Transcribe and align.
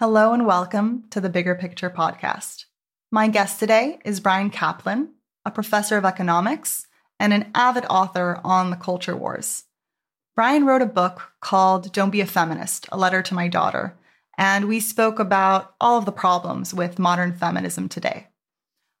Hello 0.00 0.32
and 0.32 0.46
welcome 0.46 1.04
to 1.10 1.20
the 1.20 1.28
Bigger 1.28 1.54
Picture 1.54 1.90
podcast. 1.90 2.64
My 3.12 3.28
guest 3.28 3.60
today 3.60 3.98
is 4.02 4.18
Bryan 4.18 4.50
Caplan, 4.50 5.08
a 5.44 5.50
professor 5.50 5.98
of 5.98 6.06
economics 6.06 6.86
and 7.18 7.34
an 7.34 7.50
avid 7.54 7.84
author 7.90 8.40
on 8.42 8.70
the 8.70 8.76
culture 8.76 9.14
wars. 9.14 9.64
Brian 10.34 10.64
wrote 10.64 10.80
a 10.80 10.86
book 10.86 11.32
called 11.42 11.92
Don't 11.92 12.08
Be 12.08 12.22
a 12.22 12.26
Feminist, 12.26 12.88
a 12.90 12.96
letter 12.96 13.20
to 13.20 13.34
my 13.34 13.46
daughter, 13.46 13.94
and 14.38 14.68
we 14.68 14.80
spoke 14.80 15.18
about 15.18 15.74
all 15.82 15.98
of 15.98 16.06
the 16.06 16.12
problems 16.12 16.72
with 16.72 16.98
modern 16.98 17.34
feminism 17.34 17.86
today. 17.86 18.28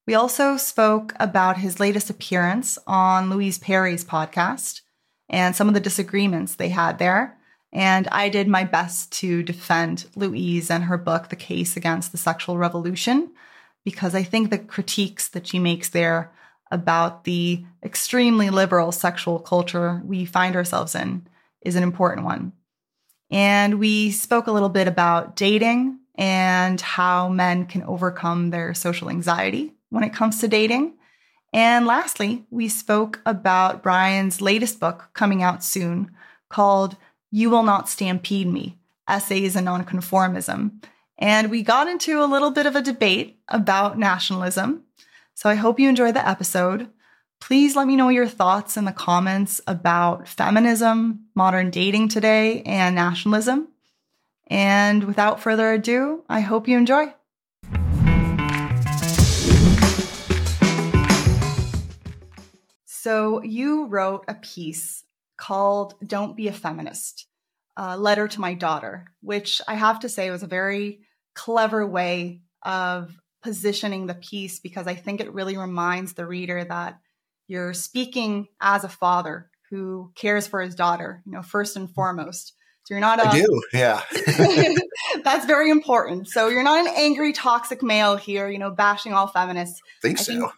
We 0.06 0.12
also 0.12 0.58
spoke 0.58 1.14
about 1.18 1.56
his 1.56 1.80
latest 1.80 2.10
appearance 2.10 2.76
on 2.86 3.30
Louise 3.30 3.58
Perry's 3.58 4.04
podcast 4.04 4.82
and 5.30 5.56
some 5.56 5.66
of 5.66 5.72
the 5.72 5.80
disagreements 5.80 6.56
they 6.56 6.68
had 6.68 6.98
there. 6.98 7.38
And 7.72 8.08
I 8.08 8.28
did 8.28 8.48
my 8.48 8.64
best 8.64 9.12
to 9.12 9.42
defend 9.42 10.06
Louise 10.16 10.70
and 10.70 10.84
her 10.84 10.98
book, 10.98 11.28
The 11.28 11.36
Case 11.36 11.76
Against 11.76 12.10
the 12.12 12.18
Sexual 12.18 12.58
Revolution, 12.58 13.30
because 13.84 14.14
I 14.14 14.22
think 14.22 14.50
the 14.50 14.58
critiques 14.58 15.28
that 15.28 15.46
she 15.46 15.58
makes 15.58 15.88
there 15.88 16.32
about 16.70 17.24
the 17.24 17.64
extremely 17.82 18.50
liberal 18.50 18.92
sexual 18.92 19.38
culture 19.38 20.02
we 20.04 20.24
find 20.24 20.56
ourselves 20.56 20.94
in 20.94 21.26
is 21.62 21.76
an 21.76 21.82
important 21.82 22.24
one. 22.24 22.52
And 23.30 23.78
we 23.78 24.10
spoke 24.10 24.46
a 24.46 24.52
little 24.52 24.68
bit 24.68 24.88
about 24.88 25.36
dating 25.36 25.98
and 26.16 26.80
how 26.80 27.28
men 27.28 27.66
can 27.66 27.82
overcome 27.84 28.50
their 28.50 28.74
social 28.74 29.08
anxiety 29.08 29.74
when 29.90 30.04
it 30.04 30.12
comes 30.12 30.40
to 30.40 30.48
dating. 30.48 30.94
And 31.52 31.86
lastly, 31.86 32.44
we 32.50 32.68
spoke 32.68 33.20
about 33.24 33.82
Bryan's 33.82 34.40
latest 34.40 34.80
book 34.80 35.10
coming 35.14 35.42
out 35.42 35.64
soon 35.64 36.10
called 36.48 36.96
You 37.32 37.48
Will 37.50 37.62
Not 37.62 37.88
Stampede 37.88 38.48
Me 38.48 38.76
Essays 39.08 39.54
in 39.54 39.66
Nonconformism. 39.66 40.84
And 41.16 41.50
we 41.50 41.62
got 41.62 41.86
into 41.86 42.22
a 42.22 42.26
little 42.26 42.50
bit 42.50 42.66
of 42.66 42.74
a 42.74 42.82
debate 42.82 43.38
about 43.46 43.98
nationalism. 43.98 44.82
So 45.34 45.48
I 45.48 45.54
hope 45.54 45.78
you 45.78 45.88
enjoy 45.88 46.10
the 46.10 46.26
episode. 46.26 46.88
Please 47.40 47.76
let 47.76 47.86
me 47.86 47.94
know 47.94 48.08
your 48.08 48.26
thoughts 48.26 48.76
in 48.76 48.84
the 48.84 48.92
comments 48.92 49.60
about 49.66 50.26
feminism, 50.26 51.26
modern 51.34 51.70
dating 51.70 52.08
today, 52.08 52.62
and 52.62 52.94
nationalism. 52.96 53.68
And 54.48 55.04
without 55.04 55.40
further 55.40 55.72
ado, 55.72 56.24
I 56.28 56.40
hope 56.40 56.66
you 56.66 56.76
enjoy. 56.76 57.14
So, 62.84 63.42
you 63.42 63.86
wrote 63.86 64.24
a 64.28 64.34
piece 64.34 65.04
called 65.40 65.94
Don't 66.06 66.36
Be 66.36 66.48
a 66.48 66.52
Feminist, 66.52 67.26
a 67.76 67.98
letter 67.98 68.28
to 68.28 68.40
my 68.40 68.54
daughter, 68.54 69.06
which 69.22 69.60
I 69.66 69.74
have 69.74 70.00
to 70.00 70.08
say 70.08 70.30
was 70.30 70.42
a 70.42 70.46
very 70.46 71.00
clever 71.34 71.84
way 71.86 72.42
of 72.62 73.16
positioning 73.42 74.06
the 74.06 74.14
piece 74.14 74.60
because 74.60 74.86
I 74.86 74.94
think 74.94 75.20
it 75.20 75.32
really 75.32 75.56
reminds 75.56 76.12
the 76.12 76.26
reader 76.26 76.62
that 76.62 77.00
you're 77.48 77.72
speaking 77.72 78.48
as 78.60 78.84
a 78.84 78.88
father 78.88 79.50
who 79.70 80.12
cares 80.14 80.46
for 80.46 80.60
his 80.60 80.74
daughter, 80.74 81.22
you 81.24 81.32
know, 81.32 81.42
first 81.42 81.74
and 81.74 81.90
foremost. 81.90 82.52
So 82.84 82.94
you're 82.94 83.00
not 83.00 83.18
a, 83.18 83.28
I 83.28 83.40
do, 83.40 83.62
yeah. 83.72 84.02
that's 85.24 85.46
very 85.46 85.70
important. 85.70 86.28
So 86.28 86.48
you're 86.48 86.62
not 86.62 86.86
an 86.86 86.92
angry, 86.96 87.32
toxic 87.32 87.82
male 87.82 88.16
here, 88.16 88.48
you 88.48 88.58
know, 88.58 88.70
bashing 88.70 89.14
all 89.14 89.26
feminists. 89.26 89.80
Think 90.02 90.18
I 90.18 90.22
so. 90.22 90.32
Think, 90.32 90.52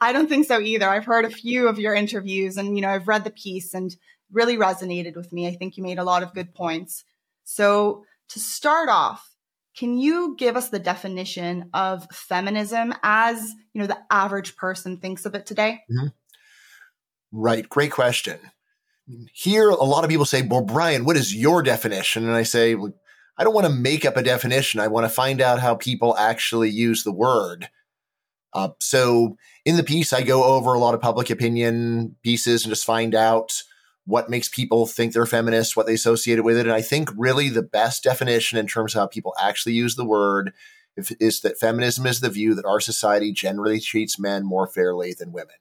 I 0.00 0.12
don't 0.12 0.28
think 0.28 0.46
so 0.46 0.60
either. 0.60 0.88
I've 0.88 1.04
heard 1.04 1.24
a 1.24 1.30
few 1.30 1.68
of 1.68 1.78
your 1.78 1.94
interviews 1.94 2.56
and, 2.56 2.76
you 2.76 2.82
know, 2.82 2.90
I've 2.90 3.08
read 3.08 3.24
the 3.24 3.30
piece 3.30 3.74
and 3.74 3.94
really 4.32 4.56
resonated 4.56 5.16
with 5.16 5.32
me. 5.32 5.46
I 5.46 5.54
think 5.54 5.76
you 5.76 5.82
made 5.82 5.98
a 5.98 6.04
lot 6.04 6.22
of 6.22 6.34
good 6.34 6.54
points. 6.54 7.04
So 7.44 8.04
to 8.28 8.38
start 8.38 8.88
off, 8.88 9.34
can 9.76 9.96
you 9.96 10.34
give 10.36 10.56
us 10.56 10.68
the 10.70 10.78
definition 10.78 11.70
of 11.72 12.06
feminism 12.12 12.92
as, 13.02 13.54
you 13.72 13.80
know, 13.80 13.86
the 13.86 13.98
average 14.10 14.56
person 14.56 14.98
thinks 14.98 15.24
of 15.24 15.34
it 15.34 15.46
today? 15.46 15.80
Mm-hmm. 15.90 16.08
Right. 17.32 17.68
Great 17.68 17.92
question. 17.92 18.38
Here, 19.32 19.70
a 19.70 19.84
lot 19.84 20.04
of 20.04 20.10
people 20.10 20.26
say, 20.26 20.42
well, 20.42 20.62
Bryan, 20.62 21.04
what 21.04 21.16
is 21.16 21.34
your 21.34 21.62
definition? 21.62 22.26
And 22.26 22.34
I 22.34 22.42
say, 22.42 22.74
well, 22.74 22.92
I 23.38 23.44
don't 23.44 23.54
want 23.54 23.66
to 23.66 23.72
make 23.72 24.04
up 24.04 24.16
a 24.16 24.22
definition. 24.22 24.80
I 24.80 24.88
want 24.88 25.04
to 25.04 25.08
find 25.08 25.40
out 25.40 25.60
how 25.60 25.76
people 25.76 26.16
actually 26.18 26.70
use 26.70 27.04
the 27.04 27.12
word. 27.12 27.70
Uh, 28.52 28.70
so 28.80 29.36
in 29.64 29.76
the 29.76 29.82
piece, 29.82 30.12
I 30.12 30.22
go 30.22 30.44
over 30.44 30.72
a 30.72 30.78
lot 30.78 30.94
of 30.94 31.00
public 31.00 31.30
opinion 31.30 32.16
pieces 32.22 32.64
and 32.64 32.72
just 32.72 32.86
find 32.86 33.14
out 33.14 33.62
what 34.04 34.30
makes 34.30 34.48
people 34.48 34.86
think 34.86 35.12
they're 35.12 35.26
feminists, 35.26 35.76
what 35.76 35.86
they 35.86 35.94
associate 35.94 36.38
it 36.38 36.44
with 36.44 36.56
it. 36.56 36.66
And 36.66 36.72
I 36.72 36.80
think 36.80 37.10
really 37.14 37.50
the 37.50 37.62
best 37.62 38.02
definition 38.02 38.58
in 38.58 38.66
terms 38.66 38.94
of 38.94 39.00
how 39.00 39.06
people 39.06 39.34
actually 39.38 39.74
use 39.74 39.96
the 39.96 40.04
word 40.04 40.52
is 41.20 41.42
that 41.42 41.58
feminism 41.58 42.06
is 42.06 42.20
the 42.20 42.30
view 42.30 42.54
that 42.54 42.64
our 42.64 42.80
society 42.80 43.32
generally 43.32 43.80
treats 43.80 44.18
men 44.18 44.44
more 44.44 44.66
fairly 44.66 45.14
than 45.14 45.32
women. 45.32 45.54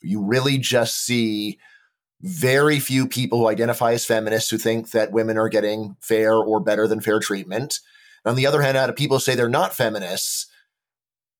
You 0.00 0.22
really 0.22 0.58
just 0.58 1.04
see 1.04 1.58
very 2.22 2.80
few 2.80 3.06
people 3.06 3.38
who 3.38 3.48
identify 3.48 3.92
as 3.92 4.04
feminists 4.04 4.50
who 4.50 4.58
think 4.58 4.90
that 4.92 5.12
women 5.12 5.36
are 5.36 5.48
getting 5.48 5.96
fair 6.00 6.34
or 6.34 6.60
better 6.60 6.86
than 6.86 7.00
fair 7.00 7.20
treatment. 7.20 7.80
on 8.24 8.36
the 8.36 8.46
other 8.46 8.62
hand, 8.62 8.76
out 8.76 8.88
of 8.88 8.96
people 8.96 9.16
who 9.16 9.20
say 9.20 9.34
they're 9.34 9.48
not 9.48 9.74
feminists, 9.74 10.46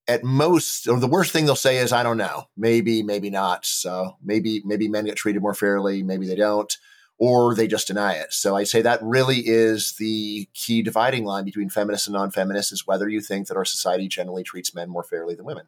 at 0.09 0.25
most, 0.25 0.89
or 0.89 0.99
the 0.99 1.07
worst 1.07 1.33
thing 1.33 1.47
they'll 1.47 1.57
say 1.57 1.79
is, 1.79 1.93
I 1.93 2.03
don't 2.03 2.17
know, 2.17 2.45
maybe, 2.57 3.03
maybe 3.03 3.31
not. 3.31 3.65
So 3.65 4.17
maybe, 4.23 4.63
maybe 4.65 4.89
men 4.89 5.05
get 5.05 5.17
treated 5.17 5.43
more 5.43 5.55
fairly, 5.55 6.03
maybe 6.03 6.27
they 6.27 6.35
don't, 6.35 6.77
or 7.19 7.55
they 7.55 7.69
just 7.69 7.87
deny 7.87 8.15
it. 8.15 8.33
So 8.33 8.57
I 8.57 8.65
say 8.65 8.83
that 8.83 9.01
really 9.03 9.39
is 9.39 9.95
the 9.99 10.49
key 10.55 10.83
dividing 10.83 11.25
line 11.25 11.45
between 11.45 11.71
feminists 11.71 12.07
and 12.07 12.15
non 12.15 12.31
feminists 12.31 12.73
is 12.73 12.87
whether 12.87 13.09
you 13.09 13.21
think 13.21 13.47
that 13.49 13.57
our 13.57 13.65
society 13.65 14.09
generally 14.09 14.43
treats 14.43 14.75
men 14.75 14.91
more 14.91 15.05
fairly 15.05 15.35
than 15.35 15.47
women. 15.47 15.67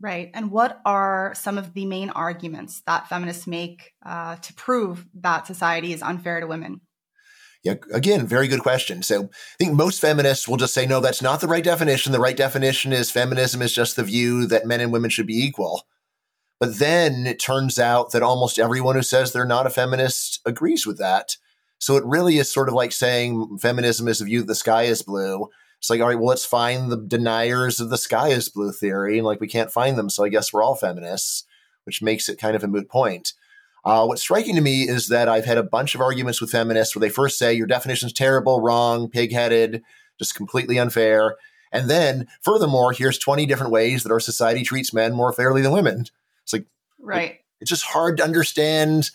Right. 0.00 0.30
And 0.34 0.50
what 0.50 0.80
are 0.84 1.32
some 1.34 1.56
of 1.56 1.72
the 1.72 1.86
main 1.86 2.10
arguments 2.10 2.82
that 2.86 3.08
feminists 3.08 3.46
make 3.46 3.92
uh, 4.04 4.36
to 4.36 4.52
prove 4.54 5.06
that 5.14 5.46
society 5.46 5.92
is 5.92 6.02
unfair 6.02 6.40
to 6.40 6.46
women? 6.46 6.82
Yeah, 7.64 7.76
again, 7.94 8.26
very 8.26 8.46
good 8.46 8.60
question. 8.60 9.02
So 9.02 9.24
I 9.24 9.56
think 9.58 9.72
most 9.72 9.98
feminists 9.98 10.46
will 10.46 10.58
just 10.58 10.74
say, 10.74 10.86
no, 10.86 11.00
that's 11.00 11.22
not 11.22 11.40
the 11.40 11.48
right 11.48 11.64
definition. 11.64 12.12
The 12.12 12.20
right 12.20 12.36
definition 12.36 12.92
is 12.92 13.10
feminism 13.10 13.62
is 13.62 13.72
just 13.72 13.96
the 13.96 14.04
view 14.04 14.46
that 14.46 14.66
men 14.66 14.82
and 14.82 14.92
women 14.92 15.08
should 15.08 15.26
be 15.26 15.42
equal. 15.42 15.84
But 16.60 16.78
then 16.78 17.26
it 17.26 17.40
turns 17.40 17.78
out 17.78 18.12
that 18.12 18.22
almost 18.22 18.58
everyone 18.58 18.96
who 18.96 19.02
says 19.02 19.32
they're 19.32 19.46
not 19.46 19.66
a 19.66 19.70
feminist 19.70 20.40
agrees 20.44 20.86
with 20.86 20.98
that. 20.98 21.38
So 21.78 21.96
it 21.96 22.04
really 22.04 22.36
is 22.36 22.52
sort 22.52 22.68
of 22.68 22.74
like 22.74 22.92
saying 22.92 23.58
feminism 23.58 24.08
is 24.08 24.18
the 24.18 24.26
view 24.26 24.40
that 24.40 24.46
the 24.46 24.54
sky 24.54 24.82
is 24.82 25.02
blue. 25.02 25.48
It's 25.78 25.88
like, 25.88 26.00
all 26.00 26.08
right, 26.08 26.18
well, 26.18 26.28
let's 26.28 26.44
find 26.44 26.92
the 26.92 26.96
deniers 26.96 27.80
of 27.80 27.88
the 27.88 27.98
sky 27.98 28.28
is 28.28 28.50
blue 28.50 28.72
theory. 28.72 29.18
And 29.18 29.26
like, 29.26 29.40
we 29.40 29.48
can't 29.48 29.72
find 29.72 29.96
them. 29.96 30.10
So 30.10 30.22
I 30.22 30.28
guess 30.28 30.52
we're 30.52 30.62
all 30.62 30.76
feminists, 30.76 31.44
which 31.84 32.02
makes 32.02 32.28
it 32.28 32.38
kind 32.38 32.56
of 32.56 32.62
a 32.62 32.68
moot 32.68 32.90
point. 32.90 33.32
Uh, 33.84 34.06
what's 34.06 34.22
striking 34.22 34.54
to 34.54 34.60
me 34.60 34.88
is 34.88 35.08
that 35.08 35.28
I've 35.28 35.44
had 35.44 35.58
a 35.58 35.62
bunch 35.62 35.94
of 35.94 36.00
arguments 36.00 36.40
with 36.40 36.50
feminists 36.50 36.94
where 36.94 37.00
they 37.00 37.10
first 37.10 37.38
say 37.38 37.52
your 37.52 37.66
definition's 37.66 38.12
terrible, 38.12 38.60
wrong, 38.60 39.10
pig-headed, 39.10 39.82
just 40.18 40.34
completely 40.34 40.78
unfair. 40.78 41.36
And 41.70 41.90
then, 41.90 42.28
furthermore, 42.40 42.92
here's 42.92 43.18
20 43.18 43.46
different 43.46 43.72
ways 43.72 44.02
that 44.02 44.12
our 44.12 44.20
society 44.20 44.62
treats 44.62 44.94
men 44.94 45.12
more 45.12 45.32
fairly 45.32 45.60
than 45.60 45.72
women. 45.72 46.06
It's 46.44 46.52
like, 46.52 46.66
right. 46.98 47.40
it's 47.60 47.70
just 47.70 47.84
hard 47.84 48.16
to 48.16 48.24
understand 48.24 49.10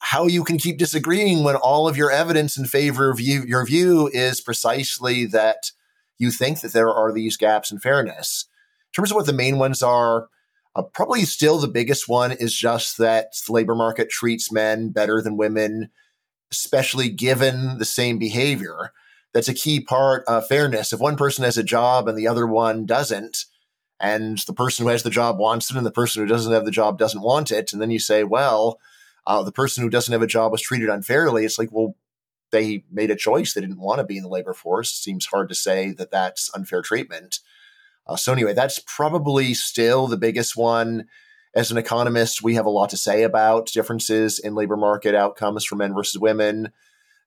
how 0.00 0.26
you 0.26 0.44
can 0.44 0.58
keep 0.58 0.78
disagreeing 0.78 1.44
when 1.44 1.56
all 1.56 1.86
of 1.86 1.96
your 1.96 2.10
evidence 2.10 2.56
in 2.56 2.64
favor 2.64 3.10
of 3.10 3.20
you, 3.20 3.42
your 3.44 3.64
view 3.64 4.10
is 4.12 4.40
precisely 4.40 5.26
that 5.26 5.72
you 6.18 6.30
think 6.30 6.60
that 6.60 6.72
there 6.72 6.92
are 6.92 7.12
these 7.12 7.36
gaps 7.36 7.70
in 7.70 7.78
fairness. 7.78 8.46
In 8.88 8.92
terms 8.92 9.10
of 9.10 9.14
what 9.14 9.26
the 9.26 9.32
main 9.32 9.58
ones 9.58 9.82
are, 9.82 10.28
uh, 10.74 10.82
probably 10.82 11.24
still 11.24 11.58
the 11.58 11.68
biggest 11.68 12.08
one 12.08 12.32
is 12.32 12.54
just 12.54 12.98
that 12.98 13.32
the 13.46 13.52
labor 13.52 13.74
market 13.74 14.10
treats 14.10 14.52
men 14.52 14.90
better 14.90 15.20
than 15.20 15.36
women, 15.36 15.90
especially 16.52 17.08
given 17.08 17.78
the 17.78 17.84
same 17.84 18.18
behavior. 18.18 18.92
That's 19.32 19.48
a 19.48 19.54
key 19.54 19.80
part 19.80 20.24
of 20.26 20.46
fairness. 20.46 20.92
If 20.92 21.00
one 21.00 21.16
person 21.16 21.44
has 21.44 21.58
a 21.58 21.62
job 21.62 22.08
and 22.08 22.16
the 22.16 22.28
other 22.28 22.46
one 22.46 22.86
doesn't, 22.86 23.44
and 24.00 24.38
the 24.38 24.54
person 24.54 24.84
who 24.84 24.90
has 24.90 25.02
the 25.02 25.10
job 25.10 25.38
wants 25.38 25.70
it 25.70 25.76
and 25.76 25.84
the 25.84 25.90
person 25.90 26.22
who 26.22 26.28
doesn't 26.28 26.52
have 26.52 26.64
the 26.64 26.70
job 26.70 26.98
doesn't 26.98 27.22
want 27.22 27.50
it, 27.50 27.72
and 27.72 27.82
then 27.82 27.90
you 27.90 27.98
say, 27.98 28.24
well, 28.24 28.78
uh, 29.26 29.42
the 29.42 29.52
person 29.52 29.84
who 29.84 29.90
doesn't 29.90 30.12
have 30.12 30.22
a 30.22 30.26
job 30.26 30.50
was 30.50 30.62
treated 30.62 30.88
unfairly, 30.88 31.44
it's 31.44 31.58
like, 31.58 31.68
well, 31.70 31.96
they 32.50 32.84
made 32.90 33.10
a 33.10 33.16
choice. 33.16 33.52
They 33.52 33.60
didn't 33.60 33.80
want 33.80 33.98
to 33.98 34.04
be 34.04 34.16
in 34.16 34.22
the 34.22 34.28
labor 34.28 34.54
force. 34.54 34.90
It 34.90 35.02
seems 35.02 35.26
hard 35.26 35.48
to 35.50 35.54
say 35.54 35.92
that 35.92 36.10
that's 36.10 36.50
unfair 36.54 36.82
treatment. 36.82 37.40
Uh, 38.10 38.16
so, 38.16 38.32
anyway, 38.32 38.52
that's 38.52 38.80
probably 38.86 39.54
still 39.54 40.08
the 40.08 40.16
biggest 40.16 40.56
one. 40.56 41.06
As 41.54 41.70
an 41.70 41.78
economist, 41.78 42.42
we 42.42 42.56
have 42.56 42.66
a 42.66 42.70
lot 42.70 42.90
to 42.90 42.96
say 42.96 43.22
about 43.22 43.66
differences 43.66 44.40
in 44.40 44.56
labor 44.56 44.76
market 44.76 45.14
outcomes 45.14 45.64
for 45.64 45.76
men 45.76 45.94
versus 45.94 46.20
women. 46.20 46.72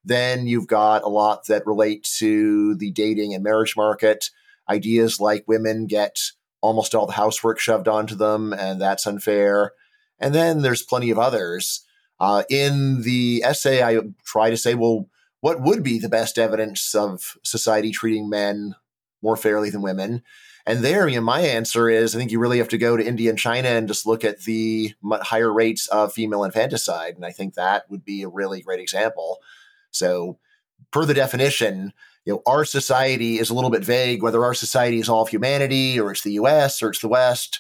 Then 0.03 0.45
you've 0.45 0.67
got 0.67 1.03
a 1.03 1.09
lot 1.09 1.47
that 1.47 1.65
relate 1.65 2.07
to 2.17 2.75
the 2.75 2.91
dating 2.91 3.33
and 3.33 3.43
marriage 3.43 3.75
market. 3.77 4.29
Ideas 4.69 5.21
like 5.21 5.45
women 5.47 5.87
get 5.87 6.19
almost 6.59 6.93
all 6.93 7.05
the 7.05 7.13
housework 7.13 7.59
shoved 7.59 7.87
onto 7.87 8.15
them, 8.15 8.51
and 8.51 8.81
that's 8.81 9.07
unfair. 9.07 9.71
And 10.19 10.35
then 10.35 10.61
there's 10.61 10.83
plenty 10.83 11.11
of 11.11 11.19
others. 11.19 11.85
Uh, 12.19 12.43
in 12.49 13.03
the 13.03 13.41
essay, 13.45 13.81
I 13.81 13.99
try 14.25 14.49
to 14.49 14.57
say, 14.57 14.75
well, 14.75 15.09
what 15.39 15.61
would 15.61 15.81
be 15.81 15.97
the 15.99 16.09
best 16.09 16.37
evidence 16.37 16.93
of 16.93 17.37
society 17.43 17.91
treating 17.91 18.29
men 18.29 18.75
more 19.21 19.37
fairly 19.37 19.69
than 19.69 19.81
women? 19.81 20.23
And 20.65 20.79
there, 20.79 21.07
you 21.07 21.17
know, 21.17 21.23
my 21.23 21.41
answer 21.41 21.89
is 21.89 22.15
I 22.15 22.19
think 22.19 22.31
you 22.31 22.39
really 22.39 22.59
have 22.59 22.69
to 22.69 22.77
go 22.77 22.95
to 22.95 23.05
India 23.05 23.29
and 23.29 23.37
China 23.37 23.67
and 23.67 23.87
just 23.87 24.05
look 24.05 24.23
at 24.23 24.41
the 24.41 24.93
higher 25.03 25.51
rates 25.51 25.87
of 25.87 26.13
female 26.13 26.45
infanticide. 26.45 27.15
And 27.15 27.25
I 27.25 27.31
think 27.31 27.55
that 27.55 27.89
would 27.89 28.05
be 28.05 28.23
a 28.23 28.29
really 28.29 28.61
great 28.61 28.79
example. 28.79 29.39
So, 29.91 30.39
per 30.91 31.05
the 31.05 31.13
definition, 31.13 31.91
you 32.23 32.33
know, 32.33 32.41
our 32.45 32.63
society 32.63 33.39
is 33.39 33.49
a 33.49 33.53
little 33.53 33.69
bit 33.69 33.83
vague 33.83 34.23
whether 34.23 34.43
our 34.43 34.53
society 34.53 34.99
is 34.99 35.09
all 35.09 35.23
of 35.23 35.29
humanity 35.29 35.99
or 35.99 36.11
it's 36.11 36.21
the 36.21 36.33
US 36.33 36.81
or 36.81 36.89
it's 36.89 37.01
the 37.01 37.09
West. 37.09 37.59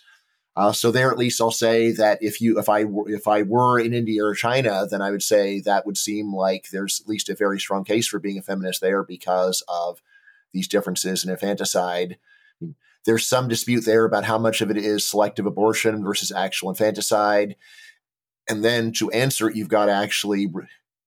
Uh, 0.55 0.71
so 0.71 0.91
there, 0.91 1.11
at 1.11 1.17
least, 1.17 1.41
I'll 1.41 1.51
say 1.51 1.91
that 1.93 2.19
if 2.21 2.39
you, 2.39 2.59
if 2.59 2.69
I, 2.69 2.85
if 3.07 3.27
I 3.27 3.41
were 3.41 3.79
in 3.79 3.93
India 3.93 4.23
or 4.23 4.35
China, 4.35 4.85
then 4.89 5.01
I 5.01 5.09
would 5.09 5.23
say 5.23 5.59
that 5.61 5.85
would 5.85 5.97
seem 5.97 6.33
like 6.33 6.69
there's 6.69 7.01
at 7.01 7.07
least 7.07 7.27
a 7.27 7.35
very 7.35 7.59
strong 7.59 7.83
case 7.83 8.07
for 8.07 8.19
being 8.19 8.37
a 8.37 8.41
feminist 8.43 8.79
there 8.79 9.03
because 9.03 9.63
of 9.67 9.99
these 10.53 10.67
differences 10.67 11.25
in 11.25 11.31
infanticide. 11.31 12.17
There's 13.05 13.27
some 13.27 13.47
dispute 13.47 13.85
there 13.85 14.05
about 14.05 14.25
how 14.25 14.37
much 14.37 14.61
of 14.61 14.71
it 14.71 14.77
is 14.77 15.05
selective 15.05 15.45
abortion 15.45 16.03
versus 16.03 16.31
actual 16.31 16.69
infanticide. 16.69 17.55
And 18.49 18.63
then 18.63 18.91
to 18.93 19.11
answer 19.11 19.49
it, 19.49 19.55
you've 19.55 19.69
got 19.69 19.85
to 19.85 19.93
actually 19.93 20.47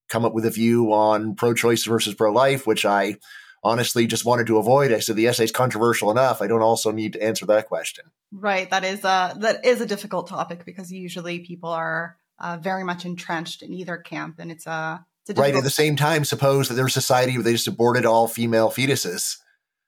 come 0.08 0.24
up 0.24 0.34
with 0.34 0.46
a 0.46 0.50
view 0.50 0.92
on 0.92 1.34
pro 1.34 1.54
choice 1.54 1.84
versus 1.84 2.14
pro 2.14 2.32
life, 2.32 2.66
which 2.66 2.84
I 2.84 3.16
honestly 3.62 4.06
just 4.06 4.24
wanted 4.24 4.46
to 4.46 4.58
avoid. 4.58 4.92
I 4.92 5.00
said 5.00 5.16
the 5.16 5.26
essay 5.26 5.44
is 5.44 5.52
controversial 5.52 6.10
enough. 6.10 6.40
I 6.40 6.46
don't 6.46 6.62
also 6.62 6.92
need 6.92 7.14
to 7.14 7.22
answer 7.22 7.46
that 7.46 7.68
question. 7.68 8.06
Right. 8.30 8.70
That 8.70 8.84
is 8.84 9.04
a 9.04 9.36
that 9.40 9.64
is 9.64 9.80
a 9.80 9.86
difficult 9.86 10.28
topic 10.28 10.64
because 10.64 10.92
usually 10.92 11.40
people 11.40 11.70
are 11.70 12.16
uh, 12.38 12.58
very 12.60 12.84
much 12.84 13.04
entrenched 13.04 13.62
in 13.62 13.72
either 13.72 13.96
camp, 13.96 14.36
and 14.38 14.50
it's 14.50 14.66
a, 14.66 15.04
it's 15.26 15.38
a 15.38 15.40
right. 15.40 15.54
At 15.54 15.64
the 15.64 15.70
same 15.70 15.96
time, 15.96 16.24
suppose 16.24 16.68
that 16.68 16.74
there's 16.74 16.96
a 16.96 17.00
society 17.00 17.34
where 17.34 17.42
they 17.42 17.52
just 17.52 17.66
aborted 17.66 18.04
all 18.04 18.28
female 18.28 18.70
fetuses. 18.70 19.38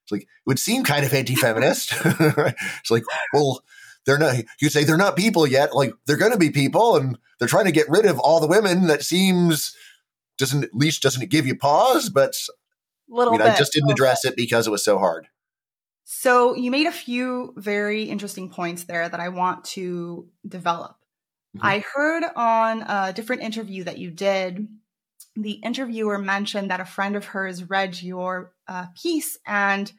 It's 0.08 0.12
like 0.12 0.22
it 0.22 0.28
would 0.46 0.58
seem 0.58 0.84
kind 0.84 1.04
of 1.04 1.12
anti-feminist. 1.12 1.92
it's 2.04 2.90
like, 2.90 3.04
well, 3.34 3.62
they're 4.06 4.18
not. 4.18 4.36
You 4.58 4.70
say 4.70 4.84
they're 4.84 4.96
not 4.96 5.16
people 5.16 5.46
yet. 5.46 5.74
Like 5.74 5.92
they're 6.06 6.16
going 6.16 6.32
to 6.32 6.38
be 6.38 6.50
people, 6.50 6.96
and 6.96 7.18
they're 7.38 7.46
trying 7.46 7.66
to 7.66 7.72
get 7.72 7.90
rid 7.90 8.06
of 8.06 8.18
all 8.18 8.40
the 8.40 8.46
women. 8.46 8.86
That 8.86 9.02
seems 9.02 9.76
doesn't 10.38 10.64
at 10.64 10.74
least 10.74 11.02
doesn't 11.02 11.22
it 11.22 11.28
give 11.28 11.46
you 11.46 11.56
pause? 11.56 12.08
But 12.08 12.34
little 13.08 13.34
I 13.34 13.36
mean, 13.36 13.46
bit, 13.46 13.54
I 13.54 13.58
just 13.58 13.72
didn't 13.72 13.90
address 13.90 14.22
bit. 14.22 14.32
it 14.32 14.36
because 14.36 14.66
it 14.66 14.70
was 14.70 14.84
so 14.84 14.98
hard. 14.98 15.28
So 16.04 16.54
you 16.54 16.70
made 16.70 16.86
a 16.86 16.92
few 16.92 17.52
very 17.56 18.04
interesting 18.04 18.48
points 18.48 18.84
there 18.84 19.06
that 19.06 19.20
I 19.20 19.28
want 19.28 19.64
to 19.66 20.26
develop. 20.46 20.96
Mm-hmm. 21.54 21.66
I 21.66 21.84
heard 21.94 22.24
on 22.34 22.82
a 22.82 23.12
different 23.12 23.42
interview 23.42 23.84
that 23.84 23.98
you 23.98 24.10
did, 24.10 24.68
the 25.40 25.52
interviewer 25.52 26.18
mentioned 26.18 26.70
that 26.70 26.80
a 26.80 26.84
friend 26.84 27.14
of 27.14 27.24
hers 27.26 27.68
read 27.70 28.02
your 28.02 28.52
uh, 28.66 28.86
piece 29.00 29.38
and 29.46 29.92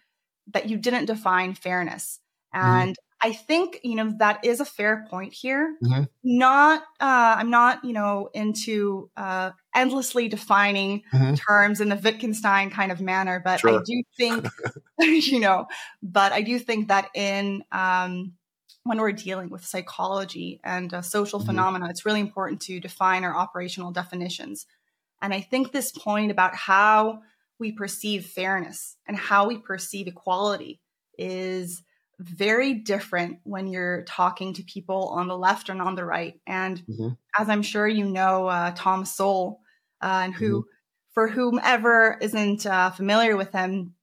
that 0.52 0.70
you 0.70 0.78
didn't 0.78 1.06
define 1.06 1.54
fairness. 1.54 2.20
Mm-hmm. 2.54 2.66
And 2.66 2.96
I 3.22 3.34
think, 3.34 3.80
you 3.84 3.96
know, 3.96 4.14
that 4.20 4.44
is 4.44 4.60
a 4.60 4.66
fair 4.66 5.06
point 5.10 5.34
here. 5.34 5.76
Mm-hmm. 5.84 6.04
Not, 6.24 6.82
uh, 7.00 7.36
I'm 7.38 7.50
not, 7.50 7.84
you 7.86 7.94
know, 7.94 8.30
into 8.34 9.10
uh, 9.16 9.52
endlessly 9.74 10.28
defining 10.28 11.04
mm-hmm. 11.14 11.36
terms 11.36 11.80
in 11.80 11.90
the 11.90 11.96
Wittgenstein 11.96 12.70
kind 12.70 12.92
of 12.92 13.00
manner, 13.00 13.42
but 13.44 13.62
sure. 13.62 13.80
I 13.80 13.84
do 13.86 14.04
think, 14.18 14.46
you 15.00 15.40
know, 15.40 15.68
but 16.02 16.34
I 16.34 16.42
do 16.42 16.60
think 16.60 16.90
that 16.90 17.10
in, 17.14 17.64
um, 17.72 18.34
when 18.84 19.00
we're 19.00 19.12
dealing 19.12 19.50
with 19.50 19.66
psychology 19.66 20.60
and 20.64 20.94
uh, 20.94 21.02
social 21.02 21.40
mm-hmm. 21.40 21.48
phenomena, 21.48 21.88
it's 21.90 22.06
really 22.06 22.22
important 22.22 22.62
to 22.62 22.80
define 22.80 23.24
our 23.24 23.36
operational 23.36 23.92
definitions. 23.92 24.66
And 25.22 25.34
I 25.34 25.42
think 25.42 25.72
this 25.72 25.92
point 25.92 26.32
about 26.32 26.56
how 26.56 27.22
we 27.60 27.72
perceive 27.72 28.26
fairness 28.26 28.96
and 29.08 29.18
how 29.18 29.48
we 29.48 29.58
perceive 29.58 30.08
equality 30.08 30.80
is 31.18 31.84
very 32.20 32.74
different 32.74 33.40
when 33.44 33.68
you're 33.68 34.04
talking 34.04 34.54
to 34.54 34.64
people 34.64 35.10
on 35.10 35.28
the 35.28 35.38
left 35.38 35.70
and 35.70 35.82
on 35.82 35.96
the 35.96 36.06
right. 36.06 36.40
And 36.46 36.80
mm-hmm. 36.86 37.10
as 37.38 37.50
I'm 37.50 37.62
sure 37.62 37.88
you 37.88 38.06
know, 38.06 38.48
uh, 38.48 38.74
Tom 38.76 39.06
Sowell, 39.06 39.62
uh, 40.02 40.22
and 40.24 40.34
who, 40.34 40.62
mm-hmm. 40.62 40.70
for 41.14 41.28
whomever 41.28 42.18
isn't 42.22 42.66
uh, 42.66 42.92
familiar 42.92 43.38
with 43.38 43.52
him, 43.52 43.96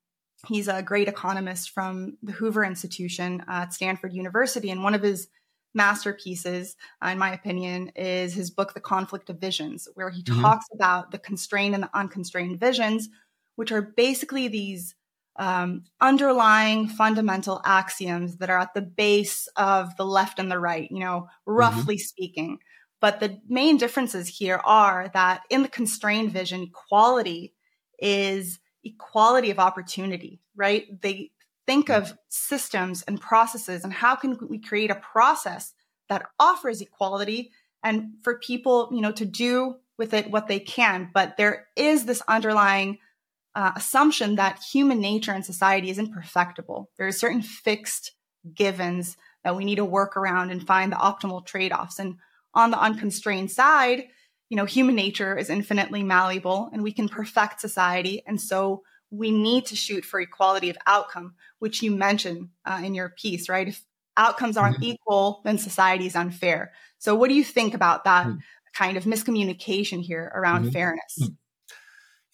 he's 0.47 0.69
a 0.69 0.83
great 0.83 1.09
economist 1.09 1.71
from 1.71 2.17
the 2.23 2.33
Hoover 2.33 2.65
Institution 2.65 3.43
at 3.49 3.73
Stanford 3.73 4.13
University. 4.13 4.71
And 4.71 4.83
one 4.83 4.95
of 4.95 5.03
his 5.03 5.29
masterpieces, 5.76 6.75
uh, 7.05 7.11
in 7.11 7.19
my 7.19 7.32
opinion, 7.32 7.93
is 7.94 8.34
his 8.34 8.50
book, 8.50 8.75
The 8.75 8.81
Conflict 8.81 9.31
of 9.31 9.38
Visions, 9.38 9.87
where 9.94 10.11
he 10.11 10.23
mm-hmm. 10.23 10.40
talks 10.40 10.67
about 10.75 11.12
the 11.12 11.19
constrained 11.19 11.75
and 11.75 11.84
the 11.84 11.90
unconstrained 11.94 12.58
visions, 12.58 13.08
which 13.55 13.70
are 13.70 13.82
basically 13.82 14.49
these 14.49 14.94
um, 15.38 15.84
underlying 16.00 16.88
fundamental 16.88 17.61
axioms 17.64 18.38
that 18.38 18.50
are 18.50 18.58
at 18.58 18.75
the 18.75 18.82
base 18.82 19.49
of 19.56 19.94
the 19.96 20.06
left 20.06 20.38
and 20.38 20.50
the 20.50 20.58
right, 20.58 20.90
you 20.90 21.00
know, 21.00 21.20
mm-hmm. 21.20 21.52
roughly 21.52 21.96
mm-hmm. 21.96 22.00
speaking. 22.00 22.58
But 23.00 23.20
the 23.20 23.38
main 23.46 23.76
differences 23.76 24.26
here 24.26 24.61
are 24.64 25.11
that 25.12 25.43
in 25.50 25.62
the 25.62 25.69
constrained 25.69 26.32
vision, 26.32 26.62
equality 26.62 27.55
is 27.99 28.58
equality 28.82 29.50
of 29.50 29.58
opportunity, 29.58 30.40
right? 30.55 30.87
They 31.02 31.32
think 31.67 31.91
of 31.91 32.17
systems 32.29 33.03
and 33.03 33.21
processes 33.21 33.85
and 33.85 33.93
how 33.93 34.15
can 34.15 34.39
we 34.49 34.59
create 34.59 34.91
a 34.91 34.97
process 34.97 35.75
that 36.09 36.27
offers 36.39 36.81
equality 36.81 37.51
and 37.83 38.13
for 38.23 38.39
people, 38.39 38.89
you 38.93 39.01
know, 39.01 39.13
to 39.13 39.25
do 39.25 39.77
with 39.99 40.15
it 40.15 40.31
what 40.31 40.49
they 40.49 40.61
can. 40.61 41.11
But 41.13 41.37
there 41.37 41.67
is 41.77 42.05
this 42.05 42.23
underlying 42.29 42.99
uh, 43.55 43.73
assumption 43.77 44.37
that 44.37 44.63
human 44.63 45.01
nature 45.01 45.33
and 45.33 45.45
society 45.45 45.91
is 45.91 45.99
imperfectible. 45.99 46.91
There 46.99 47.07
are 47.07 47.13
certain 47.13 47.43
fixed 47.43 48.13
givens 48.55 49.17
that 49.45 49.57
we 49.57 49.65
need 49.65 49.77
to 49.77 49.85
work 49.85 50.17
around 50.17 50.51
and 50.51 50.67
find 50.67 50.93
the 50.93 50.97
optimal 50.97 51.45
trade 51.45 51.73
offs. 51.73 51.99
And 51.99 52.17
on 52.55 52.71
the 52.71 52.81
unconstrained 52.81 53.51
side, 53.51 54.05
you 54.49 54.57
know, 54.57 54.65
human 54.65 54.95
nature 54.95 55.37
is 55.37 55.51
infinitely 55.51 56.03
malleable 56.03 56.71
and 56.73 56.83
we 56.83 56.93
can 56.93 57.09
perfect 57.09 57.61
society. 57.61 58.23
And 58.27 58.41
so 58.41 58.83
we 59.11 59.31
need 59.31 59.67
to 59.67 59.76
shoot 59.76 60.05
for 60.05 60.20
equality 60.20 60.70
of 60.70 60.76
outcome, 60.87 61.35
which 61.58 61.82
you 61.82 61.91
mentioned 61.91 62.49
uh, 62.64 62.81
in 62.85 62.94
your 62.94 63.11
piece, 63.11 63.49
right? 63.49 63.69
If 63.69 63.82
outcomes 64.17 64.56
aren't 64.56 64.76
mm-hmm. 64.76 64.94
equal, 64.94 65.43
then 65.44 65.58
society 65.58 66.06
is 66.06 66.17
unfair. 66.17 66.73
So, 66.99 67.14
what 67.14 67.29
do 67.29 67.35
you 67.35 67.44
think 67.44 67.75
about 67.75 68.05
that 68.05 68.26
mm-hmm. 68.26 68.38
kind 68.75 68.97
of 68.97 69.05
miscommunication 69.05 70.00
here 70.00 70.32
around 70.35 70.62
mm-hmm. 70.62 70.70
fairness? 70.70 71.19
Hmm. 71.19 71.35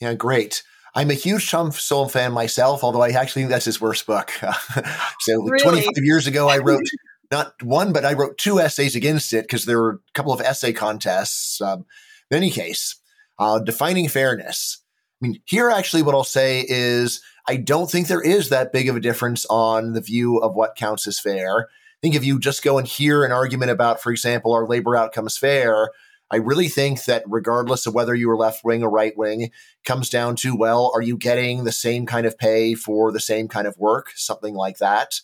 Yeah, 0.00 0.14
great. 0.14 0.62
I'm 0.94 1.10
a 1.10 1.14
huge 1.14 1.50
Tom 1.50 1.72
Sowell 1.72 2.08
fan 2.08 2.32
myself, 2.32 2.84
although 2.84 3.02
I 3.02 3.10
actually 3.10 3.42
think 3.42 3.50
that's 3.50 3.64
his 3.64 3.80
worst 3.80 4.06
book. 4.06 4.31
so 5.20 5.43
really? 5.43 5.62
25 5.62 5.93
years 5.98 6.26
ago, 6.26 6.48
I 6.48 6.58
wrote 6.58 6.82
not 7.31 7.55
one, 7.62 7.93
but 7.93 8.05
I 8.05 8.12
wrote 8.12 8.36
two 8.36 8.60
essays 8.60 8.94
against 8.94 9.32
it 9.32 9.44
because 9.44 9.64
there 9.64 9.79
were 9.79 9.91
a 9.91 10.12
couple 10.12 10.32
of 10.32 10.41
essay 10.41 10.72
contests. 10.72 11.60
Um, 11.60 11.86
in 12.31 12.36
any 12.36 12.50
case, 12.50 12.96
uh, 13.38 13.58
defining 13.58 14.08
fairness. 14.08 14.81
I 15.22 15.26
mean, 15.26 15.41
here 15.44 15.70
actually, 15.70 16.02
what 16.02 16.14
I'll 16.14 16.24
say 16.24 16.64
is 16.69 17.20
I 17.46 17.56
don't 17.56 17.91
think 17.91 18.08
there 18.08 18.22
is 18.22 18.48
that 18.48 18.72
big 18.72 18.88
of 18.88 18.96
a 18.96 19.00
difference 19.00 19.46
on 19.46 19.93
the 19.93 20.00
view 20.00 20.38
of 20.38 20.55
what 20.55 20.74
counts 20.74 21.06
as 21.06 21.20
fair. 21.20 21.69
I 21.69 22.00
think 22.00 22.14
if 22.17 22.24
you 22.24 22.41
just 22.41 22.64
go 22.64 22.79
and 22.79 22.86
hear 22.86 23.24
an 23.24 23.31
argument 23.31 23.70
about, 23.70 24.02
for 24.02 24.10
example, 24.10 24.52
our 24.52 24.67
labor 24.67 24.96
outcomes 24.96 25.36
fair, 25.36 25.91
I 26.32 26.36
really 26.36 26.69
think 26.69 27.05
that 27.05 27.22
regardless 27.29 27.86
of 27.86 27.94
whether 27.94 28.14
you 28.14 28.29
are 28.31 28.36
left 28.36 28.64
wing 28.64 28.82
or 28.82 28.91
right 28.91 29.17
wing, 29.17 29.50
comes 29.84 30.08
down 30.08 30.34
to, 30.36 30.56
well, 30.56 30.91
are 30.94 31.02
you 31.02 31.17
getting 31.17 31.62
the 31.62 31.72
same 31.72 32.06
kind 32.06 32.26
of 32.26 32.38
pay 32.38 32.74
for 32.74 33.12
the 33.12 33.20
same 33.20 33.46
kind 33.46 33.69
of 33.69 33.79
work? 33.79 34.10
Something 34.17 34.55
like 34.55 34.79
that. 34.79 35.20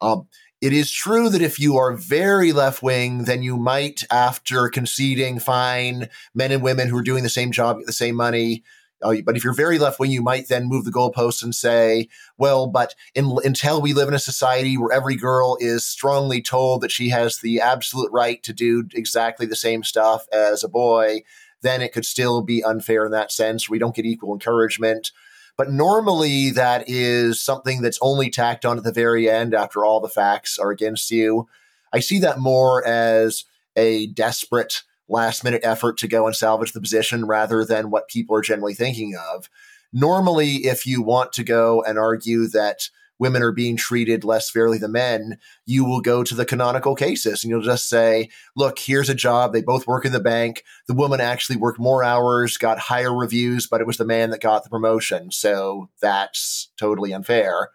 Um, 0.00 0.28
it 0.62 0.72
is 0.72 0.90
true 0.90 1.28
that 1.28 1.42
if 1.42 1.58
you 1.58 1.76
are 1.76 1.92
very 1.92 2.52
left 2.52 2.82
wing, 2.82 3.24
then 3.24 3.42
you 3.42 3.58
might, 3.58 4.04
after 4.10 4.68
conceding, 4.68 5.38
fine 5.40 6.08
men 6.34 6.52
and 6.52 6.62
women 6.62 6.88
who 6.88 6.96
are 6.96 7.02
doing 7.02 7.22
the 7.22 7.28
same 7.28 7.52
job, 7.52 7.78
get 7.78 7.86
the 7.86 7.92
same 7.92 8.14
money. 8.14 8.62
Uh, 9.02 9.16
but 9.24 9.36
if 9.36 9.44
you're 9.44 9.52
very 9.52 9.78
left 9.78 10.00
wing, 10.00 10.10
you 10.10 10.22
might 10.22 10.48
then 10.48 10.68
move 10.68 10.84
the 10.84 10.90
goalposts 10.90 11.42
and 11.42 11.54
say, 11.54 12.08
well, 12.38 12.66
but 12.66 12.94
in, 13.14 13.36
until 13.44 13.80
we 13.80 13.92
live 13.92 14.08
in 14.08 14.14
a 14.14 14.18
society 14.18 14.78
where 14.78 14.92
every 14.92 15.16
girl 15.16 15.58
is 15.60 15.84
strongly 15.84 16.40
told 16.40 16.80
that 16.80 16.90
she 16.90 17.10
has 17.10 17.38
the 17.38 17.60
absolute 17.60 18.10
right 18.10 18.42
to 18.42 18.52
do 18.52 18.84
exactly 18.94 19.46
the 19.46 19.56
same 19.56 19.82
stuff 19.82 20.26
as 20.32 20.64
a 20.64 20.68
boy, 20.68 21.22
then 21.62 21.82
it 21.82 21.92
could 21.92 22.06
still 22.06 22.42
be 22.42 22.64
unfair 22.64 23.04
in 23.04 23.12
that 23.12 23.32
sense. 23.32 23.68
We 23.68 23.78
don't 23.78 23.94
get 23.94 24.06
equal 24.06 24.32
encouragement. 24.32 25.12
But 25.58 25.70
normally 25.70 26.50
that 26.50 26.84
is 26.86 27.40
something 27.40 27.80
that's 27.80 27.98
only 28.02 28.30
tacked 28.30 28.64
on 28.64 28.76
at 28.76 28.84
the 28.84 28.92
very 28.92 29.28
end 29.28 29.54
after 29.54 29.84
all 29.84 30.00
the 30.00 30.08
facts 30.08 30.58
are 30.58 30.70
against 30.70 31.10
you. 31.10 31.48
I 31.92 32.00
see 32.00 32.18
that 32.20 32.38
more 32.38 32.86
as 32.86 33.44
a 33.74 34.06
desperate 34.08 34.82
last 35.08 35.44
minute 35.44 35.62
effort 35.64 35.98
to 35.98 36.08
go 36.08 36.26
and 36.26 36.34
salvage 36.34 36.72
the 36.72 36.80
position 36.80 37.26
rather 37.26 37.64
than 37.64 37.90
what 37.90 38.08
people 38.08 38.36
are 38.36 38.42
generally 38.42 38.74
thinking 38.74 39.14
of. 39.16 39.48
Normally, 39.92 40.66
if 40.66 40.86
you 40.86 41.02
want 41.02 41.32
to 41.34 41.44
go 41.44 41.82
and 41.82 41.98
argue 41.98 42.48
that 42.48 42.90
women 43.18 43.42
are 43.42 43.52
being 43.52 43.76
treated 43.76 44.24
less 44.24 44.50
fairly 44.50 44.78
than 44.78 44.92
men, 44.92 45.38
you 45.64 45.84
will 45.84 46.00
go 46.00 46.22
to 46.22 46.34
the 46.34 46.44
canonical 46.44 46.94
cases 46.94 47.42
and 47.42 47.50
you'll 47.50 47.62
just 47.62 47.88
say, 47.88 48.28
look, 48.56 48.78
here's 48.78 49.08
a 49.08 49.14
job. 49.14 49.52
They 49.52 49.62
both 49.62 49.86
work 49.86 50.04
in 50.04 50.12
the 50.12 50.20
bank. 50.20 50.64
The 50.86 50.94
woman 50.94 51.20
actually 51.20 51.56
worked 51.56 51.78
more 51.78 52.04
hours, 52.04 52.58
got 52.58 52.78
higher 52.78 53.14
reviews, 53.14 53.66
but 53.66 53.80
it 53.80 53.86
was 53.86 53.96
the 53.96 54.04
man 54.04 54.30
that 54.30 54.42
got 54.42 54.64
the 54.64 54.70
promotion. 54.70 55.30
So 55.30 55.88
that's 56.00 56.70
totally 56.76 57.12
unfair. 57.12 57.70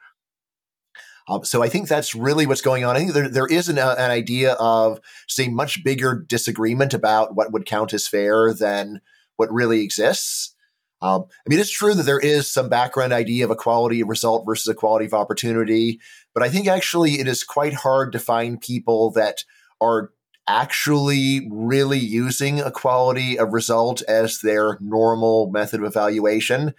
Um, 1.32 1.46
so 1.46 1.64
I 1.64 1.70
think 1.70 1.88
that's 1.88 2.14
really 2.14 2.46
what's 2.46 2.62
going 2.62 2.84
on. 2.84 2.98
I 2.98 3.00
think 3.00 3.14
there, 3.14 3.30
there 3.30 3.48
is 3.48 3.70
an, 3.70 3.80
uh, 3.80 3.96
an 3.98 4.12
idea 4.12 4.52
of, 4.60 5.00
say, 5.30 5.48
much 5.48 5.82
bigger 5.82 6.26
disagreement 6.28 6.94
about 6.94 7.36
what 7.36 7.54
would 7.54 7.66
count 7.66 7.94
as 7.94 8.06
fair 8.06 8.54
than 8.54 9.00
what 9.38 9.52
really 9.52 9.82
exists. 9.82 10.54
Um, 11.02 11.24
I 11.30 11.50
mean, 11.50 11.60
it's 11.60 11.72
true 11.72 11.94
that 11.94 12.04
there 12.04 12.20
is 12.20 12.52
some 12.52 12.68
background 12.68 13.14
idea 13.14 13.46
of 13.46 13.52
equality 13.52 14.02
of 14.02 14.10
result 14.10 14.46
versus 14.46 14.68
equality 14.68 15.06
of 15.06 15.14
opportunity, 15.14 16.02
but 16.34 16.44
I 16.44 16.50
think 16.50 16.68
actually 16.68 17.14
it 17.14 17.30
is 17.30 17.46
quite 17.46 17.74
hard 17.74 18.12
to 18.12 18.20
find 18.20 18.60
people 18.60 19.12
that 19.12 19.46
are 19.80 20.12
actually 20.50 21.48
really 21.50 21.98
using 21.98 22.60
equality 22.60 23.40
of 23.40 23.54
result 23.54 24.02
as 24.04 24.42
their 24.42 24.78
normal 24.82 25.50
method 25.50 25.80
of 25.80 25.86
evaluation. 25.86 26.74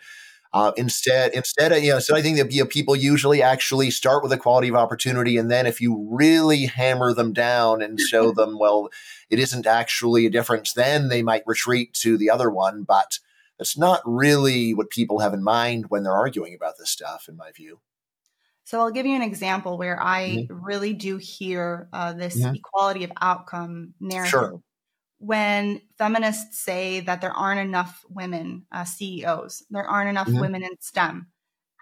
Uh, 0.54 0.72
instead, 0.76 1.32
instead, 1.32 1.72
you 1.82 1.92
know, 1.92 1.98
so 1.98 2.14
I 2.14 2.20
think 2.20 2.36
that 2.36 2.52
you 2.52 2.62
know, 2.62 2.68
people 2.68 2.94
usually 2.94 3.40
actually 3.42 3.90
start 3.90 4.22
with 4.22 4.32
equality 4.32 4.68
of 4.68 4.74
opportunity, 4.74 5.38
and 5.38 5.50
then 5.50 5.66
if 5.66 5.80
you 5.80 6.06
really 6.10 6.66
hammer 6.66 7.14
them 7.14 7.32
down 7.32 7.80
and 7.80 7.98
show 8.10 8.32
them, 8.32 8.58
well, 8.58 8.90
it 9.30 9.38
isn't 9.38 9.66
actually 9.66 10.26
a 10.26 10.30
difference, 10.30 10.74
then 10.74 11.08
they 11.08 11.22
might 11.22 11.42
retreat 11.46 11.94
to 11.94 12.18
the 12.18 12.28
other 12.28 12.50
one. 12.50 12.82
But 12.82 13.18
that's 13.58 13.78
not 13.78 14.02
really 14.04 14.74
what 14.74 14.90
people 14.90 15.20
have 15.20 15.32
in 15.32 15.42
mind 15.42 15.86
when 15.88 16.02
they're 16.02 16.12
arguing 16.12 16.54
about 16.54 16.78
this 16.78 16.90
stuff, 16.90 17.26
in 17.28 17.36
my 17.36 17.50
view. 17.52 17.80
So 18.64 18.80
I'll 18.80 18.90
give 18.90 19.06
you 19.06 19.16
an 19.16 19.22
example 19.22 19.78
where 19.78 20.00
I 20.00 20.46
mm-hmm. 20.48 20.64
really 20.64 20.92
do 20.92 21.16
hear 21.16 21.88
uh, 21.92 22.12
this 22.12 22.38
mm-hmm. 22.38 22.54
equality 22.54 23.04
of 23.04 23.12
outcome 23.20 23.94
narrative. 24.00 24.30
Sure. 24.30 24.62
When 25.22 25.80
feminists 25.98 26.58
say 26.58 26.98
that 26.98 27.20
there 27.20 27.30
aren't 27.32 27.60
enough 27.60 28.04
women 28.10 28.66
uh, 28.72 28.82
CEOs, 28.82 29.62
there 29.70 29.84
aren't 29.84 30.10
enough 30.10 30.26
mm-hmm. 30.26 30.40
women 30.40 30.64
in 30.64 30.80
STEM, 30.80 31.28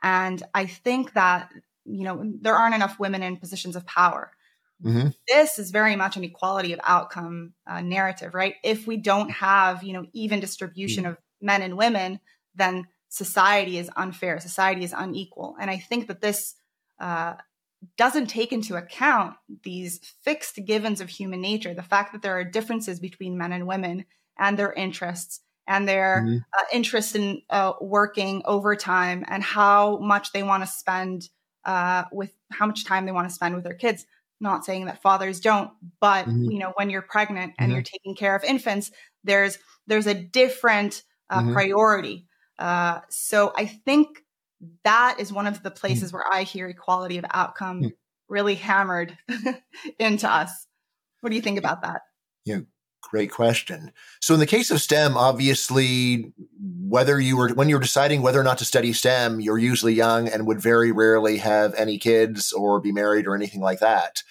and 0.03 0.43
I 0.55 0.67
think 0.67 1.15
that 1.15 1.51
you 1.87 2.05
know 2.05 2.23
there 2.43 2.55
aren't 2.55 2.75
enough 2.75 2.99
women 2.99 3.23
in 3.23 3.39
positions 3.39 3.77
of 3.77 3.87
power. 3.87 4.31
Mm-hmm. 4.85 5.09
This 5.27 5.59
is 5.59 5.71
very 5.71 5.97
much 5.97 6.19
an 6.19 6.25
equality 6.25 6.75
of 6.75 6.81
outcome 6.85 7.55
uh, 7.67 7.81
narrative, 7.81 8.35
right? 8.35 8.57
If 8.63 8.87
we 8.87 8.99
don't 8.99 9.31
have 9.31 9.83
you 9.83 9.95
know 9.95 10.05
even 10.13 10.41
distribution 10.41 11.05
mm. 11.05 11.13
of 11.13 11.17
men 11.41 11.63
and 11.63 11.79
women, 11.79 12.21
then 12.55 12.89
society 13.09 13.79
is 13.79 13.91
unfair, 13.97 14.39
society 14.39 14.85
is 14.85 14.95
unequal. 14.95 15.57
And 15.59 15.71
I 15.71 15.79
think 15.79 16.09
that 16.09 16.21
this 16.21 16.57
uh, 16.99 17.37
doesn't 17.97 18.27
take 18.27 18.53
into 18.53 18.77
account 18.77 19.37
these 19.63 20.01
fixed 20.23 20.59
givens 20.65 21.01
of 21.01 21.09
human 21.09 21.41
nature, 21.41 21.75
the 21.75 21.83
fact 21.83 22.13
that 22.13 22.23
there 22.23 22.39
are 22.39 22.45
differences 22.45 23.01
between 23.01 23.39
men 23.39 23.53
and 23.53 23.67
women 23.67 24.05
and 24.39 24.59
their 24.59 24.73
interests 24.73 25.41
and 25.67 25.89
their 25.89 26.25
mm-hmm. 26.27 26.39
uh, 26.59 26.65
interest 26.73 27.15
in 27.15 27.43
uh, 27.51 27.73
working 27.81 28.43
overtime 28.45 29.25
and 29.29 29.43
how 29.43 29.99
much 29.99 30.33
they 30.33 30.43
want 30.43 30.63
to 30.63 30.67
spend 30.67 31.29
uh, 31.65 32.05
with 32.13 32.33
how 32.51 32.67
much 32.67 32.85
time 32.85 33.07
they 33.07 33.13
want 33.13 33.29
to 33.29 33.35
spend 33.35 33.55
with 33.55 33.65
their 33.65 33.75
kids. 33.75 34.05
Not 34.41 34.65
saying 34.65 34.87
that 34.87 35.03
fathers 35.03 35.41
don't, 35.41 35.71
but 36.01 36.25
mm-hmm. 36.25 36.51
you 36.51 36.59
know, 36.59 36.73
when 36.77 36.89
you're 36.89 37.03
pregnant 37.03 37.55
and 37.59 37.69
mm-hmm. 37.69 37.75
you're 37.75 37.83
taking 37.83 38.17
care 38.17 38.35
of 38.35 38.43
infants, 38.43 38.91
there's 39.23 39.59
there's 39.87 40.07
a 40.07 40.15
different 40.15 41.03
uh, 41.29 41.41
mm-hmm. 41.41 41.53
priority. 41.53 42.27
Uh, 42.59 43.01
so 43.09 43.53
I 43.57 43.67
think 43.67 44.09
that 44.85 45.17
is 45.19 45.33
one 45.33 45.47
of 45.47 45.63
the 45.63 45.71
places 45.71 46.09
mm-hmm. 46.09 46.19
where 46.19 46.33
I 46.33 46.43
hear 46.43 46.69
equality 46.69 47.19
of 47.19 47.25
outcome 47.33 47.81
mm-hmm. 47.81 47.89
really 48.29 48.55
hammered 48.55 49.17
into 49.99 50.31
us. 50.31 50.67
What 51.21 51.31
do 51.31 51.37
you 51.37 51.43
think 51.43 51.59
about 51.59 51.83
that? 51.83 52.03
Yeah, 52.45 52.61
great 53.03 53.31
question. 53.31 53.93
So 54.21 54.35
in 54.35 54.41
the 54.41 54.47
case 54.47 54.71
of 54.71 54.81
STEM, 54.81 55.17
obviously, 55.17 56.33
whether 56.59 57.21
you 57.21 57.37
were 57.37 57.51
when 57.51 57.69
you're 57.69 57.81
deciding 57.81 58.23
whether 58.23 58.41
or 58.41 58.45
not 58.45 58.59
to 58.59 58.65
study 58.65 58.93
STEM, 58.93 59.41
you're 59.41 59.59
usually 59.59 59.95
young 59.95 60.29
and 60.29 60.47
would 60.47 60.61
very 60.61 60.93
rarely 60.93 61.39
have 61.39 61.75
any 61.75 61.99
kids 61.99 62.53
or 62.53 62.81
be 62.81 62.93
married 62.93 63.27
or 63.27 63.35
anything 63.35 63.61
like 63.61 63.81
that. 63.81 64.23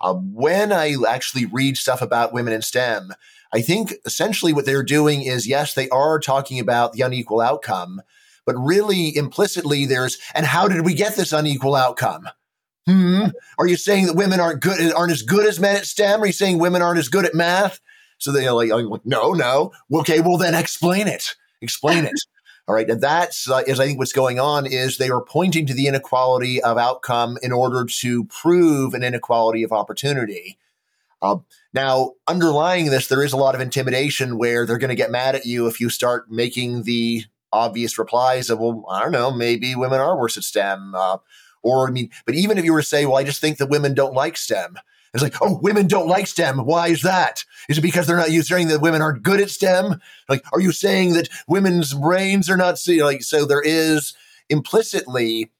Uh, 0.00 0.14
when 0.14 0.72
I 0.72 0.94
actually 1.08 1.46
read 1.46 1.78
stuff 1.78 2.02
about 2.02 2.34
women 2.34 2.52
in 2.52 2.60
STEM, 2.60 3.12
I 3.52 3.62
think 3.62 3.94
essentially 4.04 4.52
what 4.52 4.66
they're 4.66 4.82
doing 4.82 5.22
is 5.22 5.46
yes, 5.46 5.74
they 5.74 5.88
are 5.88 6.18
talking 6.18 6.60
about 6.60 6.92
the 6.92 7.02
unequal 7.02 7.40
outcome, 7.40 8.02
but 8.46 8.54
really 8.56 9.14
implicitly 9.16 9.84
there's, 9.84 10.18
and 10.34 10.46
how 10.46 10.68
did 10.68 10.86
we 10.86 10.94
get 10.94 11.16
this 11.16 11.32
unequal 11.32 11.74
outcome? 11.74 12.28
Hmm. 12.86 13.26
Are 13.58 13.66
you 13.66 13.76
saying 13.76 14.06
that 14.06 14.14
women 14.14 14.38
aren't 14.38 14.60
good, 14.60 14.92
aren't 14.92 15.12
as 15.12 15.22
good 15.22 15.44
as 15.44 15.58
men 15.58 15.76
at 15.76 15.86
STEM? 15.86 16.22
Are 16.22 16.26
you 16.26 16.32
saying 16.32 16.58
women 16.58 16.82
aren't 16.82 17.00
as 17.00 17.08
good 17.08 17.26
at 17.26 17.34
math? 17.34 17.80
So 18.18 18.32
they're 18.32 18.52
like, 18.52 18.70
like 18.70 19.04
no, 19.04 19.32
no. 19.32 19.72
Okay, 19.92 20.20
well 20.20 20.38
then 20.38 20.54
explain 20.54 21.08
it. 21.08 21.34
Explain 21.60 22.04
it. 22.04 22.14
All 22.68 22.74
right, 22.74 22.88
and 22.88 23.00
that's 23.00 23.48
uh, 23.48 23.62
is 23.66 23.78
I 23.78 23.86
think 23.86 23.98
what's 23.98 24.12
going 24.12 24.40
on 24.40 24.66
is 24.66 24.98
they 24.98 25.10
are 25.10 25.22
pointing 25.22 25.66
to 25.66 25.74
the 25.74 25.86
inequality 25.86 26.60
of 26.60 26.78
outcome 26.78 27.38
in 27.42 27.52
order 27.52 27.84
to 28.00 28.24
prove 28.24 28.92
an 28.94 29.04
inequality 29.04 29.62
of 29.62 29.72
opportunity. 29.72 30.58
Uh, 31.22 31.36
now, 31.72 32.12
underlying 32.26 32.86
this, 32.86 33.06
there 33.06 33.22
is 33.22 33.32
a 33.32 33.36
lot 33.36 33.54
of 33.54 33.60
intimidation 33.60 34.36
where 34.36 34.66
they're 34.66 34.78
going 34.78 34.90
to 34.90 34.96
get 34.96 35.10
mad 35.10 35.34
at 35.34 35.46
you 35.46 35.66
if 35.66 35.80
you 35.80 35.88
start 35.88 36.30
making 36.30 36.82
the 36.82 37.24
obvious 37.56 37.98
replies 37.98 38.50
of, 38.50 38.58
well, 38.58 38.84
I 38.88 39.02
don't 39.02 39.12
know, 39.12 39.30
maybe 39.30 39.74
women 39.74 40.00
are 40.00 40.18
worse 40.18 40.36
at 40.36 40.44
STEM. 40.44 40.94
Uh, 40.94 41.18
or, 41.62 41.88
I 41.88 41.90
mean, 41.90 42.10
but 42.24 42.34
even 42.34 42.58
if 42.58 42.64
you 42.64 42.72
were 42.72 42.82
to 42.82 42.86
say, 42.86 43.06
well, 43.06 43.16
I 43.16 43.24
just 43.24 43.40
think 43.40 43.58
that 43.58 43.70
women 43.70 43.94
don't 43.94 44.14
like 44.14 44.36
STEM. 44.36 44.76
It's 45.14 45.22
like, 45.22 45.40
oh, 45.40 45.58
women 45.62 45.86
don't 45.86 46.08
like 46.08 46.26
STEM. 46.26 46.58
Why 46.66 46.88
is 46.88 47.02
that? 47.02 47.44
Is 47.68 47.78
it 47.78 47.82
because 47.82 48.06
they're 48.06 48.18
not 48.18 48.30
you 48.30 48.42
saying 48.42 48.68
that 48.68 48.82
women 48.82 49.00
aren't 49.00 49.22
good 49.22 49.40
at 49.40 49.50
STEM? 49.50 50.00
Like, 50.28 50.44
are 50.52 50.60
you 50.60 50.72
saying 50.72 51.14
that 51.14 51.28
women's 51.48 51.94
brains 51.94 52.50
are 52.50 52.56
not 52.56 52.78
see 52.78 53.02
like 53.02 53.22
so 53.22 53.46
there 53.46 53.62
is 53.62 54.14
implicitly 54.50 55.50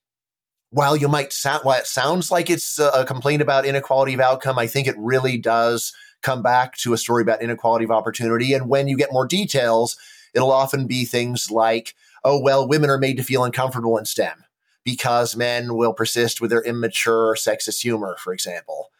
while 0.71 0.97
you 0.97 1.09
might 1.09 1.33
sound, 1.33 1.65
while 1.65 1.79
it 1.79 1.87
sounds 1.87 2.31
like 2.31 2.51
it's 2.51 2.79
a 2.79 3.05
complaint 3.07 3.41
about 3.41 3.65
inequality 3.65 4.13
of 4.13 4.21
outcome, 4.21 4.59
I 4.59 4.67
think 4.67 4.87
it 4.87 4.97
really 4.99 5.39
does 5.39 5.95
come 6.23 6.43
back 6.43 6.77
to 6.79 6.93
a 6.93 6.99
story 6.99 7.23
about 7.23 7.43
inequality 7.43 7.85
of 7.85 7.91
opportunity. 7.91 8.53
And 8.53 8.69
when 8.69 8.89
you 8.89 8.97
get 8.97 9.13
more 9.13 9.27
details, 9.27 9.97
it'll 10.37 10.53
often 10.53 10.87
be 10.87 11.05
things 11.05 11.51
like, 11.51 11.95
oh, 12.23 12.39
well, 12.39 12.69
women 12.69 12.91
are 12.91 12.99
made 12.99 13.17
to 13.17 13.25
feel 13.25 13.43
uncomfortable 13.43 13.97
in 13.97 14.05
STEM 14.05 14.45
because 14.85 15.35
men 15.35 15.75
will 15.75 15.93
persist 15.93 16.41
with 16.41 16.51
their 16.51 16.63
immature 16.63 17.35
sexist 17.35 17.81
humor, 17.83 18.17
for 18.21 18.33
example. 18.33 18.91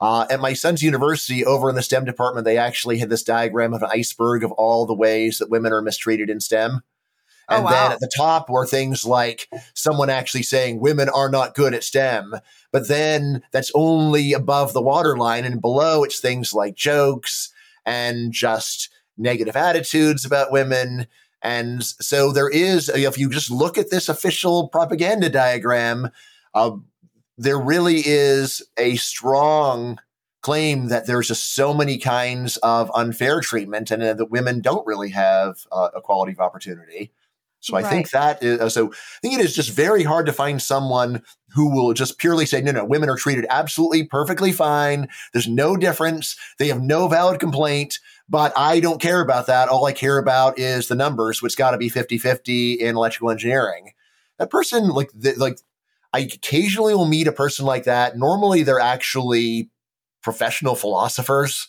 Uh, 0.00 0.26
at 0.30 0.40
my 0.40 0.52
son's 0.52 0.82
university, 0.82 1.44
over 1.44 1.68
in 1.68 1.76
the 1.76 1.82
STEM 1.82 2.04
department, 2.04 2.44
they 2.44 2.58
actually 2.58 2.98
had 2.98 3.10
this 3.10 3.22
diagram 3.22 3.74
of 3.74 3.82
an 3.82 3.90
iceberg 3.92 4.44
of 4.44 4.52
all 4.52 4.86
the 4.86 4.94
ways 4.94 5.38
that 5.38 5.50
women 5.50 5.72
are 5.72 5.82
mistreated 5.82 6.30
in 6.30 6.40
STEM. 6.40 6.82
Oh, 7.48 7.56
and 7.56 7.62
oh, 7.62 7.64
wow. 7.64 7.70
then 7.70 7.92
at 7.92 8.00
the 8.00 8.10
top 8.16 8.48
were 8.48 8.66
things 8.66 9.04
like 9.04 9.48
someone 9.74 10.08
actually 10.08 10.42
saying 10.42 10.80
women 10.80 11.08
are 11.08 11.30
not 11.30 11.54
good 11.54 11.74
at 11.74 11.84
STEM. 11.84 12.34
But 12.72 12.88
then 12.88 13.42
that's 13.52 13.70
only 13.74 14.32
above 14.32 14.72
the 14.72 14.82
waterline. 14.82 15.44
And 15.44 15.60
below 15.60 16.04
it's 16.04 16.20
things 16.20 16.54
like 16.54 16.74
jokes 16.74 17.52
and 17.84 18.32
just 18.32 18.88
negative 19.16 19.56
attitudes 19.56 20.24
about 20.24 20.52
women. 20.52 21.06
And 21.42 21.84
so 21.84 22.32
there 22.32 22.48
is, 22.48 22.88
if 22.88 23.18
you 23.18 23.28
just 23.28 23.50
look 23.50 23.76
at 23.76 23.90
this 23.90 24.08
official 24.08 24.68
propaganda 24.68 25.28
diagram, 25.28 26.10
uh, 26.54 26.76
there 27.36 27.58
really 27.58 28.02
is 28.04 28.62
a 28.78 28.96
strong 28.96 29.98
claim 30.42 30.88
that 30.88 31.06
there's 31.06 31.28
just 31.28 31.54
so 31.54 31.72
many 31.72 31.98
kinds 31.98 32.56
of 32.58 32.90
unfair 32.94 33.40
treatment 33.40 33.90
and 33.90 34.02
uh, 34.02 34.14
that 34.14 34.30
women 34.30 34.60
don't 34.60 34.86
really 34.86 35.10
have 35.10 35.66
uh, 35.72 35.88
equality 35.96 36.32
of 36.32 36.40
opportunity. 36.40 37.10
So 37.60 37.78
I 37.78 37.80
right. 37.80 37.88
think 37.90 38.10
that 38.10 38.42
is, 38.42 38.60
uh, 38.60 38.68
so 38.68 38.92
I 38.92 39.18
think 39.22 39.40
it 39.40 39.44
is 39.44 39.54
just 39.54 39.70
very 39.70 40.02
hard 40.02 40.26
to 40.26 40.34
find 40.34 40.60
someone 40.60 41.22
who 41.48 41.70
will 41.70 41.94
just 41.94 42.18
purely 42.18 42.44
say, 42.44 42.60
no, 42.60 42.72
no, 42.72 42.84
women 42.84 43.08
are 43.08 43.16
treated 43.16 43.46
absolutely 43.48 44.04
perfectly 44.04 44.52
fine. 44.52 45.08
There's 45.32 45.48
no 45.48 45.76
difference. 45.76 46.36
They 46.58 46.68
have 46.68 46.82
no 46.82 47.08
valid 47.08 47.40
complaint, 47.40 48.00
but 48.28 48.52
I 48.56 48.80
don't 48.80 49.00
care 49.00 49.20
about 49.20 49.46
that. 49.46 49.68
All 49.68 49.86
I 49.86 49.92
care 49.92 50.18
about 50.18 50.58
is 50.58 50.88
the 50.88 50.94
numbers, 50.94 51.42
which 51.42 51.56
got 51.56 51.72
to 51.72 51.78
be 51.78 51.88
50 51.88 52.18
50 52.18 52.74
in 52.74 52.96
electrical 52.96 53.30
engineering. 53.30 53.92
That 54.38 54.50
person, 54.50 54.88
like, 54.88 55.10
the, 55.14 55.34
like, 55.34 55.58
I 56.12 56.20
occasionally 56.20 56.94
will 56.94 57.06
meet 57.06 57.26
a 57.26 57.32
person 57.32 57.66
like 57.66 57.84
that. 57.84 58.16
Normally, 58.16 58.62
they're 58.62 58.80
actually 58.80 59.70
professional 60.22 60.74
philosophers 60.74 61.68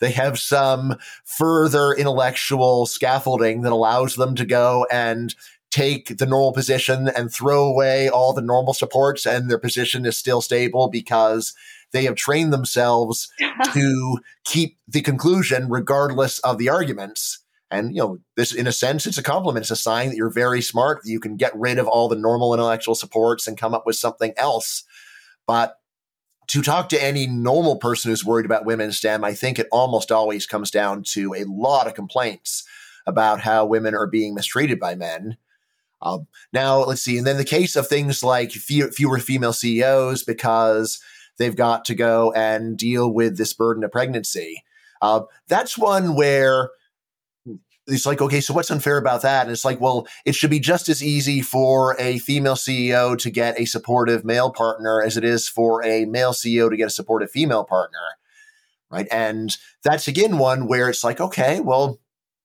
they 0.00 0.10
have 0.10 0.38
some 0.38 0.96
further 1.24 1.92
intellectual 1.92 2.86
scaffolding 2.86 3.62
that 3.62 3.72
allows 3.72 4.16
them 4.16 4.34
to 4.36 4.44
go 4.44 4.86
and 4.90 5.34
take 5.70 6.18
the 6.18 6.26
normal 6.26 6.52
position 6.52 7.08
and 7.08 7.32
throw 7.32 7.64
away 7.64 8.08
all 8.08 8.32
the 8.32 8.42
normal 8.42 8.74
supports 8.74 9.26
and 9.26 9.50
their 9.50 9.58
position 9.58 10.06
is 10.06 10.16
still 10.16 10.40
stable 10.40 10.88
because 10.88 11.54
they 11.94 12.04
have 12.04 12.16
trained 12.16 12.52
themselves 12.52 13.32
to 13.72 14.18
keep 14.44 14.76
the 14.86 15.00
conclusion 15.00 15.70
regardless 15.70 16.40
of 16.40 16.58
the 16.58 16.68
arguments. 16.68 17.38
And, 17.70 17.94
you 17.94 18.02
know, 18.02 18.18
this, 18.36 18.52
in 18.52 18.66
a 18.66 18.72
sense, 18.72 19.06
it's 19.06 19.16
a 19.16 19.22
compliment. 19.22 19.62
It's 19.62 19.70
a 19.70 19.76
sign 19.76 20.10
that 20.10 20.16
you're 20.16 20.28
very 20.28 20.60
smart, 20.60 21.00
that 21.02 21.10
you 21.10 21.18
can 21.18 21.36
get 21.36 21.56
rid 21.56 21.78
of 21.78 21.88
all 21.88 22.08
the 22.08 22.16
normal 22.16 22.52
intellectual 22.52 22.94
supports 22.94 23.46
and 23.46 23.56
come 23.56 23.74
up 23.74 23.86
with 23.86 23.96
something 23.96 24.34
else. 24.36 24.84
But 25.46 25.78
to 26.48 26.62
talk 26.62 26.88
to 26.90 27.02
any 27.02 27.26
normal 27.26 27.76
person 27.76 28.10
who's 28.10 28.24
worried 28.24 28.46
about 28.46 28.66
women 28.66 28.86
in 28.86 28.92
STEM, 28.92 29.24
I 29.24 29.32
think 29.32 29.58
it 29.58 29.68
almost 29.72 30.12
always 30.12 30.46
comes 30.46 30.70
down 30.70 31.04
to 31.12 31.32
a 31.34 31.44
lot 31.44 31.86
of 31.86 31.94
complaints 31.94 32.64
about 33.06 33.40
how 33.40 33.64
women 33.64 33.94
are 33.94 34.06
being 34.06 34.34
mistreated 34.34 34.78
by 34.78 34.94
men. 34.94 35.36
Um, 36.02 36.26
now, 36.52 36.84
let's 36.84 37.02
see. 37.02 37.16
And 37.16 37.26
then 37.26 37.38
the 37.38 37.44
case 37.44 37.76
of 37.76 37.88
things 37.88 38.22
like 38.22 38.52
fewer 38.52 39.18
female 39.18 39.52
CEOs 39.52 40.22
because 40.22 41.00
they've 41.38 41.56
got 41.56 41.84
to 41.86 41.94
go 41.94 42.32
and 42.32 42.76
deal 42.76 43.12
with 43.12 43.36
this 43.36 43.52
burden 43.52 43.84
of 43.84 43.92
pregnancy. 43.92 44.62
Uh, 45.02 45.22
that's 45.48 45.76
one 45.76 46.14
where 46.14 46.70
it's 47.86 48.06
like, 48.06 48.22
okay, 48.22 48.40
so 48.40 48.54
what's 48.54 48.70
unfair 48.70 48.96
about 48.96 49.22
that? 49.22 49.42
And 49.42 49.52
it's 49.52 49.64
like, 49.64 49.80
well, 49.80 50.06
it 50.24 50.34
should 50.34 50.50
be 50.50 50.60
just 50.60 50.88
as 50.88 51.02
easy 51.02 51.42
for 51.42 51.96
a 52.00 52.18
female 52.18 52.54
CEO 52.54 53.18
to 53.18 53.30
get 53.30 53.60
a 53.60 53.66
supportive 53.66 54.24
male 54.24 54.50
partner 54.50 55.02
as 55.02 55.16
it 55.16 55.24
is 55.24 55.48
for 55.48 55.84
a 55.84 56.06
male 56.06 56.32
CEO 56.32 56.70
to 56.70 56.76
get 56.76 56.86
a 56.86 56.90
supportive 56.90 57.30
female 57.30 57.64
partner. 57.64 57.98
Right. 58.90 59.08
And 59.10 59.54
that's 59.82 60.08
again 60.08 60.38
one 60.38 60.66
where 60.66 60.88
it's 60.88 61.04
like, 61.04 61.20
okay, 61.20 61.60
well, 61.60 62.00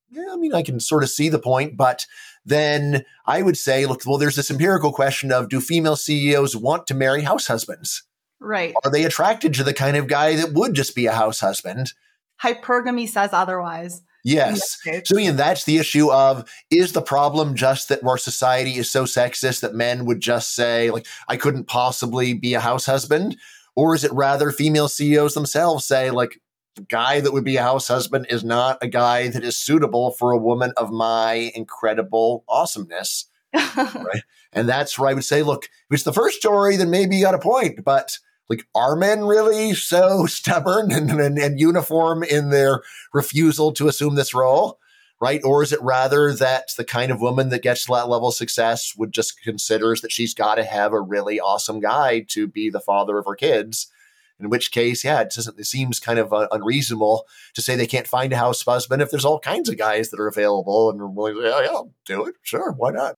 yeah, 0.09 0.27
I 0.31 0.35
mean, 0.35 0.53
I 0.53 0.63
can 0.63 0.79
sort 0.79 1.03
of 1.03 1.09
see 1.09 1.29
the 1.29 1.39
point, 1.39 1.77
but 1.77 2.07
then 2.43 3.05
I 3.25 3.41
would 3.41 3.57
say, 3.57 3.85
look, 3.85 4.01
well, 4.05 4.17
there's 4.17 4.35
this 4.35 4.49
empirical 4.49 4.91
question 4.91 5.31
of 5.31 5.49
do 5.49 5.61
female 5.61 5.95
CEOs 5.95 6.55
want 6.55 6.87
to 6.87 6.95
marry 6.95 7.21
house 7.21 7.47
husbands? 7.47 8.03
Right. 8.39 8.73
Are 8.83 8.91
they 8.91 9.03
attracted 9.03 9.53
to 9.55 9.63
the 9.63 9.73
kind 9.73 9.97
of 9.97 10.07
guy 10.07 10.35
that 10.35 10.53
would 10.53 10.73
just 10.73 10.95
be 10.95 11.05
a 11.05 11.13
house 11.13 11.39
husband? 11.39 11.93
Hypergamy 12.41 13.07
says 13.07 13.31
otherwise. 13.33 14.01
Yes. 14.23 14.77
So, 15.05 15.17
Ian, 15.17 15.37
that's 15.37 15.63
the 15.63 15.77
issue 15.77 16.11
of 16.11 16.49
is 16.69 16.91
the 16.91 17.01
problem 17.01 17.55
just 17.55 17.89
that 17.89 18.03
our 18.03 18.17
society 18.17 18.75
is 18.75 18.91
so 18.91 19.05
sexist 19.05 19.61
that 19.61 19.75
men 19.75 20.05
would 20.05 20.19
just 20.19 20.55
say, 20.55 20.91
like, 20.91 21.07
I 21.27 21.37
couldn't 21.37 21.65
possibly 21.65 22.33
be 22.33 22.53
a 22.53 22.59
house 22.59 22.85
husband? 22.85 23.37
Or 23.75 23.95
is 23.95 24.03
it 24.03 24.11
rather 24.11 24.51
female 24.51 24.89
CEOs 24.89 25.35
themselves 25.35 25.85
say, 25.85 26.11
like, 26.11 26.41
the 26.75 26.81
guy 26.81 27.21
that 27.21 27.31
would 27.31 27.45
be 27.45 27.57
a 27.57 27.63
house 27.63 27.87
husband 27.87 28.27
is 28.29 28.43
not 28.43 28.77
a 28.81 28.87
guy 28.87 29.29
that 29.29 29.43
is 29.43 29.57
suitable 29.57 30.11
for 30.11 30.31
a 30.31 30.37
woman 30.37 30.73
of 30.75 30.91
my 30.91 31.51
incredible 31.55 32.43
awesomeness? 32.49 33.25
right. 33.53 34.23
And 34.51 34.67
that's 34.67 34.97
where 34.99 35.09
I 35.09 35.13
would 35.13 35.25
say, 35.25 35.43
look, 35.43 35.65
if 35.65 35.95
it's 35.95 36.03
the 36.03 36.13
first 36.13 36.37
story, 36.37 36.75
then 36.75 36.89
maybe 36.89 37.15
you 37.15 37.23
got 37.23 37.35
a 37.35 37.39
point. 37.39 37.83
But 37.83 38.17
like, 38.49 38.67
are 38.73 38.95
men 38.95 39.25
really 39.25 39.73
so 39.73 40.25
stubborn 40.27 40.91
and, 40.91 41.11
and, 41.11 41.37
and 41.37 41.59
uniform 41.59 42.23
in 42.23 42.49
their 42.49 42.81
refusal 43.13 43.71
to 43.73 43.87
assume 43.87 44.15
this 44.15 44.33
role? 44.33 44.79
Right. 45.21 45.41
Or 45.43 45.61
is 45.61 45.73
it 45.73 45.81
rather 45.81 46.33
that 46.33 46.69
the 46.77 46.85
kind 46.85 47.11
of 47.11 47.19
woman 47.19 47.49
that 47.49 47.61
gets 47.61 47.85
to 47.85 47.93
that 47.93 48.07
level 48.07 48.29
of 48.29 48.35
success 48.35 48.93
would 48.97 49.11
just 49.11 49.41
considers 49.43 49.99
that 49.99 50.13
she's 50.13 50.33
got 50.33 50.55
to 50.55 50.63
have 50.63 50.93
a 50.93 51.01
really 51.01 51.41
awesome 51.41 51.81
guy 51.81 52.21
to 52.29 52.47
be 52.47 52.69
the 52.69 52.79
father 52.79 53.17
of 53.17 53.25
her 53.25 53.35
kids? 53.35 53.91
In 54.39 54.49
which 54.49 54.71
case, 54.71 55.03
yeah, 55.03 55.19
it 55.19 55.33
doesn't. 55.35 55.59
It 55.59 55.65
seems 55.65 55.99
kind 55.99 56.17
of 56.17 56.31
uh, 56.31 56.47
unreasonable 56.51 57.25
to 57.55 57.61
say 57.61 57.75
they 57.75 57.85
can't 57.85 58.07
find 58.07 58.31
a 58.31 58.37
house 58.37 58.63
husband 58.63 59.01
if 59.01 59.11
there's 59.11 59.25
all 59.25 59.39
kinds 59.39 59.67
of 59.67 59.77
guys 59.77 60.09
that 60.09 60.19
are 60.21 60.29
available 60.29 60.89
and 60.89 61.01
are 61.01 61.07
willing 61.07 61.35
to. 61.35 61.41
Yeah, 61.41 61.61
yeah, 61.61 61.71
I'll 61.71 61.93
do 62.05 62.25
it. 62.25 62.35
Sure, 62.41 62.71
why 62.71 62.91
not? 62.91 63.15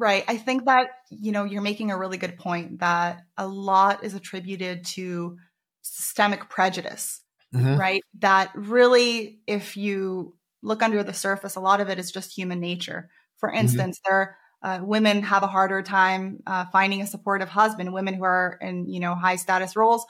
Right. 0.00 0.24
I 0.26 0.38
think 0.38 0.64
that, 0.64 0.86
you 1.10 1.30
know, 1.30 1.44
you're 1.44 1.60
making 1.60 1.90
a 1.90 1.98
really 1.98 2.16
good 2.16 2.38
point 2.38 2.80
that 2.80 3.20
a 3.36 3.46
lot 3.46 4.02
is 4.02 4.14
attributed 4.14 4.86
to 4.86 5.36
systemic 5.82 6.48
prejudice, 6.48 7.20
mm-hmm. 7.54 7.76
right? 7.76 8.02
That 8.20 8.50
really, 8.54 9.40
if 9.46 9.76
you 9.76 10.36
look 10.62 10.82
under 10.82 11.02
the 11.02 11.12
surface, 11.12 11.54
a 11.54 11.60
lot 11.60 11.82
of 11.82 11.90
it 11.90 11.98
is 11.98 12.12
just 12.12 12.34
human 12.34 12.60
nature. 12.60 13.10
For 13.36 13.50
mm-hmm. 13.50 13.58
instance, 13.58 13.98
mm-hmm. 13.98 14.10
there 14.10 14.36
uh, 14.62 14.80
women 14.82 15.22
have 15.22 15.42
a 15.42 15.46
harder 15.46 15.82
time 15.82 16.42
uh, 16.46 16.64
finding 16.72 17.02
a 17.02 17.06
supportive 17.06 17.50
husband. 17.50 17.92
Women 17.92 18.14
who 18.14 18.24
are 18.24 18.56
in, 18.62 18.88
you 18.88 19.00
know, 19.00 19.14
high 19.14 19.36
status 19.36 19.76
roles, 19.76 20.06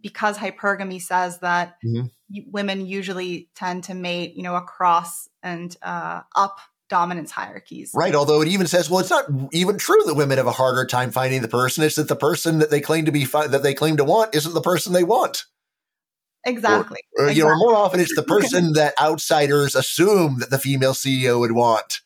because 0.00 0.38
hypergamy 0.38 1.02
says 1.02 1.40
that 1.40 1.76
mm-hmm. 1.84 2.06
women 2.50 2.86
usually 2.86 3.50
tend 3.54 3.84
to 3.84 3.94
mate, 3.94 4.36
you 4.36 4.42
know, 4.42 4.56
across 4.56 5.28
and 5.42 5.76
uh, 5.82 6.22
up 6.34 6.60
dominance 6.88 7.30
hierarchies. 7.30 7.90
Right. 7.94 8.14
Although 8.14 8.42
it 8.42 8.48
even 8.48 8.66
says, 8.66 8.90
well, 8.90 9.00
it's 9.00 9.10
not 9.10 9.24
even 9.52 9.78
true 9.78 10.02
that 10.06 10.14
women 10.14 10.38
have 10.38 10.46
a 10.46 10.52
harder 10.52 10.86
time 10.86 11.10
finding 11.10 11.42
the 11.42 11.48
person. 11.48 11.84
It's 11.84 11.96
that 11.96 12.08
the 12.08 12.16
person 12.16 12.58
that 12.58 12.70
they 12.70 12.80
claim 12.80 13.04
to 13.06 13.12
be 13.12 13.24
fi- 13.24 13.46
that 13.46 13.62
they 13.62 13.74
claim 13.74 13.96
to 13.96 14.04
want 14.04 14.34
isn't 14.34 14.54
the 14.54 14.60
person 14.60 14.92
they 14.92 15.04
want. 15.04 15.44
Exactly. 16.46 17.00
Or, 17.16 17.24
or 17.24 17.28
exactly. 17.28 17.38
you 17.38 17.48
know, 17.48 17.56
more 17.56 17.74
often 17.74 18.00
it's 18.00 18.14
the 18.14 18.22
person 18.24 18.74
that 18.74 18.94
outsiders 19.00 19.74
assume 19.74 20.38
that 20.40 20.50
the 20.50 20.58
female 20.58 20.92
CEO 20.92 21.40
would 21.40 21.52
want. 21.52 22.00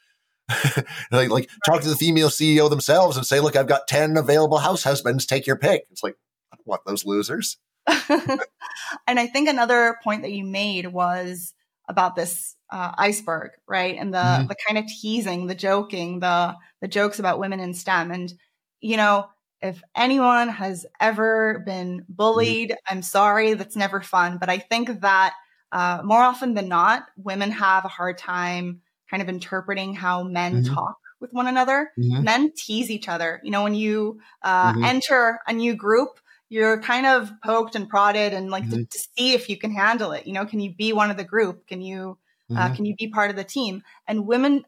like, 1.10 1.28
like 1.28 1.50
talk 1.66 1.82
to 1.82 1.88
the 1.88 1.96
female 1.96 2.28
CEO 2.28 2.70
themselves 2.70 3.16
and 3.16 3.26
say, 3.26 3.40
look, 3.40 3.56
I've 3.56 3.68
got 3.68 3.88
10 3.88 4.16
available 4.16 4.58
house 4.58 4.82
husbands. 4.82 5.26
Take 5.26 5.46
your 5.46 5.56
pick. 5.56 5.84
It's 5.90 6.02
like, 6.02 6.16
I 6.52 6.56
don't 6.56 6.66
want 6.66 6.82
those 6.86 7.04
losers. 7.04 7.58
and 7.86 9.18
I 9.18 9.26
think 9.26 9.48
another 9.48 9.98
point 10.02 10.22
that 10.22 10.32
you 10.32 10.44
made 10.44 10.86
was 10.86 11.52
about 11.88 12.16
this 12.16 12.54
uh, 12.70 12.92
iceberg, 12.98 13.52
right? 13.66 13.96
And 13.98 14.12
the 14.12 14.18
mm-hmm. 14.18 14.46
the 14.46 14.56
kind 14.66 14.78
of 14.78 14.86
teasing, 14.86 15.46
the 15.46 15.54
joking, 15.54 16.20
the 16.20 16.56
the 16.80 16.88
jokes 16.88 17.18
about 17.18 17.38
women 17.38 17.60
in 17.60 17.74
STEM. 17.74 18.10
And 18.10 18.32
you 18.80 18.96
know, 18.96 19.26
if 19.60 19.82
anyone 19.96 20.48
has 20.48 20.86
ever 21.00 21.62
been 21.64 22.04
bullied, 22.08 22.70
mm-hmm. 22.70 22.94
I'm 22.94 23.02
sorry, 23.02 23.54
that's 23.54 23.76
never 23.76 24.00
fun. 24.00 24.38
But 24.38 24.48
I 24.48 24.58
think 24.58 25.00
that 25.00 25.34
uh, 25.72 26.00
more 26.04 26.22
often 26.22 26.54
than 26.54 26.68
not, 26.68 27.04
women 27.16 27.50
have 27.50 27.84
a 27.84 27.88
hard 27.88 28.18
time 28.18 28.82
kind 29.10 29.22
of 29.22 29.28
interpreting 29.28 29.94
how 29.94 30.22
men 30.22 30.62
mm-hmm. 30.62 30.74
talk 30.74 30.96
with 31.20 31.32
one 31.32 31.46
another. 31.46 31.90
Mm-hmm. 31.98 32.22
Men 32.22 32.52
tease 32.54 32.90
each 32.90 33.08
other. 33.08 33.40
You 33.42 33.50
know, 33.50 33.62
when 33.64 33.74
you 33.74 34.20
uh, 34.42 34.72
mm-hmm. 34.72 34.84
enter 34.84 35.40
a 35.46 35.52
new 35.52 35.74
group, 35.74 36.20
you're 36.48 36.80
kind 36.80 37.06
of 37.06 37.30
poked 37.44 37.74
and 37.74 37.88
prodded 37.88 38.32
and 38.32 38.50
like 38.50 38.64
to, 38.70 38.76
mm-hmm. 38.76 38.82
to, 38.84 38.98
see 39.16 39.32
if 39.34 39.48
you 39.48 39.56
can 39.56 39.70
handle 39.70 40.12
it. 40.12 40.26
You 40.26 40.32
know, 40.32 40.46
can 40.46 40.60
you 40.60 40.74
be 40.74 40.92
one 40.92 41.10
of 41.10 41.16
the 41.16 41.24
group? 41.24 41.66
Can 41.66 41.80
you 41.80 42.18
uh, 42.50 42.54
mm-hmm. 42.54 42.74
can 42.74 42.84
you 42.86 42.96
be 42.96 43.08
part 43.08 43.30
of 43.30 43.36
the 43.36 43.44
team? 43.44 43.82
And 44.06 44.26
women 44.26 44.64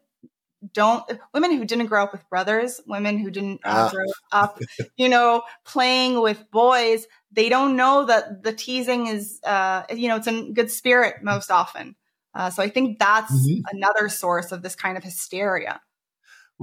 don't 0.73 1.03
women 1.33 1.57
who 1.57 1.65
didn't 1.65 1.87
grow 1.87 2.03
up 2.03 2.11
with 2.11 2.27
brothers, 2.29 2.81
women 2.85 3.17
who 3.17 3.31
didn't 3.31 3.61
uh, 3.63 3.89
ah. 3.89 3.91
grow 3.91 4.05
up, 4.31 4.59
you 4.95 5.09
know, 5.09 5.43
playing 5.65 6.21
with 6.21 6.49
boys, 6.51 7.07
they 7.31 7.49
don't 7.49 7.75
know 7.75 8.05
that 8.05 8.43
the 8.43 8.53
teasing 8.53 9.07
is, 9.07 9.39
uh, 9.43 9.83
you 9.89 10.07
know, 10.07 10.17
it's 10.17 10.27
in 10.27 10.53
good 10.53 10.69
spirit 10.69 11.23
most 11.23 11.49
often. 11.49 11.95
Uh, 12.33 12.49
so 12.49 12.63
I 12.63 12.69
think 12.69 12.99
that's 12.99 13.33
mm-hmm. 13.33 13.75
another 13.75 14.07
source 14.07 14.51
of 14.51 14.61
this 14.61 14.75
kind 14.75 14.97
of 14.97 15.03
hysteria. 15.03 15.81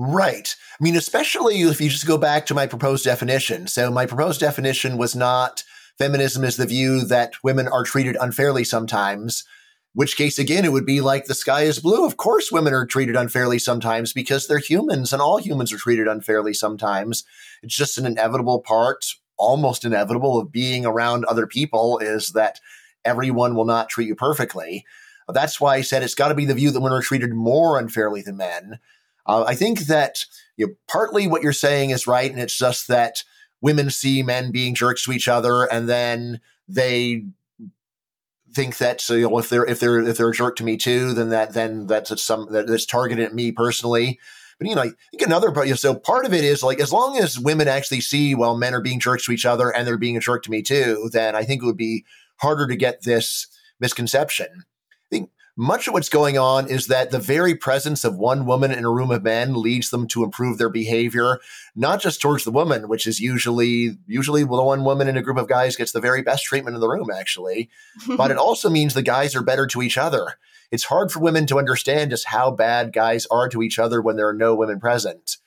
Right. 0.01 0.55
I 0.81 0.85
mean, 0.85 0.95
especially 0.95 1.61
if 1.63 1.81
you 1.81 1.89
just 1.89 2.07
go 2.07 2.17
back 2.17 2.47
to 2.47 2.55
my 2.55 2.69
proposed 2.69 3.05
definition. 3.05 3.67
So 3.67 3.91
my 3.91 4.07
proposed 4.07 4.39
definition 4.39 4.97
was 4.97 5.17
not 5.17 5.65
feminism 5.99 6.45
is 6.45 6.57
the 6.57 6.67
view 6.67 7.05
that 7.07 7.33
women 7.43 7.67
are 7.67 7.83
treated 7.83 8.17
unfairly 8.21 8.63
sometimes, 8.63 9.43
which 9.95 10.17
case 10.17 10.39
again 10.39 10.65
it 10.65 10.71
would 10.71 10.87
be 10.87 11.01
like 11.01 11.25
the 11.25 11.35
sky 11.35 11.63
is 11.63 11.81
blue. 11.81 12.07
Of 12.07 12.17
course 12.17 12.53
women 12.53 12.75
are 12.75 12.87
treated 12.87 13.17
unfairly 13.17 13.59
sometimes 13.59 14.13
because 14.13 14.47
they're 14.47 14.61
humans 14.61 15.13
and 15.13 15.21
all 15.21 15.39
humans 15.39 15.73
are 15.73 15.79
treated 15.79 16.07
unfairly 16.07 16.55
sometimes. 16.55 17.25
It's 17.65 17.75
just 17.75 17.99
an 17.99 18.07
inevitable 18.07 18.61
part, 18.61 19.05
almost 19.37 19.85
inevitable 19.85 20.39
of 20.39 20.53
being 20.53 20.87
around 20.87 21.25
other 21.25 21.49
people 21.49 21.99
is 21.99 22.29
that 22.35 22.61
everyone 23.05 23.57
will 23.57 23.65
not 23.65 23.89
treat 23.89 24.07
you 24.07 24.15
perfectly. 24.15 24.85
That's 25.29 25.61
why 25.61 25.75
I 25.75 25.81
said 25.81 26.05
it's 26.05 26.15
got 26.15 26.29
to 26.29 26.37
be 26.37 26.45
the 26.45 26.55
view 26.55 26.71
that 26.71 26.81
women 26.81 26.97
are 26.97 27.03
treated 27.03 27.35
more 27.35 27.81
unfairly 27.81 28.23
than 28.23 28.37
men. 28.37 28.79
Uh, 29.29 29.45
I 29.47 29.55
think 29.55 29.81
that 29.81 30.25
you 30.57 30.67
know, 30.67 30.75
partly 30.89 31.29
what 31.29 31.43
you're 31.43 31.53
saying 31.53 31.91
is 31.91 32.07
right, 32.07 32.31
and 32.31 32.41
it's 32.41 32.57
just 32.57 32.89
that 32.89 33.23
women 33.61 33.91
see 33.91 34.23
men 34.23 34.51
being 34.51 34.75
jerks 34.75 35.05
to 35.05 35.13
each 35.13 35.29
other, 35.29 35.65
and 35.65 35.89
then 35.89 36.41
they 36.67 37.25
think 38.55 38.79
that 38.79 39.01
so 39.01 39.15
you 39.15 39.29
know, 39.29 39.39
if 39.39 39.49
they're 39.49 39.67
if 39.67 39.79
they're 39.79 40.01
if 40.01 40.17
they're 40.17 40.31
a 40.31 40.35
jerk 40.35 40.57
to 40.57 40.65
me 40.65 40.77
too, 40.77 41.13
then 41.13 41.29
that 41.29 41.53
then 41.53 41.87
that's 41.87 42.23
some 42.23 42.49
that, 42.51 42.67
that's 42.67 42.87
targeted 42.87 43.25
at 43.25 43.35
me 43.35 43.53
personally. 43.53 44.19
But 44.59 44.69
you 44.69 44.75
know, 44.75 44.83
I 44.83 44.91
think 45.11 45.23
another 45.23 45.53
part. 45.53 45.67
You 45.67 45.73
know, 45.73 45.77
so 45.77 45.95
part 45.95 46.25
of 46.25 46.33
it 46.33 46.43
is 46.43 46.63
like 46.63 46.81
as 46.81 46.93
long 46.93 47.19
as 47.19 47.39
women 47.39 47.69
actually 47.69 48.01
see 48.01 48.35
well, 48.35 48.57
men 48.57 48.75
are 48.75 48.81
being 48.81 49.01
jerks 49.01 49.27
to 49.27 49.33
each 49.33 49.47
other 49.47 49.75
and 49.75 49.87
they're 49.87 49.99
being 49.99 50.17
a 50.17 50.21
jerk 50.21 50.43
to 50.45 50.51
me 50.51 50.63
too, 50.63 51.11
then 51.13 51.37
I 51.37 51.45
think 51.45 51.63
it 51.63 51.67
would 51.67 51.77
be 51.77 52.05
harder 52.37 52.67
to 52.67 52.77
get 52.77 53.03
this 53.03 53.47
misconception 53.79 54.65
much 55.61 55.89
of 55.89 55.93
what's 55.93 56.09
going 56.09 56.39
on 56.39 56.71
is 56.71 56.87
that 56.87 57.11
the 57.11 57.19
very 57.19 57.53
presence 57.53 58.05
of 58.05 58.17
one 58.17 58.47
woman 58.47 58.71
in 58.71 58.85
a 58.85 58.91
room 58.91 59.11
of 59.11 59.25
men 59.25 59.61
leads 59.61 59.91
them 59.91 60.07
to 60.07 60.23
improve 60.23 60.57
their 60.57 60.69
behavior, 60.69 61.41
not 61.75 62.01
just 62.01 62.23
towards 62.23 62.45
the 62.45 62.53
woman, 62.53 62.87
which 62.87 63.09
is 63.09 63.19
usually 63.19 63.99
usually 64.07 64.43
the 64.45 64.47
one 64.47 64.85
woman 64.85 65.09
in 65.09 65.17
a 65.17 65.23
group 65.23 65.37
of 65.37 65.49
guys 65.49 65.75
gets 65.75 65.91
the 65.91 66.01
very 66.01 66.23
best 66.23 66.45
treatment 66.45 66.77
in 66.77 66.81
the 66.81 66.89
room, 66.89 67.11
actually. 67.13 67.69
but 68.17 68.31
it 68.31 68.37
also 68.37 68.71
means 68.71 68.95
the 68.95 69.03
guys 69.03 69.35
are 69.35 69.43
better 69.43 69.67
to 69.67 69.83
each 69.83 69.99
other. 69.99 70.35
It's 70.71 70.85
hard 70.85 71.11
for 71.11 71.19
women 71.19 71.45
to 71.47 71.59
understand 71.59 72.11
just 72.11 72.27
how 72.27 72.53
bad 72.53 72.93
guys 72.93 73.27
are 73.27 73.49
to 73.49 73.61
each 73.61 73.81
other 73.81 74.01
when 74.01 74.15
there 74.15 74.29
are 74.29 74.35
no 74.35 74.55
women 74.55 74.79
present. 74.79 75.39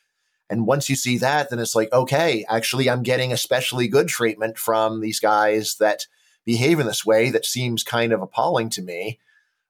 And 0.50 0.67
once 0.67 0.89
you 0.89 0.97
see 0.97 1.19
that, 1.19 1.50
then 1.50 1.60
it's 1.60 1.74
like, 1.74 1.93
okay, 1.93 2.43
actually, 2.50 2.89
I'm 2.89 3.04
getting 3.04 3.32
especially 3.32 3.88
good 3.88 4.10
treatment 4.10 4.58
from 4.58 5.00
these 5.00 5.21
guys 5.21 5.78
that 5.80 6.08
behave 6.43 6.82
in 6.82 6.86
this 6.86 7.06
way 7.06 7.30
that 7.30 7.45
seems 7.45 7.82
kind 7.82 8.12
of 8.12 8.21
appalling 8.21 8.69
to 8.71 8.82
me. 8.82 9.17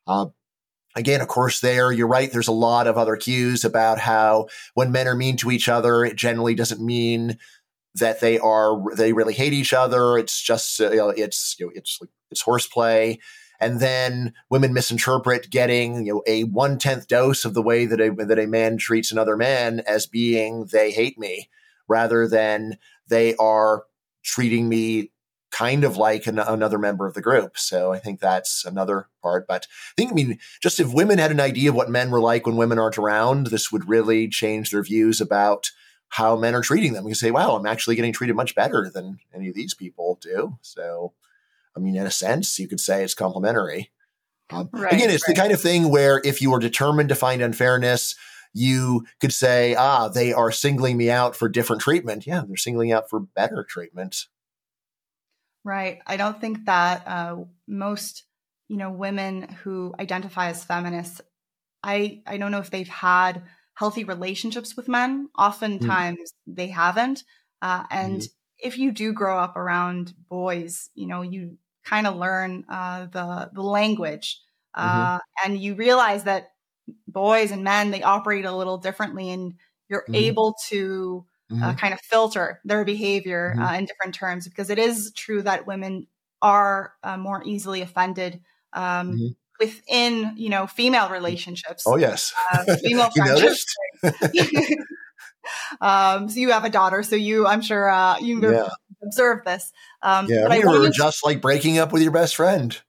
Uh, 0.08 0.28
again, 0.96 1.22
of 1.22 1.28
course, 1.28 1.60
there 1.60 1.92
you're 1.92 2.08
right. 2.08 2.32
There's 2.32 2.48
a 2.48 2.54
lot 2.54 2.88
of 2.88 2.98
other 2.98 3.16
cues 3.16 3.64
about 3.64 4.00
how 4.00 4.48
when 4.74 4.92
men 4.92 5.08
are 5.08 5.16
mean 5.16 5.38
to 5.38 5.52
each 5.52 5.70
other, 5.70 6.04
it 6.04 6.16
generally 6.16 6.56
doesn't 6.56 6.84
mean 6.84 7.38
that 7.96 8.22
they 8.22 8.40
are 8.40 8.96
they 8.96 9.14
really 9.14 9.34
hate 9.34 9.54
each 9.54 9.74
other. 9.74 10.18
It's 10.18 10.42
just 10.42 10.80
uh, 10.80 10.92
you 10.92 10.98
know, 10.98 11.10
it's 11.10 11.56
you 11.60 11.68
know, 11.68 11.72
it's 11.76 12.00
it's 12.30 12.42
horseplay. 12.42 13.20
And 13.60 13.80
then 13.80 14.34
women 14.50 14.74
misinterpret 14.74 15.52
getting 15.52 16.06
you 16.06 16.14
know 16.14 16.24
a 16.26 16.46
one 16.46 16.78
tenth 16.80 17.08
dose 17.08 17.46
of 17.46 17.54
the 17.54 17.62
way 17.62 17.86
that 17.86 18.02
a 18.02 18.10
that 18.26 18.40
a 18.40 18.48
man 18.48 18.78
treats 18.78 19.12
another 19.12 19.38
man 19.38 19.82
as 19.82 20.08
being 20.08 20.68
they 20.72 20.92
hate 20.92 21.20
me, 21.20 21.50
rather 21.88 22.28
than 22.28 22.78
they 23.08 23.36
are 23.36 23.84
treating 24.24 24.70
me 24.70 25.12
kind 25.52 25.84
of 25.84 25.98
like 25.98 26.28
an, 26.28 26.40
another 26.40 26.78
member 26.78 27.06
of 27.06 27.14
the 27.14 27.22
group. 27.22 27.58
So 27.58 27.92
I 27.92 28.00
think 28.00 28.20
that's 28.20 28.66
another 28.66 29.08
part. 29.22 29.48
But 29.48 29.68
I 29.70 29.94
think, 29.98 30.12
I 30.12 30.16
mean, 30.16 30.40
just 30.62 30.80
if 30.80 30.94
women 30.94 31.20
had 31.20 31.32
an 31.32 31.42
idea 31.42 31.70
of 31.70 31.76
what 31.76 31.90
men 31.90 32.10
were 32.10 32.22
like 32.22 32.46
when 32.46 32.56
women 32.56 32.80
aren't 32.80 32.98
around, 32.98 33.48
this 33.48 33.72
would 33.72 33.90
really 33.90 34.28
change 34.30 34.72
their 34.72 34.84
views 34.84 35.20
about 35.20 35.72
how 36.10 36.36
men 36.36 36.56
are 36.56 36.62
treating 36.62 36.94
them. 36.94 37.08
You 37.08 37.16
say, 37.16 37.32
wow, 37.32 37.56
I'm 37.56 37.66
actually 37.66 37.96
getting 37.96 38.14
treated 38.14 38.36
much 38.36 38.56
better 38.56 38.90
than 38.94 39.20
any 39.34 39.50
of 39.50 39.56
these 39.56 39.74
people 39.74 40.20
do. 40.22 40.58
So, 40.62 41.14
I 41.76 41.80
mean, 41.80 41.96
in 41.96 42.06
a 42.06 42.12
sense, 42.12 42.58
you 42.60 42.68
could 42.68 42.80
say 42.80 43.04
it's 43.04 43.14
complimentary. 43.14 43.92
Um, 44.52 44.70
right, 44.74 44.92
again, 44.92 45.10
it's 45.10 45.28
right. 45.28 45.36
the 45.36 45.42
kind 45.42 45.54
of 45.54 45.62
thing 45.62 45.90
where 45.90 46.22
if 46.26 46.42
you 46.42 46.54
are 46.54 46.60
determined 46.60 47.10
to 47.10 47.16
find 47.16 47.42
unfairness, 47.42 48.16
you 48.54 49.06
could 49.22 49.32
say, 49.32 49.76
ah, 49.76 50.10
they 50.10 50.34
are 50.34 50.52
singling 50.52 50.98
me 50.98 51.10
out 51.10 51.36
for 51.36 51.48
different 51.48 51.82
treatment. 51.82 52.28
Yeah, 52.28 52.44
they're 52.46 52.58
singling 52.58 52.92
out 52.92 53.10
for 53.10 53.22
better 53.22 53.64
treatment. 53.64 54.26
Right. 55.64 56.00
I 56.08 56.18
don't 56.18 56.42
think 56.42 56.66
that 56.66 57.08
uh, 57.08 57.38
most, 57.68 58.24
you 58.68 58.78
know, 58.78 58.92
women 58.92 59.44
who 59.64 59.94
identify 60.00 60.50
as 60.50 60.64
feminists, 60.64 61.22
I 61.84 62.22
I 62.26 62.38
don't 62.38 62.52
know 62.52 62.60
if 62.60 62.72
they've 62.72 62.88
had 62.88 63.44
healthy 63.76 64.04
relationships 64.04 64.76
with 64.76 64.88
men. 64.88 65.30
Oftentimes 65.38 66.18
mm. 66.20 66.56
they 66.56 66.68
haven't. 66.68 67.24
Uh, 67.62 67.84
and 67.92 68.22
mm. 68.22 68.28
if 68.58 68.78
you 68.78 68.92
do 68.92 69.14
grow 69.14 69.38
up 69.38 69.56
around 69.56 70.14
boys, 70.30 70.90
you 70.96 71.08
know, 71.08 71.22
you 71.22 71.58
kind 71.86 72.08
of 72.08 72.16
learn 72.16 72.66
uh, 72.70 73.06
the 73.06 73.52
the 73.54 73.62
language, 73.62 74.40
uh, 74.74 75.18
mm-hmm. 75.18 75.46
and 75.46 75.62
you 75.62 75.76
realize 75.76 76.24
that 76.24 76.52
boys 77.08 77.52
and 77.52 77.64
men 77.64 77.92
they 77.92 78.04
operate 78.04 78.46
a 78.46 78.56
little 78.56 78.78
differently, 78.78 79.30
and 79.30 79.54
you're 79.90 80.06
mm. 80.10 80.16
able 80.16 80.56
to 80.70 81.26
mm-hmm. 81.52 81.64
uh, 81.64 81.74
kind 81.74 81.94
of 81.94 82.00
filter 82.02 82.60
their 82.64 82.86
behavior 82.86 83.54
mm-hmm. 83.56 83.64
uh, 83.64 83.74
in 83.74 83.86
different 83.86 84.16
terms 84.16 84.48
because 84.48 84.70
it 84.70 84.80
is 84.80 85.12
true 85.16 85.42
that 85.42 85.68
women 85.68 86.08
are 86.42 86.94
uh, 87.04 87.18
more 87.18 87.44
easily 87.46 87.82
offended 87.82 88.42
um, 88.74 89.14
mm-hmm. 89.14 89.28
within 89.60 90.34
you 90.38 90.50
know 90.50 90.68
female 90.68 91.10
relationships. 91.10 91.84
Oh 91.86 91.98
yes, 91.98 92.34
uh, 92.54 92.76
female 92.78 93.10
friendships. 93.16 93.66
um, 95.82 96.30
so 96.30 96.40
you 96.40 96.52
have 96.52 96.66
a 96.66 96.70
daughter, 96.70 97.04
so 97.04 97.16
you 97.16 97.48
I'm 97.48 97.62
sure 97.62 97.90
uh, 97.90 98.18
you 98.20 98.42
yeah. 98.42 98.70
observed 99.04 99.46
this. 99.46 99.72
Um, 100.02 100.28
yeah, 100.30 100.44
but 100.44 100.52
I 100.52 100.60
were 100.66 100.90
just 100.90 101.24
like 101.26 101.42
breaking 101.42 101.78
up 101.78 101.92
with 101.92 102.02
your 102.02 102.12
best 102.12 102.36
friend. 102.36 102.80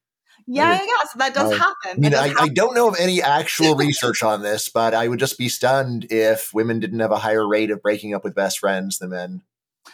Yeah, 0.47 0.75
yeah, 0.75 1.09
so 1.11 1.19
that 1.19 1.35
does 1.35 1.53
uh, 1.53 1.57
happen. 1.57 1.91
I 1.93 1.95
mean, 1.95 2.15
I, 2.15 2.35
I, 2.45 2.49
don't 2.49 2.75
know 2.75 2.89
of 2.89 2.97
any 2.99 3.23
actual 3.23 3.77
research 3.77 4.23
on 4.23 4.43
this, 4.43 4.69
but 4.69 4.95
I 4.95 5.09
would 5.09 5.19
just 5.19 5.39
be 5.39 5.49
stunned 5.49 6.07
if 6.11 6.53
women 6.53 6.81
didn't 6.81 7.01
have 7.01 7.13
a 7.13 7.19
higher 7.19 7.47
rate 7.47 7.71
of 7.71 7.83
breaking 7.83 8.15
up 8.15 8.25
with 8.25 8.35
best 8.35 8.59
friends 8.59 8.99
than 8.99 9.11
men. 9.11 9.43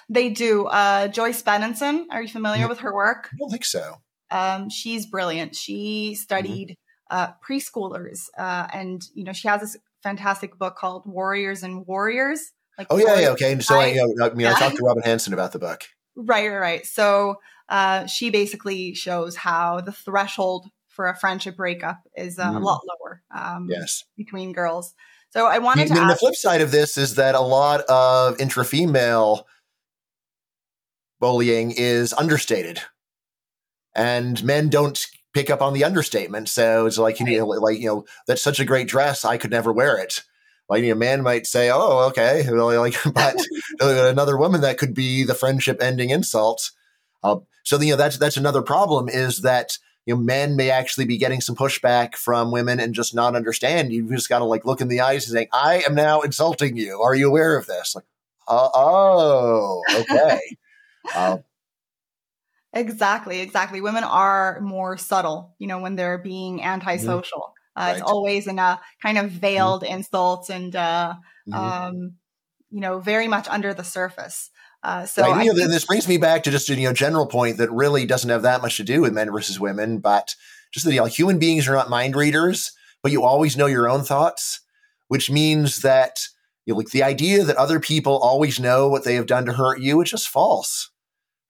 They 0.08 0.30
do. 0.30 0.66
Uh, 0.66 1.08
Joyce 1.08 1.42
Benenson, 1.42 2.06
are 2.10 2.22
you 2.22 2.28
familiar 2.28 2.66
mm. 2.66 2.70
with 2.70 2.80
her 2.80 2.94
work? 2.94 3.28
I 3.32 3.36
don't 3.38 3.50
think 3.50 3.64
so. 3.64 3.96
Um, 4.30 4.70
she's 4.70 5.06
brilliant. 5.06 5.54
She 5.54 6.12
mm-hmm. 6.12 6.20
studied 6.20 6.76
mm-hmm. 7.10 7.16
uh, 7.16 7.32
preschoolers, 7.46 8.26
uh, 8.36 8.68
and 8.72 9.02
you 9.14 9.24
know 9.24 9.32
she 9.32 9.48
has 9.48 9.60
this 9.60 9.76
fantastic 10.02 10.58
book 10.58 10.76
called 10.76 11.04
Warriors 11.06 11.62
and 11.62 11.86
Worriers. 11.86 12.52
Like 12.76 12.86
oh 12.90 12.96
yeah, 12.96 13.18
yeah, 13.18 13.28
okay. 13.30 13.52
And 13.52 13.64
so 13.64 13.78
I, 13.78 13.88
you 13.88 14.14
know, 14.16 14.26
I 14.26 14.30
mean, 14.30 14.40
yeah. 14.40 14.54
I 14.54 14.58
talked 14.58 14.76
to 14.76 14.82
Robin 14.86 15.02
Hanson 15.02 15.32
about 15.32 15.52
the 15.52 15.58
book. 15.58 15.82
Right, 16.16 16.48
right, 16.48 16.58
right. 16.58 16.86
So 16.86 17.36
uh, 17.68 18.06
she 18.06 18.30
basically 18.30 18.94
shows 18.94 19.36
how 19.36 19.80
the 19.80 19.92
threshold 19.92 20.66
for 20.88 21.06
a 21.06 21.16
friendship 21.16 21.56
breakup 21.56 22.00
is 22.16 22.38
uh, 22.38 22.50
mm. 22.50 22.56
a 22.56 22.58
lot 22.58 22.80
lower 22.84 23.22
um, 23.34 23.68
yes. 23.70 24.04
between 24.16 24.52
girls. 24.52 24.94
So 25.30 25.46
I 25.46 25.58
wanted 25.58 25.88
to. 25.88 26.00
And 26.00 26.10
the 26.10 26.16
flip 26.16 26.34
side 26.34 26.60
of 26.60 26.70
this 26.70 26.96
is 26.96 27.16
that 27.16 27.34
a 27.34 27.40
lot 27.40 27.82
of 27.82 28.40
intra-female 28.40 29.46
bullying 31.20 31.72
is 31.76 32.12
understated, 32.14 32.80
and 33.94 34.42
men 34.42 34.70
don't 34.70 35.06
pick 35.34 35.50
up 35.50 35.60
on 35.60 35.74
the 35.74 35.84
understatement. 35.84 36.48
So 36.48 36.86
it's 36.86 36.98
like 36.98 37.20
you 37.20 37.38
know, 37.38 37.46
like 37.46 37.78
you 37.78 37.86
know, 37.86 38.04
that's 38.26 38.42
such 38.42 38.58
a 38.58 38.64
great 38.64 38.88
dress. 38.88 39.24
I 39.24 39.36
could 39.36 39.50
never 39.50 39.72
wear 39.72 39.98
it. 39.98 40.22
Like 40.68 40.82
a 40.84 40.94
man 40.94 41.22
might 41.22 41.46
say, 41.46 41.70
"Oh, 41.70 42.08
okay," 42.10 42.48
like, 42.50 42.96
but 43.14 43.36
another 43.80 44.36
woman 44.38 44.62
that 44.62 44.78
could 44.78 44.94
be 44.94 45.24
the 45.24 45.34
friendship 45.34 45.82
ending 45.82 46.10
insult. 46.10 46.70
Uh, 47.22 47.36
so 47.64 47.80
you 47.80 47.90
know 47.90 47.96
that's 47.96 48.18
that's 48.18 48.36
another 48.36 48.62
problem 48.62 49.08
is 49.08 49.42
that 49.42 49.78
you 50.06 50.14
know 50.14 50.20
men 50.20 50.56
may 50.56 50.70
actually 50.70 51.04
be 51.04 51.18
getting 51.18 51.40
some 51.40 51.56
pushback 51.56 52.14
from 52.14 52.50
women 52.50 52.80
and 52.80 52.94
just 52.94 53.14
not 53.14 53.36
understand. 53.36 53.92
You've 53.92 54.10
just 54.10 54.28
got 54.28 54.38
to 54.38 54.44
like 54.44 54.64
look 54.64 54.80
in 54.80 54.88
the 54.88 55.00
eyes 55.00 55.28
and 55.28 55.38
say, 55.38 55.48
"I 55.52 55.82
am 55.86 55.94
now 55.94 56.20
insulting 56.20 56.76
you. 56.76 57.00
Are 57.02 57.14
you 57.14 57.28
aware 57.28 57.56
of 57.56 57.66
this?" 57.66 57.94
Like, 57.94 58.04
uh, 58.48 58.68
oh, 58.72 59.82
okay. 59.94 60.40
uh, 61.14 61.38
exactly, 62.72 63.40
exactly. 63.40 63.80
Women 63.80 64.04
are 64.04 64.60
more 64.60 64.96
subtle, 64.96 65.54
you 65.58 65.66
know, 65.66 65.80
when 65.80 65.96
they're 65.96 66.18
being 66.18 66.62
antisocial. 66.62 67.38
Mm-hmm. 67.40 67.80
Uh, 67.80 67.86
right. 67.86 67.92
It's 67.92 68.02
always 68.02 68.46
in 68.46 68.58
a 68.58 68.80
kind 69.02 69.18
of 69.18 69.26
mm-hmm. 69.26 69.38
veiled 69.38 69.82
mm-hmm. 69.82 69.94
insult 69.94 70.50
and, 70.50 70.74
uh, 70.74 71.14
mm-hmm. 71.48 71.54
um, 71.54 72.14
you 72.70 72.80
know, 72.80 72.98
very 72.98 73.28
much 73.28 73.46
under 73.48 73.72
the 73.72 73.84
surface. 73.84 74.50
Uh, 74.82 75.04
so 75.04 75.22
right. 75.22 75.44
you 75.44 75.52
know, 75.52 75.58
think- 75.58 75.70
this 75.70 75.84
brings 75.84 76.08
me 76.08 76.18
back 76.18 76.42
to 76.44 76.50
just 76.50 76.68
a 76.68 76.74
you 76.74 76.86
know 76.86 76.92
general 76.92 77.26
point 77.26 77.58
that 77.58 77.70
really 77.70 78.06
doesn't 78.06 78.30
have 78.30 78.42
that 78.42 78.62
much 78.62 78.76
to 78.76 78.84
do 78.84 79.00
with 79.00 79.12
men 79.12 79.30
versus 79.30 79.58
women, 79.58 79.98
but 79.98 80.34
just 80.72 80.86
that 80.86 80.92
you 80.92 81.00
know, 81.00 81.06
human 81.06 81.38
beings 81.38 81.66
are 81.66 81.74
not 81.74 81.90
mind 81.90 82.14
readers, 82.14 82.72
but 83.02 83.12
you 83.12 83.22
always 83.22 83.56
know 83.56 83.66
your 83.66 83.88
own 83.88 84.02
thoughts, 84.02 84.60
which 85.08 85.30
means 85.30 85.80
that 85.82 86.20
you 86.66 86.74
know, 86.74 86.78
like 86.78 86.90
the 86.90 87.02
idea 87.02 87.44
that 87.44 87.56
other 87.56 87.80
people 87.80 88.18
always 88.18 88.60
know 88.60 88.88
what 88.88 89.04
they 89.04 89.14
have 89.14 89.26
done 89.26 89.46
to 89.46 89.52
hurt 89.54 89.80
you 89.80 90.00
is 90.00 90.10
just 90.10 90.28
false. 90.28 90.90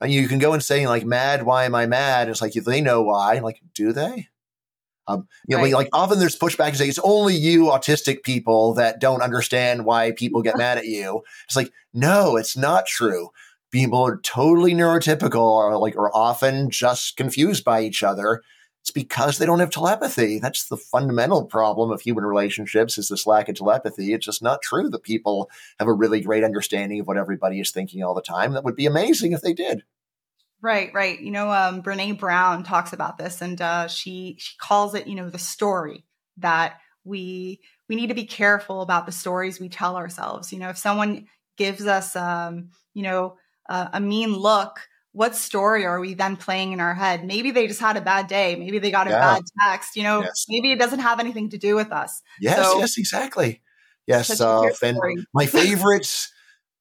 And 0.00 0.12
you 0.12 0.28
can 0.28 0.38
go 0.38 0.52
and 0.52 0.62
say 0.62 0.86
like, 0.86 1.04
"Mad? 1.04 1.42
Why 1.42 1.64
am 1.64 1.74
I 1.74 1.86
mad?" 1.86 2.22
And 2.22 2.30
it's 2.30 2.40
like 2.40 2.52
they 2.52 2.80
know 2.80 3.02
why. 3.02 3.40
Like, 3.40 3.60
do 3.74 3.92
they? 3.92 4.28
Um, 5.08 5.26
you 5.46 5.56
know, 5.56 5.62
right. 5.62 5.72
like 5.72 5.88
often 5.92 6.18
there's 6.18 6.38
pushback 6.38 6.68
and 6.68 6.76
say 6.76 6.88
it's 6.88 7.00
only 7.02 7.34
you 7.34 7.64
autistic 7.64 8.22
people 8.22 8.74
that 8.74 9.00
don't 9.00 9.22
understand 9.22 9.86
why 9.86 10.12
people 10.12 10.42
get 10.42 10.58
mad 10.58 10.78
at 10.78 10.86
you. 10.86 11.22
It's 11.46 11.56
like, 11.56 11.72
no, 11.94 12.36
it's 12.36 12.56
not 12.56 12.86
true. 12.86 13.30
People 13.72 14.06
are 14.06 14.18
totally 14.18 14.74
neurotypical 14.74 15.40
or 15.40 15.76
like 15.78 15.96
are 15.96 16.14
often 16.14 16.70
just 16.70 17.16
confused 17.16 17.64
by 17.64 17.82
each 17.82 18.02
other. 18.02 18.42
It's 18.82 18.90
because 18.90 19.38
they 19.38 19.46
don't 19.46 19.58
have 19.58 19.70
telepathy. 19.70 20.38
That's 20.38 20.68
the 20.68 20.76
fundamental 20.76 21.44
problem 21.44 21.90
of 21.90 22.00
human 22.00 22.24
relationships 22.24 22.96
is 22.96 23.08
this 23.08 23.26
lack 23.26 23.48
of 23.48 23.56
telepathy. 23.56 24.12
It's 24.12 24.24
just 24.24 24.42
not 24.42 24.62
true 24.62 24.88
that 24.90 25.02
people 25.02 25.50
have 25.78 25.88
a 25.88 25.92
really 25.92 26.20
great 26.20 26.44
understanding 26.44 27.00
of 27.00 27.06
what 27.06 27.18
everybody 27.18 27.60
is 27.60 27.70
thinking 27.70 28.02
all 28.02 28.14
the 28.14 28.22
time. 28.22 28.52
That 28.52 28.64
would 28.64 28.76
be 28.76 28.86
amazing 28.86 29.32
if 29.32 29.42
they 29.42 29.52
did. 29.52 29.82
Right, 30.60 30.92
right. 30.92 31.20
You 31.20 31.30
know, 31.30 31.50
um, 31.52 31.82
Brene 31.82 32.18
Brown 32.18 32.64
talks 32.64 32.92
about 32.92 33.16
this, 33.16 33.40
and 33.40 33.60
uh, 33.60 33.86
she 33.86 34.36
she 34.38 34.56
calls 34.58 34.94
it, 34.94 35.06
you 35.06 35.14
know, 35.14 35.30
the 35.30 35.38
story 35.38 36.04
that 36.38 36.78
we 37.04 37.60
we 37.88 37.96
need 37.96 38.08
to 38.08 38.14
be 38.14 38.24
careful 38.24 38.82
about 38.82 39.06
the 39.06 39.12
stories 39.12 39.60
we 39.60 39.68
tell 39.68 39.96
ourselves. 39.96 40.52
You 40.52 40.58
know, 40.58 40.68
if 40.68 40.78
someone 40.78 41.26
gives 41.56 41.86
us, 41.86 42.16
um, 42.16 42.70
you 42.92 43.02
know, 43.02 43.36
uh, 43.68 43.88
a 43.92 44.00
mean 44.00 44.34
look, 44.34 44.80
what 45.12 45.36
story 45.36 45.84
are 45.86 46.00
we 46.00 46.14
then 46.14 46.36
playing 46.36 46.72
in 46.72 46.80
our 46.80 46.94
head? 46.94 47.24
Maybe 47.24 47.50
they 47.52 47.66
just 47.66 47.80
had 47.80 47.96
a 47.96 48.00
bad 48.00 48.26
day. 48.26 48.56
Maybe 48.56 48.78
they 48.78 48.90
got 48.90 49.06
a 49.06 49.10
yeah. 49.10 49.20
bad 49.20 49.42
text. 49.62 49.96
You 49.96 50.02
know, 50.02 50.22
yes. 50.22 50.46
maybe 50.48 50.72
it 50.72 50.78
doesn't 50.78 51.00
have 51.00 51.20
anything 51.20 51.50
to 51.50 51.58
do 51.58 51.76
with 51.76 51.92
us. 51.92 52.20
Yes, 52.40 52.56
so, 52.56 52.78
yes, 52.78 52.98
exactly. 52.98 53.62
Yes, 54.06 54.40
uh, 54.40 54.62
and 54.82 54.98
my 55.34 55.46
favorite, 55.46 56.28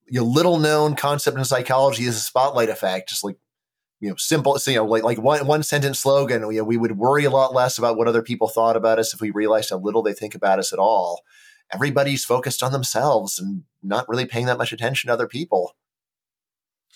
you 0.07 0.21
know, 0.21 0.25
little 0.25 0.59
known 0.59 0.95
concept 0.95 1.37
in 1.37 1.43
psychology 1.45 2.05
is 2.05 2.15
the 2.15 2.21
spotlight 2.21 2.69
effect. 2.69 3.09
Just 3.09 3.23
like 3.23 3.35
you 3.99 4.09
know, 4.09 4.15
simple, 4.17 4.57
you 4.67 4.75
know, 4.75 4.85
like, 4.85 5.03
like 5.03 5.19
one, 5.19 5.47
one 5.47 5.63
sentence 5.63 5.99
slogan, 5.99 6.47
we, 6.47 6.61
we 6.61 6.77
would 6.77 6.97
worry 6.97 7.25
a 7.25 7.29
lot 7.29 7.53
less 7.53 7.77
about 7.77 7.97
what 7.97 8.07
other 8.07 8.21
people 8.21 8.47
thought 8.47 8.75
about 8.75 8.99
us 8.99 9.13
if 9.13 9.21
we 9.21 9.31
realized 9.31 9.71
how 9.71 9.77
little 9.77 10.03
they 10.03 10.13
think 10.13 10.35
about 10.35 10.59
us 10.59 10.71
at 10.71 10.79
all. 10.79 11.21
Everybody's 11.73 12.23
focused 12.23 12.61
on 12.61 12.71
themselves 12.71 13.39
and 13.39 13.63
not 13.81 14.07
really 14.07 14.25
paying 14.25 14.45
that 14.45 14.57
much 14.57 14.71
attention 14.71 15.07
to 15.07 15.13
other 15.13 15.27
people. 15.27 15.75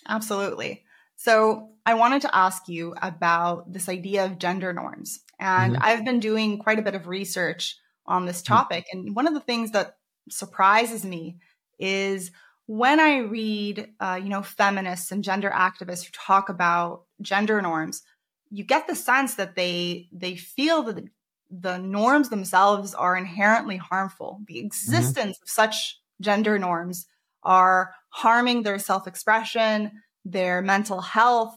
Absolutely. 0.07 0.83
So 1.15 1.69
I 1.85 1.95
wanted 1.95 2.21
to 2.23 2.35
ask 2.35 2.67
you 2.67 2.95
about 3.01 3.73
this 3.73 3.89
idea 3.89 4.25
of 4.25 4.39
gender 4.39 4.71
norms. 4.71 5.19
And 5.39 5.73
mm-hmm. 5.73 5.83
I've 5.83 6.05
been 6.05 6.19
doing 6.19 6.59
quite 6.59 6.79
a 6.79 6.83
bit 6.83 6.95
of 6.95 7.07
research 7.07 7.77
on 8.05 8.25
this 8.25 8.41
mm-hmm. 8.41 8.53
topic. 8.53 8.85
Mm-hmm. 8.85 9.07
And 9.07 9.15
one 9.15 9.27
of 9.27 9.33
the 9.33 9.39
things 9.39 9.71
that 9.71 9.97
surprises 10.29 11.03
me 11.03 11.37
is 11.79 12.31
when 12.71 13.01
I 13.01 13.17
read, 13.17 13.89
uh, 13.99 14.17
you 14.23 14.29
know, 14.29 14.41
feminists 14.41 15.11
and 15.11 15.25
gender 15.25 15.51
activists 15.53 16.05
who 16.05 16.11
talk 16.13 16.47
about 16.47 17.03
gender 17.21 17.61
norms, 17.61 18.01
you 18.49 18.63
get 18.63 18.87
the 18.87 18.95
sense 18.95 19.35
that 19.35 19.55
they 19.55 20.07
they 20.13 20.37
feel 20.37 20.83
that 20.83 21.03
the 21.49 21.77
norms 21.79 22.29
themselves 22.29 22.93
are 22.93 23.17
inherently 23.17 23.75
harmful. 23.75 24.39
The 24.47 24.53
mm-hmm. 24.53 24.67
existence 24.67 25.35
mm-hmm. 25.35 25.43
of 25.43 25.49
such 25.49 25.99
gender 26.21 26.57
norms 26.57 27.07
are 27.43 27.93
harming 28.07 28.63
their 28.63 28.79
self-expression, 28.79 29.91
their 30.23 30.61
mental 30.61 31.01
health, 31.01 31.53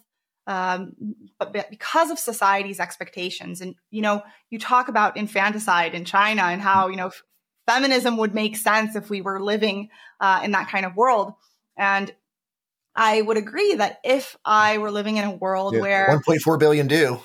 um, 0.48 0.94
but 1.38 1.70
because 1.70 2.10
of 2.10 2.18
society's 2.18 2.80
expectations. 2.80 3.60
And 3.60 3.76
you 3.92 4.02
know, 4.02 4.24
you 4.50 4.58
talk 4.58 4.88
about 4.88 5.16
infanticide 5.16 5.94
in 5.94 6.04
China 6.04 6.42
and 6.42 6.60
how 6.60 6.88
you 6.88 6.96
know 6.96 7.12
feminism 7.66 8.16
would 8.16 8.34
make 8.34 8.56
sense 8.56 8.96
if 8.96 9.10
we 9.10 9.20
were 9.20 9.40
living 9.40 9.90
uh, 10.20 10.40
in 10.44 10.52
that 10.52 10.68
kind 10.68 10.86
of 10.86 10.96
world. 10.96 11.34
And 11.76 12.12
I 12.94 13.20
would 13.20 13.36
agree 13.36 13.74
that 13.74 13.98
if 14.04 14.36
I 14.44 14.78
were 14.78 14.90
living 14.90 15.16
in 15.16 15.24
a 15.24 15.34
world 15.34 15.74
yeah, 15.74 15.80
where 15.80 16.22
1.4 16.26 16.58
billion 16.58 16.86
do. 16.86 17.18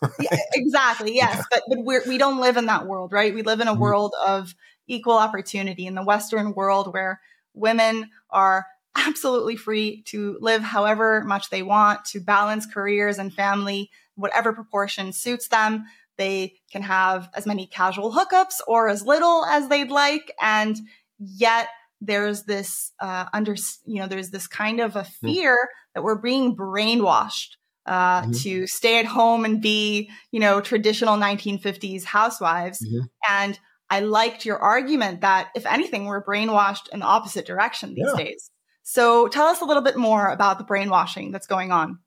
right? 0.00 0.12
yeah, 0.20 0.38
exactly. 0.54 1.14
Yes. 1.14 1.36
Yeah. 1.36 1.42
But, 1.50 1.62
but 1.68 1.84
we're, 1.84 2.02
we 2.06 2.18
don't 2.18 2.40
live 2.40 2.56
in 2.56 2.66
that 2.66 2.86
world, 2.86 3.12
right? 3.12 3.34
We 3.34 3.42
live 3.42 3.60
in 3.60 3.68
a 3.68 3.72
mm-hmm. 3.72 3.80
world 3.80 4.14
of 4.24 4.54
equal 4.86 5.18
opportunity 5.18 5.86
in 5.86 5.94
the 5.94 6.04
Western 6.04 6.54
world 6.54 6.92
where 6.92 7.20
women 7.54 8.10
are 8.30 8.66
absolutely 8.96 9.56
free 9.56 10.02
to 10.02 10.38
live 10.40 10.62
however 10.62 11.22
much 11.24 11.50
they 11.50 11.62
want, 11.62 12.04
to 12.06 12.20
balance 12.20 12.66
careers 12.66 13.18
and 13.18 13.32
family, 13.32 13.90
whatever 14.16 14.52
proportion 14.52 15.12
suits 15.12 15.48
them. 15.48 15.84
They 16.18 16.54
can 16.70 16.82
have 16.82 17.30
as 17.34 17.46
many 17.46 17.66
casual 17.66 18.12
hookups 18.12 18.56
or 18.66 18.88
as 18.88 19.06
little 19.06 19.44
as 19.46 19.68
they'd 19.68 19.90
like. 19.90 20.32
And 20.40 20.76
yet 21.18 21.68
there's 22.00 22.44
this, 22.44 22.92
uh, 23.00 23.26
under, 23.32 23.54
you 23.86 24.00
know, 24.00 24.06
there's 24.06 24.30
this 24.30 24.46
kind 24.46 24.80
of 24.80 24.96
a 24.96 25.04
hmm. 25.04 25.26
fear 25.26 25.54
mm. 25.54 25.94
that 25.94 26.02
we're 26.02 26.20
being 26.20 26.56
brainwashed. 26.56 27.56
Uh, 27.86 28.20
mm-hmm. 28.20 28.32
to 28.32 28.66
stay 28.66 29.00
at 29.00 29.06
home 29.06 29.46
and 29.46 29.62
be, 29.62 30.10
you 30.30 30.38
know, 30.38 30.60
traditional 30.60 31.16
1950s 31.16 32.04
housewives. 32.04 32.84
Mm-hmm. 32.84 33.06
And 33.30 33.58
I 33.88 34.00
liked 34.00 34.44
your 34.44 34.58
argument 34.58 35.22
that 35.22 35.48
if 35.54 35.64
anything, 35.64 36.04
we're 36.04 36.22
brainwashed 36.22 36.90
in 36.92 37.00
the 37.00 37.06
opposite 37.06 37.46
direction 37.46 37.94
these 37.94 38.04
yeah. 38.14 38.24
days. 38.24 38.50
So 38.82 39.28
tell 39.28 39.46
us 39.46 39.60
a 39.60 39.64
little 39.64 39.82
bit 39.82 39.96
more 39.96 40.28
about 40.28 40.58
the 40.58 40.64
brainwashing 40.64 41.30
that's 41.30 41.46
going 41.46 41.72
on. 41.72 41.98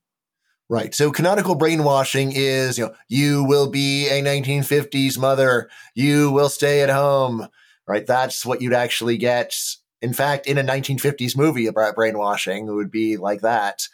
Right. 0.72 0.96
So 0.96 1.12
canonical 1.12 1.56
brainwashing 1.56 2.32
is, 2.34 2.78
you 2.78 2.86
know, 2.86 2.94
you 3.10 3.44
will 3.44 3.70
be 3.70 4.08
a 4.08 4.24
1950s 4.24 5.18
mother. 5.18 5.70
You 5.96 6.32
will 6.32 6.48
stay 6.48 6.82
at 6.82 6.90
home. 6.90 7.50
Right. 7.86 8.08
That's 8.08 8.46
what 8.46 8.62
you'd 8.62 8.72
actually 8.72 9.18
get. 9.18 9.54
In 10.02 10.14
fact, 10.14 10.48
in 10.48 10.58
a 10.58 10.64
1950s 10.64 11.36
movie 11.36 11.68
about 11.68 11.96
brainwashing, 11.96 12.70
it 12.70 12.72
would 12.72 12.90
be 12.90 13.18
like 13.18 13.42
that. 13.42 13.90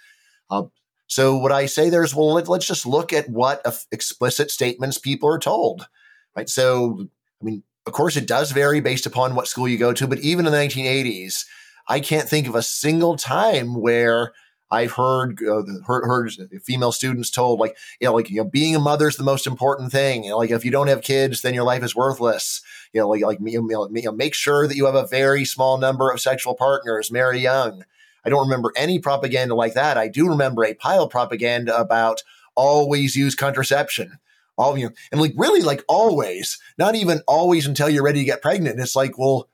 Um, 0.52 0.70
so 1.08 1.36
what 1.36 1.52
I 1.52 1.66
say 1.66 1.90
there 1.90 2.04
is, 2.04 2.14
well, 2.14 2.34
let, 2.34 2.48
us 2.48 2.68
just 2.68 2.86
look 2.86 3.12
at 3.12 3.28
what 3.28 3.66
explicit 3.92 4.52
statements 4.52 5.00
people 5.00 5.30
are 5.30 5.40
told. 5.40 5.88
Right. 6.36 6.48
So, 6.48 7.08
I 7.42 7.44
mean, 7.44 7.64
of 7.88 7.94
course, 7.94 8.16
it 8.16 8.28
does 8.28 8.52
vary 8.52 8.82
based 8.82 9.08
upon 9.08 9.34
what 9.34 9.48
school 9.48 9.68
you 9.68 9.80
go 9.80 9.94
to, 9.94 10.06
but 10.06 10.20
even 10.20 10.46
in 10.46 10.52
the 10.52 10.60
1980s, 10.60 11.44
I 11.88 12.02
can't 12.02 12.30
think 12.30 12.48
of 12.48 12.54
a 12.54 12.62
single 12.62 13.18
time 13.18 13.74
where 13.74 14.34
I've 14.70 14.92
heard, 14.92 15.40
uh, 15.42 15.64
heard, 15.86 16.04
heard 16.06 16.32
female 16.64 16.92
students 16.92 17.32
told 17.32 17.60
like 17.60 17.78
you 18.02 18.08
know 18.08 18.14
like 18.14 18.30
you 18.30 18.38
know 18.38 18.44
being 18.44 18.76
a 18.76 18.80
mother 18.80 19.08
is 19.08 19.16
the 19.16 19.24
most 19.24 19.48
important 19.48 19.92
thing. 19.92 20.26
You 20.26 20.32
know, 20.32 20.38
like 20.38 20.52
if 20.52 20.66
you 20.66 20.72
don't 20.72 20.88
have 20.88 21.02
kids, 21.02 21.42
then 21.42 21.54
your 21.54 21.64
life 21.64 21.84
is 21.84 21.96
worthless. 21.96 22.62
You 22.94 23.02
know, 23.02 23.10
like 23.10 23.24
like 23.24 23.40
you 23.42 23.62
know, 23.62 24.12
make 24.12 24.34
sure 24.34 24.68
that 24.68 24.76
you 24.76 24.86
have 24.86 24.96
a 24.96 25.08
very 25.08 25.46
small 25.46 25.78
number 25.78 26.12
of 26.12 26.20
sexual 26.20 26.56
partners. 26.56 27.12
Marry 27.12 27.40
young. 27.40 27.84
I 28.26 28.30
don't 28.30 28.44
remember 28.44 28.74
any 28.76 29.00
propaganda 29.00 29.56
like 29.56 29.74
that. 29.76 29.98
I 29.98 30.10
do 30.10 30.28
remember 30.28 30.66
a 30.66 30.74
pile 30.74 31.04
of 31.04 31.12
propaganda 31.12 31.78
about 31.78 32.24
always 32.56 33.16
use 33.16 33.36
contraception. 33.36 34.20
All 34.58 34.78
you 34.78 34.92
and 35.12 35.22
like 35.22 35.34
really 35.38 35.62
like 35.62 35.84
always, 35.88 36.60
not 36.78 36.96
even 36.96 37.22
always 37.28 37.66
until 37.66 37.90
you're 37.90 38.04
ready 38.04 38.20
to 38.20 38.26
get 38.26 38.42
pregnant. 38.42 38.80
It's 38.80 38.96
like, 38.96 39.18
well, 39.18 39.48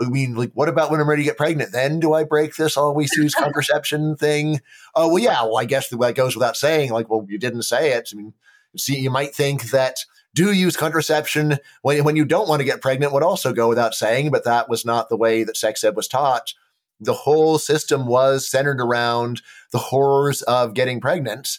I 0.00 0.08
mean, 0.08 0.34
like, 0.34 0.52
what 0.54 0.68
about 0.68 0.90
when 0.90 1.00
I'm 1.00 1.08
ready 1.08 1.22
to 1.22 1.28
get 1.28 1.36
pregnant? 1.36 1.72
Then 1.72 2.00
do 2.00 2.14
I 2.14 2.24
break 2.24 2.56
this 2.56 2.76
always 2.76 3.10
use 3.16 3.34
contraception 3.38 4.16
thing? 4.16 4.60
Oh, 4.94 5.08
well, 5.08 5.18
yeah. 5.18 5.42
Well, 5.42 5.58
I 5.58 5.66
guess 5.66 5.88
that 5.88 6.14
goes 6.14 6.34
without 6.34 6.56
saying. 6.56 6.90
Like, 6.90 7.10
well, 7.10 7.26
you 7.28 7.38
didn't 7.38 7.62
say 7.62 7.92
it. 7.92 8.10
I 8.12 8.16
mean, 8.16 8.32
see, 8.76 8.98
you 8.98 9.10
might 9.10 9.34
think 9.34 9.70
that 9.70 9.98
do 10.34 10.52
use 10.52 10.76
contraception 10.76 11.58
when, 11.82 12.04
when 12.04 12.16
you 12.16 12.24
don't 12.24 12.48
want 12.48 12.60
to 12.60 12.66
get 12.66 12.80
pregnant 12.80 13.12
would 13.12 13.22
also 13.22 13.52
go 13.52 13.68
without 13.68 13.94
saying, 13.94 14.30
but 14.30 14.44
that 14.44 14.68
was 14.68 14.84
not 14.84 15.08
the 15.08 15.16
way 15.16 15.44
that 15.44 15.56
sex 15.56 15.82
ed 15.84 15.96
was 15.96 16.08
taught. 16.08 16.54
The 17.00 17.14
whole 17.14 17.58
system 17.58 18.06
was 18.06 18.48
centered 18.48 18.80
around 18.80 19.42
the 19.72 19.78
horrors 19.78 20.42
of 20.42 20.74
getting 20.74 21.00
pregnant 21.00 21.58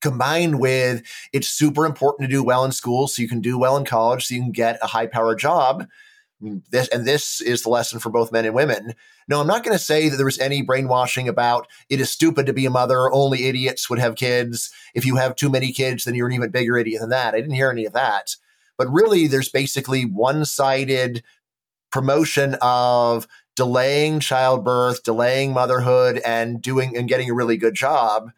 combined 0.00 0.60
with 0.60 1.02
it's 1.32 1.48
super 1.48 1.84
important 1.84 2.28
to 2.28 2.32
do 2.32 2.44
well 2.44 2.64
in 2.64 2.70
school 2.70 3.08
so 3.08 3.20
you 3.20 3.28
can 3.28 3.40
do 3.40 3.58
well 3.58 3.76
in 3.76 3.84
college 3.84 4.26
so 4.26 4.34
you 4.34 4.40
can 4.40 4.52
get 4.52 4.78
a 4.80 4.86
high 4.86 5.06
power 5.06 5.34
job 5.34 5.84
I 6.40 6.44
mean, 6.44 6.62
this 6.70 6.88
and 6.88 7.06
this 7.06 7.40
is 7.40 7.62
the 7.62 7.70
lesson 7.70 7.98
for 7.98 8.10
both 8.10 8.30
men 8.30 8.44
and 8.44 8.54
women. 8.54 8.94
No, 9.26 9.40
I'm 9.40 9.46
not 9.46 9.64
going 9.64 9.76
to 9.76 9.82
say 9.82 10.08
that 10.08 10.16
there 10.16 10.24
was 10.24 10.38
any 10.38 10.62
brainwashing 10.62 11.28
about 11.28 11.66
it 11.88 12.00
is 12.00 12.10
stupid 12.10 12.46
to 12.46 12.52
be 12.52 12.64
a 12.64 12.70
mother. 12.70 13.12
Only 13.12 13.46
idiots 13.46 13.90
would 13.90 13.98
have 13.98 14.14
kids. 14.14 14.70
If 14.94 15.04
you 15.04 15.16
have 15.16 15.34
too 15.34 15.50
many 15.50 15.72
kids, 15.72 16.04
then 16.04 16.14
you're 16.14 16.28
an 16.28 16.34
even 16.34 16.50
bigger 16.50 16.78
idiot 16.78 17.00
than 17.00 17.10
that. 17.10 17.34
I 17.34 17.40
didn't 17.40 17.56
hear 17.56 17.70
any 17.70 17.84
of 17.84 17.92
that. 17.92 18.36
But 18.76 18.88
really, 18.88 19.26
there's 19.26 19.48
basically 19.48 20.04
one 20.04 20.44
sided 20.44 21.24
promotion 21.90 22.56
of 22.62 23.26
delaying 23.56 24.20
childbirth, 24.20 25.02
delaying 25.02 25.52
motherhood, 25.52 26.20
and 26.24 26.62
doing 26.62 26.96
and 26.96 27.08
getting 27.08 27.30
a 27.30 27.34
really 27.34 27.56
good 27.56 27.74
job 27.74 28.30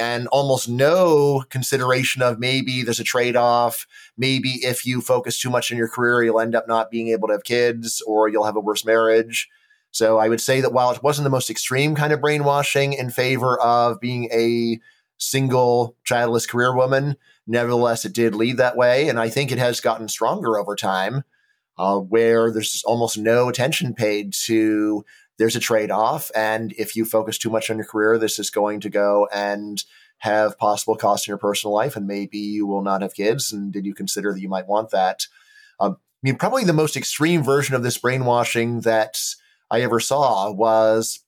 and 0.00 0.26
almost 0.28 0.68
no 0.68 1.44
consideration 1.50 2.22
of 2.22 2.38
maybe 2.38 2.82
there's 2.82 3.00
a 3.00 3.04
trade 3.04 3.36
off. 3.36 3.86
Maybe 4.16 4.64
if 4.64 4.86
you 4.86 5.00
focus 5.02 5.38
too 5.38 5.50
much 5.50 5.70
on 5.70 5.78
your 5.78 5.88
career, 5.88 6.22
you'll 6.22 6.40
end 6.40 6.54
up 6.54 6.66
not 6.66 6.90
being 6.90 7.08
able 7.08 7.28
to 7.28 7.34
have 7.34 7.44
kids 7.44 8.02
or 8.06 8.28
you'll 8.28 8.44
have 8.44 8.56
a 8.56 8.60
worse 8.60 8.84
marriage. 8.84 9.48
So 9.90 10.18
I 10.18 10.28
would 10.28 10.40
say 10.40 10.60
that 10.60 10.72
while 10.72 10.90
it 10.90 11.02
wasn't 11.02 11.24
the 11.24 11.30
most 11.30 11.50
extreme 11.50 11.94
kind 11.94 12.12
of 12.12 12.20
brainwashing 12.20 12.94
in 12.94 13.10
favor 13.10 13.60
of 13.60 14.00
being 14.00 14.30
a 14.32 14.80
single 15.18 15.96
childless 16.04 16.46
career 16.46 16.74
woman, 16.74 17.16
nevertheless, 17.46 18.04
it 18.04 18.14
did 18.14 18.34
lead 18.34 18.56
that 18.56 18.76
way. 18.76 19.08
And 19.08 19.20
I 19.20 19.28
think 19.28 19.52
it 19.52 19.58
has 19.58 19.80
gotten 19.80 20.08
stronger 20.08 20.58
over 20.58 20.76
time, 20.76 21.24
uh, 21.76 21.98
where 21.98 22.50
there's 22.50 22.82
almost 22.86 23.18
no 23.18 23.48
attention 23.48 23.94
paid 23.94 24.32
to 24.46 25.04
there's 25.40 25.56
a 25.56 25.60
trade 25.60 25.90
off. 25.90 26.30
And 26.34 26.74
if 26.76 26.94
you 26.94 27.06
focus 27.06 27.38
too 27.38 27.48
much 27.48 27.70
on 27.70 27.78
your 27.78 27.86
career, 27.86 28.18
this 28.18 28.38
is 28.38 28.50
going 28.50 28.80
to 28.80 28.90
go 28.90 29.26
and 29.32 29.82
have 30.18 30.58
possible 30.58 30.96
costs 30.96 31.26
in 31.26 31.30
your 31.30 31.38
personal 31.38 31.74
life. 31.74 31.96
And 31.96 32.06
maybe 32.06 32.36
you 32.36 32.66
will 32.66 32.82
not 32.82 33.00
have 33.00 33.14
kids. 33.14 33.50
And 33.50 33.72
did 33.72 33.86
you 33.86 33.94
consider 33.94 34.34
that 34.34 34.40
you 34.40 34.50
might 34.50 34.68
want 34.68 34.90
that? 34.90 35.26
Um, 35.80 35.92
I 35.92 36.20
mean, 36.22 36.36
probably 36.36 36.64
the 36.64 36.74
most 36.74 36.94
extreme 36.94 37.42
version 37.42 37.74
of 37.74 37.82
this 37.82 37.96
brainwashing 37.96 38.82
that 38.82 39.18
I 39.70 39.80
ever 39.80 39.98
saw 39.98 40.52
was 40.52 41.20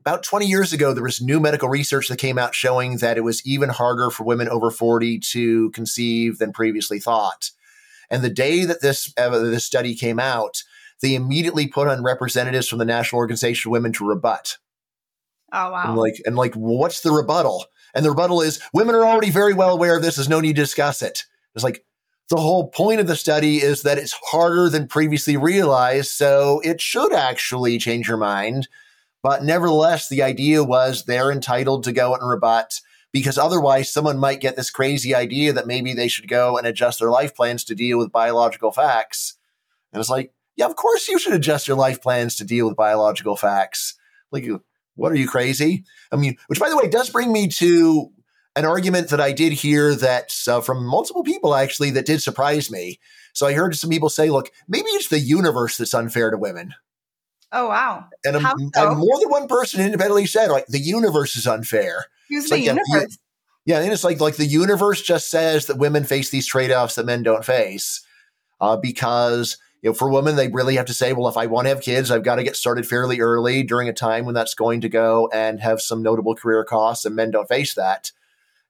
about 0.00 0.22
20 0.22 0.44
years 0.44 0.74
ago, 0.74 0.92
there 0.92 1.02
was 1.02 1.22
new 1.22 1.40
medical 1.40 1.70
research 1.70 2.08
that 2.08 2.18
came 2.18 2.38
out 2.38 2.54
showing 2.54 2.98
that 2.98 3.16
it 3.16 3.24
was 3.24 3.44
even 3.46 3.70
harder 3.70 4.10
for 4.10 4.24
women 4.24 4.50
over 4.50 4.70
40 4.70 5.20
to 5.20 5.70
conceive 5.70 6.36
than 6.36 6.52
previously 6.52 7.00
thought. 7.00 7.50
And 8.10 8.22
the 8.22 8.28
day 8.28 8.66
that 8.66 8.82
this, 8.82 9.10
uh, 9.16 9.30
this 9.38 9.64
study 9.64 9.94
came 9.94 10.20
out, 10.20 10.62
they 11.02 11.14
immediately 11.14 11.66
put 11.66 11.88
on 11.88 12.02
representatives 12.02 12.68
from 12.68 12.78
the 12.78 12.84
National 12.84 13.18
Organization 13.18 13.68
of 13.68 13.72
Women 13.72 13.92
to 13.94 14.06
rebut. 14.06 14.58
Oh 15.52 15.70
wow! 15.70 15.84
And 15.88 15.96
like, 15.96 16.20
and 16.24 16.36
like, 16.36 16.54
what's 16.54 17.00
the 17.00 17.12
rebuttal? 17.12 17.66
And 17.94 18.04
the 18.04 18.10
rebuttal 18.10 18.42
is 18.42 18.60
women 18.74 18.94
are 18.94 19.06
already 19.06 19.30
very 19.30 19.54
well 19.54 19.72
aware 19.72 19.96
of 19.96 20.02
this. 20.02 20.16
There's 20.16 20.28
no 20.28 20.40
need 20.40 20.56
to 20.56 20.62
discuss 20.62 21.02
it. 21.02 21.24
It's 21.54 21.64
like 21.64 21.84
the 22.28 22.36
whole 22.36 22.68
point 22.68 23.00
of 23.00 23.06
the 23.06 23.16
study 23.16 23.58
is 23.58 23.82
that 23.82 23.98
it's 23.98 24.18
harder 24.30 24.68
than 24.68 24.88
previously 24.88 25.36
realized, 25.36 26.10
so 26.10 26.60
it 26.64 26.80
should 26.80 27.12
actually 27.12 27.78
change 27.78 28.08
your 28.08 28.16
mind. 28.16 28.68
But 29.22 29.44
nevertheless, 29.44 30.08
the 30.08 30.22
idea 30.22 30.62
was 30.62 31.04
they're 31.04 31.32
entitled 31.32 31.84
to 31.84 31.92
go 31.92 32.14
and 32.14 32.28
rebut 32.28 32.80
because 33.12 33.38
otherwise 33.38 33.90
someone 33.90 34.18
might 34.18 34.40
get 34.40 34.56
this 34.56 34.70
crazy 34.70 35.14
idea 35.14 35.52
that 35.52 35.66
maybe 35.66 35.94
they 35.94 36.08
should 36.08 36.28
go 36.28 36.58
and 36.58 36.66
adjust 36.66 36.98
their 36.98 37.10
life 37.10 37.34
plans 37.34 37.64
to 37.64 37.74
deal 37.74 37.98
with 37.98 38.12
biological 38.12 38.72
facts. 38.72 39.34
And 39.92 40.00
it's 40.00 40.10
like, 40.10 40.32
yeah, 40.56 40.66
of 40.66 40.76
course 40.76 41.08
you 41.08 41.18
should 41.18 41.34
adjust 41.34 41.68
your 41.68 41.76
life 41.76 42.02
plans 42.02 42.36
to 42.36 42.44
deal 42.44 42.66
with 42.66 42.76
biological 42.76 43.36
facts. 43.36 43.94
Like, 44.32 44.46
what 44.94 45.12
are 45.12 45.16
you 45.16 45.28
crazy? 45.28 45.84
I 46.10 46.16
mean, 46.16 46.36
which 46.46 46.58
by 46.58 46.68
the 46.68 46.76
way 46.76 46.88
does 46.88 47.10
bring 47.10 47.32
me 47.32 47.48
to 47.48 48.10
an 48.56 48.64
argument 48.64 49.10
that 49.10 49.20
I 49.20 49.32
did 49.32 49.52
hear 49.52 49.94
that 49.94 50.34
uh, 50.48 50.62
from 50.62 50.84
multiple 50.84 51.22
people 51.22 51.54
actually 51.54 51.90
that 51.90 52.06
did 52.06 52.22
surprise 52.22 52.70
me. 52.70 52.98
So 53.34 53.46
I 53.46 53.52
heard 53.52 53.76
some 53.76 53.90
people 53.90 54.08
say, 54.08 54.30
look, 54.30 54.50
maybe 54.66 54.88
it's 54.88 55.08
the 55.08 55.20
universe 55.20 55.76
that's 55.76 55.92
unfair 55.92 56.30
to 56.30 56.38
women. 56.38 56.74
Oh 57.52 57.68
wow! 57.68 58.06
And, 58.24 58.36
a, 58.36 58.40
so? 58.40 58.54
and 58.74 58.98
more 58.98 59.20
than 59.20 59.28
one 59.28 59.46
person 59.46 59.80
independently 59.80 60.26
said, 60.26 60.50
like, 60.50 60.66
the 60.66 60.80
universe 60.80 61.36
is 61.36 61.46
unfair. 61.46 62.06
Who's 62.28 62.48
the 62.48 62.56
like, 62.56 62.64
universe? 62.64 63.18
Yeah, 63.66 63.80
and 63.80 63.92
it's 63.92 64.02
like 64.02 64.20
like 64.20 64.36
the 64.36 64.46
universe 64.46 65.00
just 65.00 65.30
says 65.30 65.66
that 65.66 65.78
women 65.78 66.04
face 66.04 66.30
these 66.30 66.46
trade 66.46 66.72
offs 66.72 66.96
that 66.96 67.06
men 67.06 67.22
don't 67.22 67.44
face, 67.44 68.04
uh, 68.60 68.76
because 68.76 69.58
you 69.86 69.92
know, 69.92 69.94
for 69.94 70.10
women, 70.10 70.34
they 70.34 70.48
really 70.48 70.74
have 70.74 70.86
to 70.86 70.92
say, 70.92 71.12
well, 71.12 71.28
if 71.28 71.36
I 71.36 71.46
want 71.46 71.66
to 71.66 71.68
have 71.68 71.80
kids, 71.80 72.10
I've 72.10 72.24
got 72.24 72.36
to 72.36 72.42
get 72.42 72.56
started 72.56 72.88
fairly 72.88 73.20
early 73.20 73.62
during 73.62 73.88
a 73.88 73.92
time 73.92 74.24
when 74.24 74.34
that's 74.34 74.52
going 74.52 74.80
to 74.80 74.88
go 74.88 75.30
and 75.32 75.60
have 75.60 75.80
some 75.80 76.02
notable 76.02 76.34
career 76.34 76.64
costs, 76.64 77.04
and 77.04 77.14
men 77.14 77.30
don't 77.30 77.46
face 77.46 77.74
that. 77.74 78.10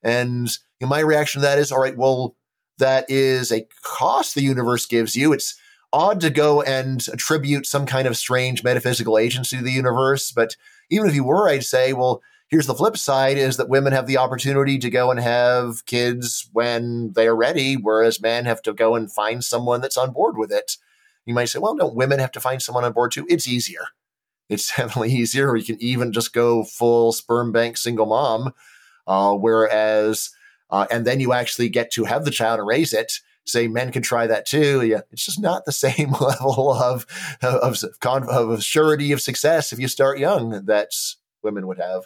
And 0.03 0.47
you 0.79 0.85
know, 0.85 0.89
my 0.89 1.01
reaction 1.01 1.41
to 1.41 1.47
that 1.47 1.59
is, 1.59 1.73
all 1.73 1.81
right, 1.81 1.97
well, 1.97 2.37
that 2.77 3.07
is 3.09 3.51
a 3.51 3.67
cost 3.83 4.35
the 4.35 4.43
universe 4.43 4.85
gives 4.85 5.17
you. 5.17 5.33
It's 5.33 5.59
odd 5.91 6.21
to 6.21 6.29
go 6.29 6.61
and 6.61 7.03
attribute 7.11 7.65
some 7.65 7.87
kind 7.87 8.07
of 8.07 8.19
strange 8.19 8.63
metaphysical 8.63 9.17
agency 9.17 9.57
to 9.57 9.63
the 9.63 9.73
universe. 9.73 10.31
But 10.33 10.55
even 10.91 11.09
if 11.09 11.15
you 11.15 11.25
were, 11.25 11.49
I'd 11.49 11.65
say, 11.65 11.95
well, 11.95 12.21
here's 12.49 12.67
the 12.67 12.75
flip 12.75 12.99
side 12.99 13.39
is 13.39 13.57
that 13.57 13.71
women 13.71 13.95
have 13.95 14.07
the 14.07 14.19
opportunity 14.19 14.77
to 14.81 14.91
go 14.91 15.11
and 15.11 15.19
have 15.19 15.87
kids 15.87 16.51
when 16.53 17.15
they 17.15 17.27
are 17.27 17.35
ready, 17.35 17.75
whereas 17.75 18.21
men 18.21 18.45
have 18.45 18.61
to 18.61 18.75
go 18.75 18.95
and 18.95 19.11
find 19.11 19.43
someone 19.43 19.81
that's 19.81 19.97
on 19.97 20.13
board 20.13 20.37
with 20.37 20.53
it. 20.53 20.77
You 21.27 21.35
might 21.35 21.47
say, 21.47 21.59
well, 21.59 21.77
don't 21.77 21.95
women 21.95 22.19
have 22.19 22.33
to 22.33 22.41
find 22.41 22.63
someone 22.63 22.85
on 22.85 22.93
board 22.93 23.13
too? 23.13 23.27
It's 23.29 23.47
easier. 23.47 23.87
It's 24.49 24.69
definitely 24.77 25.13
easier. 25.13 25.55
You 25.57 25.65
can 25.65 25.81
even 25.81 26.13
just 26.13 26.33
go 26.33 26.65
full 26.65 27.13
sperm 27.13 27.53
bank 27.53 27.77
single 27.77 28.07
mom. 28.07 28.53
Uh, 29.07 29.35
whereas, 29.35 30.31
uh, 30.71 30.87
and 30.91 31.05
then 31.05 31.21
you 31.21 31.33
actually 31.33 31.69
get 31.69 31.93
to 31.93 32.05
have 32.05 32.25
the 32.25 32.31
child 32.31 32.59
and 32.59 32.69
raise 32.69 32.93
it 32.93 33.21
say 33.47 33.69
men 33.69 33.93
can 33.93 34.03
try 34.03 34.27
that 34.27 34.47
too. 34.47 34.83
Yeah, 34.83 35.01
it's 35.13 35.25
just 35.25 35.41
not 35.41 35.65
the 35.65 35.73
same 35.87 36.13
level 36.21 36.73
of 36.73 37.07
of 37.43 37.83
of 38.03 38.63
surety 38.63 39.13
of 39.13 39.21
success 39.21 39.73
if 39.73 39.79
you 39.79 39.89
start 39.89 40.19
young 40.19 40.67
that 40.67 40.91
women 41.43 41.67
would 41.67 41.79
have. 41.79 42.05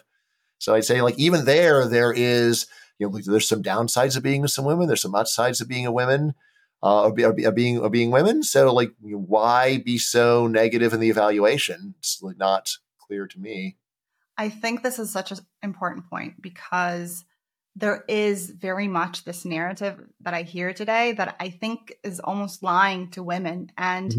So 0.59 0.75
I'd 0.75 0.85
say 0.85 1.01
like 1.01 1.17
even 1.17 1.45
there, 1.45 1.87
there 1.87 2.13
is 2.13 2.67
you 2.99 3.09
know 3.09 3.19
there's 3.19 3.47
some 3.47 3.63
downsides 3.63 4.15
of 4.15 4.23
being 4.23 4.47
some 4.47 4.65
women. 4.65 4.87
There's 4.87 5.01
some 5.01 5.15
upsides 5.15 5.61
of 5.61 5.67
being 5.67 5.85
a 5.85 5.91
woman. 5.91 6.35
Uh, 6.83 7.11
being 7.53 7.77
of 7.77 7.91
being 7.91 8.09
women, 8.09 8.41
so 8.41 8.73
like, 8.73 8.91
why 9.01 9.77
be 9.77 9.99
so 9.99 10.47
negative 10.47 10.93
in 10.93 10.99
the 10.99 11.11
evaluation? 11.11 11.93
It's 11.99 12.23
like 12.23 12.37
not 12.37 12.71
clear 12.99 13.27
to 13.27 13.39
me. 13.39 13.77
I 14.35 14.49
think 14.49 14.81
this 14.81 14.97
is 14.97 15.11
such 15.11 15.31
an 15.31 15.37
important 15.61 16.09
point 16.09 16.41
because 16.41 17.23
there 17.75 18.03
is 18.07 18.49
very 18.49 18.87
much 18.87 19.23
this 19.23 19.45
narrative 19.45 19.99
that 20.21 20.33
I 20.33 20.41
hear 20.41 20.73
today 20.73 21.11
that 21.13 21.35
I 21.39 21.49
think 21.51 21.93
is 22.03 22.19
almost 22.19 22.63
lying 22.63 23.11
to 23.11 23.21
women 23.21 23.71
and 23.77 24.11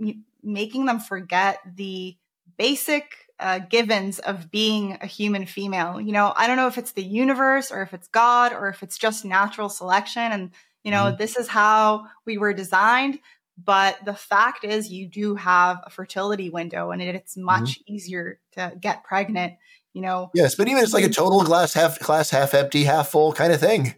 mm-hmm. 0.00 0.10
making 0.42 0.86
them 0.86 1.00
forget 1.00 1.58
the 1.76 2.16
basic 2.56 3.14
uh, 3.38 3.58
givens 3.58 4.20
of 4.20 4.50
being 4.50 4.96
a 5.00 5.06
human 5.06 5.44
female. 5.44 6.00
You 6.00 6.12
know, 6.12 6.32
I 6.34 6.46
don't 6.46 6.56
know 6.56 6.68
if 6.68 6.78
it's 6.78 6.92
the 6.92 7.04
universe 7.04 7.70
or 7.70 7.82
if 7.82 7.92
it's 7.92 8.08
God 8.08 8.52
or 8.52 8.68
if 8.68 8.82
it's 8.82 8.96
just 8.96 9.24
natural 9.24 9.68
selection. 9.68 10.32
And, 10.32 10.50
you 10.84 10.90
know, 10.90 11.06
mm-hmm. 11.06 11.16
this 11.16 11.36
is 11.36 11.48
how 11.48 12.06
we 12.24 12.38
were 12.38 12.52
designed. 12.52 13.18
But 13.56 14.04
the 14.04 14.14
fact 14.14 14.64
is, 14.64 14.90
you 14.90 15.08
do 15.08 15.36
have 15.36 15.80
a 15.84 15.90
fertility 15.90 16.50
window 16.50 16.90
and 16.90 17.00
it's 17.00 17.36
much 17.36 17.78
mm-hmm. 17.78 17.94
easier 17.94 18.40
to 18.52 18.72
get 18.80 19.04
pregnant 19.04 19.54
you 19.94 20.02
know. 20.02 20.30
Yes, 20.34 20.56
but 20.56 20.68
even 20.68 20.82
it's 20.82 20.92
like 20.92 21.04
a 21.04 21.08
total 21.08 21.42
glass 21.42 21.72
half 21.72 21.98
glass 22.00 22.28
half 22.28 22.52
empty, 22.52 22.84
half 22.84 23.08
full 23.08 23.32
kind 23.32 23.52
of 23.52 23.60
thing, 23.60 23.94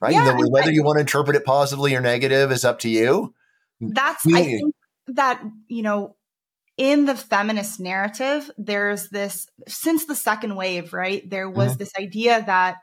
right? 0.00 0.12
Yeah, 0.12 0.24
the, 0.24 0.48
whether 0.50 0.70
you 0.70 0.82
want 0.82 0.96
to 0.96 1.00
interpret 1.00 1.36
it 1.36 1.44
positively 1.44 1.94
or 1.94 2.00
negative 2.00 2.52
is 2.52 2.64
up 2.64 2.80
to 2.80 2.90
you. 2.90 3.32
That's 3.80 4.26
I 4.26 4.42
think 4.42 4.74
that 5.06 5.42
you 5.68 5.82
know 5.82 6.16
in 6.76 7.06
the 7.06 7.14
feminist 7.14 7.80
narrative, 7.80 8.50
there's 8.58 9.08
this 9.08 9.48
since 9.66 10.04
the 10.04 10.16
second 10.16 10.56
wave, 10.56 10.92
right? 10.92 11.28
There 11.28 11.48
was 11.48 11.72
mm-hmm. 11.72 11.78
this 11.78 11.92
idea 11.98 12.42
that 12.44 12.76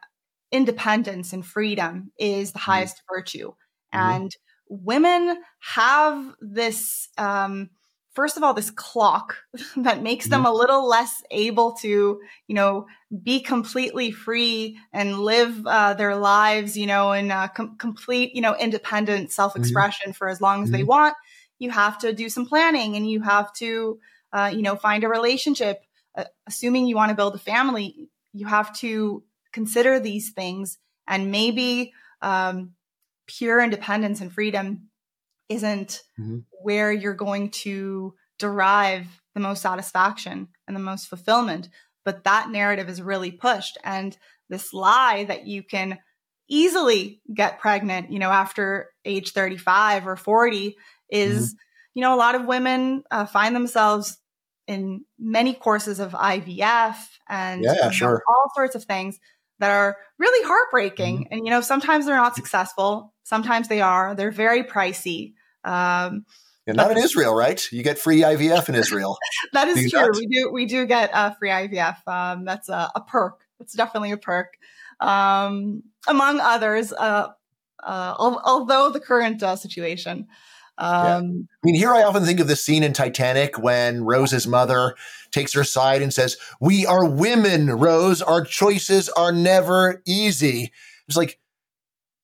independence 0.52 1.34
and 1.34 1.46
freedom 1.46 2.12
is 2.18 2.52
the 2.52 2.60
mm-hmm. 2.60 2.72
highest 2.72 2.98
mm-hmm. 2.98 3.16
virtue, 3.16 3.54
and 3.92 4.36
women 4.70 5.42
have 5.60 6.36
this 6.42 7.10
um, 7.18 7.70
first 8.18 8.36
of 8.36 8.42
all 8.42 8.56
this 8.56 8.72
clock 8.72 9.38
that 9.78 10.02
makes 10.02 10.28
them 10.28 10.40
mm-hmm. 10.40 10.52
a 10.52 10.54
little 10.56 10.88
less 10.88 11.22
able 11.30 11.74
to 11.74 12.20
you 12.48 12.56
know 12.56 12.88
be 13.24 13.40
completely 13.40 14.10
free 14.10 14.76
and 14.92 15.20
live 15.20 15.68
uh, 15.68 15.94
their 15.94 16.16
lives 16.16 16.76
you 16.76 16.88
know 16.88 17.12
in 17.12 17.30
com- 17.54 17.78
complete 17.78 18.34
you 18.34 18.42
know 18.42 18.56
independent 18.56 19.32
self-expression 19.32 20.10
mm-hmm. 20.10 20.18
for 20.18 20.30
as 20.30 20.42
long 20.42 20.64
as 20.64 20.70
mm-hmm. 20.70 20.78
they 20.78 20.84
want 20.84 21.16
you 21.60 21.70
have 21.70 22.00
to 22.00 22.12
do 22.12 22.28
some 22.28 22.48
planning 22.48 22.96
and 22.96 23.08
you 23.08 23.22
have 23.22 23.54
to 23.54 24.00
uh, 24.34 24.52
you 24.52 24.64
know 24.64 24.76
find 24.76 25.04
a 25.04 25.08
relationship 25.08 25.84
uh, 26.16 26.24
assuming 26.48 26.88
you 26.88 26.96
want 26.96 27.10
to 27.10 27.16
build 27.16 27.36
a 27.36 27.40
family 27.40 28.10
you 28.34 28.48
have 28.48 28.76
to 28.76 29.24
consider 29.58 30.00
these 30.00 30.30
things 30.34 30.78
and 31.08 31.32
maybe 31.32 31.92
um, 32.22 32.74
pure 33.26 33.60
independence 33.60 34.22
and 34.22 34.32
freedom 34.32 34.90
isn't 35.50 36.04
mm-hmm. 36.20 36.40
where 36.62 36.92
you're 36.92 37.16
going 37.16 37.50
to 37.50 38.14
derive 38.38 39.08
the 39.34 39.40
most 39.40 39.64
satisfaction 39.64 40.50
and 40.68 40.76
the 40.76 40.80
most 40.82 41.08
fulfillment. 41.08 41.70
But 42.06 42.24
that 42.26 42.52
narrative 42.52 42.88
is 42.88 43.02
really 43.02 43.32
pushed. 43.32 43.80
And 43.84 44.16
this 44.48 44.74
lie 44.74 45.24
that 45.24 45.48
you 45.48 45.64
can 45.64 45.98
easily 46.48 47.20
get 47.34 47.60
pregnant, 47.60 48.12
you 48.12 48.20
know, 48.20 48.30
after 48.30 48.92
age 49.06 49.32
35 49.32 50.08
or 50.08 50.16
40 50.16 50.78
is, 51.10 51.48
mm-hmm. 51.48 51.58
you 51.96 52.02
know, 52.04 52.14
a 52.14 52.16
lot 52.16 52.36
of 52.36 52.46
women 52.46 53.04
uh, 53.10 53.26
find 53.26 53.56
themselves 53.56 54.20
in 54.68 55.04
many 55.18 55.56
courses 55.56 56.00
of 56.00 56.12
IVF 56.12 56.96
and 57.28 57.64
yeah, 57.64 57.90
sure. 57.90 58.22
all 58.28 58.52
sorts 58.54 58.76
of 58.76 58.84
things 58.84 59.18
that 59.60 59.72
are 59.72 59.98
really 60.18 60.48
heartbreaking. 60.48 61.20
Mm-hmm. 61.20 61.34
And, 61.34 61.46
you 61.46 61.52
know, 61.52 61.62
sometimes 61.62 62.06
they're 62.06 62.16
not 62.16 62.36
successful. 62.36 63.14
Sometimes 63.24 63.68
they 63.68 63.82
are. 63.82 64.16
They're 64.16 64.32
very 64.32 64.64
pricey. 64.64 65.34
Um, 65.64 66.26
yeah, 66.66 66.74
not 66.74 66.92
in 66.92 66.98
Israel, 66.98 67.34
right? 67.34 67.66
You 67.72 67.82
get 67.82 67.98
free 67.98 68.22
IVF 68.22 68.68
in 68.68 68.76
Israel. 68.76 69.18
that 69.54 69.70
is 69.70 69.90
true. 69.90 70.02
Not? 70.02 70.16
We 70.16 70.28
do 70.28 70.52
we 70.52 70.66
do 70.66 70.86
get 70.86 71.14
uh, 71.14 71.32
free 71.32 71.50
IVF. 71.50 72.06
Um, 72.06 72.44
that's 72.44 72.68
a, 72.68 72.92
a, 72.94 73.02
perk. 73.02 73.40
It's 73.62 73.74
definitely 73.74 74.12
a 74.12 74.18
perk, 74.18 74.58
um, 75.00 75.84
among 76.08 76.42
others. 76.42 76.92
Uh, 76.92 77.30
uh, 77.82 78.16
although 78.20 78.90
the 78.90 79.00
current 79.00 79.42
uh, 79.42 79.56
situation. 79.56 80.28
Um, 80.78 81.06
yeah. 81.06 81.16
I 81.18 81.64
mean, 81.64 81.76
here 81.76 81.94
I 81.94 82.04
often 82.04 82.24
think 82.24 82.40
of 82.40 82.48
the 82.48 82.56
scene 82.56 82.84
in 82.84 82.94
Titanic 82.94 83.58
when 83.58 84.04
Rose's 84.04 84.48
mother 84.48 84.96
takes 85.32 85.54
her 85.54 85.62
aside 85.62 86.02
and 86.02 86.14
says, 86.14 86.38
"We 86.62 86.86
are 86.86 87.10
women, 87.10 87.72
Rose. 87.72 88.22
Our 88.22 88.44
choices 88.44 89.10
are 89.10 89.32
never 89.32 90.02
easy." 90.06 90.72
It's 91.08 91.18
like 91.18 91.40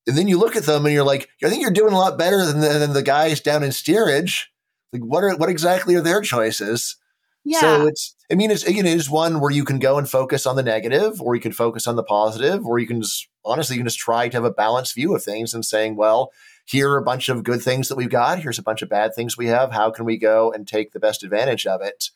and 0.08 0.18
then 0.18 0.28
you 0.28 0.38
look 0.38 0.56
at 0.56 0.63
them 0.63 0.86
and 0.86 0.94
you're 0.94 1.04
like, 1.04 1.30
I 1.44 1.50
think 1.50 1.62
you're 1.62 1.72
doing 1.72 1.94
a 1.94 1.98
lot 1.98 2.18
better 2.18 2.46
than 2.46 2.60
the, 2.60 2.70
than 2.80 2.94
the 2.94 3.04
guys 3.04 3.39
down 3.39 3.63
in 3.63 3.72
steerage. 3.72 4.52
Like, 4.92 5.02
what 5.02 5.24
are 5.24 5.36
what 5.36 5.50
exactly 5.50 5.96
are 5.96 6.02
their 6.02 6.22
choices? 6.22 6.98
Yeah. 7.46 7.60
So 7.60 7.88
it's, 7.88 8.16
I 8.32 8.36
mean, 8.36 8.52
it's 8.52 8.63
it 8.68 8.86
is 8.86 9.10
one 9.10 9.39
where 9.39 9.52
you 9.52 9.66
can 9.66 9.80
go 9.80 9.98
and 9.98 10.10
focus 10.10 10.46
on 10.46 10.56
the 10.56 10.63
negative, 10.63 11.22
or 11.22 11.36
you 11.36 11.42
can 11.42 11.52
focus 11.52 11.88
on 11.88 11.96
the 11.96 12.04
positive, 12.04 12.66
or 12.66 12.80
you 12.80 12.88
can 12.88 13.02
just 13.02 13.28
honestly, 13.44 13.76
you 13.76 13.80
can 13.82 13.88
just 13.88 14.00
try 14.00 14.30
to 14.30 14.38
have 14.38 14.46
a 14.46 14.52
balanced 14.52 14.96
view 14.96 15.16
of 15.16 15.24
things 15.24 15.54
and 15.54 15.66
saying, 15.66 15.96
well, 15.96 16.32
here 16.65 16.91
are 16.91 16.97
a 16.97 17.04
bunch 17.04 17.30
of 17.30 17.43
good 17.43 17.62
things 17.62 17.89
that 17.89 17.95
we've 17.95 18.10
got. 18.10 18.39
Here's 18.39 18.60
a 18.60 18.63
bunch 18.63 18.82
of 18.82 18.89
bad 18.89 19.13
things 19.13 19.38
we 19.38 19.47
have. 19.47 19.71
How 19.71 19.91
can 19.91 20.06
we 20.06 20.17
go 20.17 20.52
and 20.52 20.67
take 20.67 20.91
the 20.91 20.99
best 20.99 21.23
advantage 21.23 21.65
of 21.67 21.82
it? 21.82 22.10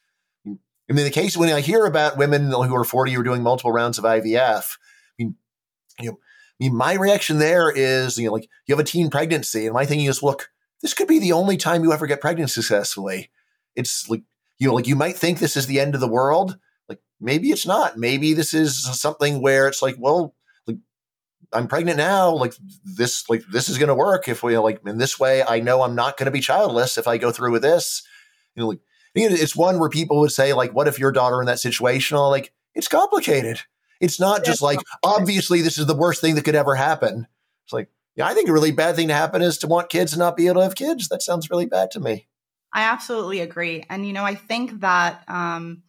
I 0.46 0.94
mean, 0.94 1.04
the 1.04 1.12
case 1.12 1.36
when 1.36 1.52
I 1.52 1.60
hear 1.60 1.86
about 1.86 2.18
women 2.18 2.52
who 2.52 2.76
are 2.76 2.86
40 2.86 3.12
who 3.12 3.20
are 3.20 3.24
doing 3.24 3.44
multiple 3.44 3.74
rounds 3.74 3.98
of 3.98 4.06
IVF, 4.06 4.78
I 4.78 5.24
mean, 5.24 5.36
you 6.00 6.12
know, 6.12 6.20
I 6.60 6.64
mean, 6.64 6.76
my 6.76 6.94
reaction 6.94 7.40
there 7.40 7.70
is, 7.70 8.18
you 8.18 8.28
know, 8.28 8.34
like 8.34 8.50
you 8.66 8.74
have 8.74 8.80
a 8.80 8.88
teen 8.88 9.10
pregnancy, 9.10 9.66
and 9.66 9.74
my 9.74 9.86
thinking 9.86 10.08
is, 10.08 10.24
look, 10.24 10.50
this 10.82 10.94
could 10.94 11.08
be 11.08 11.20
the 11.20 11.34
only 11.34 11.58
time 11.58 11.84
you 11.84 11.92
ever 11.92 12.08
get 12.08 12.22
pregnant 12.22 12.50
successfully. 12.50 13.30
It's 13.76 14.10
like, 14.10 14.24
you 14.60 14.68
know, 14.68 14.74
like 14.74 14.88
you 14.88 14.96
might 14.96 15.18
think 15.18 15.40
this 15.40 15.58
is 15.58 15.68
the 15.68 15.80
end 15.80 15.94
of 15.94 16.02
the 16.02 16.08
world. 16.08 16.58
Like 16.88 17.00
maybe 17.20 17.50
it's 17.50 17.66
not. 17.66 17.98
Maybe 17.98 18.34
this 18.34 18.54
is 18.54 18.86
something 19.00 19.42
where 19.42 19.68
it's 19.68 19.82
like, 19.82 19.98
well, 20.00 20.34
I'm 21.54 21.68
pregnant 21.68 21.98
now. 21.98 22.32
Like 22.34 22.54
this, 22.84 23.30
like 23.30 23.44
this 23.52 23.70
is 23.70 23.78
going 23.78 23.88
to 23.88 23.96
work 23.96 24.28
if 24.28 24.44
we 24.44 24.58
like 24.58 24.82
in 24.86 24.98
this 24.98 25.20
way. 25.20 25.44
I 25.44 25.60
know 25.60 25.82
I'm 25.82 25.96
not 25.96 26.18
going 26.18 26.26
to 26.26 26.32
be 26.32 26.42
childless 26.42 26.98
if 26.98 27.08
I 27.08 27.18
go 27.18 27.32
through 27.32 27.52
with 27.52 27.62
this. 27.62 28.04
You 28.56 28.64
know, 28.64 28.68
like 28.70 28.80
it's 29.16 29.56
one 29.56 29.80
where 29.80 29.90
people 29.90 30.20
would 30.20 30.32
say, 30.32 30.54
like, 30.54 30.74
what 30.74 30.88
if 30.88 31.00
your 31.00 31.12
daughter 31.12 31.42
in 31.42 31.48
that 31.48 31.60
situation? 31.60 32.18
Like, 32.18 32.54
it's 32.76 32.88
complicated. 32.88 33.62
It's 34.00 34.20
not 34.20 34.46
just 34.46 34.62
like, 34.62 34.80
obviously, 35.04 35.62
this 35.62 35.80
is 35.80 35.88
the 35.88 35.96
worst 35.96 36.22
thing 36.22 36.36
that 36.36 36.46
could 36.46 36.54
ever 36.54 36.76
happen. 36.76 37.26
It's 37.66 37.74
like, 37.74 37.90
yeah, 38.16 38.28
I 38.28 38.34
think 38.34 38.48
a 38.48 38.54
really 38.54 38.72
bad 38.72 38.96
thing 38.96 39.08
to 39.08 39.16
happen 39.16 39.42
is 39.42 39.58
to 39.60 39.68
want 39.68 39.90
kids 39.90 40.14
and 40.14 40.20
not 40.20 40.38
be 40.38 40.48
able 40.48 40.62
to 40.62 40.64
have 40.64 40.76
kids. 40.76 41.08
That 41.10 41.24
sounds 41.24 41.50
really 41.50 41.66
bad 41.66 41.90
to 41.92 42.00
me. 42.00 42.28
I 42.72 42.84
absolutely 42.84 43.40
agree. 43.40 43.84
And, 43.90 44.06
you 44.06 44.14
know, 44.14 44.24
I 44.24 44.36
think 44.36 44.82
that 44.82 45.24
um, 45.28 45.82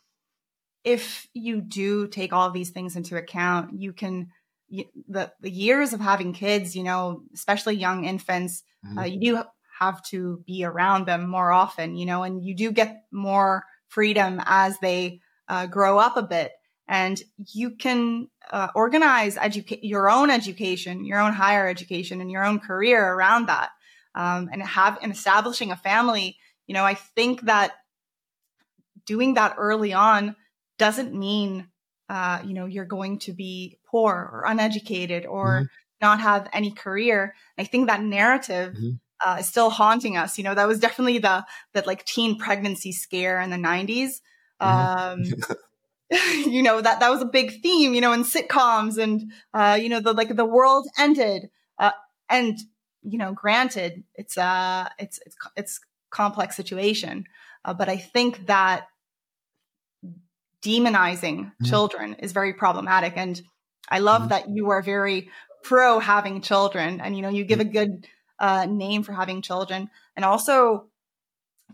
if 0.84 1.28
you 1.34 1.60
do 1.60 2.06
take 2.08 2.32
all 2.32 2.50
these 2.50 2.70
things 2.70 2.96
into 2.96 3.16
account, 3.16 3.78
you 3.78 3.92
can, 3.92 4.18
you, 4.18 4.28
the, 4.70 5.32
the 5.40 5.50
years 5.50 5.92
of 5.92 6.00
having 6.00 6.32
kids, 6.32 6.76
you 6.76 6.82
know, 6.82 7.22
especially 7.34 7.76
young 7.76 8.04
infants, 8.04 8.62
mm-hmm. 8.84 8.98
uh, 8.98 9.04
you 9.04 9.20
do 9.20 9.42
have 9.78 10.02
to 10.04 10.42
be 10.46 10.64
around 10.64 11.06
them 11.06 11.28
more 11.28 11.52
often, 11.52 11.96
you 11.96 12.06
know, 12.06 12.22
and 12.22 12.44
you 12.44 12.54
do 12.54 12.72
get 12.72 13.04
more 13.10 13.64
freedom 13.88 14.40
as 14.44 14.78
they 14.80 15.20
uh, 15.48 15.66
grow 15.66 15.98
up 15.98 16.16
a 16.16 16.22
bit 16.22 16.52
and 16.88 17.22
you 17.36 17.70
can 17.70 18.28
uh, 18.50 18.68
organize 18.74 19.36
educa- 19.36 19.80
your 19.82 20.10
own 20.10 20.30
education, 20.30 21.04
your 21.04 21.20
own 21.20 21.34
higher 21.34 21.68
education, 21.68 22.20
and 22.20 22.30
your 22.30 22.44
own 22.44 22.58
career 22.58 23.12
around 23.12 23.46
that, 23.46 23.70
um, 24.14 24.48
and 24.50 24.62
have 24.62 24.98
and 25.02 25.12
establishing 25.12 25.70
a 25.70 25.76
family. 25.76 26.38
You 26.66 26.74
know, 26.74 26.84
I 26.84 26.94
think 26.94 27.42
that 27.42 27.72
doing 29.04 29.34
that 29.34 29.56
early 29.58 29.92
on 29.92 30.34
doesn't 30.78 31.14
mean 31.14 31.68
uh, 32.08 32.40
you 32.44 32.54
know 32.54 32.64
you're 32.64 32.86
going 32.86 33.18
to 33.20 33.32
be 33.34 33.77
poor 33.90 34.12
or 34.32 34.44
uneducated 34.46 35.26
or 35.26 35.46
mm-hmm. 35.46 35.64
not 36.00 36.20
have 36.20 36.48
any 36.52 36.70
career. 36.70 37.34
I 37.56 37.64
think 37.64 37.88
that 37.88 38.02
narrative 38.02 38.74
mm-hmm. 38.74 38.90
uh, 39.26 39.36
is 39.40 39.46
still 39.46 39.70
haunting 39.70 40.16
us. 40.16 40.38
You 40.38 40.44
know, 40.44 40.54
that 40.54 40.68
was 40.68 40.80
definitely 40.80 41.18
the 41.18 41.44
that 41.74 41.86
like 41.86 42.04
teen 42.04 42.38
pregnancy 42.38 42.92
scare 42.92 43.40
in 43.40 43.50
the 43.50 43.56
90s. 43.56 44.20
Mm-hmm. 44.60 45.22
Um, 45.22 45.56
you 46.46 46.62
know 46.62 46.80
that 46.80 47.00
that 47.00 47.10
was 47.10 47.20
a 47.20 47.26
big 47.26 47.60
theme. 47.60 47.92
You 47.92 48.00
know, 48.00 48.12
in 48.12 48.24
sitcoms 48.24 48.96
and 48.96 49.30
uh, 49.52 49.78
you 49.80 49.88
know 49.88 50.00
the 50.00 50.12
like 50.12 50.34
the 50.34 50.44
world 50.44 50.88
ended. 50.98 51.50
Uh, 51.78 51.90
and 52.28 52.58
you 53.02 53.18
know, 53.18 53.32
granted, 53.32 54.04
it's 54.14 54.36
a 54.36 54.42
uh, 54.42 54.88
it's 54.98 55.20
it's 55.26 55.36
it's 55.56 55.80
complex 56.10 56.56
situation, 56.56 57.24
uh, 57.64 57.74
but 57.74 57.88
I 57.88 57.98
think 57.98 58.46
that 58.46 58.86
demonizing 60.64 61.38
mm-hmm. 61.38 61.64
children 61.64 62.14
is 62.14 62.32
very 62.32 62.54
problematic. 62.54 63.12
And 63.16 63.40
I 63.90 64.00
love 64.00 64.22
mm-hmm. 64.22 64.28
that 64.30 64.48
you 64.50 64.70
are 64.70 64.82
very 64.82 65.30
pro 65.62 65.98
having 65.98 66.40
children, 66.40 67.00
and 67.00 67.16
you 67.16 67.22
know, 67.22 67.28
you 67.28 67.44
give 67.44 67.60
a 67.60 67.64
mm-hmm. 67.64 67.72
good 67.72 68.06
uh, 68.38 68.66
name 68.66 69.02
for 69.02 69.12
having 69.12 69.42
children, 69.42 69.90
and 70.16 70.24
also 70.24 70.88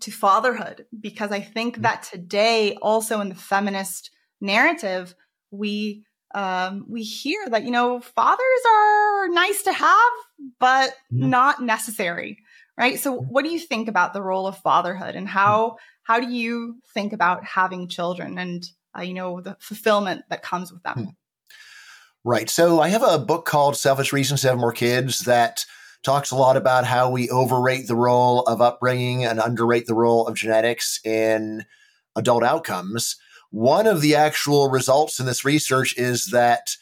to 0.00 0.10
fatherhood, 0.10 0.86
because 0.98 1.30
I 1.32 1.40
think 1.40 1.74
mm-hmm. 1.74 1.82
that 1.82 2.02
today, 2.02 2.76
also 2.82 3.20
in 3.20 3.28
the 3.28 3.34
feminist 3.34 4.10
narrative, 4.40 5.14
we 5.50 6.04
um, 6.34 6.86
we 6.88 7.02
hear 7.02 7.48
that 7.48 7.64
you 7.64 7.70
know 7.70 8.00
fathers 8.00 8.40
are 8.68 9.28
nice 9.28 9.62
to 9.62 9.72
have 9.72 10.12
but 10.58 10.90
mm-hmm. 10.90 11.30
not 11.30 11.62
necessary 11.62 12.38
right 12.76 12.98
so 12.98 13.16
what 13.16 13.44
do 13.44 13.50
you 13.50 13.58
think 13.58 13.88
about 13.88 14.12
the 14.12 14.22
role 14.22 14.46
of 14.46 14.58
fatherhood 14.58 15.14
and 15.14 15.28
how 15.28 15.76
how 16.02 16.18
do 16.20 16.28
you 16.28 16.80
think 16.92 17.12
about 17.12 17.44
having 17.44 17.88
children 17.88 18.36
and 18.38 18.64
uh, 18.98 19.02
you 19.02 19.14
know 19.14 19.40
the 19.40 19.56
fulfillment 19.60 20.22
that 20.28 20.42
comes 20.42 20.72
with 20.72 20.82
them 20.82 20.94
hmm. 20.96 21.04
Right 22.24 22.50
so 22.50 22.80
i 22.80 22.88
have 22.88 23.02
a 23.02 23.18
book 23.18 23.44
called 23.44 23.76
selfish 23.76 24.12
reasons 24.12 24.40
to 24.40 24.48
have 24.48 24.58
more 24.58 24.72
kids 24.72 25.20
that 25.20 25.64
talks 26.02 26.30
a 26.30 26.36
lot 26.36 26.56
about 26.56 26.84
how 26.84 27.10
we 27.10 27.30
overrate 27.30 27.86
the 27.86 27.96
role 27.96 28.40
of 28.42 28.60
upbringing 28.60 29.24
and 29.24 29.40
underrate 29.40 29.86
the 29.86 29.94
role 29.94 30.26
of 30.26 30.34
genetics 30.34 31.00
in 31.04 31.64
adult 32.16 32.42
outcomes 32.42 33.16
one 33.54 33.86
of 33.86 34.00
the 34.00 34.16
actual 34.16 34.68
results 34.68 35.20
in 35.20 35.26
this 35.26 35.44
research 35.44 35.96
is 35.96 36.26
that 36.32 36.76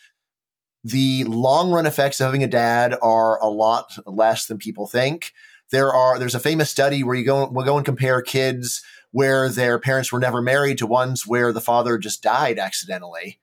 the 0.83 1.25
long 1.25 1.71
run 1.71 1.85
effects 1.85 2.19
of 2.19 2.25
having 2.25 2.43
a 2.43 2.49
dad 2.49 2.97
are 3.03 3.39
a 3.43 3.47
lot 3.47 3.93
less 4.07 4.47
than 4.47 4.57
people 4.57 4.87
think. 4.87 5.33
There 5.71 5.93
are 5.93 6.19
there's 6.19 6.35
a 6.35 6.41
famous 6.41 6.71
study 6.71 7.05
where 7.05 7.15
you 7.15 7.27
go 7.27 7.47
we'll 7.51 7.67
go 7.67 7.77
and 7.77 7.85
compare 7.85 8.23
kids 8.23 8.83
where 9.11 9.51
their 9.51 9.79
parents 9.79 10.11
were 10.11 10.19
never 10.19 10.41
married 10.41 10.79
to 10.79 10.87
ones 10.87 11.27
where 11.27 11.53
the 11.53 11.61
father 11.61 11.99
just 11.99 12.23
died 12.23 12.59
accidentally. 12.59 13.39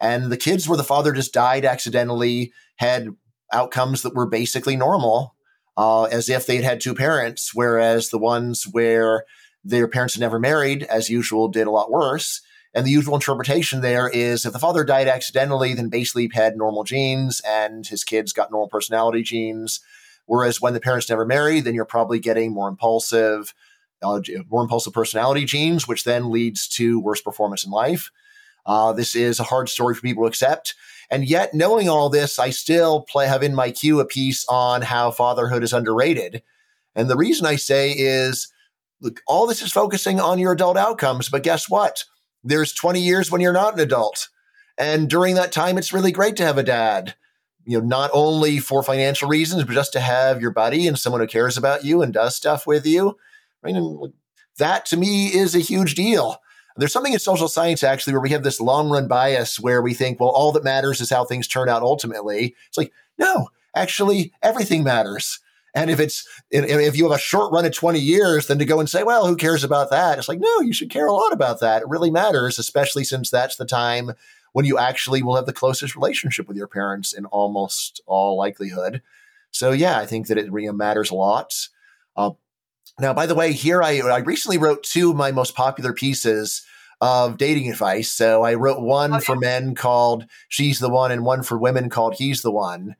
And 0.00 0.32
the 0.32 0.36
kids 0.36 0.68
where 0.68 0.78
the 0.78 0.84
father 0.84 1.12
just 1.12 1.32
died 1.32 1.64
accidentally 1.64 2.52
had 2.76 3.08
outcomes 3.52 4.02
that 4.02 4.14
were 4.14 4.26
basically 4.26 4.76
normal, 4.76 5.34
uh, 5.76 6.04
as 6.04 6.28
if 6.28 6.46
they'd 6.46 6.64
had 6.64 6.80
two 6.80 6.94
parents, 6.94 7.50
whereas 7.54 8.08
the 8.08 8.18
ones 8.18 8.66
where 8.70 9.24
their 9.62 9.88
parents 9.88 10.14
had 10.14 10.20
never 10.20 10.38
married, 10.38 10.84
as 10.84 11.10
usual, 11.10 11.48
did 11.48 11.66
a 11.66 11.70
lot 11.70 11.90
worse. 11.90 12.40
And 12.72 12.86
the 12.86 12.90
usual 12.90 13.14
interpretation 13.14 13.80
there 13.80 14.08
is 14.08 14.46
if 14.46 14.52
the 14.52 14.58
father 14.58 14.84
died 14.84 15.08
accidentally, 15.08 15.74
then 15.74 15.88
basically 15.88 16.30
had 16.32 16.56
normal 16.56 16.84
genes 16.84 17.42
and 17.46 17.86
his 17.86 18.04
kids 18.04 18.32
got 18.32 18.50
normal 18.50 18.68
personality 18.68 19.22
genes. 19.22 19.80
Whereas 20.26 20.60
when 20.60 20.74
the 20.74 20.80
parents 20.80 21.10
never 21.10 21.26
marry, 21.26 21.60
then 21.60 21.74
you're 21.74 21.84
probably 21.84 22.20
getting 22.20 22.54
more 22.54 22.68
impulsive, 22.68 23.52
uh, 24.02 24.20
more 24.48 24.62
impulsive 24.62 24.92
personality 24.92 25.44
genes, 25.44 25.88
which 25.88 26.04
then 26.04 26.30
leads 26.30 26.68
to 26.68 27.00
worse 27.00 27.20
performance 27.20 27.64
in 27.64 27.72
life. 27.72 28.10
Uh, 28.66 28.92
this 28.92 29.14
is 29.14 29.40
a 29.40 29.44
hard 29.44 29.68
story 29.68 29.94
for 29.94 30.02
people 30.02 30.24
to 30.24 30.28
accept. 30.28 30.74
And 31.10 31.28
yet, 31.28 31.54
knowing 31.54 31.88
all 31.88 32.08
this, 32.08 32.38
I 32.38 32.50
still 32.50 33.02
play, 33.02 33.26
have 33.26 33.42
in 33.42 33.54
my 33.54 33.70
queue 33.70 34.00
a 34.00 34.04
piece 34.04 34.44
on 34.48 34.82
how 34.82 35.10
fatherhood 35.10 35.64
is 35.64 35.72
underrated. 35.72 36.42
And 36.94 37.10
the 37.10 37.16
reason 37.16 37.46
I 37.46 37.56
say 37.56 37.92
is, 37.92 38.52
look, 39.00 39.20
all 39.26 39.46
this 39.46 39.62
is 39.62 39.72
focusing 39.72 40.20
on 40.20 40.38
your 40.38 40.52
adult 40.52 40.76
outcomes, 40.76 41.28
but 41.28 41.42
guess 41.42 41.68
what? 41.68 42.04
There's 42.44 42.72
20 42.72 43.00
years 43.00 43.30
when 43.30 43.40
you're 43.40 43.52
not 43.52 43.74
an 43.74 43.80
adult. 43.80 44.28
And 44.78 45.10
during 45.10 45.34
that 45.34 45.52
time, 45.52 45.78
it's 45.78 45.92
really 45.92 46.12
great 46.12 46.36
to 46.36 46.44
have 46.44 46.58
a 46.58 46.62
dad, 46.62 47.14
you 47.64 47.78
know, 47.78 47.86
not 47.86 48.10
only 48.14 48.58
for 48.58 48.82
financial 48.82 49.28
reasons, 49.28 49.64
but 49.64 49.74
just 49.74 49.92
to 49.92 50.00
have 50.00 50.40
your 50.40 50.52
buddy 50.52 50.86
and 50.86 50.98
someone 50.98 51.20
who 51.20 51.26
cares 51.26 51.56
about 51.56 51.84
you 51.84 52.02
and 52.02 52.12
does 52.12 52.36
stuff 52.36 52.66
with 52.66 52.86
you. 52.86 53.16
Right. 53.62 53.74
And 53.74 54.12
that 54.58 54.86
to 54.86 54.96
me 54.96 55.26
is 55.26 55.54
a 55.54 55.60
huge 55.60 55.94
deal. 55.94 56.38
There's 56.76 56.92
something 56.92 57.12
in 57.12 57.18
social 57.18 57.48
science 57.48 57.82
actually 57.82 58.12
where 58.12 58.22
we 58.22 58.30
have 58.30 58.42
this 58.42 58.60
long 58.60 58.90
run 58.90 59.08
bias 59.08 59.58
where 59.58 59.82
we 59.82 59.94
think, 59.94 60.20
well, 60.20 60.30
all 60.30 60.52
that 60.52 60.64
matters 60.64 61.00
is 61.00 61.10
how 61.10 61.24
things 61.24 61.48
turn 61.48 61.68
out 61.68 61.82
ultimately. 61.82 62.54
It's 62.68 62.78
like, 62.78 62.92
no, 63.18 63.48
actually, 63.74 64.32
everything 64.42 64.84
matters. 64.84 65.40
And 65.74 65.90
if 65.90 66.00
it's 66.00 66.26
if 66.50 66.96
you 66.96 67.08
have 67.08 67.16
a 67.16 67.20
short 67.20 67.52
run 67.52 67.64
of 67.64 67.72
20 67.72 67.98
years, 67.98 68.46
then 68.46 68.58
to 68.58 68.64
go 68.64 68.80
and 68.80 68.88
say, 68.88 69.02
well, 69.02 69.26
who 69.26 69.36
cares 69.36 69.62
about 69.62 69.90
that? 69.90 70.18
It's 70.18 70.28
like, 70.28 70.40
no, 70.40 70.60
you 70.60 70.72
should 70.72 70.90
care 70.90 71.06
a 71.06 71.12
lot 71.12 71.32
about 71.32 71.60
that. 71.60 71.82
It 71.82 71.88
really 71.88 72.10
matters, 72.10 72.58
especially 72.58 73.04
since 73.04 73.30
that's 73.30 73.56
the 73.56 73.64
time 73.64 74.12
when 74.52 74.64
you 74.64 74.78
actually 74.78 75.22
will 75.22 75.36
have 75.36 75.46
the 75.46 75.52
closest 75.52 75.94
relationship 75.94 76.48
with 76.48 76.56
your 76.56 76.66
parents 76.66 77.12
in 77.12 77.24
almost 77.26 78.00
all 78.06 78.36
likelihood. 78.36 79.00
So 79.52 79.70
yeah, 79.70 79.98
I 79.98 80.06
think 80.06 80.26
that 80.26 80.38
it 80.38 80.50
really 80.50 80.72
matters 80.72 81.10
a 81.10 81.14
lot. 81.14 81.54
Uh, 82.16 82.32
now, 83.00 83.12
by 83.12 83.26
the 83.26 83.34
way, 83.34 83.52
here 83.52 83.82
I, 83.82 83.98
I 83.98 84.18
recently 84.18 84.58
wrote 84.58 84.82
two 84.82 85.10
of 85.10 85.16
my 85.16 85.32
most 85.32 85.54
popular 85.54 85.92
pieces 85.92 86.62
of 87.00 87.38
dating 87.38 87.70
advice. 87.70 88.12
So 88.12 88.42
I 88.42 88.54
wrote 88.54 88.80
one 88.80 89.14
okay. 89.14 89.24
for 89.24 89.36
men 89.36 89.74
called 89.74 90.26
"She's 90.48 90.78
the 90.78 90.90
One" 90.90 91.10
and 91.10 91.24
one 91.24 91.42
for 91.42 91.58
women 91.58 91.88
called 91.88 92.14
"He's 92.14 92.42
the 92.42 92.52
One." 92.52 92.96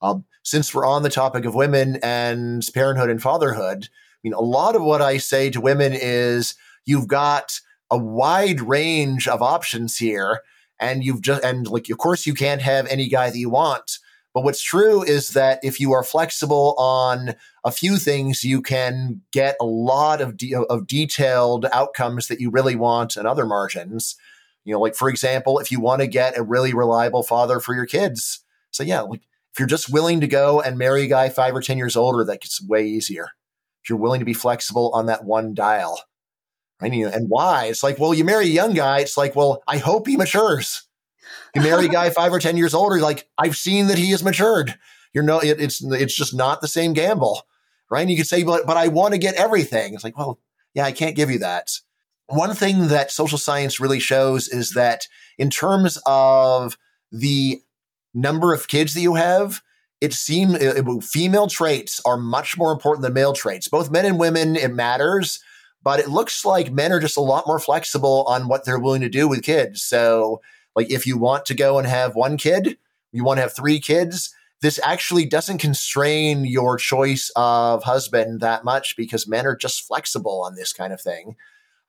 Um, 0.00 0.24
since 0.42 0.74
we're 0.74 0.86
on 0.86 1.02
the 1.02 1.10
topic 1.10 1.44
of 1.44 1.54
women 1.54 1.98
and 2.02 2.66
parenthood 2.74 3.10
and 3.10 3.22
fatherhood, 3.22 3.84
I 3.84 4.18
mean, 4.24 4.32
a 4.32 4.40
lot 4.40 4.74
of 4.74 4.82
what 4.82 5.00
I 5.00 5.18
say 5.18 5.50
to 5.50 5.60
women 5.60 5.92
is 5.94 6.54
you've 6.84 7.06
got 7.06 7.60
a 7.90 7.98
wide 7.98 8.60
range 8.60 9.28
of 9.28 9.42
options 9.42 9.98
here. 9.98 10.40
And 10.80 11.04
you've 11.04 11.22
just, 11.22 11.44
and 11.44 11.68
like, 11.68 11.88
of 11.90 11.98
course, 11.98 12.26
you 12.26 12.34
can't 12.34 12.60
have 12.60 12.88
any 12.88 13.08
guy 13.08 13.30
that 13.30 13.38
you 13.38 13.50
want. 13.50 13.98
But 14.34 14.42
what's 14.42 14.62
true 14.62 15.02
is 15.04 15.28
that 15.30 15.60
if 15.62 15.78
you 15.78 15.92
are 15.92 16.02
flexible 16.02 16.74
on 16.76 17.36
a 17.64 17.70
few 17.70 17.96
things, 17.96 18.44
you 18.44 18.60
can 18.60 19.20
get 19.32 19.56
a 19.60 19.64
lot 19.64 20.20
of, 20.20 20.36
de- 20.36 20.54
of 20.54 20.86
detailed 20.86 21.66
outcomes 21.72 22.28
that 22.28 22.40
you 22.40 22.50
really 22.50 22.76
want 22.76 23.16
and 23.16 23.26
other 23.26 23.46
margins. 23.46 24.16
You 24.64 24.72
know, 24.72 24.80
like 24.80 24.94
for 24.94 25.08
example, 25.08 25.58
if 25.58 25.70
you 25.70 25.80
want 25.80 26.00
to 26.02 26.06
get 26.06 26.36
a 26.36 26.42
really 26.42 26.74
reliable 26.74 27.22
father 27.22 27.60
for 27.60 27.74
your 27.74 27.86
kids, 27.86 28.40
so 28.70 28.82
yeah, 28.82 29.00
like 29.00 29.22
if 29.52 29.58
you're 29.58 29.68
just 29.68 29.92
willing 29.92 30.20
to 30.20 30.26
go 30.26 30.60
and 30.60 30.78
marry 30.78 31.02
a 31.02 31.08
guy 31.08 31.28
five 31.28 31.54
or 31.54 31.60
10 31.60 31.78
years 31.78 31.96
older, 31.96 32.24
that 32.24 32.40
gets 32.40 32.62
way 32.62 32.86
easier. 32.86 33.28
If 33.82 33.90
you're 33.90 33.98
willing 33.98 34.20
to 34.20 34.24
be 34.24 34.34
flexible 34.34 34.90
on 34.94 35.06
that 35.06 35.24
one 35.24 35.54
dial. 35.54 36.00
Right? 36.80 36.92
And 36.92 37.28
why? 37.28 37.66
It's 37.66 37.82
like, 37.82 37.98
well, 37.98 38.14
you 38.14 38.24
marry 38.24 38.46
a 38.46 38.48
young 38.48 38.74
guy. 38.74 39.00
It's 39.00 39.16
like, 39.16 39.36
well, 39.36 39.62
I 39.68 39.78
hope 39.78 40.08
he 40.08 40.16
matures. 40.16 40.82
You 41.54 41.62
marry 41.62 41.86
a 41.86 41.88
guy 41.88 42.10
five 42.10 42.32
or 42.32 42.40
10 42.40 42.56
years 42.56 42.74
older, 42.74 42.98
like, 42.98 43.28
I've 43.38 43.56
seen 43.56 43.86
that 43.86 43.98
he 43.98 44.10
has 44.10 44.24
matured. 44.24 44.76
You're 45.12 45.22
no, 45.22 45.38
it, 45.38 45.60
it's, 45.60 45.82
it's 45.84 46.16
just 46.16 46.34
not 46.34 46.60
the 46.60 46.68
same 46.68 46.92
gamble. 46.92 47.42
Right. 47.92 48.00
And 48.00 48.10
you 48.10 48.16
could 48.16 48.26
say, 48.26 48.42
but, 48.42 48.64
but 48.66 48.78
I 48.78 48.88
want 48.88 49.12
to 49.12 49.18
get 49.18 49.34
everything. 49.34 49.92
It's 49.92 50.02
like, 50.02 50.16
well, 50.16 50.38
yeah, 50.72 50.86
I 50.86 50.92
can't 50.92 51.14
give 51.14 51.30
you 51.30 51.40
that. 51.40 51.68
One 52.26 52.54
thing 52.54 52.88
that 52.88 53.10
social 53.10 53.36
science 53.36 53.80
really 53.80 54.00
shows 54.00 54.48
is 54.48 54.70
that 54.70 55.06
in 55.36 55.50
terms 55.50 55.98
of 56.06 56.78
the 57.10 57.60
number 58.14 58.54
of 58.54 58.66
kids 58.66 58.94
that 58.94 59.02
you 59.02 59.16
have, 59.16 59.60
it 60.00 60.14
seems 60.14 60.54
uh, 60.54 60.82
female 61.02 61.48
traits 61.48 62.00
are 62.06 62.16
much 62.16 62.56
more 62.56 62.72
important 62.72 63.02
than 63.02 63.12
male 63.12 63.34
traits. 63.34 63.68
Both 63.68 63.90
men 63.90 64.06
and 64.06 64.18
women, 64.18 64.56
it 64.56 64.72
matters, 64.72 65.38
but 65.82 66.00
it 66.00 66.08
looks 66.08 66.46
like 66.46 66.72
men 66.72 66.92
are 66.92 67.00
just 67.00 67.18
a 67.18 67.20
lot 67.20 67.46
more 67.46 67.58
flexible 67.58 68.24
on 68.26 68.48
what 68.48 68.64
they're 68.64 68.80
willing 68.80 69.02
to 69.02 69.10
do 69.10 69.28
with 69.28 69.42
kids. 69.42 69.82
So, 69.82 70.40
like, 70.74 70.90
if 70.90 71.06
you 71.06 71.18
want 71.18 71.44
to 71.44 71.54
go 71.54 71.76
and 71.76 71.86
have 71.86 72.14
one 72.14 72.38
kid, 72.38 72.78
you 73.12 73.22
want 73.22 73.36
to 73.36 73.42
have 73.42 73.54
three 73.54 73.80
kids, 73.80 74.34
this 74.62 74.78
actually 74.84 75.24
doesn't 75.24 75.58
constrain 75.58 76.44
your 76.44 76.78
choice 76.78 77.30
of 77.34 77.82
husband 77.82 78.40
that 78.40 78.64
much 78.64 78.96
because 78.96 79.26
men 79.26 79.44
are 79.44 79.56
just 79.56 79.86
flexible 79.86 80.40
on 80.42 80.54
this 80.54 80.72
kind 80.72 80.92
of 80.92 81.00
thing. 81.00 81.34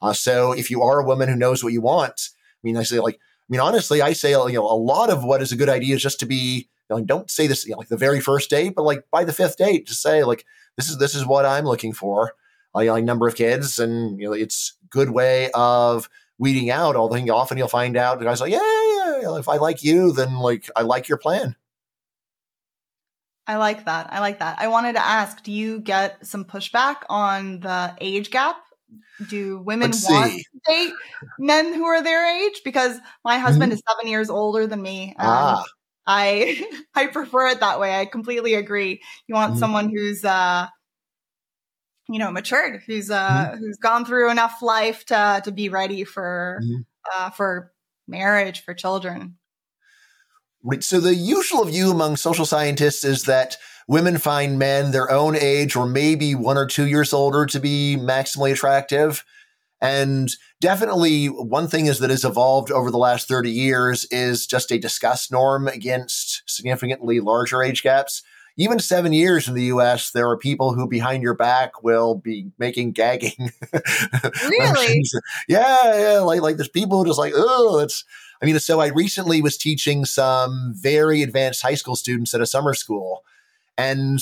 Uh, 0.01 0.11
so, 0.11 0.51
if 0.51 0.69
you 0.69 0.82
are 0.82 0.99
a 0.99 1.05
woman 1.05 1.30
who 1.30 1.36
knows 1.36 1.63
what 1.63 1.71
you 1.71 1.82
want, 1.82 2.30
I 2.32 2.61
mean, 2.63 2.76
I 2.76 2.84
say, 2.84 2.99
like, 2.99 3.15
I 3.15 3.47
mean, 3.47 3.61
honestly, 3.61 4.01
I 4.01 4.13
say, 4.13 4.32
you 4.32 4.53
know, 4.53 4.65
a 4.65 4.76
lot 4.76 5.11
of 5.11 5.24
what 5.24 5.41
is 5.41 5.51
a 5.51 5.55
good 5.55 5.69
idea 5.69 5.95
is 5.95 6.01
just 6.01 6.19
to 6.21 6.26
be, 6.26 6.67
you 6.89 6.95
know, 6.97 7.03
don't 7.03 7.30
say 7.30 7.45
this 7.45 7.65
you 7.65 7.71
know, 7.71 7.78
like 7.78 7.89
the 7.89 7.95
very 7.95 8.19
first 8.19 8.49
date, 8.49 8.74
but 8.76 8.84
like 8.84 9.05
by 9.11 9.24
the 9.24 9.34
fifth 9.34 9.57
date, 9.57 9.86
to 9.88 9.93
say 9.93 10.24
like, 10.24 10.43
this 10.76 10.89
is, 10.89 10.97
this 10.97 11.13
is 11.13 11.26
what 11.26 11.45
I'm 11.45 11.65
looking 11.65 11.93
for. 11.93 12.34
Uh, 12.76 12.80
you 12.80 12.88
know, 12.88 12.93
like 12.93 13.03
number 13.03 13.28
of 13.28 13.36
kids 13.36 13.78
and, 13.78 14.19
you 14.19 14.28
know, 14.28 14.34
it's 14.34 14.78
good 14.89 15.11
way 15.11 15.51
of 15.53 16.09
weeding 16.39 16.71
out. 16.71 16.95
Although 16.95 17.34
often 17.34 17.57
you'll 17.57 17.67
find 17.67 17.95
out 17.95 18.17
the 18.17 18.26
guy's 18.26 18.41
like, 18.41 18.51
yeah, 18.51 18.57
yeah, 18.95 19.21
yeah, 19.21 19.38
if 19.38 19.47
I 19.47 19.57
like 19.57 19.84
you, 19.84 20.11
then 20.11 20.38
like, 20.39 20.69
I 20.76 20.82
like 20.82 21.07
your 21.07 21.19
plan. 21.19 21.55
I 23.46 23.58
like 23.58 23.86
that. 23.86 24.12
I 24.12 24.20
like 24.20 24.39
that. 24.39 24.60
I 24.60 24.68
wanted 24.68 24.94
to 24.94 25.06
ask, 25.06 25.44
do 25.44 25.52
you 25.52 25.80
get 25.80 26.26
some 26.26 26.46
pushback 26.46 26.98
on 27.10 27.60
the 27.60 27.96
age 28.00 28.32
gap 28.32 28.58
do 29.28 29.60
women 29.60 29.91
want 30.04 30.34
to 30.34 30.44
date 30.68 30.94
men 31.39 31.74
who 31.74 31.86
are 31.86 32.04
their 32.04 32.46
age? 32.46 32.62
Because 32.64 32.98
my 33.24 33.38
husband 33.38 33.72
mm-hmm. 33.72 33.78
is 33.78 33.84
seven 33.88 34.10
years 34.10 34.30
older 34.30 34.68
than 34.68 34.82
me. 34.82 35.16
ah. 35.20 35.64
I 36.06 36.62
I 36.96 37.08
prefer 37.08 37.48
it 37.48 37.60
that 37.62 37.80
way. 37.80 37.98
I 37.98 38.06
completely 38.06 38.56
agree. 38.56 39.02
You 39.28 39.36
want 39.36 39.52
mm-hmm. 39.52 39.60
someone 39.60 39.89
who's 39.89 40.24
uh 40.26 40.68
you 42.10 42.20
know 42.20 42.32
matured, 42.32 42.82
who's 42.86 43.10
uh 43.10 43.30
mm-hmm. 43.30 43.58
who's 43.58 43.78
gone 43.78 44.06
through 44.06 44.32
enough 44.32 44.62
life 44.62 45.06
to 45.06 45.41
to 45.46 45.52
be 45.52 45.70
ready 45.70 46.04
for 46.04 46.60
mm-hmm. 46.62 46.82
uh 47.14 47.30
for 47.30 47.72
marriage, 48.08 48.64
for 48.64 48.74
children. 48.74 49.38
So 50.80 50.99
the 50.99 51.16
usual 51.16 51.66
view 51.66 51.91
among 51.91 52.16
social 52.16 52.45
scientists 52.45 53.03
is 53.03 53.24
that 53.24 53.57
women 53.88 54.18
find 54.18 54.57
men 54.57 54.91
their 54.91 55.11
own 55.11 55.36
age 55.36 55.76
or 55.76 55.86
maybe 55.86 56.36
one 56.36 56.57
or 56.57 56.66
two 56.66 56.88
years 56.88 57.11
older 57.14 57.45
to 57.47 57.59
be 57.59 57.97
maximally 57.99 58.53
attractive. 58.53 59.26
And 59.82 60.32
definitely 60.61 61.26
one 61.28 61.68
thing 61.68 61.88
is 61.88 61.99
that 61.99 62.09
has 62.09 62.24
evolved 62.24 62.72
over 62.72 62.89
the 62.89 62.97
last 62.97 63.28
30 63.28 63.51
years 63.51 64.05
is 64.05 64.47
just 64.47 64.72
a 64.72 64.80
disgust 64.80 65.32
norm 65.32 65.68
against 65.68 66.43
significantly 66.45 67.20
larger 67.20 67.61
age 67.61 67.84
gaps. 67.84 68.24
Even 68.55 68.80
seven 68.80 69.11
years 69.11 69.47
in 69.49 69.55
the 69.55 69.64
US, 69.64 70.11
there 70.11 70.30
are 70.30 70.38
people 70.38 70.74
who 70.74 70.88
behind 70.88 71.24
your 71.24 71.34
back 71.34 71.84
will 71.84 72.16
be 72.16 72.51
making 72.57 72.93
gagging. 72.93 73.51
Really? 74.47 75.01
yeah, 75.49 76.14
yeah. 76.14 76.20
Like, 76.20 76.41
like 76.41 76.55
there's 76.55 76.70
people 76.70 76.99
who 76.99 77.05
just 77.07 77.20
like, 77.20 77.34
oh, 77.36 77.80
it's, 77.80 78.05
I 78.44 78.46
mean, 78.46 78.60
so 78.60 78.82
I 78.82 78.88
recently 78.88 79.41
was 79.41 79.58
teaching 79.58 80.04
some 80.04 80.74
very 80.76 81.22
advanced 81.22 81.62
high 81.62 81.76
school 81.76 81.96
students 81.96 82.34
at 82.34 82.41
a 82.41 82.46
summer 82.46 82.74
school, 82.74 83.24
and 83.78 84.20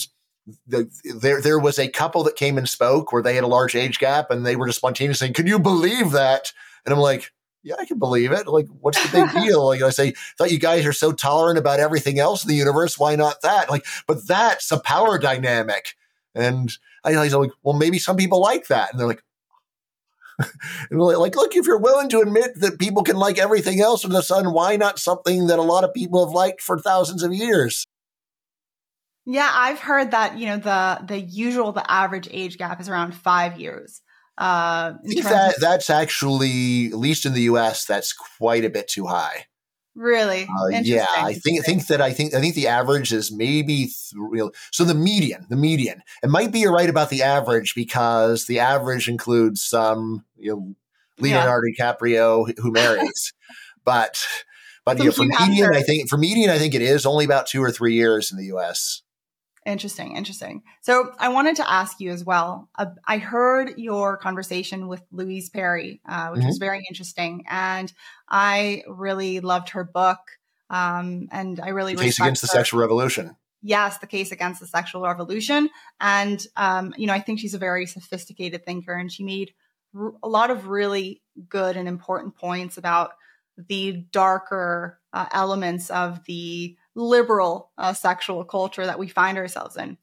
the, 0.67 0.89
there 1.19 1.41
there 1.41 1.57
was 1.57 1.79
a 1.79 1.87
couple 1.87 2.23
that 2.23 2.35
came 2.35 2.59
and 2.59 2.69
spoke 2.69 3.11
where 3.11 3.23
they 3.23 3.33
had 3.33 3.43
a 3.43 3.47
large 3.47 3.75
age 3.75 3.97
gap, 3.97 4.29
and 4.29 4.45
they 4.45 4.55
were 4.55 4.67
just 4.67 4.77
spontaneously 4.77 5.25
saying, 5.25 5.33
"Can 5.33 5.47
you 5.47 5.57
believe 5.57 6.11
that?" 6.11 6.53
And 6.85 6.93
I'm 6.93 6.99
like, 6.99 7.31
"Yeah, 7.63 7.75
I 7.79 7.85
can 7.85 7.97
believe 7.97 8.31
it. 8.31 8.45
Like, 8.45 8.67
what's 8.81 9.01
the 9.03 9.09
big 9.11 9.31
deal?" 9.43 9.65
Like 9.65 9.81
I 9.81 9.89
say, 9.89 10.13
thought 10.37 10.51
you 10.51 10.59
guys 10.59 10.85
are 10.85 10.93
so 10.93 11.11
tolerant 11.11 11.57
about 11.57 11.79
everything 11.79 12.19
else 12.19 12.43
in 12.43 12.49
the 12.49 12.55
universe. 12.55 12.99
Why 12.99 13.15
not 13.15 13.41
that? 13.41 13.71
Like, 13.71 13.87
but 14.05 14.27
that's 14.27 14.71
a 14.71 14.79
power 14.79 15.17
dynamic. 15.17 15.95
And 16.35 16.71
I, 17.03 17.13
I 17.15 17.23
was 17.23 17.33
like, 17.33 17.51
well, 17.63 17.77
maybe 17.77 17.99
some 17.99 18.17
people 18.17 18.39
like 18.39 18.67
that. 18.67 18.91
And 18.91 18.99
they're 18.99 19.07
like, 19.07 19.23
like, 20.91 21.35
look, 21.35 21.55
if 21.55 21.65
you're 21.65 21.79
willing 21.79 22.09
to 22.09 22.19
admit 22.19 22.59
that 22.59 22.79
people 22.79 23.03
can 23.03 23.15
like 23.15 23.37
everything 23.37 23.81
else 23.81 24.03
in 24.03 24.11
the 24.11 24.21
sun, 24.21 24.53
why 24.53 24.75
not 24.75 24.99
something 24.99 25.47
that 25.47 25.59
a 25.59 25.63
lot 25.63 25.83
of 25.83 25.93
people 25.93 26.25
have 26.25 26.33
liked 26.33 26.61
for 26.61 26.79
thousands 26.79 27.23
of 27.23 27.33
years? 27.33 27.87
Yeah, 29.25 29.49
I've 29.53 29.79
heard 29.79 30.11
that 30.11 30.37
you 30.37 30.47
know 30.47 30.57
the 30.57 31.05
the 31.05 31.19
usual 31.19 31.71
the 31.71 31.89
average 31.89 32.27
age 32.31 32.57
gap 32.57 32.81
is 32.81 32.89
around 32.89 33.13
five 33.13 33.59
years. 33.59 34.01
Uh, 34.37 34.93
that 35.03 35.55
of- 35.55 35.61
that's 35.61 35.89
actually 35.89 36.87
at 36.87 36.97
least 36.97 37.25
in 37.25 37.33
the 37.33 37.43
U.S. 37.43 37.85
that's 37.85 38.13
quite 38.13 38.65
a 38.65 38.69
bit 38.69 38.87
too 38.87 39.05
high. 39.05 39.45
Really? 39.95 40.43
Uh, 40.43 40.67
yeah, 40.67 41.05
I 41.17 41.33
think 41.33 41.65
think 41.65 41.87
that 41.87 42.01
I 42.01 42.13
think 42.13 42.33
I 42.33 42.39
think 42.39 42.55
the 42.55 42.67
average 42.67 43.11
is 43.11 43.31
maybe 43.31 43.87
th- 43.87 44.51
so 44.71 44.85
the 44.85 44.93
median 44.93 45.45
the 45.49 45.57
median 45.57 46.01
it 46.23 46.29
might 46.29 46.51
be 46.51 46.59
you're 46.59 46.71
right 46.71 46.89
about 46.89 47.09
the 47.09 47.23
average 47.23 47.75
because 47.75 48.45
the 48.45 48.59
average 48.59 49.09
includes 49.09 49.61
some 49.61 50.23
you 50.37 50.51
know 50.51 50.75
Leonardo 51.19 51.67
yeah. 51.67 51.93
DiCaprio 51.93 52.57
who 52.57 52.71
marries, 52.71 53.33
but 53.85 54.25
but 54.85 54.97
you 54.97 55.05
know, 55.05 55.11
for 55.11 55.25
median 55.25 55.75
I 55.75 55.81
think 55.81 56.09
for 56.09 56.17
median 56.17 56.49
I 56.49 56.57
think 56.57 56.73
it 56.73 56.81
is 56.81 57.05
only 57.05 57.25
about 57.25 57.47
two 57.47 57.61
or 57.61 57.71
three 57.71 57.93
years 57.93 58.31
in 58.31 58.37
the 58.37 58.45
U.S. 58.45 59.01
Interesting, 59.65 60.15
interesting. 60.15 60.63
So 60.81 61.13
I 61.19 61.29
wanted 61.29 61.57
to 61.57 61.71
ask 61.71 61.99
you 61.99 62.09
as 62.09 62.25
well. 62.25 62.67
Uh, 62.75 62.87
I 63.05 63.19
heard 63.19 63.77
your 63.77 64.17
conversation 64.17 64.87
with 64.87 65.03
Louise 65.11 65.49
Perry, 65.51 66.01
uh, 66.07 66.29
which 66.29 66.39
mm-hmm. 66.39 66.47
was 66.47 66.57
very 66.57 66.83
interesting, 66.89 67.45
and 67.47 67.91
I 68.27 68.83
really 68.87 69.39
loved 69.39 69.69
her 69.69 69.83
book. 69.83 70.17
Um, 70.71 71.27
and 71.31 71.59
I 71.59 71.69
really 71.69 71.93
the 71.93 72.01
case 72.01 72.19
against 72.19 72.41
her. 72.41 72.47
the 72.47 72.51
sexual 72.51 72.79
revolution. 72.79 73.35
Yes, 73.61 73.99
the 73.99 74.07
case 74.07 74.31
against 74.31 74.61
the 74.61 74.67
sexual 74.67 75.03
revolution, 75.03 75.69
and 75.99 76.43
um, 76.55 76.95
you 76.97 77.05
know 77.05 77.13
I 77.13 77.19
think 77.19 77.39
she's 77.39 77.53
a 77.53 77.59
very 77.59 77.85
sophisticated 77.85 78.65
thinker, 78.65 78.93
and 78.93 79.11
she 79.11 79.23
made 79.23 79.53
r- 79.95 80.13
a 80.23 80.27
lot 80.27 80.49
of 80.49 80.69
really 80.69 81.21
good 81.49 81.77
and 81.77 81.87
important 81.87 82.35
points 82.35 82.77
about 82.77 83.11
the 83.57 84.05
darker 84.11 84.99
uh, 85.13 85.27
elements 85.31 85.91
of 85.91 86.23
the 86.25 86.75
liberal 86.95 87.71
uh, 87.77 87.93
sexual 87.93 88.43
culture 88.43 88.85
that 88.85 88.99
we 88.99 89.07
find 89.07 89.37
ourselves 89.37 89.77
in. 89.77 89.97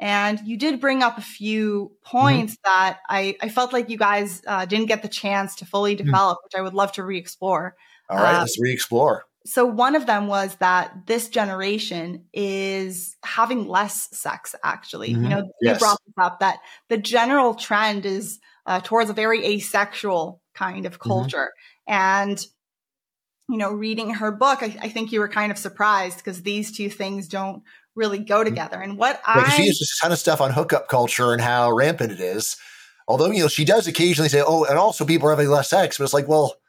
And 0.00 0.40
you 0.44 0.56
did 0.56 0.80
bring 0.80 1.02
up 1.02 1.18
a 1.18 1.22
few 1.22 1.92
points 2.04 2.54
mm-hmm. 2.54 2.70
that 2.70 2.98
I, 3.08 3.36
I, 3.40 3.48
felt 3.48 3.72
like 3.72 3.88
you 3.88 3.96
guys 3.96 4.42
uh, 4.46 4.66
didn't 4.66 4.86
get 4.86 5.02
the 5.02 5.08
chance 5.08 5.54
to 5.56 5.66
fully 5.66 5.94
mm. 5.94 5.98
develop, 5.98 6.38
mm-hmm. 6.38 6.44
which 6.44 6.58
I 6.58 6.62
would 6.62 6.74
love 6.74 6.92
to 6.92 7.04
re 7.04 7.16
explore. 7.16 7.76
All 8.10 8.18
right, 8.18 8.34
um, 8.34 8.40
let's 8.40 8.58
re 8.60 8.72
explore. 8.72 9.24
So, 9.46 9.64
one 9.64 9.94
of 9.94 10.06
them 10.06 10.26
was 10.26 10.56
that 10.56 11.06
this 11.06 11.28
generation 11.28 12.24
is 12.32 13.16
having 13.22 13.68
less 13.68 14.08
sex, 14.16 14.54
actually. 14.64 15.12
Mm-hmm. 15.12 15.22
You 15.22 15.28
know, 15.28 15.50
yes. 15.62 15.76
you 15.76 15.78
brought 15.78 16.00
this 16.04 16.14
up 16.18 16.40
that 16.40 16.58
the 16.88 16.98
general 16.98 17.54
trend 17.54 18.04
is 18.04 18.40
uh, 18.66 18.80
towards 18.80 19.10
a 19.10 19.14
very 19.14 19.44
asexual 19.44 20.40
kind 20.54 20.86
of 20.86 20.98
mm-hmm. 20.98 21.08
culture. 21.08 21.52
And 21.86 22.44
you 23.48 23.58
know, 23.58 23.72
reading 23.72 24.10
her 24.10 24.32
book, 24.32 24.62
I, 24.62 24.76
I 24.80 24.88
think 24.88 25.12
you 25.12 25.20
were 25.20 25.28
kind 25.28 25.52
of 25.52 25.58
surprised 25.58 26.18
because 26.18 26.42
these 26.42 26.72
two 26.72 26.88
things 26.88 27.28
don't 27.28 27.62
really 27.94 28.18
go 28.18 28.36
mm-hmm. 28.36 28.44
together. 28.44 28.80
And 28.80 28.96
what 28.96 29.20
I 29.26 29.48
she 29.56 29.64
uses 29.64 29.96
a 29.98 30.04
ton 30.04 30.12
of 30.12 30.18
stuff 30.18 30.40
on 30.40 30.50
hookup 30.50 30.88
culture 30.88 31.32
and 31.32 31.40
how 31.40 31.72
rampant 31.72 32.12
it 32.12 32.20
is. 32.20 32.56
Although 33.06 33.30
you 33.30 33.40
know 33.40 33.48
she 33.48 33.64
does 33.64 33.86
occasionally 33.86 34.30
say, 34.30 34.42
"Oh, 34.44 34.64
and 34.64 34.78
also 34.78 35.04
people 35.04 35.28
are 35.28 35.32
having 35.32 35.48
less 35.48 35.68
sex," 35.70 35.98
but 35.98 36.04
it's 36.04 36.14
like, 36.14 36.28
well. 36.28 36.54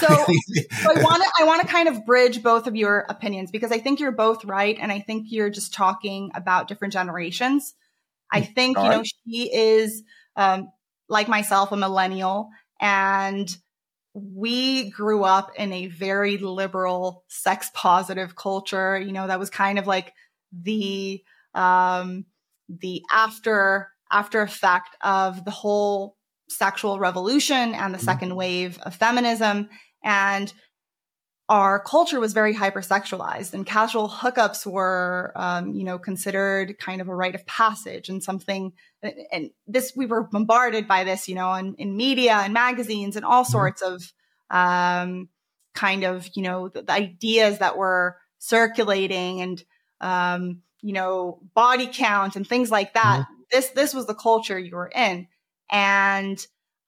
So, 0.00 0.06
so 0.06 0.14
I 0.16 1.02
want 1.02 1.22
to 1.22 1.30
I 1.38 1.44
want 1.44 1.60
to 1.60 1.68
kind 1.68 1.86
of 1.86 2.06
bridge 2.06 2.42
both 2.42 2.66
of 2.66 2.74
your 2.74 3.04
opinions 3.10 3.50
because 3.50 3.70
I 3.70 3.78
think 3.78 4.00
you're 4.00 4.10
both 4.10 4.42
right, 4.42 4.78
and 4.80 4.90
I 4.90 5.00
think 5.00 5.26
you're 5.28 5.50
just 5.50 5.74
talking 5.74 6.30
about 6.34 6.66
different 6.66 6.94
generations. 6.94 7.74
I 8.32 8.40
mm, 8.40 8.54
think 8.54 8.78
All 8.78 8.84
you 8.84 8.90
know 8.90 9.02
she 9.02 9.54
is 9.54 10.02
um, 10.34 10.72
like 11.10 11.28
myself, 11.28 11.72
a 11.72 11.76
millennial, 11.76 12.48
and 12.80 13.54
we 14.14 14.90
grew 14.90 15.24
up 15.24 15.52
in 15.56 15.72
a 15.72 15.86
very 15.86 16.36
liberal, 16.38 17.24
sex 17.28 17.70
positive 17.74 18.36
culture. 18.36 18.98
You 18.98 19.12
know, 19.12 19.26
that 19.26 19.38
was 19.38 19.50
kind 19.50 19.78
of 19.78 19.86
like 19.86 20.12
the 20.52 21.22
um, 21.54 22.26
the 22.68 23.02
after 23.10 23.88
after 24.10 24.42
effect 24.42 24.96
of 25.00 25.44
the 25.44 25.50
whole 25.50 26.16
sexual 26.48 26.98
revolution 26.98 27.74
and 27.74 27.94
the 27.94 27.98
mm-hmm. 27.98 28.04
second 28.04 28.36
wave 28.36 28.78
of 28.82 28.94
feminism. 28.94 29.68
And 30.04 30.52
our 31.48 31.80
culture 31.80 32.20
was 32.20 32.32
very 32.32 32.54
hypersexualized 32.54 33.52
and 33.52 33.66
casual 33.66 34.08
hookups 34.08 34.64
were, 34.64 35.32
um, 35.34 35.74
you 35.74 35.84
know, 35.84 35.98
considered 35.98 36.78
kind 36.78 37.00
of 37.00 37.08
a 37.08 37.14
rite 37.14 37.34
of 37.34 37.44
passage 37.46 38.08
and 38.08 38.22
something. 38.22 38.72
And 39.30 39.50
this, 39.66 39.92
we 39.94 40.06
were 40.06 40.22
bombarded 40.22 40.86
by 40.86 41.04
this, 41.04 41.28
you 41.28 41.34
know, 41.34 41.52
in, 41.54 41.74
in 41.74 41.96
media 41.96 42.34
and 42.34 42.54
magazines 42.54 43.16
and 43.16 43.24
all 43.24 43.42
mm-hmm. 43.42 43.52
sorts 43.52 43.82
of, 43.82 44.12
um, 44.50 45.28
kind 45.74 46.04
of, 46.04 46.28
you 46.34 46.42
know, 46.42 46.68
the, 46.68 46.82
the, 46.82 46.92
ideas 46.92 47.58
that 47.58 47.76
were 47.76 48.18
circulating 48.38 49.40
and, 49.40 49.64
um, 50.00 50.62
you 50.80 50.92
know, 50.92 51.40
body 51.54 51.88
count 51.92 52.36
and 52.36 52.46
things 52.46 52.70
like 52.70 52.94
that. 52.94 53.20
Mm-hmm. 53.22 53.34
This, 53.50 53.68
this 53.70 53.94
was 53.94 54.06
the 54.06 54.14
culture 54.14 54.58
you 54.58 54.76
were 54.76 54.90
in. 54.94 55.26
And 55.70 56.38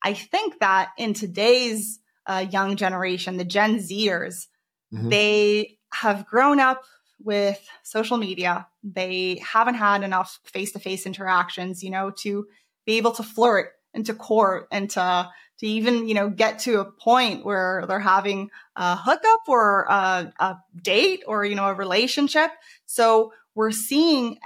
I 0.03 0.13
think 0.15 0.61
that 0.61 0.91
in 0.97 1.15
today's 1.15 1.99
uh, 2.27 2.47
young 2.51 2.77
generation, 2.77 3.37
the 3.37 3.45
Gen 3.45 3.79
Zers, 3.79 4.47
mm-hmm. 4.93 5.09
they 5.09 5.79
have 5.93 6.27
grown 6.27 6.61
up 6.61 6.85
with 7.23 7.61
social 7.83 8.17
media. 8.17 8.67
They 8.83 9.41
haven't 9.43 9.77
had 9.77 10.03
enough 10.03 10.41
face 10.45 10.73
to 10.73 10.79
face 10.79 11.07
interactions, 11.07 11.83
you 11.83 11.91
know, 11.91 12.11
to 12.19 12.47
be 12.87 12.97
able 12.97 13.13
to 13.13 13.23
flirt 13.23 13.73
and 13.95 14.05
to 14.07 14.15
court 14.15 14.69
and 14.71 14.91
to 14.91 15.31
to 15.59 15.67
even 15.67 16.09
you 16.09 16.15
know 16.15 16.29
get 16.29 16.59
to 16.61 16.81
a 16.81 16.85
point 16.85 17.45
where 17.45 17.85
they're 17.87 18.01
having 18.01 18.51
a 18.77 18.97
hookup 18.97 19.41
or 19.49 19.85
a, 19.85 20.33
a 20.39 20.57
date 20.83 21.23
or 21.27 21.45
you 21.45 21.55
know 21.55 21.67
a 21.67 21.75
relationship. 21.75 22.51
So 22.87 23.33
we're 23.55 23.71
seeing, 23.71 24.39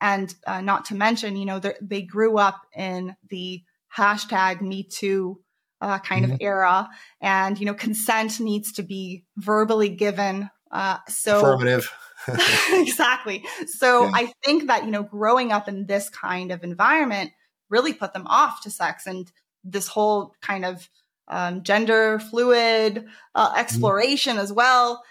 and 0.00 0.34
uh, 0.46 0.60
not 0.60 0.86
to 0.86 0.96
mention, 0.96 1.36
you 1.36 1.46
know, 1.46 1.60
they 1.80 2.02
grew 2.02 2.36
up 2.36 2.62
in 2.74 3.14
the 3.28 3.62
hashtag 3.96 4.60
Me 4.60 4.82
Too 4.82 5.40
uh, 5.80 5.98
kind 5.98 6.24
mm-hmm. 6.24 6.34
of 6.34 6.40
era. 6.40 6.88
And, 7.20 7.58
you 7.58 7.66
know, 7.66 7.74
consent 7.74 8.40
needs 8.40 8.72
to 8.72 8.82
be 8.82 9.24
verbally 9.36 9.88
given. 9.88 10.50
Uh, 10.70 10.98
so 11.08 11.38
affirmative. 11.38 11.92
exactly. 12.72 13.44
So 13.66 14.04
yeah. 14.04 14.12
I 14.14 14.32
think 14.44 14.66
that, 14.66 14.84
you 14.84 14.90
know, 14.90 15.02
growing 15.02 15.52
up 15.52 15.68
in 15.68 15.86
this 15.86 16.08
kind 16.10 16.52
of 16.52 16.62
environment 16.62 17.32
really 17.70 17.92
put 17.92 18.12
them 18.12 18.26
off 18.26 18.62
to 18.62 18.70
sex 18.70 19.06
and 19.06 19.30
this 19.64 19.88
whole 19.88 20.34
kind 20.42 20.64
of 20.64 20.88
um, 21.28 21.62
gender 21.62 22.18
fluid 22.18 23.06
uh, 23.34 23.48
mm-hmm. 23.48 23.60
exploration 23.60 24.32
mm-hmm. 24.32 24.42
as 24.42 24.52
well. 24.52 25.02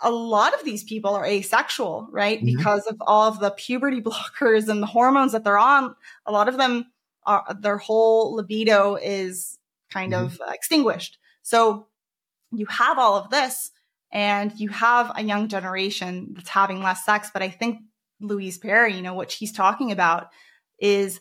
A 0.00 0.10
lot 0.10 0.54
of 0.54 0.64
these 0.64 0.84
people 0.84 1.14
are 1.14 1.24
asexual, 1.24 2.08
right? 2.12 2.38
Mm-hmm. 2.38 2.56
Because 2.56 2.86
of 2.86 2.96
all 3.00 3.28
of 3.28 3.40
the 3.40 3.50
puberty 3.52 4.00
blockers 4.02 4.68
and 4.68 4.82
the 4.82 4.86
hormones 4.86 5.32
that 5.32 5.44
they're 5.44 5.58
on. 5.58 5.94
A 6.26 6.32
lot 6.32 6.48
of 6.48 6.56
them 6.56 6.86
are, 7.24 7.44
their 7.60 7.78
whole 7.78 8.34
libido 8.34 8.96
is 8.96 9.57
kind 9.92 10.12
mm-hmm. 10.12 10.26
of 10.26 10.40
uh, 10.40 10.50
extinguished. 10.52 11.18
So 11.42 11.86
you 12.52 12.66
have 12.66 12.98
all 12.98 13.16
of 13.16 13.30
this 13.30 13.70
and 14.12 14.52
you 14.58 14.68
have 14.70 15.12
a 15.16 15.22
young 15.22 15.48
generation 15.48 16.32
that's 16.34 16.48
having 16.48 16.82
less 16.82 17.04
sex. 17.04 17.30
But 17.32 17.42
I 17.42 17.50
think 17.50 17.80
Louise 18.20 18.58
Perry, 18.58 18.94
you 18.94 19.02
know, 19.02 19.14
what 19.14 19.30
she's 19.30 19.52
talking 19.52 19.92
about 19.92 20.28
is 20.78 21.20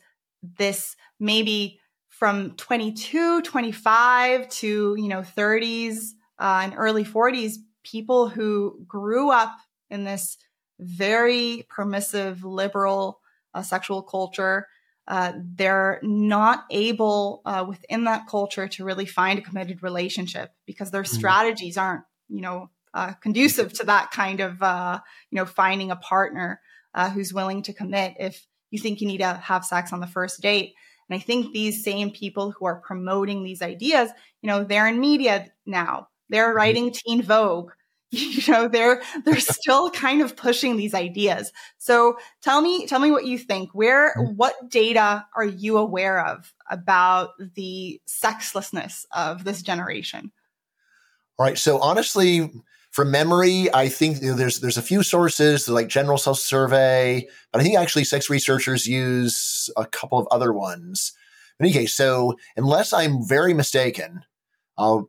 this 0.58 0.96
maybe 1.20 1.80
from 2.10 2.52
22, 2.52 3.42
25 3.42 4.50
to, 4.50 4.96
you 4.98 5.08
know, 5.08 5.22
30s 5.22 6.12
uh, 6.40 6.62
and 6.64 6.74
early 6.76 7.04
40s, 7.04 7.56
people 7.84 8.30
who 8.30 8.84
grew 8.88 9.32
up 9.32 9.56
in 9.90 10.04
this 10.04 10.38
very 10.80 11.66
permissive, 11.70 12.44
liberal 12.44 13.20
uh, 13.54 13.62
sexual 13.62 14.02
culture. 14.02 14.68
Uh, 15.08 15.34
they're 15.56 16.00
not 16.04 16.66
able 16.70 17.42
uh, 17.46 17.64
within 17.68 18.04
that 18.04 18.28
culture 18.28 18.68
to 18.68 18.84
really 18.84 19.06
find 19.06 19.40
a 19.40 19.42
committed 19.42 19.82
relationship 19.82 20.52
because 20.66 20.92
their 20.92 21.04
mm-hmm. 21.04 21.16
strategies 21.16 21.78
aren't, 21.78 22.04
you 22.28 22.42
know, 22.42 22.70
uh, 22.94 23.14
conducive 23.22 23.72
to 23.72 23.86
that 23.86 24.12
kind 24.12 24.40
of, 24.42 24.62
uh, 24.62 25.00
you 25.32 25.38
know, 25.38 25.46
finding 25.46 25.92
a 25.92 25.96
partner 25.96 26.60
uh, 26.94 27.10
who's 27.10 27.34
willing 27.34 27.62
to 27.62 27.74
commit 27.74 28.16
if 28.20 28.46
you 28.72 28.80
think 28.80 29.00
you 29.00 29.08
need 29.08 29.20
to 29.20 29.34
have 29.36 29.64
sex 29.64 29.94
on 29.94 30.00
the 30.00 30.08
first 30.08 30.42
date. 30.42 30.74
And 31.10 31.18
I 31.18 31.24
think 31.24 31.54
these 31.54 31.84
same 31.84 32.12
people 32.12 32.52
who 32.52 32.66
are 32.66 32.82
promoting 32.82 33.44
these 33.44 33.62
ideas, 33.62 34.10
you 34.42 34.48
know, 34.48 34.64
they're 34.64 34.88
in 34.88 35.00
media 35.00 35.48
now. 35.66 36.10
They're 36.30 36.50
mm-hmm. 36.50 36.58
writing 36.58 36.92
Teen 36.92 37.22
Vogue. 37.22 37.72
You 38.12 38.54
know, 38.54 38.68
they're 38.70 39.02
they're 39.26 39.40
still 39.40 39.92
kind 39.92 40.22
of 40.22 40.38
pushing 40.38 40.78
these 40.78 40.94
ideas. 40.94 41.52
So 41.78 42.18
tell 42.42 42.62
me, 42.62 42.88
tell 42.88 43.00
me 43.00 43.12
what 43.12 43.26
you 43.26 43.38
think. 43.38 43.72
Where 43.74 44.14
mm-hmm. 44.16 44.36
what 44.36 44.70
data 44.70 45.26
are 45.36 45.46
you 45.46 45.78
aware 45.78 46.26
of 46.26 46.54
about 46.70 47.32
the 47.56 48.02
sexlessness 48.06 49.06
of 49.14 49.44
this 49.44 49.62
generation? 49.62 50.32
All 51.38 51.46
right. 51.46 51.58
So 51.58 51.80
honestly, 51.80 52.50
from 52.92 53.12
memory, 53.12 53.72
I 53.74 53.90
think 53.90 54.20
there's 54.22 54.60
there's 54.60 54.78
a 54.78 54.82
few 54.82 55.04
sources 55.04 55.70
like 55.70 55.88
General 55.88 56.18
self 56.18 56.40
Survey, 56.40 57.28
but 57.52 57.62
I 57.62 57.64
think 57.64 57.78
actually 57.78 58.06
sex 58.06 58.30
researchers 58.30 58.88
use 58.88 59.70
a 59.78 59.86
couple 59.86 60.18
of 60.18 60.28
other 60.32 60.52
ones. 60.52 61.14
In 61.60 61.66
any 61.66 61.74
case, 61.74 61.94
so 61.94 62.36
unless 62.56 62.94
I'm 62.94 63.24
very 63.28 63.54
mistaken, 63.54 64.22
uh, 64.78 65.02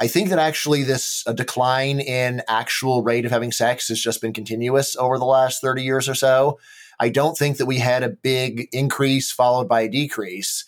I 0.00 0.08
think 0.08 0.28
that 0.30 0.38
actually 0.38 0.82
this 0.82 1.22
decline 1.34 2.00
in 2.00 2.42
actual 2.48 3.02
rate 3.02 3.24
of 3.24 3.30
having 3.30 3.52
sex 3.52 3.88
has 3.88 4.00
just 4.00 4.20
been 4.20 4.32
continuous 4.32 4.96
over 4.96 5.18
the 5.18 5.24
last 5.24 5.60
30 5.60 5.82
years 5.82 6.08
or 6.08 6.14
so. 6.14 6.58
I 6.98 7.08
don't 7.08 7.36
think 7.36 7.58
that 7.58 7.66
we 7.66 7.78
had 7.78 8.02
a 8.02 8.08
big 8.08 8.68
increase 8.72 9.30
followed 9.30 9.68
by 9.68 9.82
a 9.82 9.88
decrease. 9.88 10.64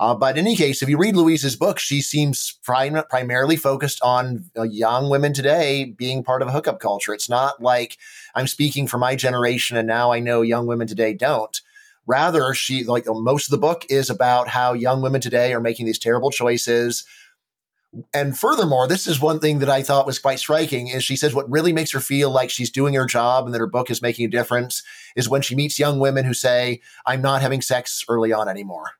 Uh, 0.00 0.14
but 0.14 0.36
in 0.36 0.44
any 0.44 0.56
case, 0.56 0.82
if 0.82 0.88
you 0.88 0.98
read 0.98 1.14
Louise's 1.14 1.54
book, 1.54 1.78
she 1.78 2.00
seems 2.00 2.58
prim- 2.64 3.04
primarily 3.08 3.56
focused 3.56 4.02
on 4.02 4.44
uh, 4.56 4.62
young 4.62 5.08
women 5.08 5.32
today 5.32 5.84
being 5.84 6.24
part 6.24 6.42
of 6.42 6.48
a 6.48 6.52
hookup 6.52 6.80
culture. 6.80 7.14
It's 7.14 7.28
not 7.28 7.62
like 7.62 7.96
I'm 8.34 8.48
speaking 8.48 8.88
for 8.88 8.98
my 8.98 9.14
generation 9.14 9.76
and 9.76 9.86
now 9.86 10.10
I 10.10 10.18
know 10.18 10.42
young 10.42 10.66
women 10.66 10.88
today 10.88 11.14
don't. 11.14 11.60
Rather, 12.06 12.52
she 12.54 12.84
like 12.84 13.04
most 13.06 13.46
of 13.46 13.50
the 13.52 13.58
book 13.58 13.86
is 13.88 14.10
about 14.10 14.48
how 14.48 14.72
young 14.72 15.00
women 15.00 15.20
today 15.20 15.54
are 15.54 15.60
making 15.60 15.86
these 15.86 15.98
terrible 15.98 16.30
choices. 16.30 17.04
And 18.12 18.38
furthermore, 18.38 18.88
this 18.88 19.06
is 19.06 19.20
one 19.20 19.38
thing 19.38 19.60
that 19.60 19.68
I 19.68 19.82
thought 19.82 20.06
was 20.06 20.18
quite 20.18 20.38
striking 20.38 20.88
is 20.88 21.04
she 21.04 21.16
says 21.16 21.34
what 21.34 21.50
really 21.50 21.72
makes 21.72 21.92
her 21.92 22.00
feel 22.00 22.30
like 22.30 22.50
she's 22.50 22.70
doing 22.70 22.94
her 22.94 23.06
job 23.06 23.44
and 23.44 23.54
that 23.54 23.60
her 23.60 23.66
book 23.66 23.90
is 23.90 24.02
making 24.02 24.26
a 24.26 24.30
difference 24.30 24.82
is 25.16 25.28
when 25.28 25.42
she 25.42 25.54
meets 25.54 25.78
young 25.78 26.00
women 26.00 26.24
who 26.24 26.34
say, 26.34 26.80
I'm 27.06 27.22
not 27.22 27.42
having 27.42 27.62
sex 27.62 28.04
early 28.08 28.32
on 28.32 28.48
anymore. 28.48 28.92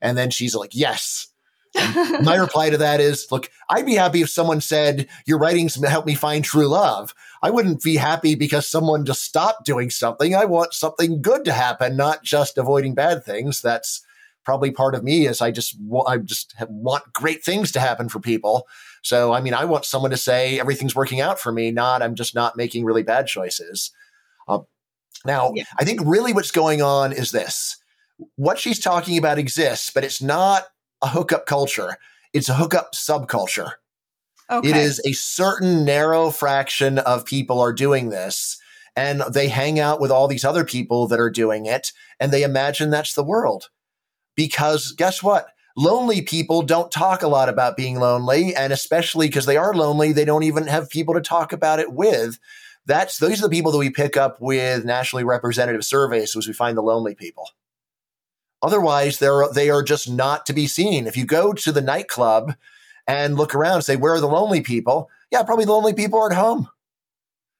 And 0.00 0.16
then 0.16 0.30
she's 0.30 0.54
like, 0.54 0.70
yes. 0.74 1.28
my 2.22 2.36
reply 2.36 2.70
to 2.70 2.78
that 2.78 3.00
is, 3.00 3.26
look, 3.30 3.50
I'd 3.68 3.86
be 3.86 3.94
happy 3.94 4.22
if 4.22 4.30
someone 4.30 4.60
said, 4.60 5.08
your 5.26 5.38
writings 5.38 5.74
help 5.74 6.06
me 6.06 6.14
find 6.14 6.44
true 6.44 6.66
love. 6.66 7.14
I 7.42 7.50
wouldn't 7.50 7.82
be 7.82 7.96
happy 7.96 8.34
because 8.34 8.66
someone 8.66 9.04
just 9.04 9.22
stopped 9.22 9.66
doing 9.66 9.90
something. 9.90 10.34
I 10.34 10.44
want 10.44 10.74
something 10.74 11.20
good 11.22 11.44
to 11.44 11.52
happen, 11.52 11.96
not 11.96 12.22
just 12.22 12.58
avoiding 12.58 12.94
bad 12.94 13.24
things. 13.24 13.60
That's 13.60 14.02
probably 14.48 14.70
part 14.70 14.94
of 14.94 15.04
me 15.04 15.26
is 15.26 15.42
I 15.42 15.50
just, 15.50 15.76
I 16.06 16.16
just 16.16 16.54
want 16.70 17.12
great 17.12 17.44
things 17.44 17.70
to 17.72 17.80
happen 17.80 18.08
for 18.08 18.18
people. 18.18 18.66
So, 19.02 19.34
I 19.34 19.42
mean, 19.42 19.52
I 19.52 19.66
want 19.66 19.84
someone 19.84 20.10
to 20.10 20.16
say 20.16 20.58
everything's 20.58 20.94
working 20.94 21.20
out 21.20 21.38
for 21.38 21.52
me, 21.52 21.70
not 21.70 22.00
I'm 22.00 22.14
just 22.14 22.34
not 22.34 22.56
making 22.56 22.86
really 22.86 23.02
bad 23.02 23.26
choices. 23.26 23.90
Uh, 24.48 24.60
now, 25.26 25.52
yeah. 25.54 25.64
I 25.78 25.84
think 25.84 26.00
really 26.02 26.32
what's 26.32 26.50
going 26.50 26.80
on 26.80 27.12
is 27.12 27.30
this 27.30 27.76
what 28.36 28.58
she's 28.58 28.80
talking 28.80 29.18
about 29.18 29.38
exists, 29.38 29.90
but 29.94 30.02
it's 30.02 30.22
not 30.22 30.64
a 31.02 31.08
hookup 31.08 31.44
culture. 31.44 31.98
It's 32.32 32.48
a 32.48 32.54
hookup 32.54 32.94
subculture. 32.94 33.72
Okay. 34.50 34.70
It 34.70 34.76
is 34.76 34.98
a 35.04 35.12
certain 35.12 35.84
narrow 35.84 36.30
fraction 36.30 36.98
of 37.00 37.26
people 37.26 37.60
are 37.60 37.74
doing 37.74 38.08
this 38.08 38.58
and 38.96 39.20
they 39.30 39.48
hang 39.48 39.78
out 39.78 40.00
with 40.00 40.10
all 40.10 40.26
these 40.26 40.46
other 40.46 40.64
people 40.64 41.06
that 41.08 41.20
are 41.20 41.28
doing 41.28 41.66
it 41.66 41.92
and 42.18 42.32
they 42.32 42.44
imagine 42.44 42.88
that's 42.88 43.12
the 43.12 43.22
world. 43.22 43.68
Because 44.38 44.92
guess 44.92 45.20
what? 45.20 45.48
Lonely 45.76 46.22
people 46.22 46.62
don't 46.62 46.92
talk 46.92 47.24
a 47.24 47.28
lot 47.28 47.48
about 47.48 47.76
being 47.76 47.98
lonely. 47.98 48.54
And 48.54 48.72
especially 48.72 49.26
because 49.26 49.46
they 49.46 49.56
are 49.56 49.74
lonely, 49.74 50.12
they 50.12 50.24
don't 50.24 50.44
even 50.44 50.68
have 50.68 50.88
people 50.88 51.12
to 51.14 51.20
talk 51.20 51.52
about 51.52 51.80
it 51.80 51.92
with. 51.92 52.38
That's 52.86 53.18
those 53.18 53.40
are 53.40 53.48
the 53.48 53.48
people 53.48 53.72
that 53.72 53.78
we 53.78 53.90
pick 53.90 54.16
up 54.16 54.40
with 54.40 54.84
nationally 54.84 55.24
representative 55.24 55.84
surveys 55.84 56.36
as 56.36 56.46
we 56.46 56.52
find 56.52 56.78
the 56.78 56.82
lonely 56.82 57.16
people. 57.16 57.48
Otherwise, 58.62 59.18
they're 59.18 59.48
they 59.52 59.70
are 59.70 59.82
just 59.82 60.08
not 60.08 60.46
to 60.46 60.52
be 60.52 60.68
seen. 60.68 61.08
If 61.08 61.16
you 61.16 61.26
go 61.26 61.52
to 61.52 61.72
the 61.72 61.80
nightclub 61.80 62.54
and 63.08 63.36
look 63.36 63.56
around 63.56 63.74
and 63.74 63.84
say, 63.84 63.96
"Where 63.96 64.14
are 64.14 64.20
the 64.20 64.28
lonely 64.28 64.60
people?" 64.60 65.10
Yeah, 65.32 65.42
probably 65.42 65.64
the 65.64 65.72
lonely 65.72 65.94
people 65.94 66.20
are 66.20 66.30
at 66.30 66.38
home. 66.38 66.68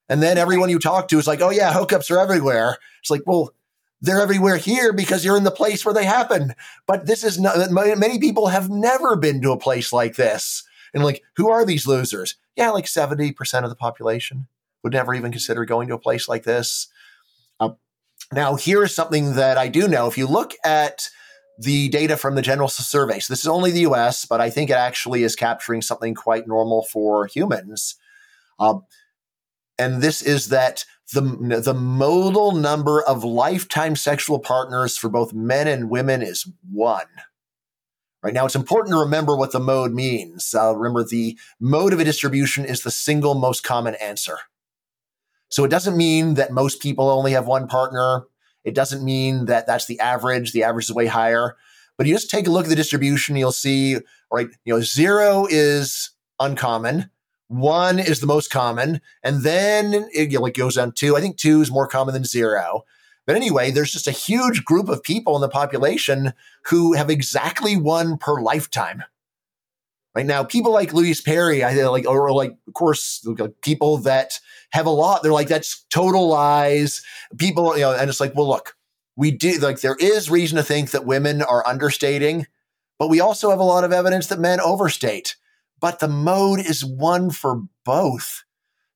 And 0.09 0.23
then 0.23 0.39
everyone 0.39 0.71
you 0.71 0.79
talk 0.79 1.09
to 1.09 1.19
is 1.19 1.27
like, 1.27 1.41
"Oh 1.41 1.51
yeah, 1.51 1.73
hookups 1.73 2.09
are 2.09 2.21
everywhere." 2.21 2.79
It's 3.01 3.11
like, 3.11 3.23
well, 3.27 3.53
they're 4.01 4.21
everywhere 4.21 4.57
here 4.57 4.93
because 4.93 5.25
you're 5.25 5.37
in 5.37 5.45
the 5.45 5.51
place 5.51 5.85
where 5.85 5.95
they 5.95 6.05
happen. 6.05 6.55
But 6.87 7.07
this 7.07 7.25
is 7.25 7.39
not. 7.39 7.71
Many 7.71 8.19
people 8.19 8.49
have 8.49 8.71
never 8.71 9.17
been 9.17 9.41
to 9.43 9.53
a 9.53 9.59
place 9.59 9.93
like 9.93 10.17
this. 10.17 10.65
And 10.95 11.05
like, 11.05 11.23
who 11.37 11.51
are 11.51 11.67
these 11.67 11.87
losers? 11.87 12.37
Yeah, 12.57 12.71
like 12.71 12.87
seventy 12.87 13.33
percent 13.33 13.65
of 13.65 13.71
the 13.71 13.77
population 13.77 14.47
would 14.83 14.93
never 14.93 15.15
even 15.15 15.33
consider 15.33 15.65
going 15.65 15.89
to 15.89 15.95
a 15.95 15.99
place 15.99 16.29
like 16.29 16.45
this. 16.45 16.89
Now, 18.33 18.57
here 18.57 18.83
is 18.83 18.95
something 18.95 19.35
that 19.35 19.57
I 19.57 19.69
do 19.69 19.89
know. 19.89 20.07
If 20.07 20.19
you 20.19 20.27
look 20.27 20.53
at 20.65 21.09
the 21.59 21.89
data 21.89 22.17
from 22.17 22.35
the 22.35 22.43
General 22.43 22.69
Survey, 22.69 23.21
so 23.21 23.33
this 23.33 23.41
is 23.41 23.49
only 23.49 23.71
the 23.71 23.87
US, 23.91 24.27
but 24.27 24.41
I 24.41 24.51
think 24.51 24.71
it 24.71 24.75
actually 24.75 25.23
is 25.23 25.35
capturing 25.35 25.83
something 25.83 26.15
quite 26.15 26.47
normal 26.47 26.83
for 26.83 27.27
humans. 27.27 27.97
Um, 28.59 28.85
and 29.79 30.03
this 30.03 30.21
is 30.21 30.49
that 30.49 30.85
the, 31.13 31.63
the 31.65 31.75
modal 31.75 32.53
number 32.53 33.03
of 33.03 33.25
lifetime 33.25 33.97
sexual 33.97 34.39
partners 34.39 34.97
for 34.97 35.09
both 35.09 35.33
men 35.33 35.67
and 35.67 35.91
women 35.91 36.23
is 36.23 36.51
one. 36.71 37.07
Right 38.23 38.35
now, 38.35 38.45
it's 38.47 38.57
important 38.57 38.93
to 38.93 39.01
remember 39.01 39.37
what 39.37 39.53
the 39.53 39.61
mode 39.61 39.93
means. 39.93 40.55
Uh, 40.55 40.75
remember, 40.77 41.05
the 41.05 41.39
mode 41.61 41.93
of 41.93 42.01
a 42.01 42.05
distribution 42.05 42.65
is 42.65 42.83
the 42.83 42.91
single 42.91 43.35
most 43.35 43.63
common 43.63 43.95
answer. 43.97 44.39
So 45.49 45.65
it 45.65 45.71
doesn't 45.71 45.97
mean 45.97 46.35
that 46.35 46.53
most 46.53 46.83
people 46.83 47.09
only 47.09 47.33
have 47.33 47.47
one 47.47 47.69
partner. 47.69 48.25
It 48.65 48.75
doesn't 48.75 49.05
mean 49.05 49.47
that 49.47 49.67
that's 49.67 49.87
the 49.87 50.01
average. 50.01 50.53
The 50.53 50.65
average 50.65 50.87
is 50.87 50.95
way 50.95 51.07
higher. 51.07 51.57
But 51.97 52.07
you 52.07 52.15
just 52.15 52.31
take 52.31 52.47
a 52.47 52.51
look 52.51 52.65
at 52.65 52.69
the 52.69 52.77
distribution, 52.77 53.37
you'll 53.37 53.51
see, 53.51 53.97
right, 54.33 54.49
you 54.65 54.75
know, 54.75 54.81
zero 54.81 55.47
is 55.49 56.11
uncommon. 56.39 57.11
One 57.49 57.99
is 57.99 58.21
the 58.21 58.27
most 58.27 58.51
common. 58.51 59.01
And 59.23 59.43
then 59.43 60.09
it 60.13 60.33
know, 60.33 60.47
goes 60.47 60.77
down 60.77 60.93
two. 60.93 61.17
I 61.17 61.21
think 61.21 61.37
two 61.37 61.61
is 61.61 61.71
more 61.71 61.89
common 61.89 62.15
than 62.15 62.25
zero. 62.25 62.85
But 63.27 63.37
anyway, 63.37 63.71
there's 63.71 63.93
just 63.93 64.07
a 64.07 64.13
huge 64.13 64.65
group 64.65 64.89
of 64.89 65.03
people 65.03 65.35
in 65.35 65.43
the 65.43 65.49
population 65.49 66.33
who 66.67 66.95
have 66.95 67.11
exactly 67.11 67.77
one 67.77 68.17
per 68.17 68.41
lifetime. 68.41 69.03
Right 70.15 70.27
now, 70.27 70.43
people 70.43 70.73
like 70.73 70.95
Louise 70.95 71.21
Perry, 71.21 71.63
I 71.63 71.75
like, 71.85 72.07
or 72.07 72.33
like, 72.33 72.57
of 72.67 72.75
course, 72.75 73.27
people 73.63 73.99
that 73.99 74.41
have 74.71 74.87
a 74.87 74.91
lot. 74.91 75.23
They're 75.23 75.33
like, 75.33 75.49
that's 75.49 75.85
total 75.91 76.29
lies. 76.29 77.03
People, 77.37 77.75
you 77.77 77.83
know, 77.83 77.93
and 77.93 78.09
it's 78.09 78.21
like, 78.21 78.35
well, 78.35 78.49
look, 78.49 78.77
we 79.17 79.31
do 79.31 79.59
like 79.59 79.81
there 79.81 79.97
is 79.99 80.31
reason 80.31 80.57
to 80.57 80.63
think 80.63 80.91
that 80.91 81.05
women 81.05 81.43
are 81.43 81.67
understating, 81.67 82.47
but 82.99 83.09
we 83.09 83.21
also 83.21 83.51
have 83.51 83.61
a 83.61 83.65
lot 83.65 83.85
of 83.85 83.93
evidence 83.93 84.29
that 84.29 84.39
men 84.39 84.61
overstate. 84.61 85.37
But 85.81 86.01
the 86.01 86.09
mode 86.09 86.61
is 86.61 86.85
one 86.85 87.31
for 87.31 87.63
both. 87.85 88.45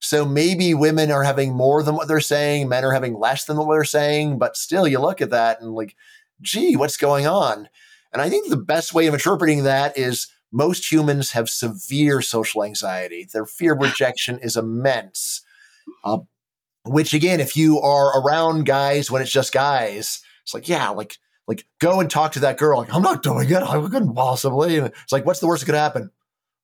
So 0.00 0.24
maybe 0.24 0.74
women 0.74 1.12
are 1.12 1.22
having 1.22 1.54
more 1.54 1.82
than 1.82 1.94
what 1.94 2.08
they're 2.08 2.20
saying, 2.20 2.68
men 2.68 2.84
are 2.84 2.92
having 2.92 3.14
less 3.14 3.44
than 3.44 3.56
what 3.56 3.68
they're 3.70 3.84
saying, 3.84 4.38
but 4.38 4.56
still 4.56 4.88
you 4.88 4.98
look 4.98 5.20
at 5.20 5.30
that 5.30 5.60
and 5.60 5.74
like, 5.74 5.94
gee, 6.40 6.74
what's 6.74 6.96
going 6.96 7.26
on? 7.26 7.68
And 8.12 8.20
I 8.20 8.28
think 8.28 8.48
the 8.48 8.56
best 8.56 8.92
way 8.92 9.06
of 9.06 9.14
interpreting 9.14 9.62
that 9.62 9.96
is 9.96 10.26
most 10.50 10.90
humans 10.90 11.32
have 11.32 11.48
severe 11.48 12.20
social 12.20 12.64
anxiety. 12.64 13.28
Their 13.32 13.46
fear 13.46 13.74
of 13.74 13.80
rejection 13.80 14.40
is 14.40 14.56
immense. 14.56 15.42
Uh, 16.04 16.18
which 16.84 17.14
again, 17.14 17.38
if 17.40 17.56
you 17.56 17.80
are 17.80 18.20
around 18.20 18.66
guys 18.66 19.08
when 19.08 19.22
it's 19.22 19.30
just 19.30 19.52
guys, 19.52 20.20
it's 20.42 20.52
like, 20.52 20.68
yeah, 20.68 20.88
like, 20.90 21.16
like 21.46 21.64
go 21.80 22.00
and 22.00 22.10
talk 22.10 22.32
to 22.32 22.40
that 22.40 22.58
girl. 22.58 22.78
Like, 22.78 22.92
I'm 22.92 23.02
not 23.02 23.22
doing 23.22 23.48
it. 23.48 23.62
I 23.62 23.80
couldn't 23.80 24.14
possibly. 24.14 24.78
And 24.78 24.88
it's 24.88 25.12
like, 25.12 25.24
what's 25.24 25.38
the 25.38 25.46
worst 25.46 25.62
that 25.62 25.66
could 25.66 25.76
happen? 25.76 26.10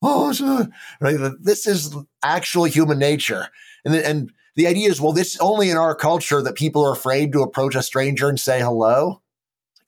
Oh, 0.02 0.66
right. 1.00 1.16
This 1.40 1.66
is 1.66 1.94
actual 2.22 2.64
human 2.64 2.98
nature. 2.98 3.48
And, 3.84 3.94
and 3.94 4.32
the 4.56 4.66
idea 4.66 4.88
is, 4.88 5.00
well, 5.00 5.12
this 5.12 5.34
is 5.34 5.40
only 5.40 5.70
in 5.70 5.76
our 5.76 5.94
culture 5.94 6.42
that 6.42 6.54
people 6.54 6.84
are 6.84 6.92
afraid 6.92 7.32
to 7.32 7.42
approach 7.42 7.74
a 7.74 7.82
stranger 7.82 8.28
and 8.28 8.38
say 8.40 8.60
hello. 8.60 9.22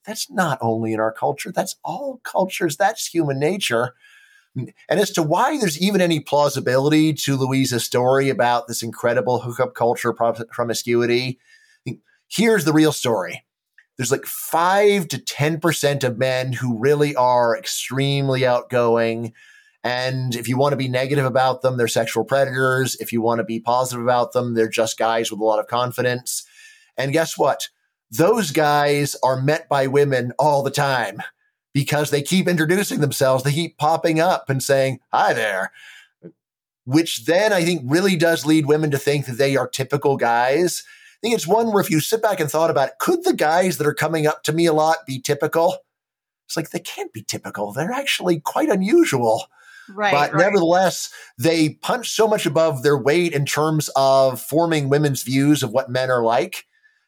That's 0.06 0.30
not 0.30 0.58
only 0.61 0.92
in 0.92 1.00
our 1.00 1.12
culture. 1.12 1.52
That's 1.52 1.76
all 1.84 2.20
cultures. 2.24 2.76
That's 2.76 3.06
human 3.06 3.38
nature. 3.38 3.94
And 4.56 4.72
as 4.88 5.11
to 5.12 5.22
why 5.22 5.58
there's 5.58 5.80
even 5.80 6.00
any 6.00 6.20
plausibility 6.20 7.12
to 7.14 7.36
Louise's 7.36 7.84
story 7.84 8.28
about 8.28 8.66
this 8.66 8.82
incredible 8.82 9.40
hookup 9.40 9.74
culture 9.74 10.12
promiscuity, 10.12 11.38
here's 12.28 12.64
the 12.64 12.72
real 12.72 12.92
story. 12.92 13.44
There's 13.96 14.11
like 14.11 14.26
five 14.26 15.08
to 15.08 15.18
10% 15.18 16.04
of 16.04 16.18
men 16.18 16.52
who 16.52 16.78
really 16.78 17.14
are 17.14 17.56
extremely 17.56 18.46
outgoing. 18.46 19.34
And 19.82 20.34
if 20.34 20.46
you 20.48 20.58
want 20.58 20.72
to 20.72 20.76
be 20.76 20.88
negative 20.88 21.24
about 21.24 21.62
them, 21.62 21.76
they're 21.76 21.88
sexual 21.88 22.24
predators. 22.24 22.96
If 22.96 23.12
you 23.12 23.22
want 23.22 23.38
to 23.38 23.44
be 23.44 23.60
positive 23.60 24.02
about 24.02 24.32
them, 24.32 24.54
they're 24.54 24.68
just 24.68 24.98
guys 24.98 25.30
with 25.30 25.40
a 25.40 25.44
lot 25.44 25.58
of 25.58 25.68
confidence. 25.68 26.44
And 26.96 27.12
guess 27.12 27.38
what? 27.38 27.68
Those 28.10 28.50
guys 28.50 29.16
are 29.22 29.40
met 29.40 29.68
by 29.68 29.86
women 29.86 30.32
all 30.38 30.62
the 30.62 30.70
time 30.70 31.22
because 31.72 32.10
they 32.10 32.22
keep 32.22 32.48
introducing 32.48 33.00
themselves. 33.00 33.42
They 33.42 33.52
keep 33.52 33.78
popping 33.78 34.20
up 34.20 34.50
and 34.50 34.62
saying, 34.62 35.00
Hi 35.12 35.32
there. 35.32 35.72
Which 36.84 37.24
then 37.24 37.52
I 37.52 37.64
think 37.64 37.82
really 37.84 38.16
does 38.16 38.44
lead 38.44 38.66
women 38.66 38.90
to 38.90 38.98
think 38.98 39.26
that 39.26 39.38
they 39.38 39.56
are 39.56 39.68
typical 39.68 40.16
guys. 40.16 40.82
I 41.14 41.18
think 41.22 41.34
it's 41.34 41.46
one 41.46 41.72
where 41.72 41.82
if 41.82 41.90
you 41.90 42.00
sit 42.00 42.22
back 42.22 42.40
and 42.40 42.50
thought 42.50 42.70
about 42.70 42.88
it, 42.88 42.94
could 42.98 43.24
the 43.24 43.34
guys 43.34 43.78
that 43.78 43.86
are 43.86 43.94
coming 43.94 44.26
up 44.26 44.42
to 44.44 44.52
me 44.52 44.66
a 44.66 44.72
lot 44.72 45.06
be 45.06 45.20
typical? 45.20 45.76
It's 46.46 46.56
like 46.56 46.70
they 46.70 46.80
can't 46.80 47.12
be 47.12 47.22
typical. 47.22 47.72
They're 47.72 47.92
actually 47.92 48.40
quite 48.40 48.70
unusual. 48.70 49.44
Right, 49.95 50.12
but 50.12 50.32
right. 50.32 50.41
nevertheless, 50.41 51.12
they 51.38 51.70
punch 51.74 52.11
so 52.11 52.28
much 52.28 52.47
above 52.47 52.82
their 52.82 52.99
weight 52.99 53.32
in 53.32 53.45
terms 53.45 53.91
of 53.97 54.41
forming 54.41 54.88
women's 54.88 55.22
views 55.22 55.62
of 55.62 55.72
what 55.72 55.91
men 55.91 56.11
are 56.11 56.22
like 56.22 56.66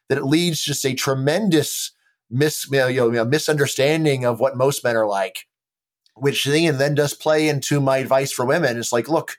that 0.08 0.18
it 0.18 0.24
leads 0.24 0.62
to 0.62 0.70
just 0.70 0.84
a 0.84 0.94
tremendous 0.94 1.92
mis, 2.30 2.66
you 2.70 2.78
know, 2.78 2.88
you 2.88 3.12
know, 3.12 3.24
misunderstanding 3.24 4.24
of 4.24 4.40
what 4.40 4.56
most 4.56 4.84
men 4.84 4.96
are 4.96 5.06
like, 5.06 5.46
which 6.16 6.44
then, 6.44 6.78
then 6.78 6.94
does 6.94 7.14
play 7.14 7.48
into 7.48 7.80
my 7.80 7.98
advice 7.98 8.32
for 8.32 8.44
women. 8.44 8.78
It's 8.78 8.92
like, 8.92 9.08
look, 9.08 9.36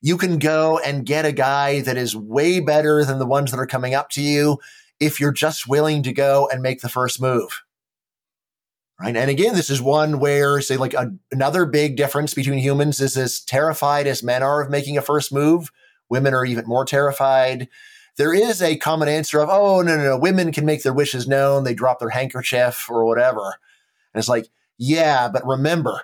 you 0.00 0.16
can 0.16 0.38
go 0.38 0.78
and 0.78 1.06
get 1.06 1.24
a 1.24 1.32
guy 1.32 1.80
that 1.80 1.96
is 1.96 2.14
way 2.14 2.60
better 2.60 3.04
than 3.04 3.18
the 3.18 3.26
ones 3.26 3.50
that 3.50 3.58
are 3.58 3.66
coming 3.66 3.94
up 3.94 4.10
to 4.10 4.22
you 4.22 4.58
if 5.00 5.18
you're 5.18 5.32
just 5.32 5.66
willing 5.66 6.02
to 6.02 6.12
go 6.12 6.48
and 6.52 6.62
make 6.62 6.80
the 6.80 6.88
first 6.88 7.20
move. 7.20 7.63
Right. 9.00 9.16
And 9.16 9.28
again, 9.28 9.54
this 9.54 9.70
is 9.70 9.82
one 9.82 10.20
where, 10.20 10.60
say, 10.60 10.76
like 10.76 10.94
a, 10.94 11.12
another 11.32 11.66
big 11.66 11.96
difference 11.96 12.32
between 12.32 12.58
humans 12.58 13.00
is 13.00 13.16
as 13.16 13.40
terrified 13.40 14.06
as 14.06 14.22
men 14.22 14.42
are 14.42 14.62
of 14.62 14.70
making 14.70 14.96
a 14.96 15.02
first 15.02 15.32
move, 15.32 15.72
women 16.08 16.32
are 16.32 16.44
even 16.44 16.64
more 16.66 16.84
terrified 16.84 17.68
there 18.16 18.32
is 18.32 18.62
a 18.62 18.76
common 18.76 19.08
answer 19.08 19.40
of, 19.40 19.48
oh, 19.50 19.82
no, 19.82 19.96
no, 19.96 20.02
no, 20.04 20.18
women 20.18 20.52
can 20.52 20.64
make 20.64 20.82
their 20.82 20.92
wishes 20.92 21.26
known. 21.26 21.64
They 21.64 21.74
drop 21.74 21.98
their 21.98 22.10
handkerchief 22.10 22.88
or 22.88 23.04
whatever. 23.04 23.42
And 24.12 24.20
it's 24.20 24.28
like, 24.28 24.48
yeah, 24.78 25.28
but 25.28 25.46
remember, 25.46 26.02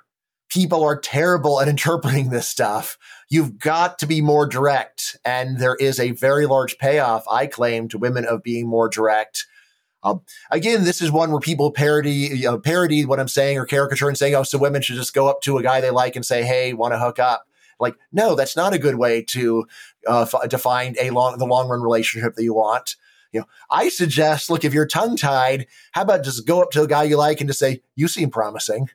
people 0.48 0.82
are 0.82 0.98
terrible 0.98 1.60
at 1.60 1.68
interpreting 1.68 2.30
this 2.30 2.48
stuff. 2.48 2.98
You've 3.28 3.58
got 3.58 3.98
to 4.00 4.06
be 4.06 4.20
more 4.20 4.46
direct. 4.46 5.16
And 5.24 5.58
there 5.58 5.76
is 5.76 6.00
a 6.00 6.10
very 6.12 6.46
large 6.46 6.78
payoff, 6.78 7.24
I 7.30 7.46
claim, 7.46 7.88
to 7.88 7.98
women 7.98 8.24
of 8.24 8.42
being 8.42 8.68
more 8.68 8.88
direct. 8.88 9.46
Um, 10.02 10.22
again, 10.50 10.84
this 10.84 11.02
is 11.02 11.10
one 11.10 11.30
where 11.30 11.40
people 11.40 11.70
parody, 11.70 12.44
parody 12.62 13.04
what 13.04 13.20
I'm 13.20 13.28
saying 13.28 13.58
or 13.58 13.66
caricature 13.66 14.08
and 14.08 14.16
saying, 14.16 14.34
oh, 14.34 14.42
so 14.42 14.58
women 14.58 14.82
should 14.82 14.96
just 14.96 15.14
go 15.14 15.28
up 15.28 15.42
to 15.42 15.58
a 15.58 15.62
guy 15.62 15.80
they 15.80 15.90
like 15.90 16.16
and 16.16 16.24
say, 16.24 16.42
hey, 16.42 16.72
want 16.72 16.94
to 16.94 16.98
hook 16.98 17.18
up. 17.18 17.46
Like, 17.78 17.96
no, 18.12 18.34
that's 18.34 18.56
not 18.56 18.74
a 18.74 18.78
good 18.78 18.96
way 18.96 19.22
to 19.30 19.66
uh, 20.06 20.22
f- 20.22 20.48
to 20.50 20.58
find 20.58 20.96
a 21.00 21.10
long 21.10 21.38
the 21.38 21.46
long 21.46 21.68
run 21.68 21.80
relationship 21.80 22.34
that 22.34 22.44
you 22.44 22.54
want. 22.54 22.96
You 23.32 23.40
know, 23.40 23.46
I 23.70 23.88
suggest, 23.88 24.50
look, 24.50 24.64
if 24.64 24.74
you're 24.74 24.86
tongue 24.86 25.16
tied, 25.16 25.66
how 25.92 26.02
about 26.02 26.24
just 26.24 26.46
go 26.46 26.60
up 26.60 26.70
to 26.72 26.82
a 26.82 26.86
guy 26.86 27.04
you 27.04 27.16
like 27.16 27.40
and 27.40 27.48
just 27.48 27.58
say, 27.58 27.80
"You 27.96 28.06
seem 28.06 28.30
promising," 28.30 28.90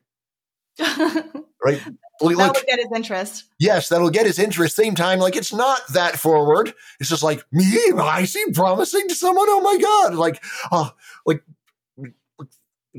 right? 1.65 1.81
Look, 2.21 2.37
that 2.37 2.53
would 2.55 2.65
get 2.65 2.79
his 2.79 2.87
interest. 2.95 3.45
Yes, 3.59 3.89
that'll 3.89 4.09
get 4.09 4.25
his 4.25 4.39
interest. 4.39 4.75
Same 4.75 4.95
time, 4.95 5.19
like 5.19 5.35
it's 5.35 5.51
not 5.51 5.81
that 5.89 6.17
forward. 6.17 6.73
It's 6.99 7.09
just 7.09 7.23
like 7.23 7.43
me. 7.51 7.75
I 7.97 8.23
seem 8.25 8.53
promising 8.53 9.07
to 9.09 9.15
someone. 9.15 9.47
Oh 9.49 9.61
my 9.61 9.77
god! 9.77 10.15
Like, 10.15 10.41
oh, 10.71 10.91
like 11.25 11.43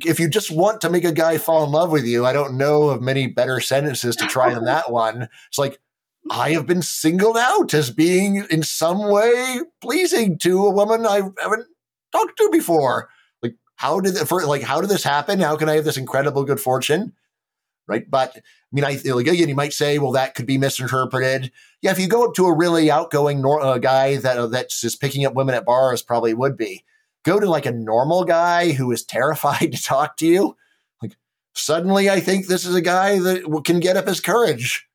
if 0.04 0.20
you 0.20 0.28
just 0.28 0.50
want 0.50 0.82
to 0.82 0.90
make 0.90 1.04
a 1.04 1.12
guy 1.12 1.38
fall 1.38 1.64
in 1.64 1.70
love 1.70 1.90
with 1.90 2.04
you, 2.04 2.26
I 2.26 2.34
don't 2.34 2.58
know 2.58 2.90
of 2.90 3.00
many 3.00 3.28
better 3.28 3.60
sentences 3.60 4.14
to 4.16 4.26
try 4.26 4.52
than 4.52 4.64
that 4.66 4.90
one. 4.90 5.28
It's 5.48 5.58
like, 5.58 5.78
I 6.30 6.50
have 6.50 6.66
been 6.66 6.82
singled 6.82 7.38
out 7.38 7.72
as 7.72 7.90
being 7.90 8.44
in 8.50 8.62
some 8.62 9.10
way 9.10 9.60
pleasing 9.80 10.36
to 10.40 10.66
a 10.66 10.70
woman 10.70 11.06
I 11.06 11.22
haven't 11.40 11.66
talked 12.12 12.36
to 12.36 12.50
before. 12.52 13.08
Like, 13.42 13.54
how 13.76 14.00
did 14.00 14.16
it, 14.16 14.26
for, 14.26 14.44
like, 14.44 14.62
how 14.62 14.82
did 14.82 14.90
this 14.90 15.04
happen? 15.04 15.40
How 15.40 15.56
can 15.56 15.70
I 15.70 15.76
have 15.76 15.84
this 15.84 15.96
incredible 15.96 16.44
good 16.44 16.60
fortune? 16.60 17.14
Right. 17.88 18.10
But 18.10 18.36
I 18.36 18.40
mean, 18.72 18.84
I 18.84 19.00
like 19.12 19.28
again, 19.28 19.48
you 19.48 19.54
might 19.54 19.72
say, 19.72 19.98
well, 19.98 20.12
that 20.12 20.34
could 20.34 20.46
be 20.46 20.58
misinterpreted. 20.58 21.52
Yeah. 21.82 21.92
If 21.92 22.00
you 22.00 22.08
go 22.08 22.24
up 22.24 22.34
to 22.34 22.46
a 22.46 22.56
really 22.56 22.90
outgoing 22.90 23.40
nor- 23.40 23.60
uh, 23.62 23.78
guy 23.78 24.16
that, 24.16 24.38
uh, 24.38 24.46
that's 24.48 24.80
just 24.80 25.00
picking 25.00 25.24
up 25.24 25.34
women 25.34 25.54
at 25.54 25.64
bars, 25.64 26.02
probably 26.02 26.34
would 26.34 26.56
be 26.56 26.84
go 27.24 27.40
to 27.40 27.50
like 27.50 27.66
a 27.66 27.72
normal 27.72 28.24
guy 28.24 28.72
who 28.72 28.90
is 28.92 29.04
terrified 29.04 29.72
to 29.72 29.82
talk 29.82 30.16
to 30.16 30.26
you. 30.26 30.56
Like 31.02 31.16
suddenly, 31.54 32.08
I 32.08 32.20
think 32.20 32.46
this 32.46 32.64
is 32.64 32.74
a 32.74 32.80
guy 32.80 33.18
that 33.18 33.62
can 33.64 33.80
get 33.80 33.96
up 33.96 34.06
his 34.06 34.20
courage 34.20 34.88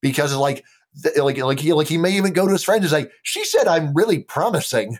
because 0.00 0.34
like 0.34 0.64
like 1.16 1.38
like 1.38 1.60
he 1.60 1.72
like 1.72 1.88
he 1.88 1.98
may 1.98 2.16
even 2.16 2.32
go 2.32 2.46
to 2.46 2.52
his 2.52 2.64
friends 2.64 2.82
and 2.82 3.04
say, 3.04 3.10
"She 3.22 3.44
said 3.44 3.68
I'm 3.68 3.94
really 3.94 4.20
promising." 4.20 4.98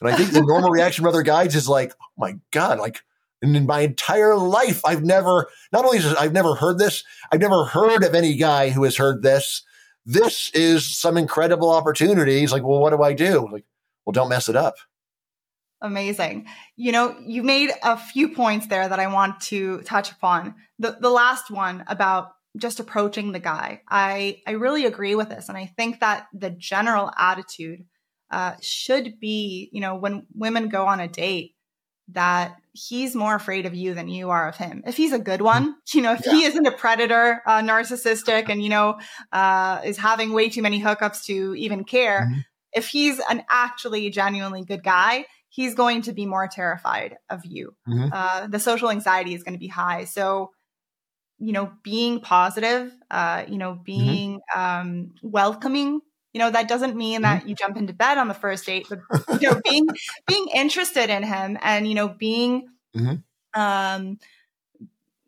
And 0.00 0.10
I 0.10 0.16
think 0.16 0.30
the 0.30 0.42
normal 0.42 0.70
reaction 0.72 1.02
from 1.02 1.08
other 1.08 1.22
guys 1.22 1.54
is 1.54 1.68
like, 1.68 1.92
"Oh 2.00 2.06
my 2.16 2.36
god!" 2.50 2.78
Like, 2.78 3.00
and 3.44 3.56
in 3.56 3.66
my 3.66 3.80
entire 3.80 4.36
life, 4.36 4.80
I've 4.84 5.04
never 5.04 5.48
not 5.72 5.84
only 5.84 5.98
is 5.98 6.06
I've 6.14 6.32
never 6.32 6.54
heard 6.54 6.78
this, 6.78 7.04
I've 7.30 7.40
never 7.40 7.64
heard 7.64 8.02
of 8.02 8.14
any 8.14 8.34
guy 8.36 8.70
who 8.70 8.84
has 8.84 8.96
heard 8.96 9.22
this. 9.22 9.62
This 10.06 10.50
is 10.54 10.96
some 10.96 11.16
incredible 11.16 11.70
opportunity. 11.70 12.40
He's 12.40 12.52
like, 12.52 12.62
"Well, 12.62 12.80
what 12.80 12.90
do 12.90 13.02
I 13.02 13.12
do?" 13.12 13.48
Like, 13.50 13.64
well, 14.04 14.12
don't 14.12 14.28
mess 14.28 14.48
it 14.48 14.56
up. 14.56 14.74
Amazing. 15.80 16.46
You 16.76 16.92
know, 16.92 17.16
you 17.24 17.42
made 17.42 17.70
a 17.82 17.96
few 17.96 18.30
points 18.30 18.66
there 18.66 18.88
that 18.88 18.98
I 18.98 19.06
want 19.06 19.40
to 19.42 19.82
touch 19.82 20.10
upon. 20.10 20.54
The 20.78 20.96
the 21.00 21.10
last 21.10 21.50
one 21.50 21.84
about 21.86 22.32
just 22.56 22.80
approaching 22.80 23.32
the 23.32 23.40
guy. 23.40 23.82
I 23.88 24.38
I 24.46 24.52
really 24.52 24.86
agree 24.86 25.14
with 25.14 25.28
this 25.28 25.48
and 25.48 25.58
I 25.58 25.66
think 25.76 26.00
that 26.00 26.26
the 26.32 26.50
general 26.50 27.10
attitude 27.16 27.84
uh, 28.30 28.54
should 28.60 29.20
be, 29.20 29.68
you 29.72 29.80
know, 29.80 29.94
when 29.94 30.26
women 30.34 30.68
go 30.68 30.86
on 30.86 31.00
a 31.00 31.08
date 31.08 31.53
that 32.08 32.56
he's 32.72 33.14
more 33.14 33.34
afraid 33.34 33.66
of 33.66 33.74
you 33.74 33.94
than 33.94 34.08
you 34.08 34.30
are 34.30 34.48
of 34.48 34.56
him. 34.56 34.82
If 34.86 34.96
he's 34.96 35.12
a 35.12 35.18
good 35.18 35.40
one, 35.40 35.76
you 35.94 36.02
know, 36.02 36.12
if 36.12 36.26
yeah. 36.26 36.32
he 36.32 36.44
isn't 36.44 36.66
a 36.66 36.72
predator, 36.72 37.42
uh, 37.46 37.60
narcissistic, 37.60 38.48
and 38.48 38.62
you 38.62 38.68
know, 38.68 38.98
uh, 39.32 39.80
is 39.84 39.96
having 39.96 40.32
way 40.32 40.48
too 40.48 40.62
many 40.62 40.80
hookups 40.80 41.24
to 41.24 41.54
even 41.54 41.84
care. 41.84 42.22
Mm-hmm. 42.22 42.40
If 42.72 42.88
he's 42.88 43.20
an 43.30 43.44
actually 43.48 44.10
genuinely 44.10 44.64
good 44.64 44.82
guy, 44.82 45.26
he's 45.48 45.74
going 45.74 46.02
to 46.02 46.12
be 46.12 46.26
more 46.26 46.48
terrified 46.48 47.16
of 47.30 47.44
you. 47.44 47.74
Mm-hmm. 47.88 48.08
Uh, 48.12 48.48
the 48.48 48.58
social 48.58 48.90
anxiety 48.90 49.34
is 49.34 49.44
going 49.44 49.54
to 49.54 49.60
be 49.60 49.68
high. 49.68 50.04
So, 50.04 50.50
you 51.38 51.52
know, 51.52 51.72
being 51.84 52.20
positive, 52.20 52.92
uh, 53.10 53.44
you 53.48 53.56
know, 53.56 53.74
mm-hmm. 53.74 53.82
being 53.84 54.40
mm-hmm. 54.54 54.60
um, 54.60 55.14
welcoming. 55.22 56.00
You 56.34 56.40
know, 56.40 56.50
that 56.50 56.68
doesn't 56.68 56.96
mean 56.96 57.22
that 57.22 57.40
mm-hmm. 57.40 57.48
you 57.48 57.54
jump 57.54 57.76
into 57.76 57.94
bed 57.94 58.18
on 58.18 58.28
the 58.28 58.34
first 58.34 58.66
date, 58.66 58.86
but 58.88 59.00
you 59.40 59.50
know, 59.50 59.60
being 59.64 59.86
being 60.26 60.48
interested 60.54 61.08
in 61.08 61.22
him 61.22 61.56
and 61.62 61.88
you 61.88 61.94
know, 61.94 62.08
being, 62.08 62.68
mm-hmm. 62.94 63.60
um, 63.60 64.18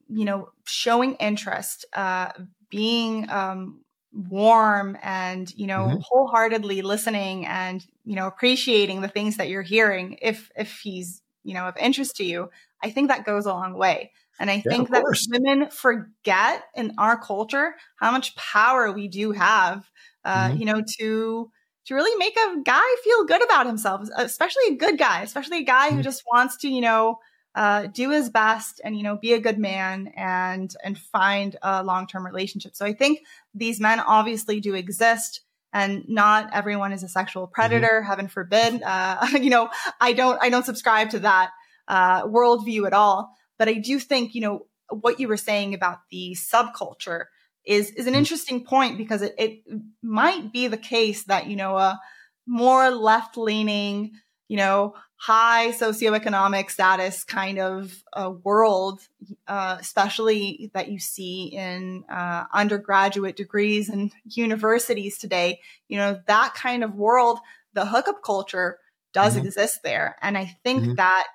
you 0.08 0.24
know, 0.24 0.50
showing 0.64 1.14
interest, 1.14 1.86
uh, 1.94 2.32
being 2.68 3.30
um, 3.30 3.80
warm 4.16 4.96
and 5.02 5.52
you 5.56 5.66
know 5.66 5.86
mm-hmm. 5.88 5.98
wholeheartedly 6.02 6.80
listening 6.80 7.44
and 7.46 7.84
you 8.04 8.16
know 8.16 8.26
appreciating 8.26 9.02
the 9.02 9.08
things 9.08 9.36
that 9.36 9.48
you're 9.48 9.62
hearing 9.62 10.18
if 10.22 10.50
if 10.56 10.80
he's 10.80 11.20
you 11.44 11.52
know 11.52 11.68
of 11.68 11.76
interest 11.76 12.16
to 12.16 12.24
you 12.24 12.48
i 12.82 12.88
think 12.88 13.08
that 13.08 13.26
goes 13.26 13.44
a 13.44 13.52
long 13.52 13.76
way 13.76 14.10
and 14.38 14.50
i 14.50 14.54
yeah, 14.54 14.62
think 14.70 14.90
that 14.90 15.02
course. 15.02 15.28
women 15.30 15.70
forget 15.70 16.64
in 16.74 16.92
our 16.98 17.18
culture 17.18 17.74
how 17.98 18.10
much 18.10 18.34
power 18.36 18.92
we 18.92 19.08
do 19.08 19.32
have 19.32 19.88
uh, 20.24 20.48
mm-hmm. 20.48 20.58
you 20.58 20.64
know 20.66 20.82
to 20.98 21.50
to 21.86 21.94
really 21.94 22.16
make 22.18 22.36
a 22.36 22.60
guy 22.64 22.96
feel 23.04 23.24
good 23.24 23.44
about 23.44 23.66
himself 23.66 24.08
especially 24.16 24.64
a 24.70 24.76
good 24.76 24.98
guy 24.98 25.22
especially 25.22 25.58
a 25.58 25.64
guy 25.64 25.88
mm-hmm. 25.88 25.96
who 25.98 26.02
just 26.02 26.22
wants 26.30 26.56
to 26.56 26.68
you 26.68 26.80
know 26.80 27.18
uh, 27.56 27.86
do 27.86 28.10
his 28.10 28.28
best 28.28 28.82
and 28.84 28.96
you 28.96 29.02
know 29.02 29.16
be 29.16 29.32
a 29.32 29.40
good 29.40 29.58
man 29.58 30.12
and 30.14 30.74
and 30.84 30.98
find 30.98 31.56
a 31.62 31.82
long-term 31.82 32.24
relationship 32.24 32.76
so 32.76 32.84
i 32.84 32.92
think 32.92 33.20
these 33.54 33.80
men 33.80 33.98
obviously 33.98 34.60
do 34.60 34.74
exist 34.74 35.40
and 35.72 36.04
not 36.06 36.50
everyone 36.52 36.92
is 36.92 37.02
a 37.02 37.08
sexual 37.08 37.44
mm-hmm. 37.44 37.54
predator 37.54 38.00
mm-hmm. 38.00 38.06
heaven 38.06 38.28
forbid 38.28 38.82
uh, 38.82 39.26
you 39.40 39.48
know 39.48 39.70
i 40.00 40.12
don't 40.12 40.38
i 40.42 40.50
don't 40.50 40.66
subscribe 40.66 41.08
to 41.08 41.18
that 41.18 41.50
uh, 41.88 42.26
worldview 42.26 42.86
at 42.86 42.92
all 42.92 43.34
but 43.58 43.68
i 43.68 43.74
do 43.74 43.98
think 43.98 44.34
you 44.34 44.40
know 44.40 44.66
what 44.90 45.18
you 45.20 45.28
were 45.28 45.36
saying 45.36 45.74
about 45.74 45.98
the 46.10 46.36
subculture 46.38 47.24
is 47.64 47.90
is 47.92 48.06
an 48.06 48.14
Mhm. 48.14 48.18
interesting 48.18 48.64
point 48.64 48.96
because 48.96 49.22
it, 49.22 49.34
it 49.38 49.62
might 50.02 50.52
be 50.52 50.68
the 50.68 50.76
case 50.76 51.24
that 51.24 51.46
you 51.46 51.56
know 51.56 51.76
a 51.76 52.00
more 52.46 52.90
left 52.90 53.36
leaning 53.36 54.12
you 54.48 54.56
know 54.56 54.94
high 55.16 55.72
socioeconomic 55.72 56.70
status 56.70 57.24
kind 57.24 57.58
of 57.58 58.02
uh, 58.12 58.30
world 58.44 59.00
uh, 59.48 59.76
especially 59.80 60.70
that 60.74 60.88
you 60.88 60.98
see 60.98 61.46
in 61.46 62.04
uh, 62.10 62.44
undergraduate 62.52 63.34
degrees 63.36 63.88
and 63.88 64.12
universities 64.24 65.18
today 65.18 65.60
you 65.88 65.96
know 65.96 66.20
that 66.26 66.54
kind 66.54 66.84
of 66.84 66.94
world 66.94 67.38
the 67.72 67.86
hookup 67.86 68.22
culture 68.22 68.78
does 69.12 69.36
Mhm. 69.36 69.44
exist 69.46 69.80
there 69.82 70.16
and 70.22 70.36
i 70.38 70.44
think 70.62 70.84
Mhm. 70.84 70.96
that 70.96 71.26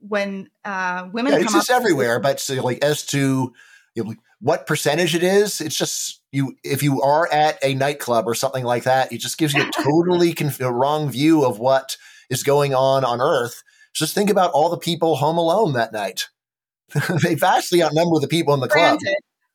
when 0.00 0.48
uh, 0.64 1.08
women 1.12 1.32
Yeah, 1.32 1.40
it's 1.40 1.52
just 1.52 1.70
everywhere. 1.70 2.20
But 2.20 2.40
so, 2.40 2.54
like 2.62 2.82
as 2.82 3.04
to 3.06 3.52
you 3.94 4.04
know, 4.04 4.14
what 4.40 4.66
percentage 4.66 5.14
it 5.14 5.22
is, 5.22 5.60
it's 5.60 5.76
just 5.76 6.22
you. 6.32 6.56
If 6.64 6.82
you 6.82 7.02
are 7.02 7.30
at 7.32 7.58
a 7.62 7.74
nightclub 7.74 8.26
or 8.26 8.34
something 8.34 8.64
like 8.64 8.84
that, 8.84 9.12
it 9.12 9.18
just 9.18 9.38
gives 9.38 9.54
you 9.54 9.62
a 9.62 9.70
totally 9.82 10.32
conf- 10.32 10.60
wrong 10.60 11.10
view 11.10 11.44
of 11.44 11.58
what 11.58 11.96
is 12.30 12.42
going 12.42 12.74
on 12.74 13.04
on 13.04 13.20
Earth. 13.20 13.62
Just 13.92 14.14
think 14.14 14.30
about 14.30 14.52
all 14.52 14.68
the 14.68 14.78
people 14.78 15.16
home 15.16 15.36
alone 15.36 15.72
that 15.74 15.92
night. 15.92 16.28
they 17.22 17.34
vastly 17.34 17.82
outnumber 17.82 18.18
the 18.20 18.28
people 18.28 18.54
in 18.54 18.60
the 18.60 18.68
club. 18.68 18.98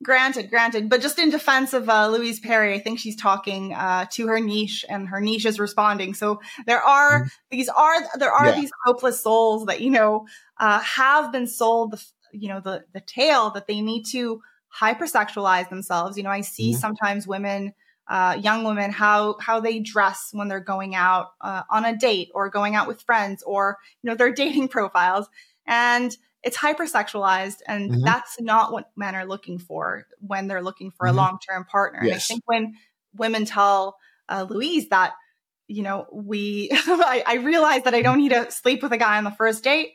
Granted 0.03 0.49
granted 0.49 0.89
but 0.89 1.01
just 1.01 1.17
in 1.19 1.29
defense 1.29 1.73
of 1.73 1.87
uh, 1.89 2.07
louise 2.09 2.39
perry 2.39 2.73
i 2.73 2.79
think 2.79 2.99
she's 2.99 3.15
talking 3.15 3.73
uh, 3.73 4.05
to 4.11 4.27
her 4.27 4.39
niche 4.41 4.83
and 4.89 5.07
her 5.07 5.21
niche 5.21 5.45
is 5.45 5.59
responding 5.59 6.13
so 6.13 6.39
there 6.67 6.81
are 6.81 7.21
Mhm. 7.21 7.29
these 7.49 7.69
are 7.69 7.95
there 8.19 8.31
are 8.31 8.47
Yeah. 8.47 8.55
these 8.55 8.71
hopeless 8.85 9.21
souls 9.23 9.65
that 9.67 9.79
you 9.81 9.89
know 9.89 10.27
uh, 10.59 10.79
have 10.79 11.31
been 11.31 11.47
sold 11.47 11.91
the 11.91 12.05
you 12.33 12.49
know 12.49 12.59
the 12.59 12.83
the 12.93 12.99
tale 13.01 13.51
that 13.51 13.67
they 13.67 13.79
need 13.81 14.03
to 14.03 14.41
hypersexualize 14.81 15.69
themselves 15.69 16.17
you 16.17 16.23
know 16.23 16.29
i 16.29 16.41
see 16.41 16.73
Mhm. 16.73 16.79
sometimes 16.79 17.27
women 17.27 17.73
uh, 18.07 18.37
young 18.39 18.63
women 18.63 18.91
how 18.91 19.35
how 19.39 19.59
they 19.59 19.79
dress 19.79 20.29
when 20.33 20.47
they're 20.47 20.59
going 20.59 20.93
out 20.93 21.29
uh, 21.41 21.63
on 21.71 21.85
a 21.85 21.97
date 21.97 22.29
or 22.35 22.49
going 22.49 22.75
out 22.75 22.87
with 22.87 23.01
friends 23.01 23.41
or 23.43 23.77
you 24.03 24.09
know 24.09 24.15
their 24.15 24.31
dating 24.43 24.67
profiles 24.67 25.27
and 25.65 26.17
it's 26.45 26.55
hypersexualized 26.57 27.57
and 27.67 27.91
Mhm. 27.91 28.05
that's 28.05 28.39
not 28.39 28.71
what 28.71 28.91
men 28.95 29.15
are 29.15 29.25
looking 29.25 29.57
for 29.57 30.05
when 30.19 30.47
they're 30.47 30.61
looking 30.61 30.91
for 30.91 31.07
Mhm. 31.07 31.09
a 31.09 31.13
long-term 31.13 31.65
partner 31.65 31.99
and 31.99 32.13
i 32.13 32.19
think 32.19 32.43
when 32.45 32.75
women 33.15 33.43
tell 33.45 33.97
uh, 34.29 34.45
louise 34.49 34.87
that 34.89 35.13
you 35.67 35.81
know 35.81 36.05
we 36.13 36.69
I, 36.73 37.23
I 37.25 37.33
realize 37.37 37.83
that 37.83 37.95
i 37.95 38.01
don't 38.01 38.19
need 38.19 38.29
to 38.29 38.51
sleep 38.51 38.83
with 38.83 38.93
a 38.93 38.97
guy 38.97 39.17
on 39.17 39.23
the 39.23 39.31
first 39.31 39.63
date 39.63 39.93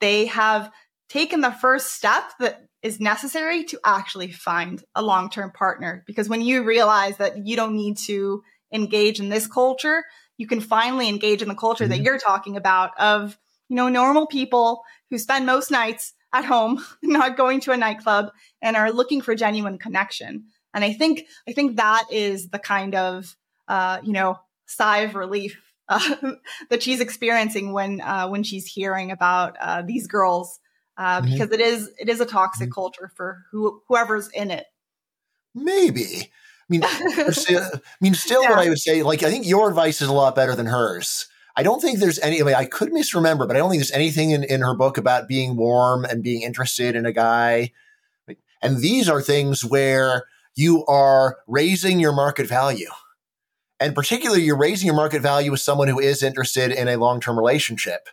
they 0.00 0.26
have 0.26 0.70
taken 1.08 1.40
the 1.40 1.52
first 1.52 1.92
step 1.94 2.24
that 2.40 2.66
is 2.82 2.98
necessary 2.98 3.64
to 3.64 3.78
actually 3.84 4.32
find 4.32 4.82
a 4.94 5.02
long-term 5.02 5.52
partner 5.52 6.02
because 6.06 6.28
when 6.28 6.40
you 6.40 6.64
realize 6.64 7.16
that 7.18 7.46
you 7.46 7.54
don't 7.56 7.76
need 7.76 7.96
to 7.98 8.42
engage 8.72 9.20
in 9.20 9.28
this 9.28 9.46
culture 9.46 10.04
you 10.36 10.46
can 10.46 10.60
finally 10.60 11.08
engage 11.08 11.42
in 11.42 11.48
the 11.48 11.54
culture 11.54 11.86
that 11.86 12.00
Mhm. 12.00 12.04
you're 12.04 12.18
talking 12.18 12.56
about 12.56 12.98
of 12.98 13.38
you 13.70 13.76
know 13.76 13.88
normal 13.88 14.26
people 14.26 14.82
who 15.08 15.16
spend 15.16 15.46
most 15.46 15.70
nights 15.70 16.12
at 16.34 16.44
home 16.44 16.84
not 17.02 17.36
going 17.36 17.60
to 17.60 17.72
a 17.72 17.76
nightclub 17.76 18.30
and 18.60 18.76
are 18.76 18.92
looking 18.92 19.22
for 19.22 19.34
genuine 19.34 19.78
connection 19.78 20.44
and 20.74 20.84
i 20.84 20.92
think 20.92 21.24
i 21.48 21.52
think 21.52 21.76
that 21.76 22.04
is 22.10 22.50
the 22.50 22.58
kind 22.58 22.94
of 22.94 23.36
uh, 23.68 24.00
you 24.02 24.12
know 24.12 24.38
sigh 24.66 24.98
of 24.98 25.14
relief 25.14 25.58
uh, 25.88 26.16
that 26.70 26.82
she's 26.82 27.00
experiencing 27.00 27.72
when 27.72 28.00
uh, 28.02 28.28
when 28.28 28.42
she's 28.42 28.66
hearing 28.66 29.10
about 29.10 29.56
uh, 29.60 29.80
these 29.82 30.06
girls 30.06 30.58
uh, 30.98 31.22
Mhm. 31.22 31.32
because 31.32 31.50
it 31.52 31.60
is 31.60 31.90
it 31.98 32.08
is 32.08 32.20
a 32.20 32.26
toxic 32.26 32.68
Mhm. 32.68 32.74
culture 32.74 33.10
for 33.16 33.44
who, 33.50 33.80
whoever's 33.88 34.28
in 34.28 34.50
it 34.50 34.66
Maybe. 35.54 36.04
I 36.22 36.64
mean, 36.68 36.82
I 36.84 37.80
mean, 38.00 38.14
still, 38.14 38.42
what 38.42 38.58
I 38.58 38.68
would 38.68 38.78
say, 38.78 39.02
like, 39.02 39.22
I 39.22 39.30
think 39.30 39.46
your 39.46 39.68
advice 39.68 40.00
is 40.00 40.08
a 40.08 40.12
lot 40.12 40.36
better 40.36 40.54
than 40.54 40.66
hers. 40.66 41.26
I 41.60 41.62
don't 41.62 41.82
think 41.82 41.98
there's 41.98 42.18
any. 42.20 42.40
I 42.40 42.44
mean, 42.44 42.54
I 42.54 42.64
could 42.64 42.90
misremember, 42.90 43.46
but 43.46 43.54
I 43.54 43.58
don't 43.58 43.68
think 43.68 43.80
there's 43.80 43.90
anything 43.90 44.30
in, 44.30 44.44
in 44.44 44.62
her 44.62 44.74
book 44.74 44.96
about 44.96 45.28
being 45.28 45.56
warm 45.56 46.06
and 46.06 46.22
being 46.22 46.40
interested 46.40 46.96
in 46.96 47.04
a 47.04 47.12
guy. 47.12 47.72
And 48.62 48.78
these 48.78 49.10
are 49.10 49.20
things 49.20 49.62
where 49.62 50.24
you 50.54 50.86
are 50.86 51.36
raising 51.46 52.00
your 52.00 52.14
market 52.14 52.46
value, 52.46 52.88
and 53.78 53.94
particularly 53.94 54.42
you're 54.42 54.56
raising 54.56 54.86
your 54.86 54.96
market 54.96 55.20
value 55.20 55.50
with 55.50 55.60
someone 55.60 55.88
who 55.88 56.00
is 56.00 56.22
interested 56.22 56.72
in 56.72 56.88
a 56.88 56.96
long 56.96 57.20
term 57.20 57.36
relationship. 57.36 58.08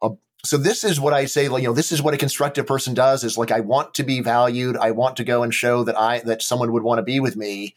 Um, 0.00 0.18
so 0.44 0.56
this 0.56 0.84
is 0.84 1.00
what 1.00 1.12
I 1.12 1.24
say. 1.24 1.48
Like, 1.48 1.62
you 1.62 1.68
know, 1.68 1.74
this 1.74 1.90
is 1.90 2.00
what 2.00 2.14
a 2.14 2.16
constructive 2.16 2.64
person 2.64 2.94
does. 2.94 3.24
Is 3.24 3.36
like, 3.36 3.50
I 3.50 3.58
want 3.58 3.94
to 3.94 4.04
be 4.04 4.20
valued. 4.20 4.76
I 4.76 4.92
want 4.92 5.16
to 5.16 5.24
go 5.24 5.42
and 5.42 5.52
show 5.52 5.82
that 5.82 5.98
I 5.98 6.20
that 6.20 6.42
someone 6.42 6.70
would 6.70 6.84
want 6.84 7.00
to 7.00 7.02
be 7.02 7.18
with 7.18 7.34
me, 7.34 7.74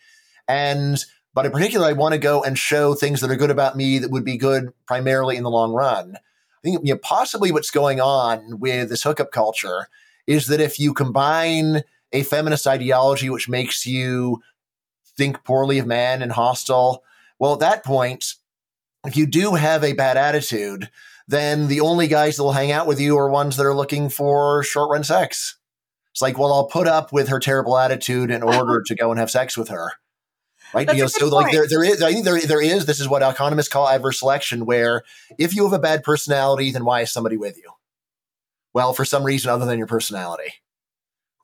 and 0.47 1.03
but 1.33 1.45
in 1.45 1.51
particular, 1.51 1.87
I 1.87 1.93
want 1.93 2.13
to 2.13 2.19
go 2.19 2.43
and 2.43 2.57
show 2.57 2.93
things 2.93 3.21
that 3.21 3.31
are 3.31 3.35
good 3.35 3.49
about 3.49 3.75
me 3.75 3.99
that 3.99 4.11
would 4.11 4.25
be 4.25 4.37
good 4.37 4.71
primarily 4.85 5.35
in 5.35 5.43
the 5.43 5.49
long 5.49 5.73
run. 5.73 6.15
I 6.15 6.61
think 6.63 6.85
you 6.85 6.93
know, 6.93 6.99
possibly 6.99 7.51
what's 7.51 7.71
going 7.71 7.99
on 7.99 8.59
with 8.59 8.89
this 8.89 9.03
hookup 9.03 9.31
culture 9.31 9.87
is 10.27 10.47
that 10.47 10.61
if 10.61 10.79
you 10.79 10.93
combine 10.93 11.83
a 12.11 12.23
feminist 12.23 12.67
ideology 12.67 13.29
which 13.29 13.49
makes 13.49 13.85
you 13.85 14.41
think 15.17 15.43
poorly 15.43 15.79
of 15.79 15.87
men 15.87 16.21
and 16.21 16.31
hostile, 16.31 17.03
well, 17.39 17.53
at 17.53 17.59
that 17.59 17.83
point, 17.83 18.35
if 19.05 19.17
you 19.17 19.25
do 19.25 19.55
have 19.55 19.83
a 19.83 19.93
bad 19.93 20.15
attitude, 20.15 20.89
then 21.27 21.67
the 21.67 21.81
only 21.81 22.07
guys 22.07 22.37
that 22.37 22.43
will 22.43 22.53
hang 22.53 22.71
out 22.71 22.87
with 22.87 22.99
you 22.99 23.17
are 23.17 23.29
ones 23.29 23.57
that 23.57 23.65
are 23.65 23.75
looking 23.75 24.09
for 24.09 24.63
short 24.63 24.91
run 24.91 25.03
sex. 25.03 25.57
It's 26.11 26.21
like, 26.21 26.37
well, 26.37 26.53
I'll 26.53 26.67
put 26.67 26.87
up 26.87 27.11
with 27.11 27.27
her 27.29 27.39
terrible 27.39 27.77
attitude 27.77 28.29
in 28.29 28.43
order 28.43 28.81
to 28.85 28.95
go 28.95 29.09
and 29.09 29.19
have 29.19 29.31
sex 29.31 29.57
with 29.57 29.69
her. 29.69 29.93
Right. 30.73 30.87
That's 30.87 30.97
You 30.97 31.03
know, 31.03 31.07
so 31.07 31.27
like 31.27 31.51
there 31.51 31.67
there 31.67 31.83
is 31.83 32.01
I 32.01 32.11
think 32.11 32.25
there 32.25 32.39
there 32.41 32.61
is 32.61 32.85
this 32.85 32.99
is 32.99 33.07
what 33.07 33.21
economists 33.21 33.69
call 33.69 33.87
adverse 33.87 34.19
selection, 34.19 34.65
where 34.65 35.03
if 35.37 35.55
you 35.55 35.63
have 35.63 35.73
a 35.73 35.79
bad 35.79 36.03
personality, 36.03 36.71
then 36.71 36.85
why 36.85 37.01
is 37.01 37.11
somebody 37.11 37.37
with 37.37 37.57
you? 37.57 37.71
Well, 38.73 38.93
for 38.93 39.05
some 39.05 39.23
reason 39.23 39.51
other 39.51 39.65
than 39.65 39.77
your 39.77 39.87
personality. 39.87 40.53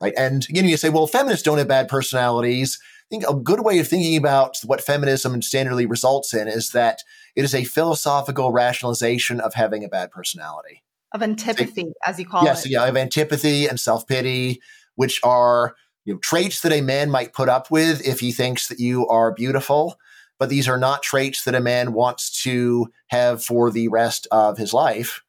Right. 0.00 0.14
And 0.16 0.46
again, 0.48 0.64
you 0.64 0.76
say, 0.76 0.88
well, 0.88 1.06
feminists 1.06 1.44
don't 1.44 1.58
have 1.58 1.68
bad 1.68 1.86
personalities. 1.86 2.80
I 2.82 3.06
think 3.10 3.24
a 3.28 3.34
good 3.34 3.60
way 3.60 3.78
of 3.78 3.86
thinking 3.86 4.16
about 4.16 4.56
what 4.64 4.80
feminism 4.80 5.40
standardly 5.40 5.88
results 5.88 6.32
in 6.32 6.48
is 6.48 6.70
that 6.70 7.00
it 7.36 7.44
is 7.44 7.54
a 7.54 7.64
philosophical 7.64 8.50
rationalization 8.50 9.40
of 9.40 9.54
having 9.54 9.84
a 9.84 9.88
bad 9.88 10.10
personality. 10.10 10.82
of 11.12 11.22
antipathy, 11.22 11.92
as 12.06 12.18
you 12.18 12.26
call 12.26 12.44
yes, 12.44 12.64
it. 12.64 12.70
Yes, 12.70 12.82
yeah, 12.82 12.88
of 12.88 12.96
antipathy 12.96 13.66
and 13.66 13.78
self 13.78 14.06
pity, 14.06 14.60
which 14.94 15.20
are 15.22 15.74
you 16.04 16.14
know, 16.14 16.18
traits 16.20 16.60
that 16.62 16.72
a 16.72 16.80
man 16.80 17.10
might 17.10 17.32
put 17.32 17.48
up 17.48 17.70
with 17.70 18.06
if 18.06 18.20
he 18.20 18.32
thinks 18.32 18.68
that 18.68 18.80
you 18.80 19.06
are 19.08 19.32
beautiful. 19.32 19.96
But 20.38 20.48
these 20.48 20.68
are 20.68 20.78
not 20.78 21.02
traits 21.02 21.44
that 21.44 21.54
a 21.54 21.60
man 21.60 21.92
wants 21.92 22.42
to 22.44 22.90
have 23.08 23.44
for 23.44 23.70
the 23.70 23.88
rest 23.88 24.26
of 24.30 24.56
his 24.56 24.72
life 24.72 25.22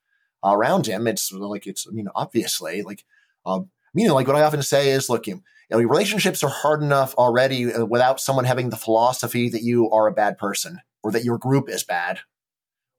around 0.43 0.88
him. 0.88 1.05
It's 1.07 1.32
like 1.32 1.67
it's 1.67 1.86
I 1.88 1.91
mean 1.91 2.07
obviously 2.15 2.82
like 2.82 3.03
um, 3.45 3.69
you 3.93 4.07
know 4.07 4.15
like 4.15 4.28
what 4.28 4.38
I 4.38 4.43
often 4.43 4.63
say 4.63 4.91
is 4.91 5.09
look 5.09 5.28
you 5.28 5.41
know, 5.69 5.78
relationships 5.78 6.43
are 6.43 6.49
hard 6.49 6.82
enough 6.82 7.13
already 7.15 7.74
uh, 7.74 7.86
without 7.86 8.19
someone 8.19 8.45
having 8.45 8.69
the 8.69 8.78
philosophy 8.78 9.49
that 9.49 9.63
you 9.63 9.89
are 9.91 10.07
a 10.07 10.13
bad 10.13 10.38
person 10.38 10.80
or 11.03 11.11
that 11.11 11.24
your 11.24 11.38
group 11.38 11.69
is 11.69 11.84
bad 11.84 12.19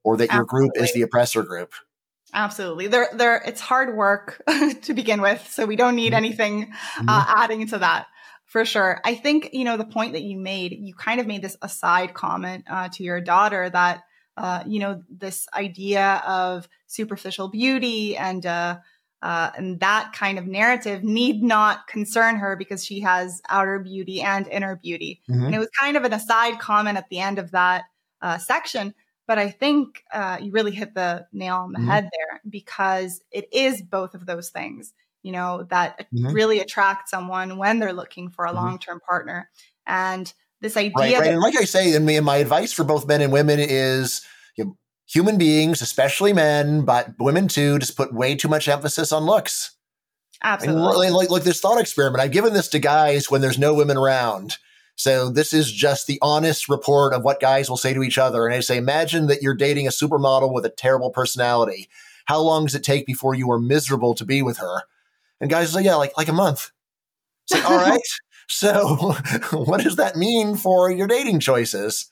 or 0.04 0.16
that 0.16 0.32
your 0.32 0.44
group 0.44 0.72
is 0.76 0.92
the 0.92 1.02
oppressor 1.02 1.42
group. 1.42 1.72
Absolutely. 2.34 2.86
It's 2.90 3.60
hard 3.60 3.94
work 3.96 4.42
to 4.82 4.94
begin 4.94 5.20
with. 5.20 5.46
So 5.50 5.66
we 5.66 5.76
don't 5.76 5.96
need 5.96 6.12
Mhm. 6.12 6.16
anything 6.16 6.72
uh, 7.06 7.24
adding 7.28 7.66
to 7.68 7.78
that 7.78 8.06
for 8.46 8.64
sure. 8.64 9.00
I 9.04 9.14
think, 9.14 9.50
you 9.52 9.64
know, 9.64 9.76
the 9.76 9.84
point 9.84 10.12
that 10.14 10.22
you 10.22 10.38
made, 10.38 10.72
you 10.72 10.94
kind 10.94 11.20
of 11.20 11.26
made 11.26 11.42
this 11.42 11.56
aside 11.62 12.14
comment 12.14 12.64
uh, 12.70 12.88
to 12.92 13.02
your 13.02 13.20
daughter 13.20 13.68
that, 13.70 14.02
uh, 14.36 14.62
you 14.66 14.78
know, 14.80 15.02
this 15.10 15.46
idea 15.54 16.22
of 16.26 16.68
superficial 16.86 17.48
beauty 17.48 18.16
and, 18.16 18.44
uh, 18.46 18.78
uh, 19.22 19.50
and 19.56 19.78
that 19.80 20.12
kind 20.14 20.38
of 20.38 20.46
narrative 20.46 21.04
need 21.04 21.42
not 21.42 21.86
concern 21.86 22.36
her 22.36 22.56
because 22.56 22.84
she 22.84 23.00
has 23.00 23.40
outer 23.48 23.78
beauty 23.78 24.20
and 24.22 24.48
inner 24.48 24.76
beauty. 24.76 25.20
Mhm. 25.30 25.46
And 25.46 25.54
it 25.54 25.58
was 25.58 25.68
kind 25.78 25.96
of 25.96 26.04
an 26.04 26.12
aside 26.12 26.58
comment 26.58 26.96
at 26.98 27.08
the 27.10 27.20
end 27.20 27.38
of 27.38 27.50
that 27.52 27.84
uh, 28.22 28.38
section. 28.38 28.94
But 29.32 29.38
I 29.38 29.48
think 29.48 30.04
uh, 30.12 30.36
you 30.42 30.52
really 30.52 30.72
hit 30.72 30.92
the 30.92 31.26
nail 31.32 31.54
on 31.56 31.72
the 31.72 31.78
Mhm. 31.78 31.86
head 31.86 32.10
there 32.12 32.42
because 32.50 33.22
it 33.30 33.48
is 33.50 33.80
both 33.80 34.12
of 34.12 34.26
those 34.26 34.50
things, 34.50 34.92
you 35.22 35.32
know, 35.32 35.62
that 35.70 36.06
Mhm. 36.12 36.34
really 36.34 36.60
attract 36.60 37.08
someone 37.08 37.56
when 37.56 37.78
they're 37.78 37.94
looking 37.94 38.28
for 38.28 38.44
a 38.44 38.50
Mhm. 38.50 38.54
long 38.56 38.78
term 38.78 39.00
partner. 39.00 39.48
And 39.86 40.30
this 40.60 40.76
idea 40.76 40.92
Right, 40.94 41.14
right. 41.14 41.24
that 41.24 41.32
And 41.32 41.40
like 41.40 41.56
I 41.56 41.64
say, 41.64 41.94
and 41.94 42.04
my, 42.04 42.20
my 42.20 42.36
advice 42.36 42.74
for 42.74 42.84
both 42.84 43.06
men 43.06 43.22
and 43.22 43.32
women 43.32 43.58
is 43.58 44.20
you 44.56 44.66
know, 44.66 44.76
human 45.06 45.38
beings, 45.38 45.80
especially 45.80 46.34
men, 46.34 46.84
but 46.84 47.14
women 47.18 47.48
too, 47.48 47.78
just 47.78 47.96
put 47.96 48.12
way 48.12 48.34
too 48.34 48.48
much 48.48 48.68
emphasis 48.68 49.12
on 49.12 49.24
looks. 49.24 49.74
Absolutely. 50.42 51.08
like, 51.08 51.16
like, 51.16 51.30
like 51.30 51.42
this 51.44 51.58
thought 51.62 51.80
experiment. 51.80 52.20
I've 52.22 52.32
given 52.32 52.52
this 52.52 52.68
to 52.68 52.78
guys 52.78 53.30
when 53.30 53.40
there's 53.40 53.58
no 53.58 53.72
women 53.72 53.96
around. 53.96 54.58
So 54.96 55.30
this 55.30 55.52
is 55.52 55.72
just 55.72 56.06
the 56.06 56.18
honest 56.22 56.68
report 56.68 57.14
of 57.14 57.24
what 57.24 57.40
guys 57.40 57.68
will 57.68 57.76
say 57.76 57.94
to 57.94 58.02
each 58.02 58.18
other. 58.18 58.46
And 58.46 58.54
I 58.54 58.60
say, 58.60 58.76
imagine 58.76 59.26
that 59.26 59.42
you're 59.42 59.54
dating 59.54 59.86
a 59.86 59.90
supermodel 59.90 60.52
with 60.52 60.64
a 60.64 60.70
terrible 60.70 61.10
personality. 61.10 61.88
How 62.26 62.40
long 62.40 62.66
does 62.66 62.74
it 62.74 62.84
take 62.84 63.06
before 63.06 63.34
you 63.34 63.50
are 63.50 63.58
miserable 63.58 64.14
to 64.14 64.24
be 64.24 64.42
with 64.42 64.58
her? 64.58 64.82
And 65.40 65.50
guys 65.50 65.72
say, 65.72 65.82
yeah, 65.82 65.96
like 65.96 66.16
like 66.16 66.28
a 66.28 66.32
month. 66.32 66.70
It's 67.44 67.54
like, 67.62 67.68
all 67.68 67.78
right. 67.78 68.00
So, 68.48 69.14
what 69.52 69.82
does 69.82 69.96
that 69.96 70.16
mean 70.16 70.56
for 70.56 70.90
your 70.90 71.06
dating 71.06 71.40
choices? 71.40 72.10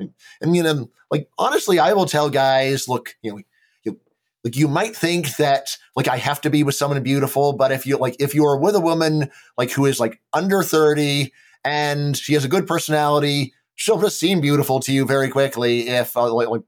I 0.00 0.46
mean, 0.46 0.66
um, 0.66 0.90
like 1.10 1.28
honestly, 1.38 1.78
I 1.78 1.92
will 1.92 2.06
tell 2.06 2.30
guys, 2.30 2.88
look, 2.88 3.16
you 3.22 3.32
know, 3.32 3.40
you, 3.82 4.00
like 4.44 4.56
you 4.56 4.68
might 4.68 4.96
think 4.96 5.36
that 5.36 5.76
like 5.94 6.08
I 6.08 6.16
have 6.18 6.40
to 6.42 6.50
be 6.50 6.62
with 6.62 6.74
someone 6.74 7.02
beautiful, 7.02 7.52
but 7.52 7.72
if 7.72 7.86
you 7.86 7.96
like 7.96 8.16
if 8.20 8.34
you 8.34 8.44
are 8.46 8.58
with 8.58 8.74
a 8.74 8.80
woman 8.80 9.30
like 9.58 9.70
who 9.70 9.86
is 9.86 10.00
like 10.00 10.20
under 10.32 10.62
thirty 10.62 11.32
and 11.66 12.16
she 12.16 12.34
has 12.34 12.44
a 12.44 12.48
good 12.48 12.66
personality, 12.66 13.52
she'll 13.74 14.00
just 14.00 14.20
seem 14.20 14.40
beautiful 14.40 14.78
to 14.80 14.92
you 14.92 15.04
very 15.04 15.28
quickly. 15.28 15.88
If 15.88 16.16
uh, 16.16 16.32
like, 16.32 16.48
like 16.48 16.62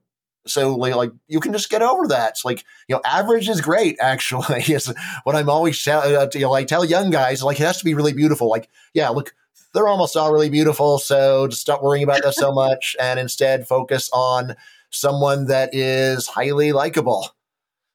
so 0.45 0.75
like, 0.75 0.93
like, 0.93 1.11
you 1.27 1.39
can 1.39 1.53
just 1.53 1.69
get 1.69 1.81
over 1.81 2.07
that. 2.07 2.31
It's 2.31 2.45
like 2.45 2.65
you 2.89 2.95
know, 2.95 3.01
average 3.05 3.47
is 3.47 3.61
great. 3.61 3.97
Actually, 4.01 4.61
is 4.61 4.93
what 5.23 5.35
I'm 5.35 5.49
always 5.49 5.81
tell 5.81 6.01
uh, 6.01 6.27
you 6.33 6.41
know, 6.41 6.51
like 6.51 6.67
tell 6.67 6.83
young 6.83 7.09
guys. 7.09 7.41
Like 7.41 7.59
it 7.59 7.63
has 7.63 7.77
to 7.77 7.85
be 7.85 7.93
really 7.93 8.13
beautiful. 8.13 8.49
Like 8.49 8.69
yeah, 8.93 9.09
look, 9.09 9.33
they're 9.73 9.87
almost 9.87 10.17
all 10.17 10.33
really 10.33 10.49
beautiful. 10.49 10.99
So 10.99 11.47
just 11.47 11.61
stop 11.61 11.81
worrying 11.81 12.03
about 12.03 12.21
that 12.23 12.35
so 12.35 12.51
much 12.53 12.97
and 12.99 13.19
instead 13.19 13.67
focus 13.67 14.09
on 14.11 14.55
someone 14.89 15.45
that 15.47 15.73
is 15.73 16.27
highly 16.27 16.73
likable. 16.73 17.29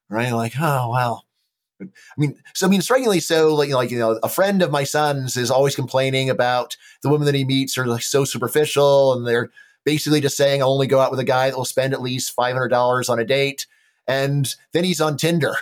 Right? 0.09 0.31
Like 0.31 0.53
oh 0.59 0.89
wow. 0.89 1.21
I 1.93 2.21
mean, 2.21 2.35
so 2.53 2.67
I 2.67 2.69
mean, 2.69 2.81
strikingly 2.81 3.19
so. 3.19 3.53
Like, 3.53 3.69
like 3.69 3.91
you 3.91 3.99
know, 3.99 4.19
a 4.23 4.29
friend 4.29 4.61
of 4.61 4.71
my 4.71 4.83
son's 4.83 5.37
is 5.37 5.51
always 5.51 5.75
complaining 5.75 6.29
about 6.29 6.77
the 7.01 7.09
women 7.09 7.25
that 7.25 7.35
he 7.35 7.45
meets 7.45 7.77
are 7.77 7.85
like 7.85 8.03
so 8.03 8.25
superficial, 8.25 9.13
and 9.13 9.27
they're 9.27 9.51
basically 9.85 10.19
just 10.19 10.35
saying 10.35 10.61
I'll 10.61 10.73
only 10.73 10.87
go 10.87 10.99
out 10.99 11.11
with 11.11 11.19
a 11.19 11.25
guy 11.25 11.49
that 11.49 11.57
will 11.57 11.63
spend 11.63 11.93
at 11.93 12.01
least 12.01 12.35
$500 12.35 13.09
on 13.09 13.19
a 13.19 13.23
date. 13.23 13.67
And 14.07 14.53
then 14.73 14.83
he's 14.83 14.99
on 14.99 15.15
Tinder. 15.15 15.55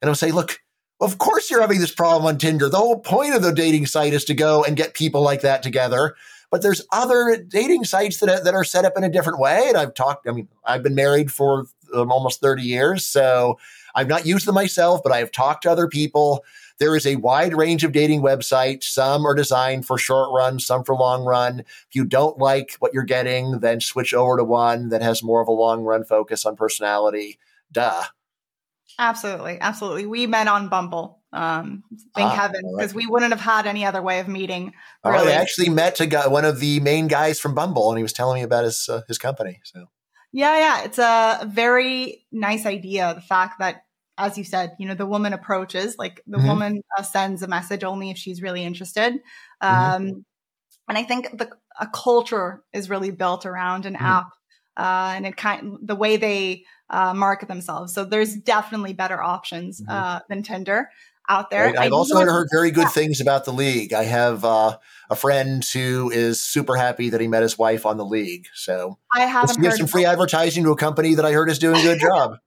And 0.00 0.08
I'll 0.08 0.14
say, 0.14 0.30
look, 0.30 0.60
of 1.00 1.18
course 1.18 1.50
you're 1.50 1.62
having 1.62 1.80
this 1.80 1.94
problem 1.94 2.26
on 2.26 2.38
Tinder. 2.38 2.68
The 2.68 2.76
whole 2.76 3.00
point 3.00 3.34
of 3.34 3.42
the 3.42 3.52
dating 3.52 3.86
site 3.86 4.12
is 4.12 4.24
to 4.26 4.34
go 4.34 4.62
and 4.62 4.76
get 4.76 4.94
people 4.94 5.22
like 5.22 5.40
that 5.40 5.62
together. 5.62 6.14
But 6.50 6.62
there's 6.62 6.86
other 6.92 7.42
dating 7.48 7.84
sites 7.84 8.18
that, 8.18 8.44
that 8.44 8.54
are 8.54 8.64
set 8.64 8.84
up 8.84 8.96
in 8.96 9.04
a 9.04 9.10
different 9.10 9.38
way. 9.38 9.64
And 9.68 9.76
I've 9.76 9.94
talked, 9.94 10.28
I 10.28 10.32
mean, 10.32 10.48
I've 10.64 10.82
been 10.82 10.94
married 10.94 11.32
for 11.32 11.66
um, 11.94 12.12
almost 12.12 12.40
30 12.40 12.62
years. 12.62 13.06
So 13.06 13.58
I've 13.94 14.08
not 14.08 14.26
used 14.26 14.46
them 14.46 14.54
myself, 14.54 15.00
but 15.02 15.12
I 15.12 15.18
have 15.18 15.32
talked 15.32 15.62
to 15.62 15.70
other 15.70 15.88
people 15.88 16.44
there 16.80 16.96
is 16.96 17.06
a 17.06 17.16
wide 17.16 17.54
range 17.54 17.84
of 17.84 17.92
dating 17.92 18.22
websites. 18.22 18.84
Some 18.84 19.26
are 19.26 19.34
designed 19.34 19.86
for 19.86 19.98
short 19.98 20.30
run, 20.32 20.58
some 20.58 20.82
for 20.82 20.96
long 20.96 21.24
run. 21.24 21.60
If 21.60 21.88
you 21.92 22.06
don't 22.06 22.38
like 22.38 22.74
what 22.80 22.92
you're 22.94 23.04
getting, 23.04 23.60
then 23.60 23.82
switch 23.82 24.14
over 24.14 24.38
to 24.38 24.44
one 24.44 24.88
that 24.88 25.02
has 25.02 25.22
more 25.22 25.42
of 25.42 25.48
a 25.48 25.52
long 25.52 25.84
run 25.84 26.04
focus 26.04 26.46
on 26.46 26.56
personality. 26.56 27.38
Duh. 27.70 28.02
Absolutely. 28.98 29.58
Absolutely. 29.60 30.06
We 30.06 30.26
met 30.26 30.48
on 30.48 30.68
Bumble. 30.68 31.18
Um, 31.32 31.84
thank 32.16 32.30
ah, 32.30 32.34
heaven, 32.34 32.62
because 32.76 32.92
we 32.92 33.06
wouldn't 33.06 33.30
have 33.30 33.40
had 33.40 33.66
any 33.66 33.84
other 33.84 34.02
way 34.02 34.18
of 34.18 34.26
meeting. 34.26 34.72
Really. 35.04 35.32
I 35.32 35.34
actually 35.34 35.68
met 35.68 36.00
a 36.00 36.06
guy, 36.06 36.26
one 36.26 36.44
of 36.44 36.60
the 36.60 36.80
main 36.80 37.06
guys 37.06 37.38
from 37.38 37.54
Bumble, 37.54 37.90
and 37.90 37.98
he 37.98 38.02
was 38.02 38.12
telling 38.12 38.40
me 38.40 38.42
about 38.42 38.64
his 38.64 38.88
uh, 38.88 39.02
his 39.06 39.16
company. 39.16 39.60
So, 39.62 39.86
yeah, 40.32 40.58
yeah, 40.58 40.84
it's 40.84 40.98
a 40.98 41.46
very 41.48 42.26
nice 42.30 42.66
idea. 42.66 43.14
The 43.14 43.20
fact 43.20 43.58
that 43.58 43.84
as 44.20 44.36
you 44.36 44.44
said, 44.44 44.76
you 44.78 44.86
know, 44.86 44.94
the 44.94 45.06
woman 45.06 45.32
approaches, 45.32 45.96
like 45.98 46.22
the 46.26 46.36
mm-hmm. 46.36 46.46
woman 46.46 46.82
uh, 46.96 47.02
sends 47.02 47.42
a 47.42 47.48
message 47.48 47.82
only 47.82 48.10
if 48.10 48.18
she's 48.18 48.42
really 48.42 48.62
interested. 48.62 49.14
Mm-hmm. 49.62 49.66
Um, 49.66 50.02
mm-hmm. 50.02 50.18
And 50.88 50.98
I 50.98 51.04
think 51.04 51.38
the 51.38 51.50
a 51.80 51.86
culture 51.86 52.62
is 52.72 52.90
really 52.90 53.10
built 53.10 53.46
around 53.46 53.86
an 53.86 53.94
mm-hmm. 53.94 54.04
app, 54.04 54.26
uh, 54.76 55.14
and 55.16 55.26
it 55.26 55.36
kind 55.36 55.78
the 55.82 55.94
way 55.94 56.16
they 56.16 56.64
uh, 56.90 57.14
market 57.14 57.48
themselves. 57.48 57.94
So 57.94 58.04
there's 58.04 58.34
definitely 58.34 58.92
better 58.92 59.22
options 59.22 59.80
mm-hmm. 59.80 59.90
uh, 59.90 60.20
than 60.28 60.42
Tinder 60.42 60.90
out 61.30 61.48
there. 61.48 61.66
Right. 61.66 61.78
I've 61.78 61.92
also 61.92 62.18
heard 62.18 62.48
very 62.52 62.70
good 62.70 62.82
yeah. 62.82 62.88
things 62.88 63.20
about 63.20 63.44
the 63.44 63.52
league. 63.52 63.92
I 63.92 64.04
have 64.04 64.44
uh, 64.44 64.76
a 65.08 65.16
friend 65.16 65.64
who 65.64 66.10
is 66.10 66.42
super 66.42 66.76
happy 66.76 67.10
that 67.10 67.20
he 67.20 67.28
met 67.28 67.42
his 67.42 67.56
wife 67.56 67.86
on 67.86 67.96
the 67.96 68.04
league. 68.04 68.48
So 68.54 68.98
I 69.14 69.20
haven't 69.20 69.62
give 69.62 69.74
some 69.74 69.86
free 69.86 70.04
advertising 70.04 70.64
to 70.64 70.72
a 70.72 70.76
company 70.76 71.14
that 71.14 71.24
I 71.24 71.32
heard 71.32 71.48
is 71.48 71.58
doing 71.58 71.76
a 71.76 71.82
good 71.82 72.00
job. 72.10 72.38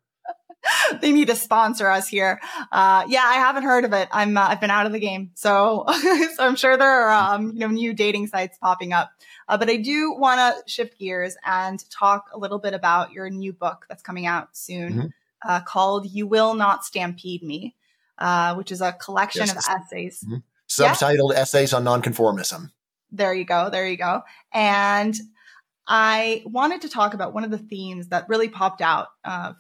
they 1.02 1.12
need 1.12 1.28
to 1.28 1.36
sponsor 1.36 1.88
us 1.88 2.08
here. 2.08 2.40
Uh, 2.72 3.06
yeah, 3.08 3.24
I 3.24 3.36
haven't 3.36 3.64
heard 3.64 3.86
of 3.86 3.94
it. 3.94 4.10
I'm 4.12 4.38
uh, 4.38 4.48
I've 4.48 4.62
been 4.62 4.72
out 4.72 4.86
of 4.86 4.92
the 4.92 5.00
game, 5.00 5.32
so 5.34 5.86
so 6.36 6.36
I'm 6.40 6.56
sure 6.56 6.78
there 6.78 6.90
are 6.90 7.36
um, 7.36 7.52
you 7.54 7.60
know 7.60 7.68
new 7.68 7.94
dating 7.94 8.28
sites 8.28 8.58
popping 8.62 8.94
up. 8.94 9.12
Uh, 9.48 9.58
but 9.58 9.70
I 9.70 9.76
do 9.76 10.14
want 10.14 10.40
to 10.40 10.72
shift 10.72 10.98
gears 10.98 11.36
and 11.46 11.84
talk 11.90 12.30
a 12.34 12.38
little 12.38 12.60
bit 12.60 12.74
about 12.74 13.12
your 13.12 13.30
new 13.30 13.52
book 13.52 13.86
that's 13.90 14.04
coming 14.04 14.26
out 14.26 14.56
soon, 14.56 14.94
mm-hmm. 14.94 15.08
Uh, 15.46 15.60
called 15.60 16.06
"You 16.06 16.28
Will 16.28 16.54
Not 16.54 16.86
Stampede 16.86 17.44
Me," 17.44 17.76
uh, 18.18 18.56
which 18.56 18.72
is 18.72 18.82
a 18.82 18.94
collection 18.94 19.46
yes. 19.46 19.58
of 19.58 19.76
essays. 19.76 20.24
Mm-hmm. 20.26 20.38
Subtitled 20.70 21.34
yeah? 21.34 21.40
"Essays 21.40 21.74
on 21.74 21.84
Nonconformism." 21.84 22.72
There 23.12 23.34
you 23.34 23.46
go. 23.46 23.70
There 23.70 23.88
you 23.88 23.98
go. 23.98 24.22
And 24.52 25.16
I 25.86 26.42
wanted 26.46 26.82
to 26.82 26.90
talk 26.90 27.14
about 27.14 27.34
one 27.34 27.44
of 27.44 27.52
the 27.52 27.58
themes 27.58 28.08
that 28.08 28.28
really 28.30 28.50
popped 28.50 28.82
out 28.82 29.10
uh, 29.24 29.54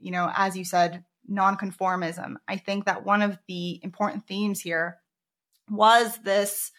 you 0.00 0.10
know, 0.10 0.30
as 0.34 0.56
you 0.56 0.64
said, 0.64 1.04
nonconformism. 1.30 2.36
I 2.46 2.56
think 2.56 2.86
that 2.86 3.04
one 3.04 3.22
of 3.22 3.38
the 3.46 3.80
important 3.82 4.26
themes 4.26 4.60
here 4.60 4.98
was 5.70 6.16
this 6.18 6.72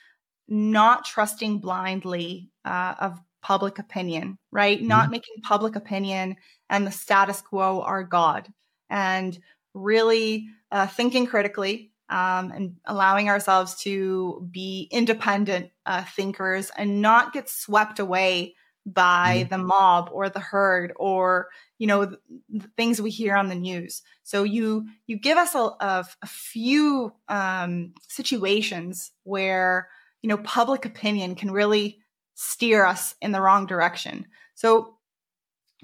not 0.48 1.06
trusting 1.06 1.60
blindly 1.60 2.50
uh, 2.66 2.96
of 3.00 3.20
public 3.42 3.80
opinion, 3.80 4.38
right? 4.52 4.80
Mm-hmm. 4.80 4.88
Not 4.88 5.12
making 5.12 5.36
public 5.44 5.76
opinion 5.76 6.36
and 6.70 6.86
the 6.86 6.92
status 6.92 7.42
quo 7.42 7.82
our 7.82 8.04
God, 8.04 8.52
and 8.90 9.38
really 9.74 10.48
uh, 10.72 10.88
thinking 10.88 11.26
critically 11.26 11.92
um, 12.10 12.52
and 12.52 12.76
allowing 12.86 13.30
ourselves 13.30 13.76
to 13.82 14.48
be 14.52 14.88
independent 14.92 15.72
uh, 15.86 16.04
thinkers 16.04 16.72
and 16.78 17.02
not 17.02 17.34
get 17.34 17.50
swept 17.50 18.00
away 18.00 18.56
by 18.86 19.40
mm-hmm. 19.40 19.50
the 19.50 19.58
mob 19.58 20.10
or 20.12 20.30
the 20.30 20.40
herd 20.40 20.94
or 20.96 21.50
you 21.78 21.88
know 21.88 22.06
the, 22.06 22.20
the, 22.50 22.68
things 22.76 23.02
we 23.02 23.12
hear 23.12 23.36
on 23.36 23.50
the 23.50 23.56
news 23.56 24.02
so 24.24 24.44
you 24.44 24.88
you 25.06 25.18
give 25.18 25.38
us 25.38 25.54
a, 25.54 25.60
a, 25.60 26.06
a 26.22 26.28
few 26.28 27.14
um, 27.28 27.94
situations 28.08 29.12
where 29.24 29.90
you 30.22 30.30
know 30.30 30.38
public 30.38 30.86
opinion 30.86 31.36
can 31.36 31.52
really 31.52 32.00
steer 32.36 32.86
us 32.86 33.16
in 33.22 33.32
the 33.32 33.42
wrong 33.42 33.66
direction 33.66 34.26
so 34.56 34.96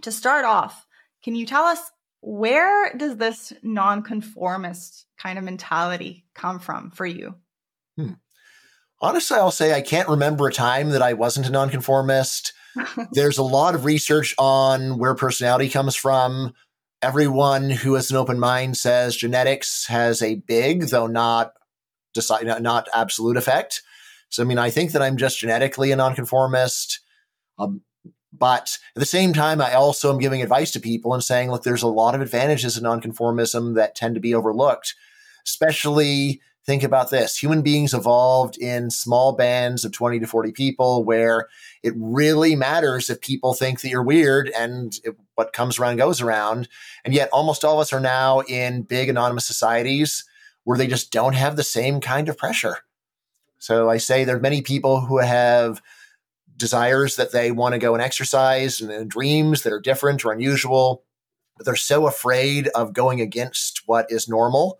to 0.02 0.12
start 0.12 0.46
off 0.46 0.88
can 1.22 1.36
you 1.36 1.46
tell 1.46 1.66
us 1.66 1.92
where 2.28 2.92
does 2.98 3.18
this 3.18 3.54
nonconformist 3.62 5.06
kind 5.18 5.38
of 5.38 5.44
mentality 5.44 6.26
come 6.34 6.60
from 6.60 6.92
for 6.92 7.06
you 7.06 7.36
hmm. 7.98 8.14
honestly 9.02 9.38
i'll 9.38 9.52
say 9.52 9.74
i 9.74 9.82
can't 9.82 10.10
remember 10.10 10.48
a 10.48 10.54
time 10.54 10.90
that 10.90 11.02
i 11.02 11.14
wasn't 11.14 11.48
a 11.48 11.52
nonconformist 11.52 12.54
there's 13.12 13.38
a 13.38 13.44
lot 13.44 13.76
of 13.76 13.86
research 13.86 14.36
on 14.38 14.98
where 14.98 15.16
personality 15.16 15.70
comes 15.70 15.96
from. 15.96 16.54
Everyone 17.02 17.70
who 17.70 17.94
has 17.94 18.10
an 18.10 18.18
open 18.18 18.40
mind 18.40 18.78
says 18.78 19.16
genetics 19.16 19.86
has 19.88 20.22
a 20.22 20.36
big, 20.36 20.88
though 20.88 21.08
not 21.08 21.54
decide, 22.14 22.46
not 22.62 22.88
absolute 22.94 23.38
effect. 23.38 23.82
So, 24.30 24.44
I 24.44 24.46
mean, 24.46 24.58
I 24.58 24.70
think 24.70 24.92
that 24.92 25.02
I'm 25.02 25.18
just 25.18 25.40
genetically 25.40 25.92
a 25.92 25.96
nonconformist. 25.96 27.00
Um, 27.60 27.82
but 28.38 28.78
at 28.96 29.00
the 29.00 29.06
same 29.06 29.34
time, 29.34 29.62
I 29.62 29.74
also 29.74 30.12
am 30.12 30.20
giving 30.20 30.42
advice 30.42 30.72
to 30.72 30.80
people 30.80 31.14
and 31.14 31.24
saying, 31.24 31.52
look, 31.52 31.64
there's 31.64 31.84
a 31.84 31.88
lot 31.88 32.16
of 32.16 32.22
advantages 32.22 32.78
of 32.78 32.84
nonconformism 32.84 33.76
that 33.76 33.96
tend 33.96 34.16
to 34.16 34.22
be 34.22 34.34
overlooked, 34.34 34.96
especially 35.46 36.42
think 36.66 36.84
about 36.84 37.12
this. 37.12 37.38
Human 37.38 37.62
beings 37.62 37.94
evolved 37.94 38.58
in 38.58 38.90
small 38.90 39.34
bands 39.34 39.86
of 39.86 39.92
20 39.92 40.20
to 40.20 40.28
40 40.28 40.52
people 40.52 41.04
where 41.04 41.48
it 41.84 41.94
really 41.96 42.56
matters 42.56 43.10
if 43.10 43.22
people 43.22 43.54
think 43.54 43.82
that 43.82 43.90
you're 43.90 44.04
weird 44.04 44.50
and 44.50 45.00
it, 45.04 45.16
what 45.36 45.54
comes 45.54 45.78
around 45.78 45.98
goes 45.98 46.22
around. 46.22 46.68
And 47.04 47.14
yet 47.14 47.30
almost 47.32 47.64
all 47.64 47.76
of 47.76 47.82
us 47.82 47.94
are 47.94 48.00
now 48.00 48.40
in 48.42 48.82
big 48.82 49.10
anonymous 49.10 49.46
societies 49.46 50.26
where 50.64 50.78
they 50.78 50.88
just 50.88 51.12
don't 51.12 51.36
have 51.36 51.56
the 51.56 51.64
same 51.64 52.02
kind 52.02 52.28
of 52.28 52.38
pressure. 52.38 52.78
So 53.60 53.90
i 53.90 53.98
say 53.98 54.24
there 54.24 54.36
are 54.36 54.40
many 54.40 54.62
people 54.62 55.02
who 55.02 55.20
have 55.20 55.82
desires 56.58 57.16
that 57.16 57.32
they 57.32 57.52
want 57.52 57.74
to 57.74 57.80
go 57.80 57.94
and 57.94 58.04
exercise 58.04 58.82
and 58.82 59.10
dreams 59.10 59.64
that 59.64 59.74
are 59.74 59.80
different 59.80 60.24
or 60.24 60.32
unusual 60.32 61.04
but 61.58 61.66
they're 61.66 61.76
so 61.76 62.06
afraid 62.06 62.68
of 62.70 62.94
going 62.94 63.22
against 63.22 63.82
what 63.86 64.06
is 64.10 64.28
normal 64.28 64.80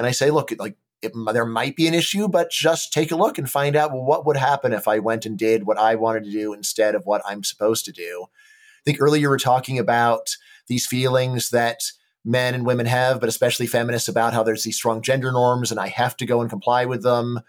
and 0.00 0.06
I 0.06 0.12
say, 0.12 0.30
look, 0.30 0.50
like 0.58 0.76
it, 1.02 1.12
there 1.34 1.44
might 1.44 1.76
be 1.76 1.86
an 1.86 1.92
issue, 1.92 2.26
but 2.26 2.50
just 2.50 2.90
take 2.90 3.12
a 3.12 3.16
look 3.16 3.36
and 3.36 3.50
find 3.50 3.76
out 3.76 3.92
well, 3.92 4.02
what 4.02 4.24
would 4.24 4.38
happen 4.38 4.72
if 4.72 4.88
I 4.88 4.98
went 4.98 5.26
and 5.26 5.38
did 5.38 5.64
what 5.64 5.78
I 5.78 5.94
wanted 5.94 6.24
to 6.24 6.30
do 6.30 6.54
instead 6.54 6.94
of 6.94 7.04
what 7.04 7.20
I'm 7.26 7.44
supposed 7.44 7.84
to 7.84 7.92
do. 7.92 8.24
I 8.24 8.82
think 8.86 8.98
earlier 8.98 9.20
you 9.20 9.28
were 9.28 9.38
talking 9.38 9.78
about 9.78 10.36
these 10.68 10.86
feelings 10.86 11.50
that 11.50 11.82
men 12.24 12.54
and 12.54 12.64
women 12.64 12.86
have, 12.86 13.20
but 13.20 13.28
especially 13.28 13.66
feminists 13.66 14.08
about 14.08 14.32
how 14.32 14.42
there's 14.42 14.64
these 14.64 14.76
strong 14.76 15.02
gender 15.02 15.30
norms 15.32 15.70
and 15.70 15.78
I 15.78 15.88
have 15.88 16.16
to 16.16 16.26
go 16.26 16.40
and 16.40 16.48
comply 16.48 16.86
with 16.86 17.02
them. 17.02 17.40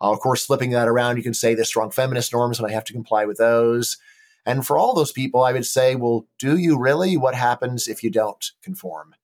Uh, 0.00 0.10
of 0.10 0.20
course, 0.20 0.44
flipping 0.44 0.70
that 0.70 0.88
around, 0.88 1.16
you 1.16 1.22
can 1.22 1.34
say 1.34 1.54
there's 1.54 1.68
strong 1.68 1.90
feminist 1.90 2.32
norms 2.32 2.58
and 2.58 2.68
I 2.68 2.72
have 2.72 2.84
to 2.84 2.92
comply 2.92 3.24
with 3.24 3.38
those. 3.38 3.96
And 4.44 4.66
for 4.66 4.78
all 4.78 4.94
those 4.94 5.12
people, 5.12 5.42
I 5.42 5.52
would 5.52 5.66
say, 5.66 5.96
well, 5.96 6.26
do 6.38 6.56
you 6.56 6.78
really? 6.78 7.16
What 7.16 7.34
happens 7.34 7.88
if 7.88 8.02
you 8.04 8.10
don't 8.10 8.52
conform? 8.62 9.14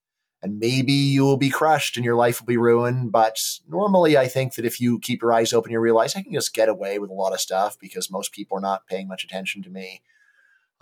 and 0.43 0.59
maybe 0.59 0.93
you 0.93 1.23
will 1.23 1.37
be 1.37 1.51
crushed 1.51 1.97
and 1.97 2.05
your 2.05 2.17
life 2.17 2.41
will 2.41 2.47
be 2.47 2.57
ruined. 2.57 3.13
But 3.13 3.39
normally, 3.69 4.19
I 4.19 4.27
think 4.27 4.55
that 4.55 4.65
if 4.65 4.81
you 4.81 4.99
keep 4.99 5.23
your 5.23 5.33
eyes 5.33 5.53
open, 5.53 5.71
you 5.71 5.79
realize 5.79 6.17
I 6.17 6.23
can 6.23 6.33
just 6.33 6.53
get 6.53 6.69
away 6.69 6.99
with 6.99 7.11
a 7.11 7.15
lot 7.15 7.33
of 7.33 7.41
stuff 7.41 7.79
because 7.79 8.11
most 8.11 8.33
people 8.33 8.59
are 8.59 8.63
not 8.63 8.87
paying 8.89 9.07
much 9.07 9.23
attention 9.23 9.63
to 9.63 9.71
me. 9.71 10.03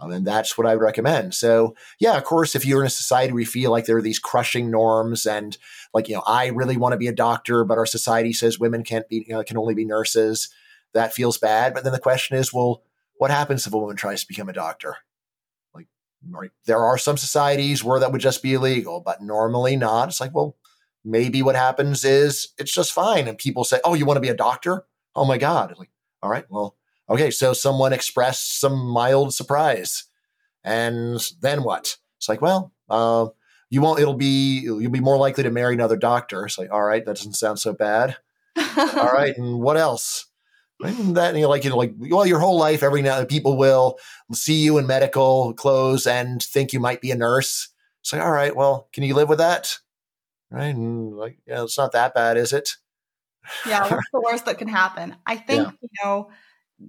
Um, 0.01 0.13
and 0.13 0.27
that's 0.27 0.57
what 0.57 0.67
I 0.67 0.75
would 0.75 0.83
recommend. 0.83 1.35
So, 1.35 1.75
yeah, 1.99 2.17
of 2.17 2.25
course, 2.25 2.55
if 2.55 2.65
you're 2.65 2.81
in 2.81 2.87
a 2.87 2.91
society 2.91 3.33
where 3.33 3.41
you 3.41 3.47
feel 3.47 3.71
like 3.71 3.85
there 3.85 3.99
are 3.99 4.03
these 4.03 4.19
crushing 4.19 4.71
norms 4.71 5.27
and 5.27 5.59
like, 5.93 6.09
you 6.09 6.15
know, 6.15 6.23
I 6.27 6.47
really 6.47 6.79
want 6.79 6.93
to 6.93 6.99
be 6.99 7.09
a 7.09 7.13
doctor, 7.13 7.65
but 7.65 7.77
our 7.77 7.87
society 7.87 8.33
says 8.33 8.59
women 8.59 8.83
can't 8.83 9.09
be, 9.09 9.27
you 9.29 9.35
know, 9.35 9.45
can 9.45 9.59
only 9.59 9.75
be 9.75 9.85
nurses, 9.85 10.49
that 10.95 11.13
feels 11.13 11.37
bad. 11.37 11.75
But 11.75 11.85
then 11.85 11.93
the 11.93 11.99
question 11.99 12.37
is, 12.37 12.53
well, 12.53 12.83
what 13.17 13.31
happens 13.31 13.67
if 13.67 13.75
a 13.75 13.79
woman 13.79 13.97
tries 13.97 14.23
to 14.23 14.29
become 14.29 14.49
a 14.49 14.55
doctor? 14.55 14.97
Like, 15.75 15.89
right, 16.29 16.51
there 16.65 16.83
are 16.83 16.97
some 16.97 17.19
societies 17.19 17.85
where 17.85 18.01
that 18.01 18.11
would 18.11 18.23
just 18.23 18.43
be 18.43 18.55
illegal, 18.55 19.01
but 19.05 19.23
normally 19.23 19.77
not. 19.77 20.09
It's 20.09 20.21
like, 20.21 20.35
well, 20.35 20.57
maybe 21.05 21.43
what 21.43 21.57
happens 21.57 22.05
is 22.05 22.49
it's 22.59 22.73
just 22.73 22.93
fine. 22.93 23.29
And 23.29 23.37
people 23.37 23.65
say, 23.65 23.81
oh, 23.85 23.95
you 23.95 24.07
want 24.07 24.17
to 24.17 24.23
be 24.23 24.29
a 24.29 24.35
doctor? 24.35 24.85
Oh 25.15 25.27
my 25.27 25.37
God. 25.37 25.75
Like, 25.79 25.91
all 26.23 26.31
right, 26.31 26.45
well, 26.49 26.77
Okay, 27.11 27.31
so 27.31 27.53
someone 27.53 27.93
expressed 27.93 28.61
some 28.61 28.79
mild 28.79 29.35
surprise. 29.35 30.05
And 30.63 31.21
then 31.41 31.65
what? 31.65 31.97
It's 32.19 32.29
like, 32.29 32.41
well, 32.41 32.73
uh, 32.89 33.29
you 33.69 33.81
won't, 33.81 34.01
it'll 34.01 34.15
be, 34.15 34.61
you'll 34.61 34.91
be 34.91 35.01
more 35.01 35.19
likely 35.19 35.43
to 35.43 35.51
marry 35.51 35.75
another 35.75 35.97
doctor. 35.97 36.45
It's 36.47 36.59
like, 36.59 36.71
all 36.71 36.83
right, 36.83 37.05
that 37.05 37.17
doesn't 37.17 37.35
sound 37.35 37.59
so 37.59 37.73
bad. 37.73 38.17
all 38.77 39.13
right, 39.13 39.37
and 39.37 39.61
what 39.61 39.77
else? 39.77 40.27
And 40.83 41.17
that 41.17 41.35
you 41.35 41.43
know, 41.43 41.49
like 41.49 41.65
you 41.65 41.71
know, 41.71 41.77
like 41.77 41.95
well, 41.99 42.27
your 42.27 42.41
whole 42.41 42.59
life, 42.59 42.83
every 42.83 43.03
now 43.03 43.25
people 43.25 43.57
will 43.57 43.99
see 44.33 44.63
you 44.63 44.79
in 44.79 44.87
medical 44.87 45.53
clothes 45.53 46.07
and 46.07 46.43
think 46.43 46.73
you 46.73 46.81
might 46.81 47.01
be 47.01 47.11
a 47.11 47.17
nurse. 47.17 47.69
It's 48.01 48.13
like, 48.13 48.23
all 48.23 48.31
right, 48.31 48.57
well, 48.57 48.89
can 48.93 49.05
you 49.05 49.15
live 49.15 49.29
with 49.29 49.39
that? 49.39 49.79
Right? 50.51 50.75
And 50.75 51.17
like, 51.17 51.39
yeah, 51.47 51.63
it's 51.63 51.77
not 51.77 51.93
that 51.93 52.15
bad, 52.15 52.39
is 52.39 52.53
it? 52.53 52.71
Yeah, 53.67 53.83
what's 53.91 54.11
the 54.13 54.21
worst 54.21 54.47
that 54.47 54.59
can 54.59 54.69
happen? 54.69 55.17
I 55.27 55.37
think 55.37 55.67
yeah. 55.67 55.73
you 55.83 55.89
know 56.03 56.31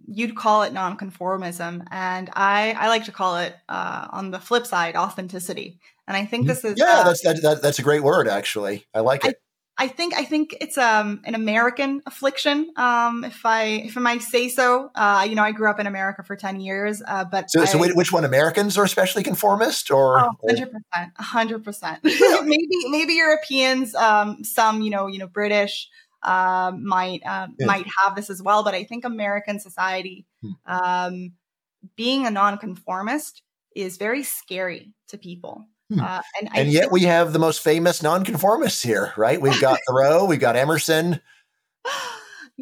you'd 0.07 0.35
call 0.35 0.63
it 0.63 0.73
nonconformism 0.73 1.85
and 1.91 2.29
i 2.33 2.75
i 2.79 2.87
like 2.87 3.05
to 3.05 3.11
call 3.11 3.37
it 3.37 3.55
uh, 3.69 4.07
on 4.11 4.31
the 4.31 4.39
flip 4.39 4.65
side 4.65 4.95
authenticity 4.95 5.79
and 6.07 6.15
i 6.15 6.25
think 6.25 6.43
mm-hmm. 6.43 6.49
this 6.49 6.65
is 6.65 6.75
yeah 6.77 6.99
uh, 6.99 7.03
that's 7.03 7.21
that, 7.21 7.41
that, 7.41 7.61
that's 7.61 7.79
a 7.79 7.83
great 7.83 8.03
word 8.03 8.27
actually 8.27 8.85
i 8.93 8.99
like 8.99 9.25
it 9.25 9.35
I, 9.35 9.85
I 9.85 9.87
think 9.87 10.13
I 10.13 10.25
think 10.25 10.55
it's 10.61 10.77
um, 10.77 11.21
an 11.25 11.33
American 11.33 12.03
affliction. 12.05 12.71
Um, 12.75 13.23
if 13.23 13.43
I 13.45 13.63
if 13.63 13.97
I 13.97 14.01
might 14.01 14.21
say 14.21 14.47
so, 14.47 14.91
uh, 14.93 15.25
you 15.27 15.33
know, 15.33 15.41
I 15.41 15.51
grew 15.53 15.71
up 15.71 15.79
in 15.79 15.87
America 15.87 16.21
for 16.21 16.35
ten 16.35 16.61
years, 16.61 17.01
uh, 17.07 17.25
but 17.25 17.49
so, 17.49 17.63
I, 17.63 17.65
so 17.65 17.79
which 17.79 18.11
one? 18.11 18.23
Americans 18.23 18.77
are 18.77 18.83
especially 18.83 19.23
conformist, 19.23 19.89
or 19.89 20.19
oh, 20.19 20.29
hundred 20.47 20.71
percent, 20.71 21.11
hundred 21.17 21.63
percent. 21.63 21.99
Maybe 22.03 22.67
maybe 22.89 23.13
Europeans, 23.13 23.95
um, 23.95 24.43
some 24.43 24.83
you 24.83 24.91
know 24.91 25.07
you 25.07 25.17
know 25.17 25.27
British, 25.27 25.89
uh, 26.24 26.72
might 26.78 27.22
uh, 27.26 27.47
yeah. 27.57 27.65
might 27.65 27.86
have 27.99 28.15
this 28.15 28.30
as 28.30 28.41
well. 28.41 28.63
But 28.63 28.74
I 28.74 28.84
think 28.84 29.05
American 29.05 29.59
society, 29.59 30.26
hmm. 30.41 30.51
um, 30.65 31.34
being 31.95 32.26
a 32.26 32.32
nonconformist, 32.32 33.41
is 33.76 33.97
very 33.97 34.24
scary 34.24 34.93
to 35.09 35.17
people. 35.17 35.67
Hmm. 35.91 35.99
Uh, 35.99 36.22
and, 36.39 36.49
and 36.55 36.72
yet 36.72 36.82
think- 36.82 36.91
we 36.93 37.01
have 37.03 37.34
the 37.34 37.39
most 37.39 37.61
famous 37.61 38.01
nonconformists 38.01 38.82
here, 38.82 39.13
right? 39.17 39.41
We've 39.41 39.59
got 39.61 39.80
Thoreau, 39.88 40.26
we've 40.26 40.39
got 40.39 40.55
Emerson. 40.55 41.22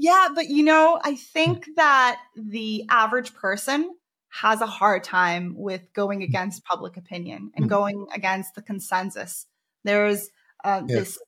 Yeah, 0.01 0.29
but 0.33 0.47
you 0.47 0.63
know, 0.63 0.97
I 1.03 1.15
think 1.15 1.65
hmm. 1.65 1.71
that 1.75 2.21
the 2.37 2.85
average 2.89 3.33
person 3.33 3.93
has 4.29 4.61
a 4.61 4.65
hard 4.65 5.03
time 5.03 5.55
with 5.57 5.81
going 5.93 6.23
against 6.23 6.63
public 6.63 6.95
opinion 6.95 7.51
and 7.55 7.67
going 7.67 8.07
against 8.15 8.55
the 8.55 8.61
consensus. 8.61 9.45
There's 9.83 10.29
uh, 10.63 10.83
yeah. 10.87 10.99
this 10.99 11.19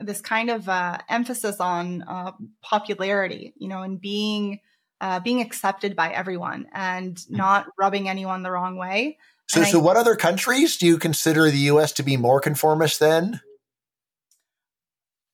this 0.00 0.20
kind 0.20 0.50
of 0.50 0.68
uh, 0.68 0.98
emphasis 1.08 1.60
on 1.60 2.02
uh, 2.02 2.32
popularity, 2.62 3.54
you 3.56 3.68
know, 3.68 3.82
and 3.82 4.00
being 4.00 4.60
uh, 5.00 5.20
being 5.20 5.40
accepted 5.40 5.94
by 5.94 6.10
everyone 6.10 6.66
and 6.72 7.16
mm. 7.16 7.30
not 7.30 7.66
rubbing 7.78 8.08
anyone 8.08 8.42
the 8.42 8.50
wrong 8.50 8.76
way. 8.76 9.18
So, 9.48 9.62
so 9.62 9.78
what 9.78 9.96
other 9.96 10.14
countries 10.14 10.76
do 10.76 10.86
you 10.86 10.98
consider 10.98 11.50
the 11.50 11.58
U.S. 11.58 11.92
to 11.92 12.02
be 12.02 12.16
more 12.16 12.40
conformist 12.40 13.00
than? 13.00 13.40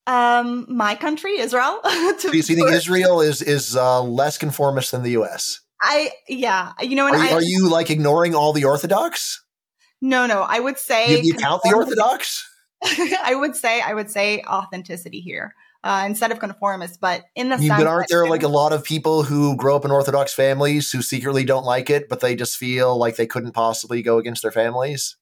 Um, 0.06 0.66
my 0.68 0.94
country, 0.94 1.38
Israel. 1.38 1.80
so 2.18 2.32
you 2.32 2.42
think 2.42 2.70
Israel 2.70 3.20
is 3.20 3.42
is 3.42 3.74
uh, 3.74 4.02
less 4.02 4.38
conformist 4.38 4.92
than 4.92 5.02
the 5.02 5.12
U.S.? 5.12 5.60
I 5.82 6.10
yeah, 6.28 6.72
you 6.80 6.94
know, 6.94 7.06
are, 7.06 7.16
I, 7.16 7.32
are 7.32 7.42
you 7.42 7.68
like 7.68 7.90
ignoring 7.90 8.34
all 8.34 8.52
the 8.52 8.64
Orthodox? 8.64 9.42
No, 10.00 10.26
no, 10.26 10.42
I 10.42 10.60
would 10.60 10.78
say 10.78 11.16
you, 11.16 11.32
you 11.32 11.34
count 11.34 11.62
the 11.64 11.74
Orthodox. 11.74 12.48
I 13.22 13.34
would 13.34 13.56
say 13.56 13.80
I 13.80 13.94
would 13.94 14.10
say 14.10 14.42
authenticity 14.42 15.20
here. 15.20 15.54
Uh, 15.82 16.04
instead 16.06 16.32
of 16.32 16.38
conformist, 16.38 16.98
but 16.98 17.24
in 17.34 17.50
the 17.50 17.58
sense 17.58 17.68
but 17.68 17.86
aren't 17.86 18.08
there 18.08 18.26
like 18.26 18.42
a 18.42 18.48
lot 18.48 18.72
of 18.72 18.82
people 18.82 19.22
who 19.22 19.54
grow 19.54 19.76
up 19.76 19.84
in 19.84 19.90
Orthodox 19.90 20.32
families 20.32 20.90
who 20.90 21.02
secretly 21.02 21.44
don't 21.44 21.66
like 21.66 21.90
it, 21.90 22.08
but 22.08 22.20
they 22.20 22.34
just 22.34 22.56
feel 22.56 22.96
like 22.96 23.16
they 23.16 23.26
couldn't 23.26 23.52
possibly 23.52 24.00
go 24.00 24.16
against 24.16 24.40
their 24.40 24.50
families? 24.50 25.16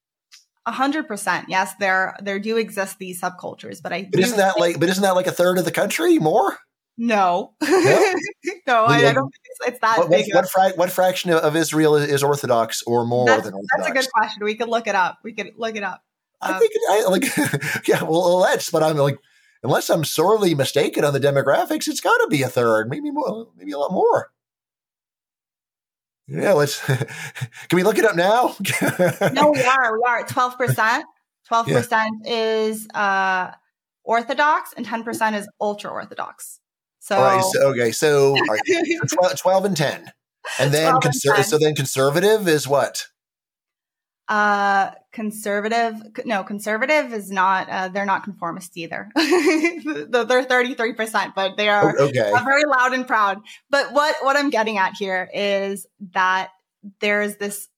A 0.64 0.70
hundred 0.70 1.08
percent. 1.08 1.46
Yes, 1.48 1.74
there 1.80 2.16
there 2.22 2.38
do 2.38 2.56
exist 2.58 2.98
these 3.00 3.20
subcultures, 3.20 3.82
but 3.82 3.92
I. 3.92 4.08
But 4.12 4.20
isn't 4.20 4.36
that 4.36 4.60
like? 4.60 4.78
But 4.78 4.88
isn't 4.88 5.02
that 5.02 5.16
like 5.16 5.26
a 5.26 5.32
third 5.32 5.58
of 5.58 5.64
the 5.64 5.72
country? 5.72 6.18
More? 6.20 6.56
No, 6.96 7.54
no, 7.60 7.68
no 8.66 8.84
I, 8.84 8.98
I, 8.98 9.12
don't 9.12 9.30
think 9.30 9.42
it's, 9.44 9.68
it's 9.68 9.78
that 9.80 9.98
what, 9.98 10.10
big. 10.10 10.32
What, 10.32 10.48
fra- 10.48 10.72
what, 10.76 10.90
fraction 10.90 11.32
of 11.32 11.56
Israel 11.56 11.96
is 11.96 12.22
Orthodox 12.22 12.82
or 12.82 13.06
more 13.06 13.26
that's, 13.26 13.44
than 13.44 13.54
Orthodox? 13.54 13.76
That's 13.76 13.88
a 13.88 13.92
good 13.92 14.12
question. 14.12 14.44
We 14.44 14.54
could 14.54 14.68
look 14.68 14.86
it 14.86 14.94
up. 14.94 15.18
We 15.24 15.32
could 15.32 15.52
look 15.56 15.74
it 15.74 15.82
up. 15.82 16.02
I 16.42 16.58
think 16.58 16.72
I 16.90 17.04
like 17.08 17.86
yeah, 17.88 18.02
well 18.02 18.38
let's, 18.38 18.70
but 18.70 18.82
I'm 18.82 18.96
like 18.96 19.18
unless 19.62 19.90
I'm 19.90 20.04
sorely 20.04 20.54
mistaken 20.54 21.04
on 21.04 21.12
the 21.12 21.20
demographics, 21.20 21.88
it's 21.88 22.00
got 22.00 22.16
to 22.18 22.28
be 22.28 22.42
a 22.42 22.48
third, 22.48 22.90
maybe 22.90 23.10
more, 23.10 23.48
maybe 23.56 23.72
a 23.72 23.78
lot 23.78 23.92
more. 23.92 24.30
Yeah, 26.28 26.52
let's. 26.52 26.80
can 26.86 27.06
we 27.72 27.82
look 27.82 27.98
it 27.98 28.04
up 28.04 28.16
now? 28.16 28.56
no, 29.32 29.50
we 29.50 29.62
are. 29.62 29.98
We 29.98 30.04
are 30.06 30.26
twelve 30.26 30.56
percent. 30.56 31.04
Twelve 31.46 31.66
percent 31.66 32.26
is 32.26 32.88
uh, 32.94 33.50
Orthodox, 34.04 34.72
and 34.76 34.86
ten 34.86 35.02
percent 35.02 35.36
is 35.36 35.48
ultra 35.60 35.90
Orthodox. 35.90 36.60
So, 37.00 37.40
so 37.52 37.70
okay, 37.70 37.90
so, 37.90 38.36
right, 38.36 38.60
so 38.64 39.16
12, 39.16 39.36
12, 39.36 39.64
and 39.64 39.76
ten, 39.76 40.12
and 40.60 40.72
then 40.72 40.94
conser- 41.00 41.42
so 41.42 41.58
then 41.58 41.74
conservative 41.74 42.46
is 42.46 42.68
what? 42.68 43.08
Uh, 44.32 44.92
conservative, 45.12 45.94
no, 46.24 46.42
conservative 46.42 47.12
is 47.12 47.30
not, 47.30 47.68
uh, 47.68 47.88
they're 47.88 48.06
not 48.06 48.24
conformist 48.24 48.74
either. 48.78 49.10
they're 49.14 49.26
33%, 50.46 51.34
but 51.34 51.58
they 51.58 51.68
are 51.68 51.94
oh, 51.98 52.04
okay. 52.06 52.32
very 52.42 52.64
loud 52.64 52.94
and 52.94 53.06
proud. 53.06 53.42
But 53.68 53.92
what, 53.92 54.16
what 54.22 54.38
I'm 54.38 54.48
getting 54.48 54.78
at 54.78 54.94
here 54.98 55.28
is 55.34 55.86
that 56.14 56.48
there's 57.02 57.36
this 57.36 57.68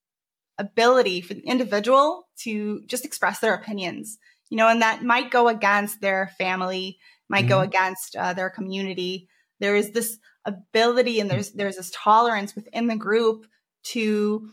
ability 0.57 1.22
for 1.22 1.34
the 1.34 1.40
individual 1.40 2.28
to 2.42 2.82
just 2.86 3.05
express 3.05 3.40
their 3.40 3.55
opinions, 3.55 4.18
you 4.48 4.57
know, 4.57 4.68
and 4.68 4.80
that 4.80 5.02
might 5.02 5.32
go 5.32 5.48
against 5.48 6.00
their 6.00 6.30
family, 6.38 6.98
might 7.28 7.40
mm-hmm. 7.40 7.48
go 7.48 7.61
against 7.62 8.14
uh, 8.14 8.32
their 8.32 8.48
community. 8.48 9.26
There 9.59 9.74
is 9.74 9.90
this 9.90 10.18
ability 10.44 11.18
and 11.18 11.28
there's, 11.28 11.50
there's 11.50 11.78
this 11.78 11.90
tolerance 11.92 12.55
within 12.55 12.86
the 12.86 12.94
group 12.94 13.44
to, 13.86 14.50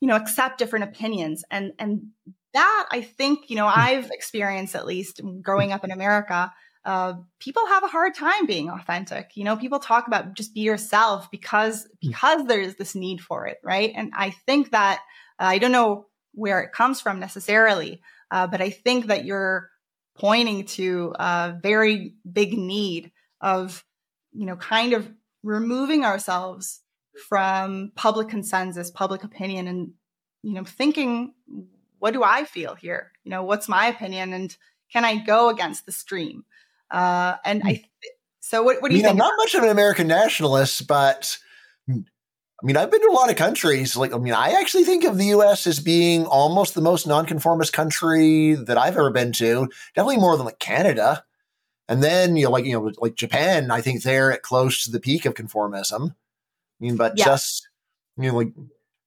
you 0.00 0.08
know 0.08 0.16
accept 0.16 0.58
different 0.58 0.84
opinions. 0.84 1.44
And 1.50 1.72
and 1.78 2.08
that 2.54 2.86
i 2.90 3.02
think 3.02 3.50
you 3.50 3.56
know 3.56 3.66
i've 3.66 4.10
experienced 4.10 4.74
at 4.74 4.86
least 4.86 5.20
growing 5.42 5.70
up 5.70 5.84
in 5.84 5.90
america 5.90 6.50
uh, 6.84 7.14
people 7.38 7.66
have 7.66 7.84
a 7.84 7.88
hard 7.88 8.14
time 8.14 8.46
being 8.46 8.70
authentic. 8.70 9.32
You 9.34 9.44
know 9.44 9.56
people 9.56 9.78
talk 9.78 10.06
about 10.06 10.32
just 10.34 10.54
be 10.54 10.60
yourself 10.60 11.30
because 11.30 11.82
hmm. 11.82 12.08
because 12.08 12.46
there's 12.46 12.76
this 12.76 12.94
need 12.94 13.20
for 13.20 13.46
it 13.46 13.58
right? 13.62 13.92
And 13.94 14.12
i 14.16 14.30
think 14.30 14.70
that 14.70 15.00
uh, 15.38 15.44
i 15.44 15.58
don't 15.58 15.72
know 15.72 16.06
where 16.32 16.60
it 16.60 16.72
comes 16.72 17.00
from 17.00 17.20
necessarily 17.20 18.00
uh, 18.30 18.46
but 18.46 18.62
i 18.62 18.70
think 18.70 19.06
that 19.06 19.24
you're 19.24 19.68
pointing 20.16 20.64
to 20.64 21.14
a 21.18 21.58
very 21.62 22.14
big 22.30 22.56
need 22.56 23.12
of 23.40 23.84
you 24.32 24.46
know 24.46 24.56
kind 24.56 24.94
of 24.94 25.10
removing 25.42 26.04
ourselves 26.04 26.80
from 27.18 27.92
public 27.94 28.28
consensus, 28.28 28.90
public 28.90 29.24
opinion, 29.24 29.68
and 29.68 29.92
you 30.42 30.54
know, 30.54 30.64
thinking, 30.64 31.34
what 31.98 32.12
do 32.12 32.22
I 32.22 32.44
feel 32.44 32.74
here? 32.74 33.12
You 33.24 33.30
know, 33.30 33.42
what's 33.42 33.68
my 33.68 33.86
opinion, 33.86 34.32
and 34.32 34.56
can 34.92 35.04
I 35.04 35.16
go 35.16 35.48
against 35.50 35.86
the 35.86 35.92
stream? 35.92 36.44
Uh, 36.90 37.36
and 37.44 37.62
I, 37.64 37.84
so 38.40 38.62
what, 38.62 38.80
what 38.80 38.88
do 38.88 38.94
you, 38.94 39.02
you 39.02 39.06
think? 39.06 39.12
I'm 39.12 39.18
not 39.18 39.34
much 39.36 39.54
of 39.54 39.62
an 39.62 39.68
American 39.68 40.06
nationalist, 40.06 40.86
but 40.86 41.36
I 41.90 42.66
mean, 42.66 42.76
I've 42.76 42.90
been 42.90 43.00
to 43.00 43.08
a 43.08 43.12
lot 43.12 43.30
of 43.30 43.36
countries. 43.36 43.96
Like, 43.96 44.12
I 44.12 44.18
mean, 44.18 44.32
I 44.32 44.50
actually 44.50 44.84
think 44.84 45.04
of 45.04 45.16
the 45.16 45.26
U.S. 45.26 45.66
as 45.66 45.78
being 45.78 46.26
almost 46.26 46.74
the 46.74 46.80
most 46.80 47.06
nonconformist 47.06 47.72
country 47.72 48.54
that 48.54 48.76
I've 48.76 48.96
ever 48.96 49.10
been 49.10 49.32
to. 49.32 49.68
Definitely 49.94 50.16
more 50.16 50.36
than 50.36 50.46
like 50.46 50.58
Canada. 50.58 51.24
And 51.88 52.02
then 52.02 52.36
you 52.36 52.44
know, 52.44 52.50
like 52.50 52.64
you 52.64 52.72
know, 52.72 52.90
like 52.98 53.14
Japan. 53.14 53.70
I 53.70 53.80
think 53.80 54.02
they're 54.02 54.32
at 54.32 54.42
close 54.42 54.84
to 54.84 54.90
the 54.90 55.00
peak 55.00 55.24
of 55.24 55.34
conformism. 55.34 56.14
I 56.80 56.84
mean, 56.84 56.96
but 56.96 57.14
yeah. 57.16 57.24
just 57.24 57.68
you 58.16 58.30
know, 58.30 58.36
like 58.36 58.52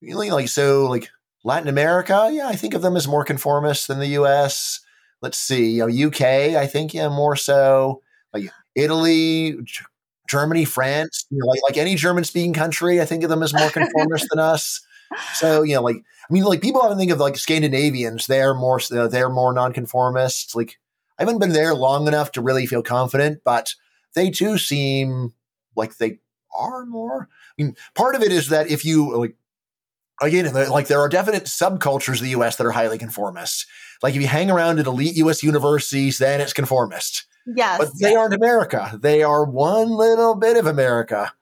really, 0.02 0.31
like 0.31 0.49
so, 0.49 0.88
like 0.88 1.10
Latin 1.43 1.69
America. 1.69 2.30
Yeah, 2.31 2.48
I 2.48 2.56
think 2.56 2.73
of 2.73 2.81
them 2.81 2.95
as 2.95 3.07
more 3.07 3.23
conformist 3.23 3.88
than 3.88 3.99
the 3.99 4.07
U.S. 4.07 4.81
let's 5.22 5.38
see, 5.38 5.72
you 5.72 5.88
know, 5.88 6.07
UK, 6.07 6.22
I 6.56 6.68
think, 6.68 6.93
yeah, 6.93 7.10
more 7.10 7.35
so 7.35 8.02
like 8.34 8.49
Italy, 8.76 9.57
G- 9.64 9.85
Germany, 10.30 10.65
France, 10.65 11.26
you 11.30 11.39
know, 11.39 11.48
like, 11.48 11.61
like 11.64 11.77
any 11.77 11.95
German 11.95 12.23
speaking 12.23 12.53
country, 12.53 13.02
I 13.02 13.06
think 13.06 13.23
of 13.23 13.30
them 13.30 13.43
as 13.43 13.53
more 13.53 13.69
conformist 13.69 14.27
than 14.30 14.39
us. 14.39 14.81
So, 15.34 15.61
you 15.61 15.76
know, 15.76 15.81
like, 15.81 15.98
I 15.98 16.34
mean, 16.34 16.43
like 16.43 16.61
people 16.61 16.81
often 16.81 16.98
think 16.98 17.11
of 17.11 17.19
like 17.19 17.38
Scandinavians, 17.38 18.27
they're 18.27 18.53
more, 18.53 18.80
uh, 18.91 19.07
they're 19.07 19.30
more 19.30 19.53
nonconformists. 19.53 20.56
Like, 20.56 20.80
I 21.19 21.23
haven't 21.23 21.39
been 21.39 21.52
there 21.52 21.73
long 21.73 22.07
enough 22.07 22.31
to 22.34 22.41
really 22.41 22.65
feel 22.65 22.81
confident, 22.81 23.41
but 23.43 23.76
they 24.15 24.30
too 24.30 24.57
seem 24.57 25.34
like 25.76 25.98
they 25.98 26.19
are 26.57 26.85
more. 26.85 27.27
Mean, 27.63 27.75
part 27.95 28.15
of 28.15 28.21
it 28.21 28.31
is 28.31 28.49
that 28.49 28.69
if 28.69 28.85
you 28.85 29.15
like, 29.15 29.35
again, 30.21 30.53
like 30.53 30.88
there 30.88 30.99
are 30.99 31.09
definite 31.09 31.43
subcultures 31.45 32.15
of 32.15 32.21
the 32.21 32.29
U.S. 32.29 32.55
that 32.57 32.65
are 32.65 32.71
highly 32.71 32.97
conformist. 32.97 33.65
Like 34.01 34.15
if 34.15 34.21
you 34.21 34.27
hang 34.27 34.49
around 34.49 34.79
at 34.79 34.88
elite 34.88 35.15
U.S. 35.17 35.43
universities, 35.43 36.17
then 36.17 36.41
it's 36.41 36.53
conformist. 36.53 37.25
Yes, 37.45 37.77
but 37.79 37.89
they 37.99 38.15
aren't 38.15 38.33
America. 38.33 38.97
They 39.01 39.23
are 39.23 39.45
one 39.45 39.89
little 39.89 40.35
bit 40.35 40.57
of 40.57 40.67
America. 40.67 41.33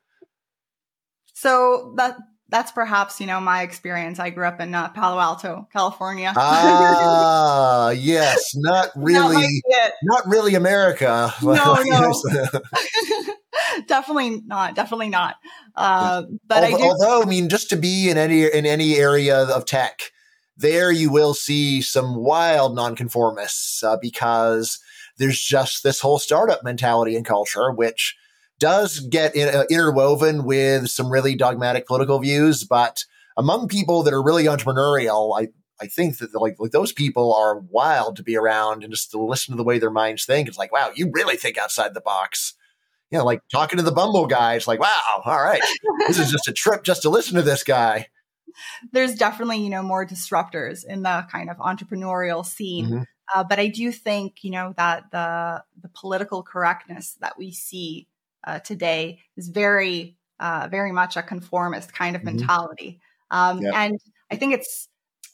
So 1.34 1.94
that 1.98 2.18
that's 2.50 2.72
perhaps 2.72 3.22
you 3.22 3.28
know 3.28 3.40
my 3.40 3.62
experience. 3.62 4.20
I 4.20 4.30
grew 4.30 4.46
up 4.46 4.60
in 4.60 4.74
uh, 4.74 4.90
Palo 4.90 5.20
Alto, 5.20 5.68
California. 5.72 6.34
Ah, 6.36 7.90
yes, 7.96 8.52
not 8.56 8.90
really, 8.96 9.62
not 10.04 10.28
really 10.28 10.56
America. 10.56 11.34
No, 11.42 11.78
no, 11.84 12.14
definitely 13.88 14.42
not. 14.46 14.76
Definitely 14.76 15.10
not. 15.10 15.36
Uh, 15.76 16.24
but 16.48 16.64
although, 16.64 16.76
I 16.76 16.80
do. 16.80 16.84
although, 16.84 17.22
I 17.24 17.26
mean, 17.26 17.50
just 17.50 17.70
to 17.70 17.76
be 17.76 18.10
in 18.10 18.18
any 18.18 18.44
in 18.44 18.66
any 18.66 18.96
area 18.96 19.44
of 19.44 19.66
tech, 19.66 20.12
there 20.58 20.92
you 20.92 21.12
will 21.12 21.34
see 21.34 21.82
some 21.82 22.16
wild 22.16 22.76
nonconformists 22.76 23.84
uh, 23.84 23.98
because 24.02 24.80
there's 25.18 25.40
just 25.40 25.84
this 25.84 26.00
whole 26.00 26.20
startup 26.20 26.64
mentality 26.64 27.16
and 27.16 27.26
culture, 27.26 27.72
which 27.72 28.16
does 28.60 29.00
get 29.00 29.36
in, 29.36 29.48
uh, 29.48 29.64
interwoven 29.70 30.44
with 30.44 30.90
some 30.90 31.12
really 31.12 31.36
dogmatic 31.36 31.88
political 31.88 32.20
views. 32.20 32.64
But 32.64 33.06
among 33.38 33.68
people 33.68 34.04
that 34.04 34.14
are 34.14 34.24
really 34.24 34.46
entrepreneurial, 34.46 35.40
I, 35.40 35.48
I 35.82 35.88
think 35.88 36.18
that 36.18 36.36
like, 36.36 36.58
like 36.60 36.72
those 36.72 36.92
people 36.92 37.34
are 37.34 37.60
wild 37.60 38.18
to 38.18 38.24
be 38.24 38.36
around 38.36 38.84
and 38.84 38.92
just 38.92 39.12
to 39.12 39.22
listen 39.22 39.54
to 39.54 39.58
the 39.58 39.64
way 39.64 39.80
their 39.80 39.90
minds 39.90 40.26
think. 40.26 40.48
It's 40.48 40.58
like, 40.58 40.74
wow, 40.74 40.92
you 40.94 41.10
really 41.14 41.38
think 41.38 41.58
outside 41.58 41.94
the 41.94 42.02
box. 42.02 42.54
Know, 43.12 43.26
like 43.26 43.42
talking 43.52 43.78
to 43.78 43.84
the 43.84 43.92
Bumble 43.92 44.28
guy, 44.28 44.54
it's 44.54 44.68
like, 44.68 44.80
wow, 44.80 45.22
all 45.26 45.42
right, 45.42 45.62
this 46.08 46.20
is 46.20 46.32
just 46.32 46.48
a 46.48 46.54
trip 46.54 46.84
just 46.84 47.02
to 47.02 47.10
listen 47.10 47.36
to 47.36 47.42
this 47.42 47.64
guy. 47.64 48.08
There's 48.92 49.16
definitely, 49.16 49.64
you 49.64 49.70
know, 49.70 49.82
more 49.82 50.06
disruptors 50.06 50.86
in 50.86 51.02
the 51.02 51.26
kind 51.32 51.50
of 51.50 51.58
entrepreneurial 51.58 52.46
scene. 52.46 52.86
Mm-hmm. 52.86 53.04
Uh, 53.34 53.44
but 53.44 53.60
I 53.60 53.68
do 53.68 53.92
think, 53.92 54.44
you 54.44 54.52
know, 54.52 54.74
that 54.78 55.06
the 55.12 55.64
the 55.82 55.90
political 55.90 56.44
correctness 56.44 57.18
that 57.22 57.38
we 57.38 57.52
see 57.52 58.08
uh, 58.46 58.60
today 58.60 59.20
is 59.38 59.50
very, 59.50 60.18
uh, 60.40 60.68
very 60.70 60.92
much 60.92 61.18
a 61.18 61.24
conformist 61.24 61.94
kind 61.94 62.16
of 62.16 62.22
mm-hmm. 62.22 62.38
mentality. 62.38 63.02
Um, 63.32 63.62
yep. 63.62 63.74
And 63.76 64.00
I 64.32 64.36
think 64.36 64.54
it's 64.54 64.88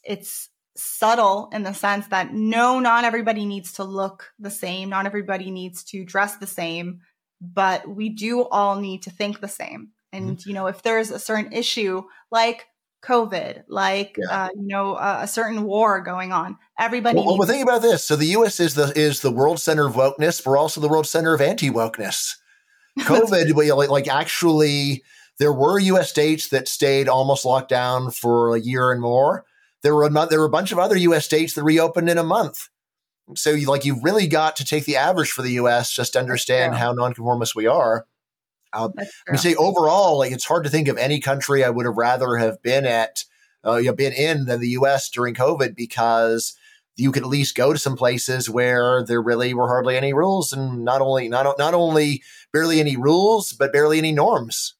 it's 0.04 0.48
subtle 0.76 1.48
in 1.52 1.62
the 1.62 1.72
sense 1.72 2.06
that 2.08 2.32
no, 2.32 2.80
not 2.80 3.04
everybody 3.04 3.46
needs 3.46 3.72
to 3.72 3.84
look 3.84 4.32
the 4.38 4.50
same, 4.50 4.90
not 4.90 5.06
everybody 5.06 5.50
needs 5.50 5.82
to 5.84 6.04
dress 6.04 6.36
the 6.36 6.46
same, 6.46 7.00
but 7.40 7.88
we 7.88 8.08
do 8.08 8.44
all 8.44 8.76
need 8.76 9.02
to 9.02 9.10
think 9.10 9.40
the 9.40 9.48
same. 9.48 9.90
And 10.12 10.38
mm-hmm. 10.38 10.48
you 10.48 10.54
know, 10.54 10.66
if 10.66 10.82
there's 10.82 11.10
a 11.10 11.18
certain 11.18 11.52
issue 11.52 12.04
like 12.30 12.66
COVID, 13.04 13.64
like 13.68 14.16
yeah. 14.18 14.46
uh, 14.46 14.48
you 14.54 14.66
know, 14.66 14.94
uh, 14.94 15.20
a 15.22 15.28
certain 15.28 15.62
war 15.64 16.00
going 16.00 16.32
on. 16.32 16.58
Everybody. 16.78 17.16
Well, 17.16 17.38
well, 17.38 17.48
think 17.48 17.62
about 17.62 17.82
this. 17.82 18.04
So 18.04 18.16
the 18.16 18.26
U.S. 18.26 18.58
is 18.58 18.74
the 18.74 18.92
is 18.96 19.20
the 19.20 19.30
world 19.30 19.60
center 19.60 19.86
of 19.86 19.94
wokeness. 19.94 20.44
We're 20.44 20.56
also 20.56 20.80
the 20.80 20.88
world 20.88 21.06
center 21.06 21.34
of 21.34 21.40
anti 21.40 21.70
wokeness. 21.70 22.34
COVID, 23.00 23.76
like, 23.76 23.90
like 23.90 24.08
actually, 24.08 25.04
there 25.38 25.52
were 25.52 25.78
U.S. 25.78 26.08
states 26.08 26.48
that 26.48 26.66
stayed 26.66 27.08
almost 27.08 27.44
locked 27.44 27.68
down 27.68 28.10
for 28.10 28.56
a 28.56 28.60
year 28.60 28.90
and 28.90 29.00
more. 29.00 29.44
There 29.82 29.94
were 29.94 30.08
not, 30.08 30.30
there 30.30 30.40
were 30.40 30.46
a 30.46 30.50
bunch 30.50 30.72
of 30.72 30.78
other 30.78 30.96
U.S. 30.96 31.26
states 31.26 31.54
that 31.54 31.62
reopened 31.62 32.08
in 32.08 32.18
a 32.18 32.24
month. 32.24 32.68
So, 33.34 33.50
you, 33.50 33.66
like, 33.68 33.84
you've 33.84 34.04
really 34.04 34.26
got 34.26 34.56
to 34.56 34.64
take 34.64 34.84
the 34.84 34.96
average 34.96 35.30
for 35.30 35.42
the 35.42 35.52
U.S. 35.52 35.92
just 35.92 36.12
to 36.12 36.18
understand 36.18 36.74
how 36.76 36.92
nonconformist 36.92 37.56
we 37.56 37.66
are. 37.66 38.06
Um, 38.72 38.92
I 38.98 39.06
mean 39.28 39.38
say 39.38 39.54
overall, 39.54 40.18
like, 40.18 40.32
it's 40.32 40.44
hard 40.44 40.64
to 40.64 40.70
think 40.70 40.86
of 40.88 40.96
any 40.96 41.18
country 41.18 41.64
I 41.64 41.70
would 41.70 41.86
have 41.86 41.96
rather 41.96 42.36
have 42.36 42.62
been 42.62 42.84
at, 42.84 43.24
uh, 43.64 43.76
you 43.76 43.86
know, 43.86 43.94
been 43.94 44.12
in 44.12 44.44
than 44.44 44.60
the 44.60 44.70
U.S. 44.70 45.10
during 45.10 45.34
COVID 45.34 45.74
because 45.74 46.56
you 46.94 47.10
could 47.10 47.24
at 47.24 47.28
least 47.28 47.56
go 47.56 47.72
to 47.72 47.78
some 47.78 47.96
places 47.96 48.48
where 48.48 49.04
there 49.04 49.20
really 49.20 49.54
were 49.54 49.68
hardly 49.68 49.96
any 49.96 50.12
rules, 50.12 50.52
and 50.52 50.84
not 50.84 51.00
only 51.00 51.28
not 51.28 51.58
not 51.58 51.74
only 51.74 52.22
barely 52.52 52.80
any 52.80 52.96
rules, 52.96 53.52
but 53.52 53.72
barely 53.72 53.98
any 53.98 54.12
norms. 54.12 54.75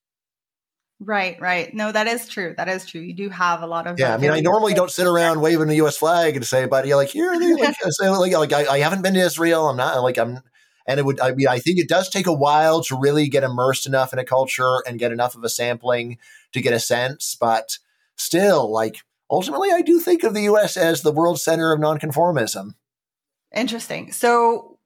Right, 0.99 1.39
right. 1.41 1.75
No, 1.75 1.93
that 1.93 2.07
is 2.07 2.27
true. 2.27 2.55
That 2.57 2.69
is 2.69 2.87
true. 2.87 3.03
You 3.03 3.13
do 3.13 3.29
have 3.29 3.63
a 3.63 3.67
lot 3.67 3.87
of. 3.87 3.99
Yeah, 3.99 4.15
I 4.15 4.17
mean, 4.17 4.31
I 4.31 4.41
normally 4.41 4.73
don't 4.73 4.91
sit 4.91 5.07
around 5.07 5.43
waving 5.43 5.69
the 5.69 5.77
U.S. 5.77 5.99
flag 5.99 6.37
and 6.37 6.47
say, 6.47 6.67
"But 6.67 6.87
you're 6.87 6.97
like 6.97 7.11
here, 7.11 7.35
like, 7.35 7.77
say, 7.91 8.09
like, 8.09 8.33
like 8.33 8.53
I, 8.53 8.67
I 8.67 8.79
haven't 8.79 9.03
been 9.03 9.13
to 9.15 9.21
Israel. 9.21 9.69
I'm 9.69 9.77
not 9.77 10.03
like 10.03 10.17
I'm." 10.17 10.41
And 10.89 11.01
it 11.01 11.05
would, 11.05 11.21
I 11.21 11.33
mean, 11.33 11.49
I 11.49 11.59
think 11.59 11.79
it 11.79 11.89
does 11.89 12.09
take 12.09 12.27
a 12.27 12.33
while 12.33 12.81
to 12.85 12.99
really 12.99 13.29
get 13.29 13.43
immersed 13.43 13.87
enough 13.87 14.13
in 14.13 14.21
a 14.21 14.25
culture 14.25 14.83
and 14.87 15.01
get 15.01 15.13
enough 15.13 15.35
of 15.35 15.43
a 15.43 15.49
sampling 15.49 16.17
to 16.53 16.63
get 16.63 16.73
a 16.73 16.79
sense. 16.81 17.37
But 17.39 17.79
still, 18.17 18.71
like, 18.71 19.03
ultimately, 19.29 19.73
I 19.73 19.83
do 19.83 19.99
think 19.99 20.23
of 20.23 20.33
the 20.33 20.43
U.S. 20.43 20.77
as 20.77 21.03
the 21.03 21.13
world 21.13 21.41
center 21.41 21.73
of 21.73 21.81
nonconformism. 21.81 22.75
Interesting. 23.55 24.13
So, 24.13 24.79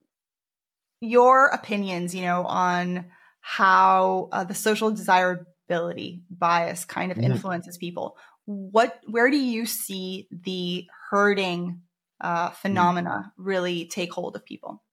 your 0.99 1.47
opinions, 1.47 2.13
you 2.13 2.23
know, 2.23 2.43
on 2.45 3.05
how 3.41 4.29
uh, 4.31 4.43
the 4.43 4.55
social 4.55 4.91
desirability 5.71 6.21
bias 6.29 6.85
kind 6.85 7.11
of 7.11 7.17
mm-hmm. 7.17 7.31
influences 7.31 7.77
people. 7.77 8.17
What, 8.45 8.99
where 9.07 9.29
do 9.29 9.37
you 9.37 9.65
see 9.65 10.27
the 10.31 10.87
herding 11.09 11.81
uh, 12.19 12.47
mm-hmm. 12.47 12.55
phenomena 12.55 13.33
really 13.37 13.85
take 13.85 14.13
hold 14.13 14.35
of 14.35 14.45
people? 14.45 14.83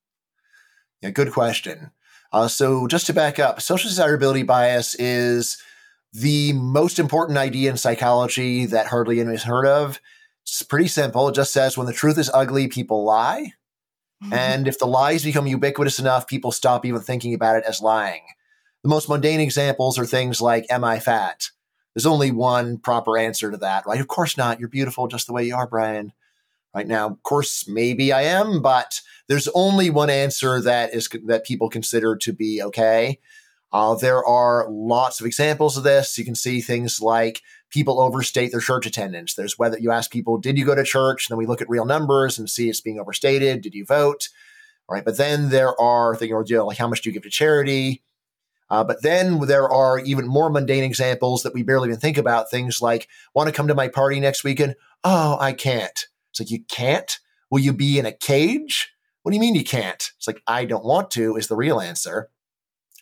Yeah, 1.02 1.10
good 1.10 1.32
question. 1.32 1.90
Uh, 2.32 2.48
so, 2.48 2.86
just 2.86 3.06
to 3.06 3.14
back 3.14 3.38
up, 3.38 3.60
social 3.60 3.88
desirability 3.88 4.42
bias 4.42 4.94
is 4.96 5.62
the 6.12 6.52
most 6.52 6.98
important 6.98 7.38
idea 7.38 7.70
in 7.70 7.76
psychology 7.76 8.66
that 8.66 8.86
hardly 8.88 9.20
anyone 9.20 9.34
has 9.34 9.44
heard 9.44 9.66
of. 9.66 9.98
It's 10.42 10.62
pretty 10.62 10.88
simple. 10.88 11.28
It 11.28 11.34
just 11.34 11.52
says 11.52 11.78
when 11.78 11.86
the 11.86 11.92
truth 11.92 12.18
is 12.18 12.30
ugly, 12.34 12.68
people 12.68 13.04
lie. 13.04 13.52
Mm-hmm. 14.22 14.32
And 14.32 14.68
if 14.68 14.78
the 14.78 14.86
lies 14.86 15.24
become 15.24 15.46
ubiquitous 15.46 16.00
enough, 16.00 16.26
people 16.26 16.50
stop 16.50 16.84
even 16.84 17.00
thinking 17.00 17.34
about 17.34 17.56
it 17.56 17.64
as 17.66 17.80
lying. 17.80 18.22
The 18.82 18.88
most 18.88 19.08
mundane 19.08 19.40
examples 19.40 19.98
are 19.98 20.06
things 20.06 20.40
like, 20.40 20.66
Am 20.70 20.84
I 20.84 21.00
fat? 21.00 21.50
There's 21.94 22.06
only 22.06 22.30
one 22.30 22.78
proper 22.78 23.18
answer 23.18 23.50
to 23.50 23.56
that, 23.58 23.86
right? 23.86 24.00
Of 24.00 24.08
course 24.08 24.36
not. 24.36 24.60
You're 24.60 24.68
beautiful 24.68 25.08
just 25.08 25.26
the 25.26 25.32
way 25.32 25.44
you 25.44 25.56
are, 25.56 25.66
Bryan. 25.66 26.12
Right 26.74 26.86
now, 26.86 27.08
of 27.08 27.22
course, 27.22 27.66
maybe 27.66 28.12
I 28.12 28.22
am, 28.22 28.62
but 28.62 29.00
there's 29.26 29.48
only 29.54 29.90
one 29.90 30.10
answer 30.10 30.60
that 30.60 30.94
is 30.94 31.08
that 31.26 31.44
people 31.44 31.68
consider 31.68 32.14
to 32.16 32.32
be 32.32 32.62
okay. 32.62 33.18
Uh, 33.72 33.94
there 33.96 34.24
are 34.24 34.66
lots 34.70 35.18
of 35.18 35.26
examples 35.26 35.76
of 35.76 35.82
this. 35.82 36.16
You 36.16 36.24
can 36.24 36.34
see 36.34 36.60
things 36.60 37.00
like 37.00 37.42
people 37.70 38.00
overstate 38.00 38.52
their 38.52 38.60
church 38.60 38.86
attendance. 38.86 39.34
There's 39.34 39.58
whether 39.58 39.78
you 39.78 39.90
ask 39.90 40.10
people, 40.10 40.38
did 40.38 40.56
you 40.56 40.64
go 40.64 40.74
to 40.74 40.84
church? 40.84 41.28
And 41.28 41.34
then 41.34 41.38
we 41.38 41.46
look 41.46 41.60
at 41.60 41.68
real 41.68 41.84
numbers 41.84 42.38
and 42.38 42.48
see 42.48 42.68
it's 42.68 42.80
being 42.80 43.00
overstated. 43.00 43.60
Did 43.60 43.74
you 43.74 43.84
vote? 43.84 44.28
All 44.88 44.94
right. 44.94 45.04
But 45.04 45.16
then 45.16 45.50
there 45.50 45.78
are 45.80 46.16
things 46.16 46.30
you 46.50 46.56
know, 46.56 46.66
like 46.66 46.78
how 46.78 46.88
much 46.88 47.02
do 47.02 47.10
you 47.10 47.14
give 47.14 47.24
to 47.24 47.30
charity? 47.30 48.02
Uh, 48.70 48.84
but 48.84 49.02
then 49.02 49.40
there 49.46 49.68
are 49.68 49.98
even 50.00 50.26
more 50.26 50.50
mundane 50.50 50.84
examples 50.84 51.42
that 51.42 51.54
we 51.54 51.62
barely 51.62 51.88
even 51.88 52.00
think 52.00 52.18
about. 52.18 52.50
Things 52.50 52.80
like, 52.82 53.08
want 53.34 53.48
to 53.48 53.52
come 53.52 53.68
to 53.68 53.74
my 53.74 53.88
party 53.88 54.20
next 54.20 54.44
weekend? 54.44 54.76
Oh, 55.04 55.36
I 55.40 55.52
can't. 55.52 56.06
It's 56.30 56.40
like, 56.40 56.50
you 56.50 56.64
can't? 56.68 57.18
Will 57.50 57.60
you 57.60 57.72
be 57.72 57.98
in 57.98 58.06
a 58.06 58.12
cage? 58.12 58.92
What 59.22 59.32
do 59.32 59.36
you 59.36 59.40
mean 59.40 59.54
you 59.54 59.64
can't? 59.64 60.10
It's 60.16 60.26
like, 60.26 60.42
I 60.46 60.64
don't 60.64 60.84
want 60.84 61.10
to, 61.12 61.36
is 61.36 61.48
the 61.48 61.56
real 61.56 61.80
answer. 61.80 62.30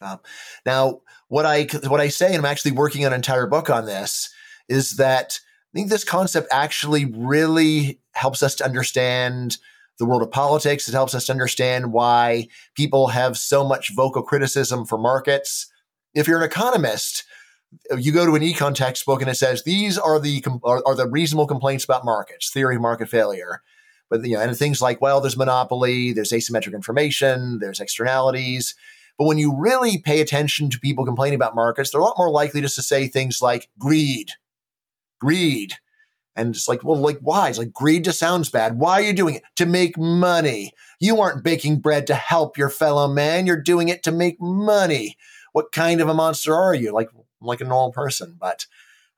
Um, 0.01 0.21
now, 0.65 1.01
what 1.29 1.47
I 1.47 1.65
what 1.89 2.01
I 2.01 2.09
say, 2.09 2.29
and 2.29 2.37
I'm 2.37 2.45
actually 2.45 2.73
working 2.73 3.05
on 3.05 3.13
an 3.13 3.17
entire 3.17 3.47
book 3.47 3.71
on 3.71 3.87
this, 3.87 4.31
is 4.69 4.97
that 4.97 5.41
I 5.43 5.79
think 5.79 5.89
this 5.89 6.05
concept 6.05 6.49
actually 6.53 7.07
really 7.07 8.01
helps 8.13 8.43
us 8.43 8.55
to 8.57 8.65
understand 8.65 9.59
the 9.99 10.05
world 10.05 10.23
of 10.23 10.31
politics. 10.31 10.89
It 10.89 10.93
helps 10.93 11.15
us 11.15 11.31
understand 11.31 11.93
why 11.93 12.49
people 12.75 13.09
have 13.09 13.37
so 13.37 13.65
much 13.65 13.95
vocal 13.95 14.23
criticism 14.23 14.85
for 14.85 14.99
markets. 14.99 15.67
If 16.15 16.27
you're 16.29 16.39
an 16.39 16.45
economist, 16.45 17.25
you 17.97 18.13
go 18.13 18.27
to 18.27 18.35
an 18.35 18.43
econ 18.43 18.75
textbook 18.75 19.21
and 19.21 19.31
it 19.31 19.35
says 19.35 19.63
these 19.65 19.99
are 19.99 20.19
the 20.19 20.43
are, 20.65 20.83
are 20.87 20.95
the 20.95 21.09
reasonable 21.09 21.47
complaints 21.47 21.85
about 21.85 22.05
markets, 22.05 22.51
theory 22.51 22.77
of 22.77 22.83
market 22.83 23.09
failure. 23.09 23.63
But 24.09 24.25
you 24.25 24.37
know, 24.37 24.41
and 24.41 24.57
things 24.57 24.81
like 24.81 25.01
well, 25.01 25.21
there's 25.21 25.37
monopoly, 25.37 26.13
there's 26.13 26.33
asymmetric 26.33 26.75
information, 26.75 27.59
there's 27.61 27.81
externalities. 27.81 28.75
But 29.19 29.27
when 29.27 29.39
you 29.39 29.57
really 29.57 29.99
pay 29.99 30.21
attention 30.21 30.69
to 30.71 30.81
people 30.81 31.07
complaining 31.07 31.37
about 31.37 31.55
markets, 31.55 31.91
they're 31.91 32.01
a 32.01 32.05
lot 32.05 32.19
more 32.19 32.31
likely 32.31 32.61
just 32.61 32.75
to 32.77 32.83
say 32.83 33.09
things 33.09 33.41
like 33.41 33.69
greed, 33.79 34.33
greed. 35.21 35.75
And 36.37 36.55
it's 36.55 36.69
like, 36.69 36.85
well, 36.85 36.99
like, 36.99 37.19
why? 37.21 37.49
It's 37.49 37.59
like, 37.59 37.73
greed 37.73 38.05
just 38.05 38.19
sounds 38.19 38.51
bad. 38.51 38.79
Why 38.79 39.01
are 39.01 39.03
you 39.03 39.15
doing 39.15 39.37
it? 39.37 39.43
To 39.57 39.67
make 39.67 39.99
money. 39.99 40.73
You 41.01 41.21
aren't 41.21 41.43
baking 41.43 41.81
bread 41.81 42.07
to 42.09 42.15
help 42.15 42.59
your 42.59 42.69
fellow 42.69 43.09
man. 43.09 43.47
You're 43.47 43.61
doing 43.61 43.89
it 43.89 44.03
to 44.05 44.13
make 44.13 44.41
money. 44.41 45.17
What 45.53 45.73
kind 45.73 46.01
of 46.01 46.09
a 46.09 46.15
monster 46.15 46.55
are 46.55 46.75
you? 46.75 46.93
Like, 46.93 47.09
like 47.41 47.61
a 47.61 47.65
normal 47.65 47.93
person. 47.93 48.37
But 48.39 48.67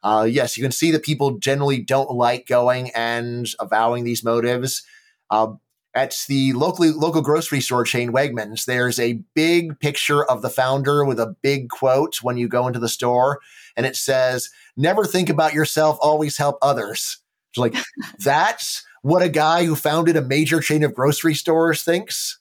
uh, 0.03 0.27
yes, 0.31 0.57
you 0.57 0.63
can 0.63 0.73
see 0.73 0.91
that 0.93 1.03
people 1.03 1.39
generally 1.39 1.81
don't 1.81 2.13
like 2.13 2.47
going 2.47 2.91
and 2.95 3.49
avowing 3.59 4.05
these 4.05 4.23
motives. 4.25 4.85
Uh, 5.31 5.55
at 5.95 6.15
the 6.29 6.53
locally 6.53 6.93
local 6.93 7.23
grocery 7.23 7.61
store 7.61 7.83
chain 7.85 8.13
Wegmans, 8.13 8.67
there's 8.67 9.01
a 9.01 9.21
big 9.35 9.81
picture 9.81 10.25
of 10.25 10.43
the 10.43 10.51
founder 10.51 11.05
with 11.05 11.19
a 11.19 11.35
big 11.43 11.69
quote 11.71 12.23
when 12.23 12.37
you 12.37 12.47
go 12.47 12.69
into 12.69 12.79
the 12.79 12.89
store, 12.89 13.41
and 13.77 13.85
it 13.85 13.97
says, 13.97 14.51
"Never 14.79 15.05
think 15.05 15.29
about 15.29 15.53
yourself, 15.53 15.99
always 16.01 16.39
help 16.39 16.57
others." 16.63 17.19
It's 17.51 17.59
like 17.59 17.75
that's 18.19 18.83
what 19.03 19.23
a 19.23 19.29
guy 19.29 19.65
who 19.65 19.75
founded 19.75 20.17
a 20.17 20.23
major 20.23 20.61
chain 20.61 20.83
of 20.83 20.95
grocery 20.95 21.35
stores 21.35 21.83
thinks. 21.83 22.39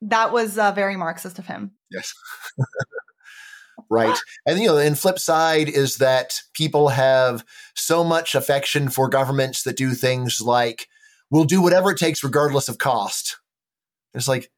That 0.00 0.32
was 0.32 0.58
uh, 0.58 0.72
very 0.72 0.96
Marxist 0.96 1.38
of 1.38 1.46
him. 1.46 1.72
Yes. 1.90 2.12
right. 3.90 4.16
And 4.46 4.58
you 4.58 4.66
know, 4.66 4.78
and 4.78 4.98
flip 4.98 5.18
side 5.18 5.68
is 5.68 5.96
that 5.96 6.40
people 6.54 6.88
have 6.88 7.44
so 7.74 8.04
much 8.04 8.34
affection 8.34 8.88
for 8.88 9.08
governments 9.08 9.62
that 9.62 9.76
do 9.76 9.92
things 9.92 10.40
like 10.40 10.88
we'll 11.30 11.44
do 11.44 11.60
whatever 11.60 11.90
it 11.90 11.98
takes 11.98 12.24
regardless 12.24 12.68
of 12.68 12.78
cost. 12.78 13.38
It's 14.14 14.28
like, 14.28 14.50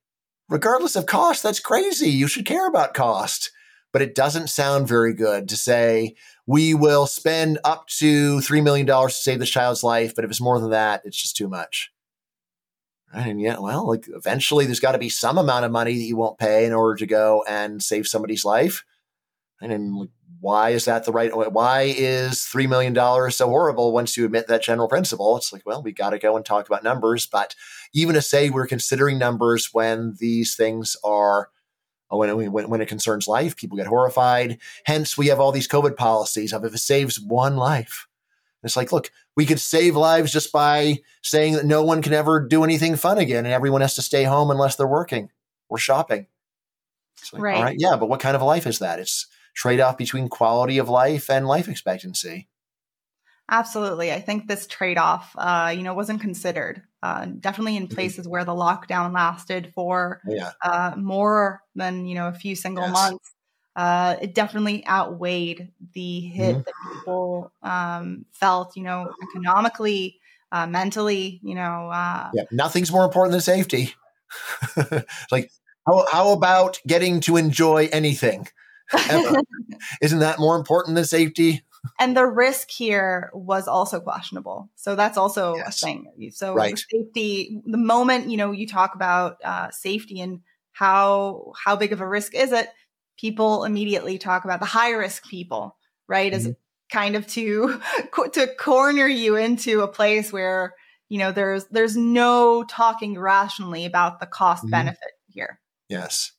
regardless 0.49 0.97
of 0.97 1.07
cost, 1.07 1.43
that's 1.43 1.61
crazy. 1.61 2.11
You 2.11 2.29
should 2.29 2.47
care 2.47 2.69
about 2.69 2.95
cost. 2.95 3.51
But 3.93 4.03
it 4.03 4.15
doesn't 4.15 4.51
sound 4.51 4.87
very 4.87 5.15
good 5.15 5.49
to 5.49 5.57
say, 5.57 6.15
we 6.47 6.75
will 6.75 7.07
spend 7.07 7.59
up 7.65 7.89
to 7.99 8.39
$3 8.39 8.63
million 8.63 8.87
to 8.87 9.11
save 9.11 9.41
this 9.41 9.51
child's 9.51 9.83
life. 9.83 10.15
But 10.15 10.25
if 10.25 10.31
it's 10.31 10.41
more 10.41 10.61
than 10.61 10.71
that, 10.71 11.03
it's 11.05 11.21
just 11.21 11.37
too 11.37 11.49
much. 11.49 11.93
Right? 13.13 13.27
And 13.27 13.41
yet, 13.41 13.61
well, 13.61 13.89
like 13.89 14.07
eventually 14.09 14.67
there's 14.67 14.81
got 14.81 14.93
to 14.93 14.99
be 14.99 15.09
some 15.09 15.39
amount 15.39 15.65
of 15.65 15.73
money 15.73 15.95
that 15.95 16.05
you 16.05 16.17
won't 16.17 16.39
pay 16.39 16.65
in 16.65 16.73
order 16.73 16.97
to 16.99 17.07
go 17.07 17.45
and 17.49 17.83
save 17.83 18.07
somebody's 18.07 18.45
life. 18.45 18.85
And 19.61 19.73
then 19.73 20.09
why 20.41 20.71
is 20.71 20.87
that 20.87 21.05
the 21.05 21.13
right 21.13 21.37
way? 21.37 21.49
Why 21.49 21.83
is 21.83 22.37
$3 22.37 22.69
million 22.69 22.95
so 23.31 23.49
horrible 23.49 23.93
once 23.93 24.17
you 24.17 24.25
admit 24.25 24.47
that 24.47 24.63
general 24.63 24.89
principle? 24.89 25.37
It's 25.37 25.53
like, 25.53 25.67
well, 25.67 25.83
we 25.83 25.93
got 25.93 26.11
to 26.11 26.19
go 26.19 26.37
and 26.37 26.47
talk 26.47 26.67
about 26.67 26.85
numbers. 26.85 27.27
But 27.27 27.55
even 27.93 28.15
to 28.15 28.23
say 28.23 28.49
we're 28.49 28.67
considering 28.67 29.19
numbers 29.19 29.69
when 29.73 30.15
these 30.19 30.55
things 30.55 30.97
are, 31.05 31.51
Uh, 32.13 32.17
when, 32.17 32.53
when, 32.53 32.69
when 32.69 32.81
it 32.81 32.89
concerns 32.89 33.29
life, 33.29 33.57
people 33.57 33.77
get 33.77 33.87
horrified. 33.87 34.59
Hence, 34.85 35.17
we 35.17 35.29
have 35.29 35.41
all 35.41 35.53
these 35.53 35.69
COVID 35.69 35.97
policies 35.97 36.53
of 36.53 36.65
if 36.65 36.75
it 36.75 36.79
saves 36.79 37.21
one 37.21 37.57
life. 37.57 38.07
It's 38.63 38.77
like, 38.77 38.93
look, 38.93 39.11
we 39.37 39.47
could 39.47 39.61
save 39.61 39.97
lives 39.97 40.33
just 40.33 40.53
by 40.53 40.99
saying 41.23 41.55
that 41.55 41.65
no 41.65 41.83
one 41.83 42.03
can 42.03 42.13
ever 42.13 42.47
do 42.47 42.65
anything 42.65 42.97
fun 42.97 43.17
again 43.17 43.47
and 43.47 43.55
everyone 43.55 43.81
has 43.81 43.95
to 43.95 44.03
stay 44.03 44.25
home 44.25 44.51
unless 44.51 44.77
they're 44.77 44.87
working 44.87 45.31
or 45.69 45.79
shopping. 45.79 46.27
Like, 47.33 47.43
right. 47.43 47.57
All 47.57 47.63
right. 47.63 47.77
Yeah. 47.79 47.97
But 47.97 48.09
what 48.09 48.21
kind 48.21 48.37
of 48.37 48.43
life 48.43 48.67
is 48.67 48.81
that? 48.81 48.99
It's, 48.99 49.27
trade 49.55 49.81
off 49.81 49.97
between 49.97 50.29
quality 50.29 50.79
of 50.79 50.89
life 50.89 51.31
and 51.31 51.47
life 51.47 51.69
expectancy. 51.69 52.49
Absolutely. 53.51 54.13
I 54.13 54.21
think 54.21 54.47
this 54.47 54.69
trade 54.69 54.97
off, 54.97 55.35
uh, 55.37 55.75
you 55.77 55.83
know, 55.83 55.93
wasn't 55.93 56.21
considered. 56.21 56.83
Uh, 57.03 57.27
definitely 57.27 57.77
in 57.77 57.85
mm-hmm. 57.85 57.95
places 57.95 58.29
where 58.29 58.45
the 58.45 58.53
lockdown 58.53 59.13
lasted 59.13 59.73
for 59.75 60.21
yeah. 60.27 60.53
uh, 60.63 60.95
more 60.97 61.61
than, 61.75 62.07
you 62.07 62.15
know, 62.15 62.29
a 62.29 62.33
few 62.33 62.55
single 62.55 62.85
yes. 62.85 62.93
months. 62.93 63.33
Uh, 63.75 64.17
it 64.21 64.35
definitely 64.35 64.87
outweighed 64.87 65.73
the 65.95 66.21
hit 66.21 66.57
mm-hmm. 66.57 66.59
that 66.59 66.93
people 66.93 67.53
um, 67.63 68.25
felt, 68.33 68.77
you 68.77 68.85
know, 68.85 69.11
economically, 69.31 70.21
uh, 70.53 70.67
mentally, 70.67 71.41
you 71.43 71.57
know. 71.57 71.91
Uh, 71.93 72.31
yeah, 72.33 72.45
nothing's 72.53 72.93
more 72.93 73.05
important 73.05 73.33
than 73.33 73.41
safety. 73.41 73.95
like, 75.33 75.51
how, 75.87 76.07
how 76.13 76.33
about 76.33 76.79
getting 76.87 77.21
to 77.23 77.37
enjoy 77.37 77.89
anything? 77.93 78.47
Isn't 80.03 80.19
that 80.21 80.39
more 80.39 80.57
important 80.57 80.95
than 80.95 81.05
safety? 81.05 81.63
And 81.99 82.17
the 82.17 82.27
risk 82.27 82.71
here 82.71 83.31
was 83.33 83.69
also 83.69 84.01
questionable. 84.01 84.71
So 84.77 84.97
that's 84.97 85.17
also 85.17 85.57
yes. 85.57 85.83
a 85.83 85.87
thing. 85.87 86.31
So 86.33 86.55
right. 86.55 86.79
safety, 86.79 87.63
the 87.67 87.79
moment, 87.79 88.31
you 88.31 88.37
know, 88.37 88.53
you 88.53 88.67
talk 88.67 88.95
about 88.95 89.39
uh, 89.45 89.71
safety 89.71 90.21
and 90.21 90.41
how, 90.73 91.53
how 91.63 91.77
big 91.77 91.93
of 91.93 92.01
a 92.01 92.07
risk 92.07 92.35
is 92.35 92.53
it? 92.53 92.69
People 93.19 93.65
immediately 93.65 94.19
talk 94.19 94.45
about 94.45 94.61
the 94.61 94.67
high 94.67 94.93
risk 94.93 95.27
people, 95.27 95.77
right? 96.09 96.33
Mm-hmm. 96.33 96.51
As 96.51 96.57
kind 96.91 97.17
of 97.17 97.27
to, 97.29 97.81
to 98.33 98.47
corner 98.59 99.07
you 99.07 99.37
into 99.37 99.83
a 99.83 99.89
place 99.89 100.33
where, 100.33 100.75
you 101.09 101.19
know, 101.19 101.33
there's, 101.33 101.67
there's 101.67 101.97
no 101.97 102.65
talking 102.65 103.19
rationally 103.19 103.85
about 103.85 104.21
the 104.21 104.27
cost 104.27 104.63
mm-hmm. 104.63 104.71
benefit 104.71 105.13
here. 105.29 105.61
Yes. 105.89 106.33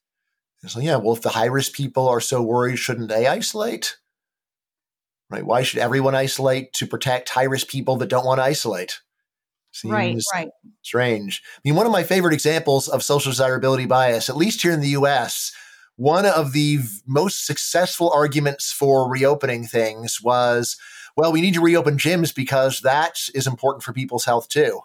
So, 0.68 0.80
yeah, 0.80 0.98
well, 0.98 1.16
if 1.16 1.22
the 1.22 1.30
high 1.30 1.46
risk 1.46 1.74
people 1.74 2.08
are 2.08 2.22
so 2.22 2.44
worried, 2.44 2.78
shouldn't 2.78 3.10
they 3.10 3.26
isolate? 3.26 3.98
Right? 5.32 5.46
Why 5.46 5.64
should 5.64 5.80
everyone 5.80 6.14
isolate 6.14 6.74
to 6.74 6.86
protect 6.86 7.30
high 7.30 7.44
risk 7.44 7.68
people 7.68 7.96
that 7.98 8.10
don't 8.10 8.26
want 8.26 8.40
to 8.40 8.44
isolate? 8.44 9.00
Seems 9.72 9.94
right, 9.94 10.18
right. 10.34 10.50
Strange. 10.82 11.42
I 11.56 11.60
mean, 11.64 11.76
one 11.76 11.86
of 11.86 11.92
my 11.94 12.04
favorite 12.04 12.34
examples 12.34 12.90
of 12.90 13.04
social 13.04 13.32
desirability 13.32 13.86
bias, 13.86 14.30
at 14.30 14.36
least 14.36 14.62
here 14.62 14.74
in 14.74 14.82
the 14.82 14.90
US, 14.90 15.54
one 15.96 16.26
of 16.26 16.52
the 16.52 16.80
most 17.08 17.46
successful 17.46 18.12
arguments 18.14 18.72
for 18.74 19.10
reopening 19.10 19.66
things 19.66 20.20
was, 20.22 20.76
well, 21.16 21.32
we 21.32 21.42
need 21.42 21.54
to 21.54 21.62
reopen 21.62 21.98
gyms 21.98 22.36
because 22.36 22.82
that 22.82 23.18
is 23.34 23.48
important 23.48 23.84
for 23.84 23.94
people's 23.94 24.26
health 24.26 24.50
too. 24.50 24.82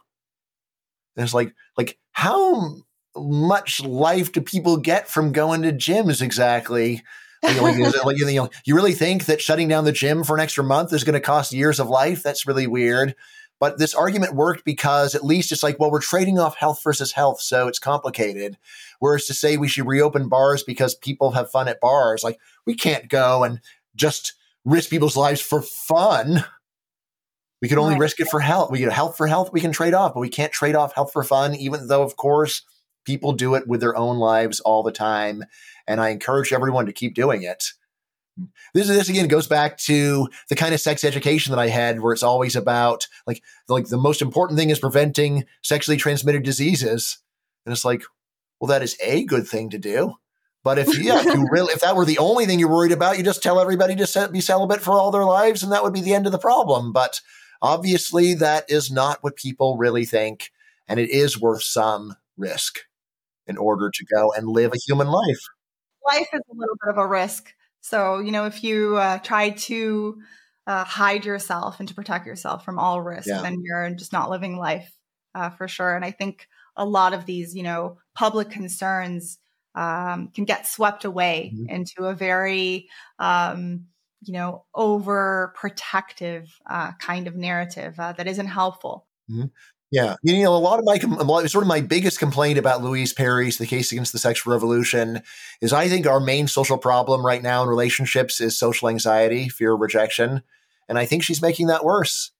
And 1.16 1.24
it's 1.24 1.35
like, 1.35 1.52
like 1.77 1.98
how 2.12 2.77
much 3.16 3.82
life 3.82 4.31
do 4.31 4.40
people 4.40 4.77
get 4.77 5.09
from 5.09 5.32
going 5.32 5.62
to 5.62 5.73
gyms 5.73 6.23
exactly? 6.23 7.02
Like, 7.47 8.05
like, 8.05 8.18
you, 8.18 8.27
know, 8.27 8.51
you 8.64 8.74
really 8.74 8.93
think 8.93 9.27
that 9.27 9.40
shutting 9.40 9.68
down 9.68 9.85
the 9.85 9.93
gym 9.93 10.24
for 10.24 10.35
an 10.36 10.43
extra 10.43 10.64
month 10.64 10.93
is 10.93 11.05
going 11.05 11.14
to 11.14 11.20
cost 11.20 11.52
years 11.52 11.78
of 11.78 11.89
life? 11.89 12.23
That's 12.23 12.47
really 12.47 12.66
weird. 12.66 13.14
But 13.59 13.78
this 13.78 13.94
argument 13.94 14.35
worked 14.35 14.64
because 14.64 15.14
at 15.14 15.24
least 15.24 15.51
it's 15.51 15.62
like, 15.62 15.81
well, 15.81 15.90
we're 15.90 16.01
trading 16.01 16.39
off 16.39 16.56
health 16.56 16.82
versus 16.82 17.12
health, 17.12 17.40
so 17.40 17.68
it's 17.68 17.78
complicated. 17.78 18.59
Whereas 18.98 19.24
to 19.27 19.35
say 19.35 19.56
we 19.56 19.68
should 19.68 19.86
reopen 19.86 20.28
bars 20.28 20.62
because 20.62 20.94
people 20.94 21.31
have 21.31 21.51
fun 21.51 21.68
at 21.68 21.81
bars, 21.81 22.23
like 22.23 22.39
we 22.66 22.74
can't 22.74 23.09
go 23.09 23.44
and 23.44 23.60
just 23.94 24.35
risk 24.64 24.90
people's 24.90 25.16
lives 25.16 25.40
for 25.40 25.62
fun. 25.62 26.44
We 27.62 27.68
could 27.68 27.78
only 27.78 27.94
right. 27.94 28.01
risk 28.01 28.20
it 28.20 28.28
for 28.28 28.40
health. 28.40 28.70
We 28.70 28.81
get 28.81 28.93
health 28.93 29.16
for 29.16 29.27
health, 29.27 29.51
we 29.52 29.62
can 29.62 29.73
trade 29.73 29.94
off, 29.94 30.12
but 30.12 30.20
we 30.20 30.28
can't 30.28 30.52
trade 30.52 30.74
off 30.74 30.94
health 30.94 31.12
for 31.12 31.23
fun, 31.23 31.55
even 31.55 31.89
though, 31.89 32.02
of 32.02 32.16
course, 32.16 32.62
People 33.06 33.32
do 33.32 33.55
it 33.55 33.68
with 33.68 33.81
their 33.81 33.97
own 33.97 34.18
lives 34.18 34.59
all 34.60 34.82
the 34.82 34.93
time. 34.93 35.44
And 35.86 36.00
I 36.00 36.10
encourage 36.10 36.52
everyone 36.52 36.86
to 36.86 36.92
keep 36.92 37.14
doing 37.14 37.42
it. 37.42 37.64
This 38.74 38.88
this 38.88 39.08
again 39.08 39.28
goes 39.28 39.46
back 39.46 39.78
to 39.78 40.28
the 40.50 40.56
kind 40.56 40.74
of 40.74 40.80
sex 40.80 41.04
education 41.04 41.52
that 41.52 41.58
I 41.58 41.68
had, 41.68 42.00
where 42.00 42.12
it's 42.12 42.22
always 42.22 42.54
about 42.54 43.06
like 43.26 43.42
like 43.68 43.88
the 43.88 43.96
most 43.96 44.20
important 44.20 44.58
thing 44.58 44.68
is 44.70 44.78
preventing 44.78 45.44
sexually 45.62 45.96
transmitted 45.96 46.42
diseases, 46.42 47.18
and 47.64 47.72
it's 47.72 47.84
like, 47.84 48.02
well, 48.60 48.68
that 48.68 48.82
is 48.82 48.96
a 49.02 49.24
good 49.24 49.46
thing 49.46 49.70
to 49.70 49.78
do. 49.78 50.14
But 50.62 50.78
if 50.78 50.98
yeah, 50.98 51.20
if 51.20 51.26
you 51.26 51.46
really 51.50 51.72
if 51.72 51.80
that 51.80 51.96
were 51.96 52.04
the 52.04 52.18
only 52.18 52.44
thing 52.44 52.58
you're 52.58 52.68
worried 52.68 52.92
about, 52.92 53.16
you 53.16 53.24
just 53.24 53.42
tell 53.42 53.60
everybody 53.60 53.96
to 53.96 54.28
be 54.30 54.40
celibate 54.40 54.82
for 54.82 54.92
all 54.92 55.10
their 55.10 55.24
lives, 55.24 55.62
and 55.62 55.72
that 55.72 55.82
would 55.82 55.94
be 55.94 56.02
the 56.02 56.14
end 56.14 56.26
of 56.26 56.32
the 56.32 56.38
problem. 56.38 56.92
But 56.92 57.20
obviously, 57.62 58.34
that 58.34 58.64
is 58.68 58.90
not 58.90 59.22
what 59.22 59.36
people 59.36 59.78
really 59.78 60.04
think, 60.04 60.50
and 60.88 61.00
it 61.00 61.08
is 61.08 61.40
worth 61.40 61.62
some 61.62 62.16
risk 62.36 62.80
in 63.46 63.56
order 63.56 63.90
to 63.94 64.04
go 64.12 64.32
and 64.36 64.48
live 64.48 64.72
a 64.72 64.80
human 64.86 65.06
life. 65.06 65.40
Life 66.07 66.28
is 66.33 66.41
a 66.51 66.55
little 66.55 66.77
bit 66.83 66.91
of 66.91 66.99
a 66.99 67.07
risk. 67.07 67.53
So, 67.81 68.19
you 68.19 68.33
know, 68.33 68.47
if 68.47 68.65
you 68.65 68.97
uh, 68.97 69.19
try 69.19 69.51
to 69.51 70.20
uh, 70.66 70.85
hide 70.85 71.24
yourself 71.24 71.78
and 71.78 71.89
to 71.89 71.95
protect 71.95 72.27
yourself 72.27 72.65
from 72.65 72.78
all 72.78 73.01
risk, 73.01 73.28
yeah. 73.28 73.43
then 73.43 73.62
you're 73.62 73.91
just 73.91 74.12
not 74.12 74.31
living 74.31 74.57
life 74.57 74.93
uh, 75.35 75.51
for 75.51 75.69
sure. 75.69 75.95
And 75.95 76.05
I 76.05 76.11
think 76.11 76.49
a 76.77 76.85
lot 76.85 77.15
of 77.15 77.27
these, 77.27 77.55
you 77.55 77.62
know, 77.62 77.99
public 78.15 78.51
concerns 78.51 79.39
um, 79.74 80.28
can 80.35 80.45
get 80.45 80.66
swept 80.66 81.05
away 81.05 81.53
mm-hmm. 81.55 81.69
into 81.69 82.05
a 82.05 82.15
very, 82.15 82.89
um, 83.19 83.87
you 84.23 84.33
know, 84.33 84.65
overprotective 84.74 86.49
uh, 86.69 86.93
kind 86.99 87.27
of 87.27 87.37
narrative 87.37 87.99
uh, 88.01 88.12
that 88.12 88.27
isn't 88.27 88.47
helpful. 88.47 89.07
Mm-hmm. 89.31 89.47
Yeah, 89.92 90.16
you 90.22 90.42
know, 90.42 90.54
a 90.54 90.58
lot 90.58 90.80
of 90.80 90.84
my 90.84 90.98
sort 91.46 91.62
of 91.62 91.68
my 91.68 91.80
biggest 91.80 92.18
complaint 92.18 92.58
about 92.58 92.82
Louise 92.82 93.12
Perry's 93.12 93.58
"The 93.58 93.66
Case 93.66 93.92
Against 93.92 94.12
the 94.12 94.18
Sexual 94.18 94.52
Revolution" 94.52 95.22
is 95.60 95.72
I 95.72 95.88
think 95.88 96.06
our 96.06 96.18
main 96.18 96.48
social 96.48 96.76
problem 96.76 97.24
right 97.24 97.42
now 97.42 97.62
in 97.62 97.68
relationships 97.68 98.40
is 98.40 98.58
social 98.58 98.88
anxiety, 98.88 99.48
fear 99.48 99.74
of 99.74 99.80
rejection, 99.80 100.42
and 100.88 100.98
I 100.98 101.06
think 101.06 101.22
she's 101.22 101.40
making 101.40 101.68
that 101.68 101.84
worse. 101.84 102.32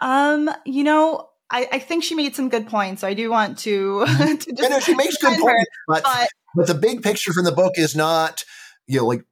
Um, 0.00 0.50
you 0.64 0.84
know, 0.84 1.30
I, 1.50 1.68
I 1.72 1.78
think 1.80 2.04
she 2.04 2.14
made 2.14 2.36
some 2.36 2.48
good 2.48 2.68
points. 2.68 3.00
So 3.00 3.08
I 3.08 3.14
do 3.14 3.30
want 3.30 3.58
to. 3.60 4.06
to 4.06 4.36
just 4.36 4.62
I 4.62 4.68
know 4.68 4.80
she 4.80 4.94
makes 4.94 5.16
good 5.18 5.38
points, 5.40 5.70
but, 5.88 6.04
but 6.04 6.28
but 6.54 6.66
the 6.68 6.74
big 6.74 7.02
picture 7.02 7.32
from 7.32 7.44
the 7.44 7.52
book 7.52 7.74
is 7.76 7.96
not 7.96 8.44
you 8.86 9.00
know 9.00 9.06
like 9.06 9.24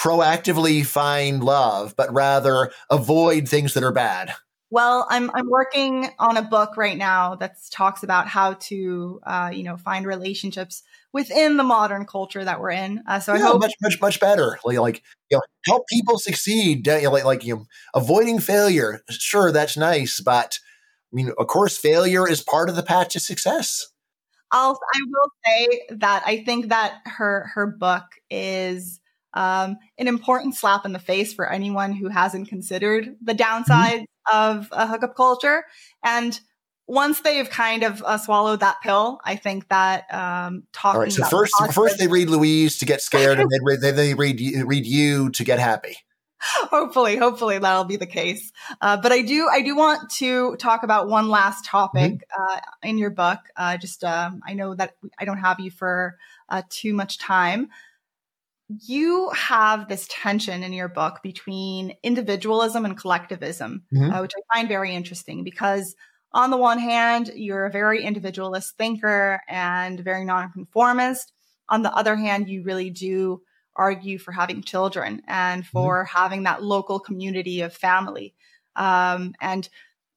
proactively 0.00 0.86
find 0.86 1.44
love, 1.44 1.94
but 1.96 2.12
rather 2.14 2.70
avoid 2.88 3.46
things 3.46 3.74
that 3.74 3.82
are 3.82 3.92
bad? 3.92 4.32
Well, 4.70 5.06
I'm 5.08 5.30
I'm 5.34 5.48
working 5.48 6.10
on 6.18 6.36
a 6.36 6.42
book 6.42 6.76
right 6.76 6.96
now 6.96 7.36
that 7.36 7.56
talks 7.70 8.02
about 8.02 8.28
how 8.28 8.54
to 8.54 9.20
uh, 9.24 9.50
you 9.52 9.62
know 9.62 9.76
find 9.78 10.06
relationships 10.06 10.82
within 11.12 11.56
the 11.56 11.62
modern 11.62 12.04
culture 12.04 12.44
that 12.44 12.60
we're 12.60 12.72
in. 12.72 13.02
Uh, 13.06 13.18
so 13.18 13.34
yeah, 13.34 13.44
I 13.44 13.48
hope 13.48 13.60
much 13.62 13.74
much 13.80 14.00
much 14.00 14.20
better. 14.20 14.58
Like, 14.64 14.78
like 14.78 15.02
you 15.30 15.38
know, 15.38 15.42
help 15.66 15.86
people 15.88 16.18
succeed. 16.18 16.86
You 16.86 17.02
know, 17.02 17.12
like 17.12 17.24
like 17.24 17.44
you 17.44 17.56
know, 17.56 17.64
avoiding 17.94 18.40
failure. 18.40 19.00
Sure, 19.10 19.50
that's 19.52 19.76
nice, 19.76 20.20
but 20.20 20.58
I 21.12 21.16
mean, 21.16 21.32
of 21.38 21.46
course, 21.46 21.78
failure 21.78 22.28
is 22.28 22.42
part 22.42 22.68
of 22.68 22.76
the 22.76 22.82
path 22.82 23.08
to 23.10 23.20
success. 23.20 23.86
I'll 24.50 24.78
I 24.94 25.00
will 25.06 25.30
say 25.46 25.80
that 25.96 26.22
I 26.26 26.44
think 26.44 26.68
that 26.68 27.00
her 27.06 27.50
her 27.54 27.66
book 27.66 28.04
is 28.30 29.00
um, 29.34 29.76
an 29.98 30.08
important 30.08 30.56
slap 30.56 30.84
in 30.84 30.92
the 30.92 30.98
face 30.98 31.32
for 31.32 31.50
anyone 31.50 31.92
who 31.92 32.08
hasn't 32.08 32.48
considered 32.48 33.16
the 33.22 33.34
mm-hmm. 33.34 33.42
downsides 33.42 33.92
mm-hmm. 33.94 34.04
Of 34.32 34.68
a 34.72 34.86
hookup 34.86 35.14
culture. 35.16 35.64
And 36.04 36.38
once 36.86 37.20
they've 37.20 37.48
kind 37.48 37.82
of 37.82 38.02
uh, 38.02 38.16
swallowed 38.18 38.60
that 38.60 38.80
pill, 38.82 39.20
I 39.24 39.36
think 39.36 39.68
that 39.68 40.12
um, 40.12 40.64
talking. 40.72 40.96
All 40.96 41.02
right. 41.02 41.12
So 41.12 41.24
first, 41.24 41.52
first 41.72 41.98
they 41.98 42.06
read 42.06 42.30
Louise 42.30 42.78
to 42.78 42.86
get 42.86 43.02
scared, 43.02 43.38
and 43.38 43.50
then 43.50 43.60
read, 43.64 43.80
they 43.80 44.14
read 44.14 44.40
read 44.66 44.86
you 44.86 45.30
to 45.30 45.44
get 45.44 45.58
happy. 45.58 45.96
hopefully, 46.40 47.16
hopefully 47.16 47.58
that'll 47.58 47.84
be 47.84 47.96
the 47.96 48.06
case. 48.06 48.52
Uh, 48.80 48.96
but 48.96 49.12
I 49.12 49.22
do, 49.22 49.48
I 49.52 49.62
do 49.62 49.76
want 49.76 50.10
to 50.18 50.56
talk 50.56 50.82
about 50.82 51.08
one 51.08 51.28
last 51.28 51.64
topic 51.64 52.12
mm-hmm. 52.12 52.42
uh, 52.42 52.60
in 52.82 52.98
your 52.98 53.10
book. 53.10 53.40
Uh, 53.56 53.76
just, 53.76 54.04
um, 54.04 54.40
I 54.46 54.54
know 54.54 54.74
that 54.74 54.94
I 55.18 55.24
don't 55.24 55.38
have 55.38 55.60
you 55.60 55.70
for 55.70 56.16
uh, 56.48 56.62
too 56.68 56.94
much 56.94 57.18
time 57.18 57.70
you 58.68 59.30
have 59.30 59.88
this 59.88 60.06
tension 60.10 60.62
in 60.62 60.72
your 60.72 60.88
book 60.88 61.20
between 61.22 61.94
individualism 62.02 62.84
and 62.84 62.98
collectivism, 62.98 63.84
mm-hmm. 63.92 64.12
uh, 64.12 64.20
which 64.20 64.32
I 64.36 64.56
find 64.56 64.68
very 64.68 64.94
interesting 64.94 65.42
because, 65.42 65.94
on 66.32 66.50
the 66.50 66.58
one 66.58 66.78
hand, 66.78 67.30
you're 67.34 67.64
a 67.64 67.70
very 67.70 68.04
individualist 68.04 68.76
thinker 68.76 69.40
and 69.48 69.98
very 70.00 70.24
nonconformist. 70.24 71.32
On 71.70 71.82
the 71.82 71.94
other 71.94 72.16
hand, 72.16 72.48
you 72.48 72.62
really 72.62 72.90
do 72.90 73.40
argue 73.74 74.18
for 74.18 74.32
having 74.32 74.62
children 74.62 75.22
and 75.26 75.62
mm-hmm. 75.62 75.70
for 75.70 76.04
mm-hmm. 76.04 76.18
having 76.18 76.42
that 76.42 76.62
local 76.62 77.00
community 77.00 77.62
of 77.62 77.72
family. 77.72 78.34
Um, 78.76 79.34
and 79.40 79.66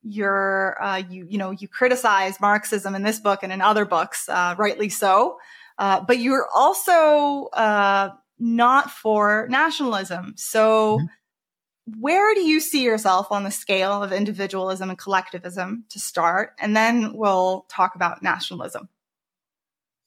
you're, 0.03 0.81
uh, 0.83 0.97
you, 0.97 1.25
you 1.29 1.37
know, 1.37 1.51
you 1.51 1.67
criticize 1.67 2.41
Marxism 2.41 2.95
in 2.95 3.03
this 3.03 3.19
book 3.19 3.43
and 3.43 3.53
in 3.53 3.61
other 3.61 3.85
books, 3.85 4.27
uh, 4.27 4.55
rightly 4.57 4.89
so. 4.89 5.37
Uh, 5.77 6.01
but 6.01 6.19
you're 6.19 6.47
also 6.53 7.45
uh, 7.53 8.09
not 8.41 8.89
for 8.89 9.47
nationalism. 9.49 10.33
So, 10.35 10.97
mm-hmm. 10.97 12.01
where 12.01 12.33
do 12.33 12.41
you 12.41 12.59
see 12.59 12.83
yourself 12.83 13.31
on 13.31 13.43
the 13.43 13.51
scale 13.51 14.03
of 14.03 14.11
individualism 14.11 14.89
and 14.89 14.97
collectivism 14.97 15.85
to 15.89 15.99
start? 15.99 16.53
And 16.59 16.75
then 16.75 17.13
we'll 17.13 17.65
talk 17.69 17.95
about 17.95 18.23
nationalism. 18.23 18.89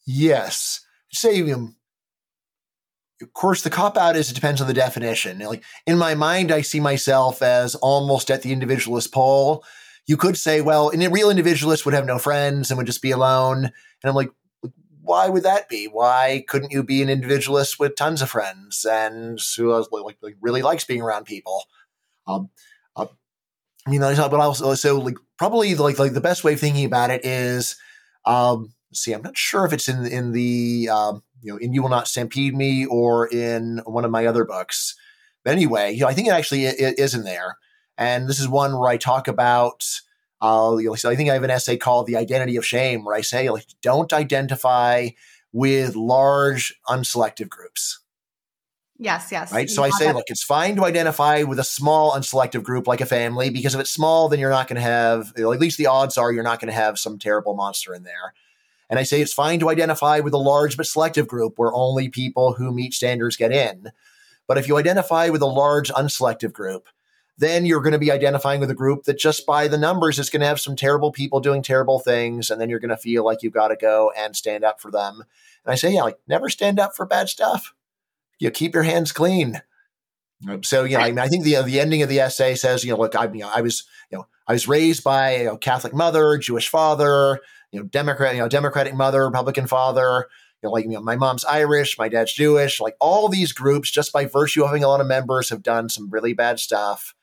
Yes. 0.05 0.81
Say, 1.13 1.51
um, 1.53 1.77
of 3.23 3.33
course, 3.33 3.63
the 3.63 3.71
cop 3.71 3.97
out 3.97 4.17
is 4.17 4.31
it 4.31 4.35
depends 4.35 4.61
on 4.61 4.67
the 4.67 4.75
definition. 4.75 5.39
Like 5.39 5.63
in 5.87 5.97
my 5.97 6.17
mind, 6.17 6.51
I 6.51 6.63
see 6.63 6.81
myself 6.81 7.41
as 7.41 7.77
almost 7.77 8.31
at 8.31 8.43
the 8.43 8.53
individualist 8.53 9.13
pole. 9.13 9.65
You 10.07 10.17
could 10.17 10.37
say, 10.37 10.61
well, 10.61 10.91
a 10.93 11.09
real 11.09 11.31
individualist 11.31 11.87
would 11.87 11.95
have 11.95 12.05
no 12.05 12.19
friends 12.19 12.71
and 12.71 12.77
would 12.77 12.87
just 12.87 13.01
be 13.01 13.13
alone. 13.13 13.65
And 13.65 13.73
I'm 14.05 14.15
like, 14.15 14.31
why 15.05 15.29
would 15.29 15.43
that 15.43 15.69
be? 15.69 15.87
Why 15.87 16.45
couldn't 16.49 16.73
you 16.73 16.83
be 16.83 17.03
an 17.03 17.11
individualist 17.11 17.79
with 17.79 17.95
tons 17.95 18.23
of 18.23 18.31
friends 18.31 18.87
and 18.89 19.39
who 19.57 19.73
like, 19.75 20.17
like 20.23 20.37
really 20.41 20.63
likes 20.63 20.85
being 20.85 21.03
around 21.03 21.27
people? 21.27 21.65
Um, 22.27 22.49
uh, 22.97 23.07
I 23.87 23.91
mean, 23.91 24.01
but 24.01 24.35
also 24.35 24.75
so 24.75 24.99
like 24.99 25.17
probably 25.39 25.75
like 25.75 25.99
like 25.99 26.15
the 26.15 26.23
best 26.23 26.43
way 26.43 26.55
of 26.55 26.61
thinking 26.61 26.87
about 26.87 27.11
it 27.11 27.25
is, 27.25 27.77
um, 28.25 28.73
see, 28.95 29.13
I'm 29.13 29.23
not 29.23 29.37
sure 29.37 29.67
if 29.67 29.75
it's 29.75 29.89
in 29.89 30.07
in 30.07 30.33
the 30.33 30.89
um, 30.91 31.23
you 31.43 31.53
know 31.53 31.59
in 31.59 31.75
You 31.75 31.83
Will 31.83 31.91
Not 31.91 32.09
Stampede 32.09 32.57
Me 32.57 32.87
or 32.87 33.29
in 33.29 33.83
one 33.85 34.07
of 34.07 34.11
my 34.11 34.25
other 34.25 34.47
books. 34.47 34.97
But 35.45 35.53
anyway, 35.53 35.93
you 35.93 36.01
know, 36.01 36.09
I 36.09 36.15
think 36.15 36.29
it 36.29 36.33
actually 36.33 36.65
is 36.65 37.15
in 37.15 37.25
there, 37.25 37.59
and 37.99 38.27
this 38.27 38.41
is 38.41 38.49
one 38.49 38.79
where 38.79 38.89
I 38.89 38.97
talk 38.97 39.29
about 39.29 39.85
I'll, 40.45 40.79
you 40.79 40.91
know, 40.91 40.95
so 40.95 41.09
I 41.09 41.17
think 41.17 41.31
I 41.31 41.33
have 41.33 41.43
an 41.43 41.51
essay 41.51 41.79
called 41.79 42.07
"The 42.07 42.19
Identity 42.19 42.57
of 42.57 42.67
Shame," 42.67 43.03
where 43.03 43.15
I 43.15 43.23
say, 43.23 43.49
like, 43.49 43.65
don't 43.81 44.13
identify 44.13 45.09
with 45.53 45.97
large 45.97 46.79
unselective 46.87 47.49
groups. 47.49 48.01
Yes, 48.99 49.33
yes. 49.33 49.53
Right. 49.53 49.71
So 49.71 49.83
I 49.83 49.91
say, 49.91 50.13
look, 50.13 50.27
it's 50.29 50.45
fine 50.45 50.77
to 50.77 50.85
identify 50.85 51.43
with 51.45 51.59
a 51.59 51.65
small 51.65 52.13
unselective 52.13 52.63
group 52.63 52.87
like 52.87 53.01
a 53.01 53.07
family 53.07 53.49
because 53.49 53.75
if 53.75 53.81
it's 53.81 53.91
small, 53.91 54.29
then 54.29 54.39
you're 54.39 54.51
not 54.51 54.69
going 54.69 54.77
to 54.77 54.83
have, 54.83 55.33
you 55.37 55.45
know, 55.45 55.53
at 55.53 55.61
least 55.61 55.79
the 55.79 55.87
odds 55.87 56.19
are 56.19 56.31
you're 56.31 56.45
not 56.45 56.61
going 56.61 56.69
to 56.69 56.79
have 56.79 56.99
some 56.99 57.19
terrible 57.19 57.55
monster 57.55 57.95
in 57.95 58.05
there. 58.05 58.35
And 58.91 58.99
I 58.99 59.03
say 59.03 59.21
it's 59.23 59.33
fine 59.33 59.61
to 59.61 59.71
identify 59.71 60.21
with 60.21 60.35
a 60.35 60.39
large 60.39 60.77
but 60.77 60.87
selective 60.87 61.27
group 61.27 61.55
where 61.57 61.73
only 61.73 62.09
people 62.09 62.53
who 62.53 62.71
meet 62.71 62.95
standards 62.95 63.37
get 63.37 63.51
in. 63.51 63.91
But 64.47 64.59
if 64.59 64.69
you 64.69 64.77
identify 64.77 65.31
with 65.31 65.43
a 65.43 65.47
large 65.47 65.91
unselective 65.91 66.53
group, 66.53 66.87
then 67.37 67.67
you're 67.67 67.81
going 67.81 67.93
to 67.93 67.99
be 67.99 68.13
identifying 68.13 68.61
with 68.61 68.71
a 68.71 68.75
group 68.75 69.05
that 69.05 69.19
just 69.19 69.45
by 69.45 69.67
the 69.67 69.79
numbers 69.79 70.19
is 70.19 70.31
going 70.31 70.41
to 70.41 70.47
have 70.47 70.61
some 70.61 70.77
terrible 70.77 71.11
people 71.11 71.41
doing 71.41 71.63
terrible 71.63 71.99
things. 71.99 72.51
And 72.51 72.61
then 72.61 72.69
you're 72.69 72.79
going 72.79 72.91
to 72.91 72.97
feel 72.97 73.25
like 73.25 73.43
you've 73.43 73.53
got 73.53 73.69
to 73.69 73.77
go 73.77 74.13
and 74.17 74.37
stand 74.37 74.65
up 74.65 74.81
for 74.81 74.91
them. 74.91 75.23
And 75.65 75.73
I 75.73 75.75
say, 75.75 75.95
yeah, 75.95 76.03
like 76.03 76.19
never 76.29 76.49
stand 76.49 76.79
up 76.79 76.95
for 76.95 77.07
bad 77.07 77.29
stuff. 77.29 77.75
You 78.39 78.49
know, 78.49 78.53
keep 78.53 78.75
your 78.75 78.85
hands 78.85 79.11
clean. 79.11 79.63
So, 80.63 80.85
you 80.85 80.97
know, 80.97 81.03
I, 81.03 81.09
mean, 81.09 81.19
I 81.19 81.29
think 81.29 81.45
the, 81.45 81.63
the 81.63 81.81
ending 81.81 82.03
of 82.03 82.09
the 82.09 82.21
essay 82.21 82.55
says, 82.55 82.85
you 82.85 82.91
know, 82.91 82.99
look, 82.99 83.17
I, 83.17 83.25
you 83.25 83.41
know, 83.41 83.51
I 83.53 83.63
was, 83.63 83.85
you 84.11 84.19
know, 84.19 84.27
I 84.47 84.53
was 84.53 84.69
raised 84.69 85.03
by 85.03 85.31
a 85.31 85.39
you 85.39 85.45
know, 85.47 85.57
Catholic 85.57 85.95
mother, 85.95 86.37
Jewish 86.39 86.69
father, 86.69 87.41
you 87.73 87.81
know, 87.81 87.87
Democrat, 87.87 88.35
you 88.35 88.41
know, 88.41 88.49
Democratic 88.49 88.95
mother, 88.95 89.25
Republican 89.25 89.67
father, 89.67 90.27
you 90.63 90.69
know, 90.69 90.73
like 90.73 90.85
you 90.85 90.93
know, 90.93 91.01
my 91.01 91.17
mom's 91.17 91.45
Irish, 91.45 91.99
my 91.99 92.09
dad's 92.09 92.33
Jewish, 92.33 92.81
like 92.81 92.97
all 93.01 93.29
these 93.29 93.53
groups, 93.53 93.91
just 93.91 94.13
by 94.13 94.27
virtue 94.27 94.63
of 94.63 94.69
having 94.69 94.85
a 94.85 94.89
lot 94.89 95.01
of 95.01 95.07
members, 95.07 95.49
have 95.49 95.63
done 95.63 95.89
some 95.89 96.11
really 96.11 96.35
bad 96.35 96.61
stuff. 96.61 97.15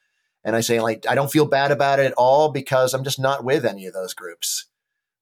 And 0.43 0.55
I 0.55 0.61
say, 0.61 0.79
like, 0.79 1.05
I 1.07 1.15
don't 1.15 1.31
feel 1.31 1.45
bad 1.45 1.71
about 1.71 1.99
it 1.99 2.07
at 2.07 2.13
all 2.13 2.49
because 2.49 2.93
I'm 2.93 3.03
just 3.03 3.19
not 3.19 3.43
with 3.43 3.65
any 3.65 3.85
of 3.85 3.93
those 3.93 4.13
groups. 4.13 4.65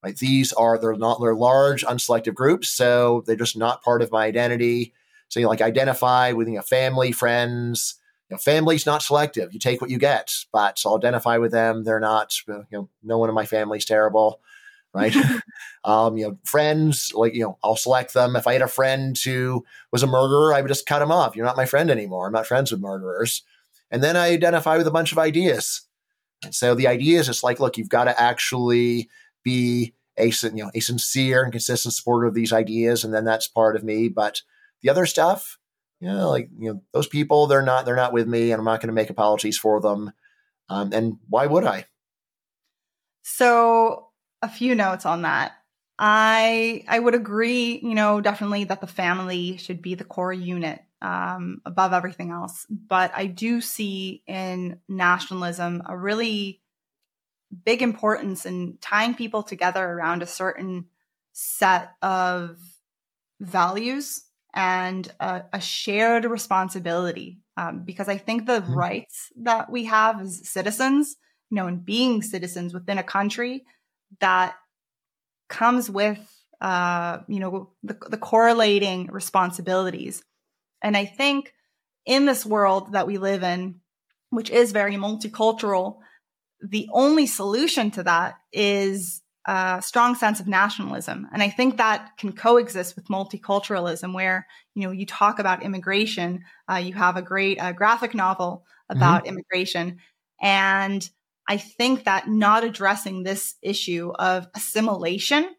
Right? 0.03 0.15
These 0.15 0.53
are 0.53 0.77
they're 0.77 0.95
not 0.95 1.19
they're 1.19 1.35
large, 1.35 1.83
unselective 1.83 2.33
groups, 2.33 2.69
so 2.69 3.23
they're 3.25 3.35
just 3.35 3.57
not 3.57 3.83
part 3.83 4.01
of 4.01 4.11
my 4.11 4.25
identity. 4.25 4.93
So 5.27 5.39
you 5.39 5.45
know, 5.45 5.49
like 5.49 5.61
identify 5.61 6.31
with 6.31 6.47
you 6.47 6.55
know 6.55 6.61
family, 6.61 7.11
friends. 7.11 7.95
You 8.29 8.35
know, 8.35 8.39
family's 8.39 8.85
not 8.85 9.01
selective. 9.01 9.53
You 9.53 9.59
take 9.59 9.81
what 9.81 9.89
you 9.89 9.97
get, 9.97 10.33
but 10.53 10.79
so 10.79 10.89
I'll 10.91 10.97
identify 10.97 11.37
with 11.37 11.51
them. 11.51 11.83
They're 11.83 11.99
not. 11.99 12.33
You 12.47 12.65
know, 12.71 12.89
no 13.03 13.17
one 13.17 13.27
in 13.27 13.35
my 13.35 13.45
family's 13.45 13.83
terrible, 13.83 14.39
right? 14.93 15.13
um, 15.83 16.15
you 16.17 16.29
know, 16.29 16.37
friends 16.45 17.11
like 17.13 17.33
you 17.33 17.41
know, 17.41 17.57
I'll 17.61 17.75
select 17.75 18.13
them. 18.13 18.37
If 18.37 18.47
I 18.47 18.53
had 18.53 18.61
a 18.61 18.69
friend 18.69 19.17
who 19.17 19.65
was 19.91 20.01
a 20.01 20.07
murderer, 20.07 20.53
I 20.53 20.61
would 20.61 20.69
just 20.69 20.85
cut 20.85 21.01
him 21.01 21.11
off. 21.11 21.35
You're 21.35 21.45
not 21.45 21.57
my 21.57 21.65
friend 21.65 21.91
anymore. 21.91 22.27
I'm 22.27 22.33
not 22.33 22.47
friends 22.47 22.71
with 22.71 22.79
murderers. 22.79 23.43
And 23.91 24.03
then 24.03 24.15
I 24.15 24.31
identify 24.31 24.77
with 24.77 24.87
a 24.87 24.91
bunch 24.91 25.11
of 25.11 25.17
ideas. 25.17 25.81
And 26.43 26.53
so 26.53 26.75
the 26.75 26.87
idea 26.87 27.19
is 27.19 27.29
it's 27.29 27.43
like, 27.43 27.59
look, 27.59 27.77
you've 27.77 27.89
got 27.89 28.05
to 28.05 28.19
actually 28.19 29.09
be 29.43 29.93
a, 30.17 30.27
you 30.27 30.63
know, 30.63 30.71
a 30.73 30.79
sincere 30.79 31.43
and 31.43 31.51
consistent 31.51 31.93
supporter 31.93 32.27
of 32.27 32.33
these 32.33 32.53
ideas. 32.53 33.03
And 33.03 33.13
then 33.13 33.25
that's 33.25 33.47
part 33.47 33.75
of 33.75 33.83
me. 33.83 34.09
But 34.09 34.41
the 34.81 34.89
other 34.89 35.05
stuff, 35.05 35.57
you 35.99 36.07
know, 36.07 36.29
like, 36.29 36.49
you 36.57 36.73
know, 36.73 36.81
those 36.93 37.07
people, 37.07 37.47
they're 37.47 37.61
not, 37.61 37.85
they're 37.85 37.95
not 37.95 38.13
with 38.13 38.27
me 38.27 38.51
and 38.51 38.59
I'm 38.59 38.65
not 38.65 38.79
going 38.79 38.87
to 38.87 38.93
make 38.93 39.09
apologies 39.09 39.57
for 39.57 39.81
them. 39.81 40.11
Um, 40.69 40.91
and 40.93 41.17
why 41.27 41.47
would 41.47 41.65
I? 41.65 41.85
So 43.23 44.09
a 44.41 44.49
few 44.49 44.75
notes 44.75 45.05
on 45.05 45.23
that. 45.23 45.53
I 46.01 46.85
I 46.87 46.99
would 46.99 47.13
agree, 47.13 47.79
you 47.83 47.93
know, 47.93 48.21
definitely 48.21 48.63
that 48.65 48.79
the 48.79 48.87
family 48.87 49.57
should 49.57 49.81
be 49.81 49.95
the 49.95 50.05
core 50.05 50.31
unit 50.31 50.81
um, 51.01 51.61
above 51.65 51.93
everything 51.93 52.31
else. 52.31 52.65
But 52.69 53.11
I 53.15 53.25
do 53.25 53.61
see 53.61 54.23
in 54.27 54.79
nationalism 54.87 55.83
a 55.85 55.97
really 55.97 56.61
big 57.65 57.81
importance 57.81 58.45
in 58.45 58.77
tying 58.81 59.15
people 59.15 59.43
together 59.43 59.83
around 59.83 60.21
a 60.21 60.27
certain 60.27 60.85
set 61.31 61.93
of 62.01 62.57
values 63.39 64.23
and 64.53 65.11
a, 65.19 65.43
a 65.53 65.61
shared 65.61 66.25
responsibility. 66.25 67.39
Um, 67.57 67.83
because 67.83 68.07
I 68.07 68.17
think 68.17 68.45
the 68.45 68.61
mm-hmm. 68.61 68.73
rights 68.73 69.31
that 69.37 69.69
we 69.69 69.85
have 69.85 70.21
as 70.21 70.47
citizens, 70.47 71.17
you 71.49 71.55
know, 71.55 71.67
and 71.67 71.83
being 71.83 72.21
citizens 72.21 72.73
within 72.73 72.97
a 72.97 73.03
country 73.03 73.65
that 74.19 74.55
comes 75.49 75.89
with, 75.89 76.19
uh, 76.61 77.19
you 77.27 77.39
know, 77.39 77.71
the, 77.83 77.97
the 78.09 78.17
correlating 78.17 79.07
responsibilities 79.07 80.23
and 80.81 80.95
I 80.97 81.05
think 81.05 81.53
in 82.05 82.25
this 82.25 82.45
world 82.45 82.93
that 82.93 83.07
we 83.07 83.17
live 83.17 83.43
in, 83.43 83.81
which 84.29 84.49
is 84.49 84.71
very 84.71 84.95
multicultural, 84.95 85.97
the 86.61 86.87
only 86.91 87.25
solution 87.25 87.91
to 87.91 88.03
that 88.03 88.35
is 88.51 89.21
a 89.45 89.81
strong 89.81 90.15
sense 90.15 90.39
of 90.39 90.47
nationalism. 90.47 91.27
And 91.33 91.41
I 91.41 91.49
think 91.49 91.77
that 91.77 92.11
can 92.17 92.33
coexist 92.33 92.95
with 92.95 93.07
multiculturalism, 93.07 94.13
where, 94.13 94.45
you 94.75 94.83
know, 94.83 94.91
you 94.91 95.05
talk 95.05 95.39
about 95.39 95.63
immigration. 95.63 96.43
Uh, 96.71 96.75
you 96.75 96.93
have 96.93 97.17
a 97.17 97.21
great 97.21 97.59
uh, 97.59 97.71
graphic 97.71 98.13
novel 98.13 98.65
about 98.89 99.23
mm-hmm. 99.23 99.37
immigration. 99.37 99.99
And 100.41 101.09
I 101.47 101.57
think 101.57 102.03
that 102.03 102.27
not 102.27 102.63
addressing 102.63 103.23
this 103.23 103.55
issue 103.61 104.11
of 104.19 104.47
assimilation, 104.53 105.49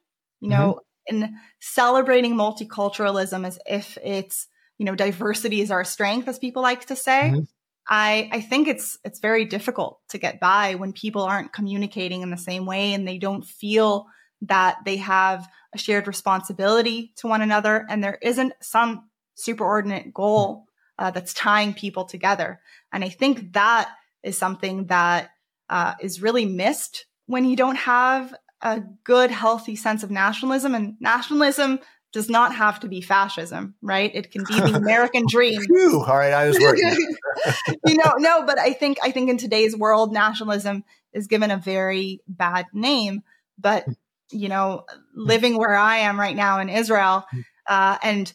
you 0.41 0.49
know, 0.49 0.81
mm-hmm. 1.11 1.23
and 1.23 1.35
celebrating 1.61 2.35
multiculturalism 2.35 3.47
as 3.47 3.59
if 3.67 3.99
it's, 4.05 4.47
you 4.81 4.87
know, 4.87 4.95
diversity 4.95 5.61
is 5.61 5.71
our 5.71 5.85
strength, 5.85 6.27
as 6.27 6.39
people 6.39 6.63
like 6.63 6.87
to 6.87 6.97
say. 6.97 7.33
Mm-hmm. 7.35 7.41
I, 7.87 8.31
I 8.33 8.41
think 8.41 8.67
it's 8.67 8.99
it's 9.05 9.21
very 9.21 9.45
difficult 9.45 10.01
to 10.09 10.17
get 10.17 10.41
by 10.41 10.77
when 10.77 10.95
people 10.95 11.21
aren't 11.21 11.53
communicating 11.53 12.23
in 12.23 12.31
the 12.31 12.39
same 12.39 12.65
way 12.65 12.95
and 12.95 13.07
they 13.07 13.19
don't 13.19 13.45
feel 13.45 14.07
that 14.41 14.79
they 14.87 14.97
have 14.97 15.47
a 15.75 15.79
shared 15.79 16.07
responsibility 16.07 17.13
to 17.17 17.27
one 17.27 17.43
another 17.43 17.85
and 17.91 18.03
there 18.03 18.19
isn't 18.23 18.55
some 18.63 19.11
superordinate 19.37 20.15
goal 20.15 20.65
uh, 20.99 21.11
that's 21.11 21.35
tying 21.35 21.75
people 21.75 22.07
together. 22.07 22.59
And 22.91 23.05
I 23.05 23.11
think 23.11 23.53
that 23.53 23.91
is 24.23 24.39
something 24.39 24.87
that 24.87 25.29
uh, 25.69 25.93
is 26.01 26.23
really 26.23 26.47
missed 26.47 27.05
when 27.27 27.45
you 27.45 27.55
don't 27.55 27.77
have 27.77 28.35
a 28.63 28.81
good, 29.05 29.31
healthy 29.31 29.77
sense 29.77 30.03
of 30.03 30.11
nationalism. 30.11 30.75
And 30.75 30.95
nationalism 31.01 31.81
does 32.13 32.29
not 32.29 32.55
have 32.55 32.81
to 32.81 32.89
be 32.89 33.01
fascism, 33.01 33.75
right? 33.83 34.11
It 34.15 34.31
can 34.31 34.45
be 34.45 34.55
the 34.55 34.75
American 34.77 35.25
dream. 35.29 35.61
Phew, 35.63 36.05
all 36.05 36.17
right, 36.19 36.33
I 36.33 36.49
was 36.49 36.59
worried. 36.59 36.81
you 37.87 37.97
know, 37.97 38.15
no, 38.19 38.45
but 38.45 38.59
I 38.59 38.73
think 38.73 38.99
I 39.03 39.11
think 39.11 39.31
in 39.31 39.39
today's 39.39 39.77
world, 39.77 40.13
nationalism 40.13 40.85
is 41.13 41.27
given 41.27 41.51
a 41.51 41.57
very 41.57 42.21
bad 42.27 42.67
name. 42.73 43.23
But 43.59 43.85
you 44.31 44.49
know, 44.49 44.85
living 45.15 45.57
where 45.57 45.77
I 45.77 45.99
am 45.99 46.19
right 46.19 46.37
now 46.37 46.61
in 46.61 46.69
Israel, 46.69 47.25
uh, 47.69 47.99
and 48.03 48.33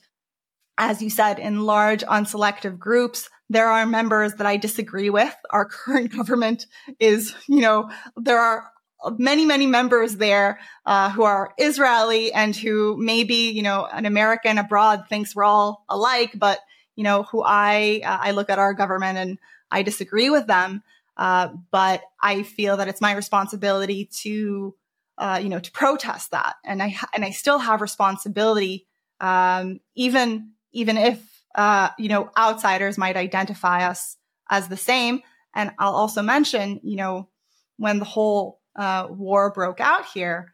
as 0.77 1.01
you 1.01 1.09
said, 1.09 1.39
in 1.39 1.61
large 1.61 2.03
unselective 2.03 2.77
groups, 2.77 3.29
there 3.49 3.67
are 3.67 3.85
members 3.85 4.35
that 4.35 4.47
I 4.47 4.57
disagree 4.57 5.09
with. 5.09 5.33
Our 5.49 5.65
current 5.69 6.15
government 6.15 6.65
is, 6.99 7.33
you 7.47 7.61
know, 7.61 7.89
there 8.17 8.39
are 8.39 8.69
many, 9.17 9.45
many 9.45 9.67
members 9.67 10.17
there 10.17 10.59
uh, 10.85 11.09
who 11.11 11.23
are 11.23 11.53
Israeli 11.57 12.33
and 12.33 12.55
who 12.55 12.97
maybe, 12.97 13.51
you 13.51 13.61
know, 13.61 13.87
an 13.91 14.05
American 14.05 14.57
abroad 14.57 15.05
thinks 15.09 15.35
we're 15.35 15.43
all 15.43 15.85
alike, 15.89 16.31
but, 16.35 16.59
you 16.95 17.03
know, 17.03 17.23
who 17.23 17.43
I, 17.43 18.01
uh, 18.03 18.17
I 18.21 18.31
look 18.31 18.49
at 18.49 18.59
our 18.59 18.73
government 18.73 19.17
and 19.17 19.37
I 19.71 19.83
disagree 19.83 20.29
with 20.29 20.47
them. 20.47 20.83
Uh, 21.17 21.49
but 21.71 22.01
I 22.21 22.43
feel 22.43 22.77
that 22.77 22.87
it's 22.87 23.01
my 23.01 23.13
responsibility 23.13 24.09
to, 24.23 24.75
uh, 25.17 25.39
you 25.41 25.49
know, 25.49 25.59
to 25.59 25.71
protest 25.71 26.31
that. 26.31 26.55
And 26.65 26.83
I, 26.83 26.95
and 27.13 27.23
I 27.23 27.31
still 27.31 27.59
have 27.59 27.81
responsibility, 27.81 28.85
um, 29.21 29.79
even, 29.95 30.51
even 30.73 30.97
if, 30.97 31.43
uh, 31.55 31.89
you 31.97 32.09
know, 32.09 32.29
outsiders 32.37 32.97
might 32.97 33.15
identify 33.15 33.87
us 33.87 34.17
as 34.49 34.67
the 34.67 34.77
same. 34.77 35.21
And 35.53 35.71
I'll 35.79 35.95
also 35.95 36.21
mention, 36.21 36.81
you 36.83 36.97
know, 36.97 37.29
when 37.77 37.99
the 37.99 38.05
whole 38.05 38.59
uh, 38.75 39.07
war 39.09 39.51
broke 39.51 39.79
out 39.79 40.05
here, 40.13 40.53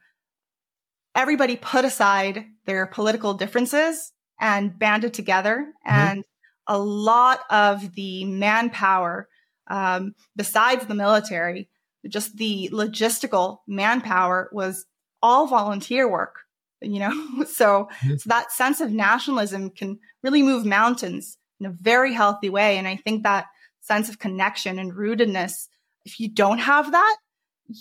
everybody 1.16 1.56
put 1.56 1.86
aside 1.86 2.46
their 2.66 2.86
political 2.86 3.34
differences 3.34 4.14
and 4.40 4.78
banded 4.78 5.14
together. 5.14 5.68
Mm-hmm. 5.88 6.10
And 6.10 6.24
a 6.68 6.78
lot 6.78 7.42
of 7.50 7.96
the 7.96 8.26
manpower, 8.26 9.28
um, 9.68 10.16
besides 10.36 10.86
the 10.86 10.96
military, 10.96 11.70
just 12.08 12.38
the 12.38 12.70
logistical 12.72 13.60
manpower 13.68 14.50
was 14.52 14.86
all 15.22 15.48
volunteer 15.48 16.10
work 16.10 16.42
you 16.82 17.00
know 17.00 17.12
so 17.46 17.88
mm-hmm. 18.04 18.16
so 18.18 18.28
that 18.28 18.52
sense 18.52 18.82
of 18.82 18.92
nationalism 18.92 19.70
can 19.70 20.00
really 20.24 20.44
move 20.44 20.66
mountains 20.66 21.38
in 21.60 21.66
a 21.66 21.72
very 21.72 22.14
healthy 22.14 22.50
way 22.50 22.78
and 22.78 22.88
i 22.88 22.96
think 22.96 23.24
that 23.24 23.46
sense 23.82 24.10
of 24.10 24.20
connection 24.20 24.80
and 24.80 24.94
rootedness 24.94 25.68
if 26.06 26.20
you 26.20 26.28
don't 26.28 26.60
have 26.60 26.92
that 26.92 27.18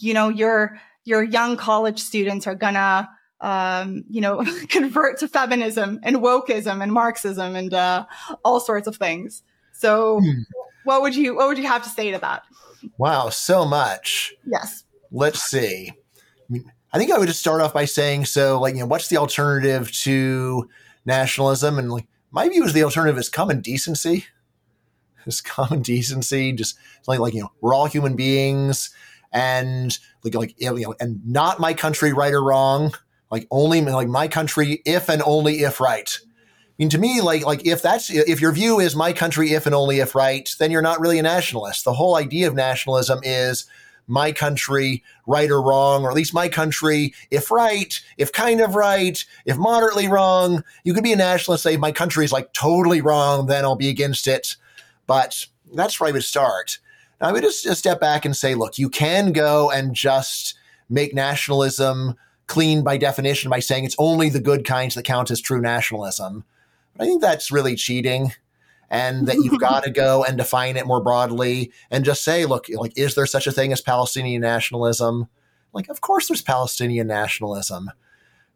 you 0.00 0.14
know, 0.14 0.28
your, 0.28 0.78
your 1.04 1.22
young 1.22 1.56
college 1.56 2.00
students 2.00 2.46
are 2.46 2.54
gonna, 2.54 3.08
um, 3.40 4.04
you 4.08 4.20
know, 4.20 4.44
convert 4.68 5.18
to 5.20 5.28
feminism 5.28 6.00
and 6.02 6.16
wokeism 6.16 6.82
and 6.82 6.92
Marxism 6.92 7.56
and, 7.56 7.74
uh, 7.74 8.06
all 8.44 8.60
sorts 8.60 8.86
of 8.86 8.96
things. 8.96 9.42
So 9.72 10.20
hmm. 10.20 10.42
what 10.84 11.02
would 11.02 11.16
you, 11.16 11.36
what 11.36 11.48
would 11.48 11.58
you 11.58 11.66
have 11.66 11.82
to 11.84 11.88
say 11.88 12.10
to 12.10 12.18
that? 12.18 12.42
Wow. 12.98 13.30
So 13.30 13.64
much. 13.64 14.34
Yes. 14.46 14.84
Let's 15.10 15.42
see. 15.42 15.92
I 16.92 16.98
think 16.98 17.12
I 17.12 17.18
would 17.18 17.28
just 17.28 17.40
start 17.40 17.60
off 17.60 17.72
by 17.72 17.84
saying, 17.84 18.24
so 18.24 18.60
like, 18.60 18.74
you 18.74 18.80
know, 18.80 18.86
what's 18.86 19.08
the 19.08 19.16
alternative 19.16 19.92
to 20.02 20.68
nationalism? 21.04 21.78
And 21.78 21.90
like, 21.90 22.06
my 22.30 22.48
view 22.48 22.64
is 22.64 22.72
the 22.72 22.84
alternative 22.84 23.18
is 23.18 23.28
common 23.28 23.60
decency. 23.60 24.26
Is 25.26 25.40
common 25.40 25.82
decency, 25.82 26.52
just 26.52 26.78
like, 27.06 27.20
like, 27.20 27.34
you 27.34 27.42
know, 27.42 27.52
we're 27.60 27.74
all 27.74 27.86
human 27.86 28.16
beings 28.16 28.90
and 29.32 29.98
like, 30.24 30.34
like 30.34 30.54
you 30.60 30.72
know, 30.80 30.94
and 31.00 31.20
not 31.26 31.60
my 31.60 31.74
country, 31.74 32.12
right 32.12 32.32
or 32.32 32.42
wrong. 32.42 32.92
Like 33.30 33.46
only 33.50 33.80
like 33.80 34.08
my 34.08 34.26
country, 34.26 34.82
if 34.84 35.08
and 35.08 35.22
only 35.24 35.60
if 35.62 35.80
right. 35.80 36.18
I 36.22 36.72
mean, 36.78 36.88
to 36.90 36.98
me, 36.98 37.20
like 37.20 37.44
like 37.44 37.64
if 37.66 37.82
that's 37.82 38.10
if 38.10 38.40
your 38.40 38.52
view 38.52 38.80
is 38.80 38.96
my 38.96 39.12
country, 39.12 39.52
if 39.52 39.66
and 39.66 39.74
only 39.74 40.00
if 40.00 40.14
right, 40.14 40.50
then 40.58 40.70
you're 40.70 40.82
not 40.82 41.00
really 41.00 41.18
a 41.18 41.22
nationalist. 41.22 41.84
The 41.84 41.92
whole 41.92 42.16
idea 42.16 42.48
of 42.48 42.54
nationalism 42.54 43.20
is 43.22 43.66
my 44.10 44.32
country, 44.32 45.04
right 45.26 45.50
or 45.50 45.62
wrong, 45.62 46.04
or 46.04 46.10
at 46.10 46.16
least 46.16 46.34
my 46.34 46.48
country, 46.48 47.14
if 47.30 47.50
right, 47.50 48.00
if 48.18 48.32
kind 48.32 48.60
of 48.60 48.74
right, 48.74 49.24
if 49.46 49.56
moderately 49.56 50.08
wrong. 50.08 50.64
You 50.82 50.92
could 50.92 51.04
be 51.04 51.12
a 51.12 51.16
nationalist, 51.16 51.62
say 51.62 51.76
my 51.76 51.92
country 51.92 52.24
is 52.24 52.32
like 52.32 52.52
totally 52.52 53.00
wrong, 53.00 53.46
then 53.46 53.64
I'll 53.64 53.76
be 53.76 53.88
against 53.88 54.26
it. 54.26 54.56
But 55.06 55.46
that's 55.72 56.00
where 56.00 56.08
I 56.08 56.12
would 56.12 56.24
start. 56.24 56.78
Now, 57.20 57.28
I 57.28 57.32
would 57.32 57.42
just, 57.42 57.64
just 57.64 57.80
step 57.80 58.00
back 58.00 58.24
and 58.24 58.34
say, 58.34 58.54
look, 58.54 58.78
you 58.78 58.88
can 58.88 59.32
go 59.32 59.70
and 59.70 59.94
just 59.94 60.54
make 60.88 61.14
nationalism 61.14 62.14
clean 62.46 62.82
by 62.82 62.96
definition 62.96 63.50
by 63.50 63.60
saying 63.60 63.84
it's 63.84 63.96
only 63.98 64.28
the 64.28 64.40
good 64.40 64.64
kinds 64.64 64.94
that 64.94 65.04
count 65.04 65.30
as 65.30 65.40
true 65.40 65.60
nationalism. 65.60 66.44
But 66.96 67.04
I 67.04 67.06
think 67.06 67.22
that's 67.22 67.52
really 67.52 67.76
cheating 67.76 68.32
and 68.90 69.28
that 69.28 69.36
you've 69.36 69.60
got 69.60 69.84
to 69.84 69.90
go 69.90 70.24
and 70.24 70.36
define 70.36 70.76
it 70.76 70.86
more 70.86 71.00
broadly 71.00 71.72
and 71.90 72.04
just 72.04 72.24
say, 72.24 72.46
look, 72.46 72.66
like, 72.68 72.96
is 72.96 73.14
there 73.14 73.26
such 73.26 73.46
a 73.46 73.52
thing 73.52 73.72
as 73.72 73.80
Palestinian 73.80 74.42
nationalism? 74.42 75.28
Like, 75.72 75.88
of 75.88 76.00
course 76.00 76.28
there's 76.28 76.42
Palestinian 76.42 77.06
nationalism. 77.06 77.90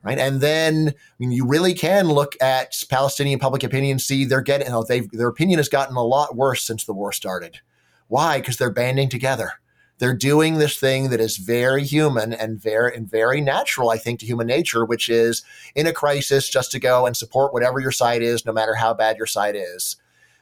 Right. 0.03 0.19
And 0.19 0.43
then, 0.43 0.89
I 0.89 0.93
mean, 1.19 1.33
you 1.33 1.47
really 1.47 1.73
can 1.73 2.09
look 2.09 2.37
at 2.43 2.83
Palestinian 2.91 3.39
public 3.39 3.63
opinion, 3.63 3.99
see 3.99 4.27
they're 4.27 4.43
getting, 4.43 4.67
you 4.67 4.73
know, 4.73 4.83
their 4.83 5.29
opinion 5.29 5.59
has 5.59 5.71
gotten 5.71 5.97
a 5.97 6.05
lot 6.05 6.37
worse 6.37 6.63
since 6.63 6.85
the 6.85 6.93
war 6.93 7.11
started. 7.11 7.61
Why? 8.09 8.39
Because 8.39 8.57
they're 8.57 8.71
banding 8.71 9.09
together. 9.09 9.53
They're 9.99 10.15
doing 10.15 10.59
this 10.59 10.77
thing 10.77 11.11
that 11.11 11.21
is 11.21 11.37
very 11.37 11.85
human 11.85 12.33
and 12.33 12.61
very 12.61 12.97
and 12.97 13.09
very 13.09 13.41
natural, 13.41 13.91
I 13.91 13.97
think, 13.97 14.21
to 14.21 14.27
human 14.27 14.47
nature, 14.47 14.85
which 14.85 15.09
is 15.09 15.43
in 15.75 15.87
a 15.87 15.93
crisis 15.93 16.49
just 16.49 16.73
to 16.73 16.81
go 16.81 17.07
and 17.07 17.17
support 17.17 17.53
whatever 17.53 17.79
your 17.79 17.93
side 17.93 18.23
is, 18.23 18.45
no 18.45 18.53
matter 18.53 18.75
how 18.75 18.93
bad 18.93 19.17
your 19.17 19.27
side 19.27 19.55
is, 19.57 19.97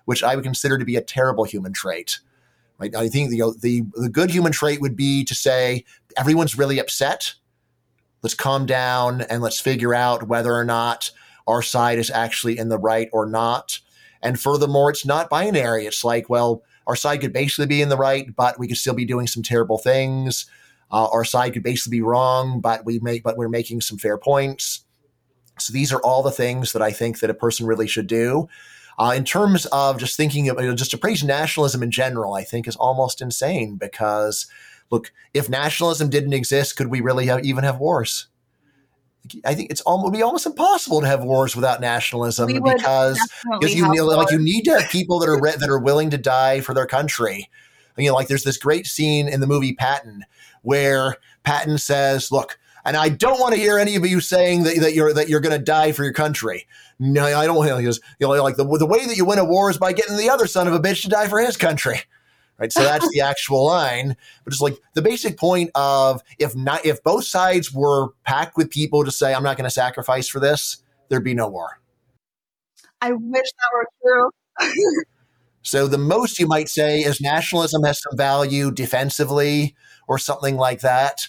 which 0.07 0.23
I 0.23 0.35
would 0.35 0.45
consider 0.45 0.79
to 0.79 0.85
be 0.85 0.97
a 0.97 1.03
terrible 1.03 1.45
human 1.45 1.73
trait. 1.73 2.19
Right? 2.79 2.95
I 2.97 3.09
think 3.09 3.31
the, 3.31 3.55
the 3.61 3.83
the 3.95 4.09
good 4.09 4.31
human 4.31 4.53
trait 4.53 4.81
would 4.81 4.97
be 4.97 5.23
to 5.25 5.35
say 5.35 5.85
everyone's 6.17 6.57
really 6.57 6.79
upset. 6.79 7.35
Let's 8.23 8.35
calm 8.35 8.67
down 8.67 9.21
and 9.23 9.43
let's 9.43 9.61
figure 9.61 9.95
out 9.95 10.29
whether 10.29 10.55
or 10.55 10.65
not 10.65 11.11
our 11.47 11.61
side 11.61 11.99
is 11.99 12.11
actually 12.11 12.57
in 12.59 12.69
the 12.69 12.79
right 12.79 13.09
or 13.13 13.27
not. 13.27 13.81
And 14.23 14.41
furthermore, 14.41 14.91
it's 14.91 15.05
not 15.05 15.29
binary. 15.29 15.87
It's 15.87 16.05
like, 16.05 16.31
well, 16.31 16.63
our 16.87 16.97
side 16.97 17.21
could 17.21 17.33
basically 17.33 17.67
be 17.67 17.83
in 17.83 17.89
the 17.89 17.97
right, 17.97 18.35
but 18.35 18.59
we 18.59 18.69
could 18.69 18.77
still 18.77 18.95
be 18.95 19.05
doing 19.05 19.27
some 19.27 19.43
terrible 19.43 19.79
things. 19.79 20.47
Uh, 20.91 21.09
our 21.13 21.25
side 21.25 21.53
could 21.55 21.63
basically 21.63 21.99
be 21.99 22.03
wrong, 22.03 22.61
but 22.61 22.85
we 22.85 22.99
make 22.99 23.23
but 23.23 23.37
we're 23.37 23.49
making 23.49 23.81
some 23.81 23.99
fair 23.99 24.19
points. 24.19 24.85
So 25.59 25.73
these 25.73 25.93
are 25.93 26.01
all 26.01 26.23
the 26.23 26.31
things 26.31 26.73
that 26.73 26.83
I 26.83 26.91
think 26.91 27.21
that 27.21 27.31
a 27.31 27.35
person 27.35 27.67
really 27.67 27.87
should 27.87 28.07
do. 28.07 28.49
Uh, 28.99 29.15
in 29.17 29.25
terms 29.25 29.67
of 29.67 29.99
just 29.99 30.17
thinking 30.17 30.49
of 30.49 30.61
you 30.61 30.67
know, 30.67 30.75
just 30.75 30.91
to 30.91 30.99
praise 30.99 31.25
nationalism 31.25 31.83
in 31.83 31.91
general, 31.91 32.35
I 32.35 32.45
think 32.45 32.69
is 32.69 32.77
almost 32.77 33.23
insane 33.23 33.77
because 33.77 34.47
look, 34.91 35.13
if 35.33 35.49
nationalism 35.49 36.11
didn't 36.11 36.35
exist, 36.35 36.77
could 36.77 36.89
we 36.89 37.01
really 37.01 37.27
have, 37.27 37.45
even 37.45 37.65
have 37.65 37.79
wars? 37.79 38.27
I 39.45 39.55
think 39.55 39.71
it's 39.71 39.81
almost 39.83 40.13
be 40.13 40.23
almost 40.23 40.47
impossible 40.47 41.01
to 41.01 41.07
have 41.07 41.23
wars 41.23 41.55
without 41.55 41.81
nationalism 41.81 42.49
because 42.63 43.19
because 43.61 43.75
you 43.75 43.89
need, 43.89 44.01
like 44.01 44.31
you 44.33 44.39
need 44.39 44.63
to 44.63 44.81
have 44.81 44.91
people 44.91 45.21
that 45.21 45.29
are 45.29 45.41
re- 45.41 45.57
that 45.57 45.71
are 45.71 45.79
willing 45.79 46.11
to 46.11 46.19
die 46.19 46.61
for 46.61 46.75
their 46.75 46.87
country. 46.87 47.49
You 47.97 48.09
know, 48.09 48.15
like 48.15 48.29
there's 48.29 48.45
this 48.45 48.57
great 48.57 48.87
scene 48.87 49.29
in 49.29 49.41
the 49.41 49.47
movie 49.47 49.75
Patton 49.75 50.25
where 50.63 51.17
Patton 51.45 51.79
says, 51.79 52.33
"Look, 52.33 52.59
and 52.85 52.97
I 52.97 53.11
don't 53.11 53.39
want 53.39 53.55
to 53.55 53.61
hear 53.61 53.79
any 53.79 53.95
of 53.95 54.05
you 54.05 54.21
saying 54.21 54.65
that, 54.65 54.81
that 54.81 54.95
you're 54.95 55.13
that 55.13 55.29
you're 55.29 55.41
going 55.41 55.57
to 55.57 55.65
die 55.65 55.93
for 55.93 56.03
your 56.03 56.13
country. 56.13 56.67
No, 56.99 57.25
I 57.25 57.47
don't. 57.47 57.57
Want 57.57 57.69
to 57.69 57.75
hear. 57.75 57.81
He 57.81 57.87
goes, 57.87 58.01
you 58.19 58.27
know, 58.27 58.43
like 58.43 58.57
the 58.57 58.65
the 58.65 58.87
way 58.87 59.07
that 59.07 59.17
you 59.17 59.25
win 59.25 59.39
a 59.39 59.45
war 59.45 59.71
is 59.71 59.79
by 59.79 59.93
getting 59.93 60.17
the 60.17 60.31
other 60.31 60.47
son 60.47 60.67
of 60.67 60.75
a 60.75 60.81
bitch 60.81 61.03
to 61.03 61.09
die 61.09 61.29
for 61.29 61.39
his 61.39 61.57
country." 61.57 62.01
Right? 62.63 62.73
So 62.73 62.83
that's 62.83 63.11
the 63.11 63.21
actual 63.21 63.67
line. 63.67 64.17
But 64.45 64.53
it's 64.53 64.63
like 64.63 64.79
the 64.95 65.03
basic 65.03 65.37
point 65.37 65.71
of 65.75 66.23
if 66.39 66.55
not 66.55 66.87
if 66.87 67.03
both 67.03 67.25
sides 67.25 67.73
were 67.73 68.11
packed 68.25 68.57
with 68.57 68.71
people 68.71 69.05
to 69.05 69.11
say 69.11 69.35
I'm 69.35 69.43
not 69.43 69.57
going 69.57 69.65
to 69.65 69.71
sacrifice 69.71 70.29
for 70.29 70.39
this, 70.39 70.79
there'd 71.09 71.25
be 71.25 71.35
no 71.35 71.49
war. 71.49 71.81
I 73.01 73.13
wish 73.13 73.49
that 73.59 73.71
were 73.75 73.89
true. 74.01 75.05
so 75.63 75.89
the 75.89 75.99
most 75.99 76.39
you 76.39 76.47
might 76.47 76.69
say 76.69 77.01
is 77.01 77.21
nationalism 77.21 77.83
has 77.83 78.01
some 78.01 78.17
value 78.17 78.71
defensively 78.71 79.75
or 80.07 80.19
something 80.19 80.57
like 80.57 80.83
that. 80.83 81.29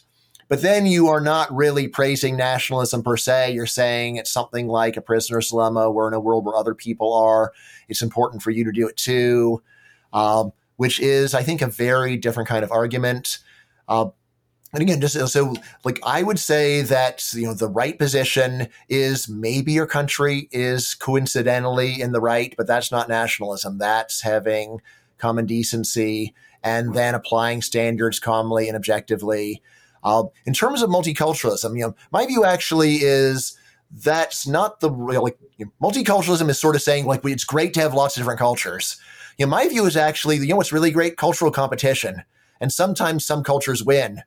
But 0.50 0.62
then 0.62 0.86
you 0.86 1.08
are 1.08 1.22
not 1.22 1.52
really 1.52 1.88
praising 1.88 2.38
nationalism 2.38 3.02
per 3.02 3.18
se. 3.18 3.54
You're 3.54 3.66
saying 3.66 4.18
it's 4.18 4.30
something 4.30 4.68
like 4.68 4.98
a 4.98 5.02
prisoner's 5.02 5.50
dilemma. 5.50 5.90
We're 5.90 6.10
in 6.10 6.14
a 6.14 6.20
world 6.20 6.46
where 6.46 6.56
other 6.56 6.76
people 6.76 7.12
are. 7.12 7.54
It's 7.90 8.04
important 8.04 8.44
for 8.44 8.52
you 8.52 8.64
to 8.66 8.72
do 8.72 8.88
it 8.88 8.98
too. 8.98 9.64
Um, 10.12 10.52
which 10.78 11.00
is, 11.00 11.34
I 11.34 11.44
think, 11.44 11.62
a 11.62 11.68
very 11.68 12.18
different 12.18 12.50
kind 12.50 12.64
of 12.64 12.72
argument. 12.72 13.40
Uh, 13.88 14.10
and 14.74 14.82
again, 14.82 15.00
just 15.00 15.32
so 15.32 15.54
like 15.84 16.00
I 16.04 16.24
would 16.24 16.40
say 16.40 16.82
that 16.82 17.32
you 17.34 17.46
know 17.46 17.54
the 17.54 17.70
right 17.70 17.98
position 17.98 18.70
is 18.90 19.30
maybe 19.30 19.72
your 19.72 19.86
country 19.86 20.50
is 20.52 20.96
coincidentally 20.96 22.02
in 22.02 22.12
the 22.12 22.20
right, 22.20 22.56
but 22.58 22.66
that's 22.66 22.92
not 22.92 23.08
nationalism. 23.08 23.78
That's 23.78 24.22
having 24.22 24.82
common 25.20 25.46
decency 25.46 26.34
and 26.64 26.96
then 26.96 27.14
applying 27.14 27.62
standards 27.62 28.20
calmly 28.20 28.68
and 28.68 28.76
objectively. 28.76 29.62
Uh, 30.04 30.24
in 30.46 30.54
terms 30.54 30.82
of 30.82 30.90
multiculturalism, 30.90 31.78
you 31.78 31.86
know, 31.86 31.96
my 32.12 32.26
view 32.26 32.44
actually 32.44 32.96
is 32.96 33.58
that's 33.92 34.48
not 34.48 34.80
the 34.80 34.90
like 34.90 35.38
you 35.58 35.66
know, 35.66 35.72
multiculturalism 35.88 36.50
is 36.50 36.60
sort 36.60 36.76
of 36.76 36.82
saying 36.82 37.06
like 37.06 37.24
it's 37.26 37.44
great 37.44 37.76
to 37.76 37.80
have 37.80 37.94
lots 37.94 38.18
of 38.18 38.22
different 38.22 38.40
cultures. 38.40 38.98
You 39.38 39.46
know, 39.46 39.50
my 39.50 39.68
view 39.68 39.86
is 39.86 39.98
actually, 39.98 40.38
you 40.38 40.48
know, 40.48 40.58
what's 40.58 40.74
really 40.74 40.92
great 40.92 41.18
cultural 41.18 41.52
competition, 41.52 42.24
and 42.60 42.72
sometimes 42.72 43.26
some 43.26 43.44
cultures 43.44 43.84
win. 43.84 44.24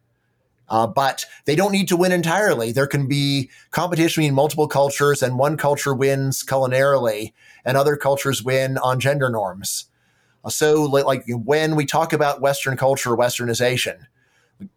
Uh, 0.69 0.87
but 0.87 1.25
they 1.45 1.55
don't 1.55 1.71
need 1.71 1.87
to 1.89 1.97
win 1.97 2.11
entirely. 2.11 2.73
There 2.73 2.89
can 2.89 3.07
be 3.07 3.51
competition 3.71 4.23
between 4.23 4.35
multiple 4.35 4.67
cultures, 4.67 5.23
and 5.23 5.39
one 5.39 5.57
culture 5.57 5.95
wins 5.95 6.43
culinarily, 6.43 7.33
and 7.65 7.77
other 7.77 7.97
cultures 7.97 8.43
win 8.43 8.77
on 8.79 8.99
gender 8.99 9.31
norms. 9.31 9.87
Uh, 10.45 10.51
so, 10.51 10.83
like 10.83 11.23
when 11.29 11.77
we 11.77 11.87
talk 11.87 12.13
about 12.13 12.41
Western 12.41 12.77
culture, 12.77 13.11
Westernization, 13.11 14.07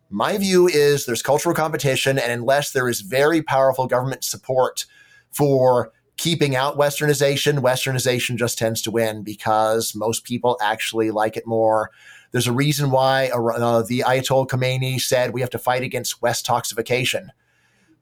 my 0.09 0.37
view 0.37 0.67
is 0.67 1.05
there's 1.05 1.23
cultural 1.23 1.55
competition, 1.55 2.19
and 2.19 2.31
unless 2.31 2.71
there 2.71 2.89
is 2.89 3.01
very 3.01 3.41
powerful 3.41 3.87
government 3.87 4.23
support 4.23 4.85
for 5.31 5.91
keeping 6.19 6.53
out 6.53 6.77
westernization, 6.77 7.59
westernization 7.59 8.35
just 8.35 8.57
tends 8.57 8.81
to 8.81 8.91
win 8.91 9.23
because 9.23 9.95
most 9.95 10.25
people 10.25 10.57
actually 10.61 11.11
like 11.11 11.37
it 11.37 11.47
more. 11.47 11.91
There's 12.31 12.45
a 12.45 12.51
reason 12.51 12.91
why 12.91 13.29
uh, 13.29 13.83
the 13.83 14.03
Ayatollah 14.05 14.49
Khomeini 14.49 14.99
said 14.99 15.33
we 15.33 15.39
have 15.39 15.49
to 15.51 15.57
fight 15.57 15.81
against 15.81 16.19
Westoxification, 16.21 17.29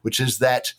which 0.02 0.19
is 0.19 0.39
that 0.39 0.73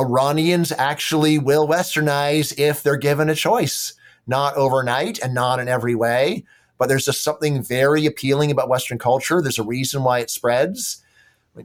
Iranians 0.00 0.72
actually 0.72 1.38
will 1.38 1.68
westernize 1.68 2.58
if 2.58 2.82
they're 2.82 2.96
given 2.96 3.28
a 3.28 3.34
choice, 3.34 3.92
not 4.26 4.56
overnight 4.56 5.18
and 5.18 5.34
not 5.34 5.60
in 5.60 5.68
every 5.68 5.94
way. 5.94 6.46
But 6.78 6.88
there's 6.88 7.04
just 7.04 7.22
something 7.22 7.62
very 7.62 8.06
appealing 8.06 8.50
about 8.50 8.70
Western 8.70 8.98
culture. 8.98 9.42
There's 9.42 9.58
a 9.58 9.62
reason 9.62 10.04
why 10.04 10.20
it 10.20 10.30
spreads. 10.30 11.04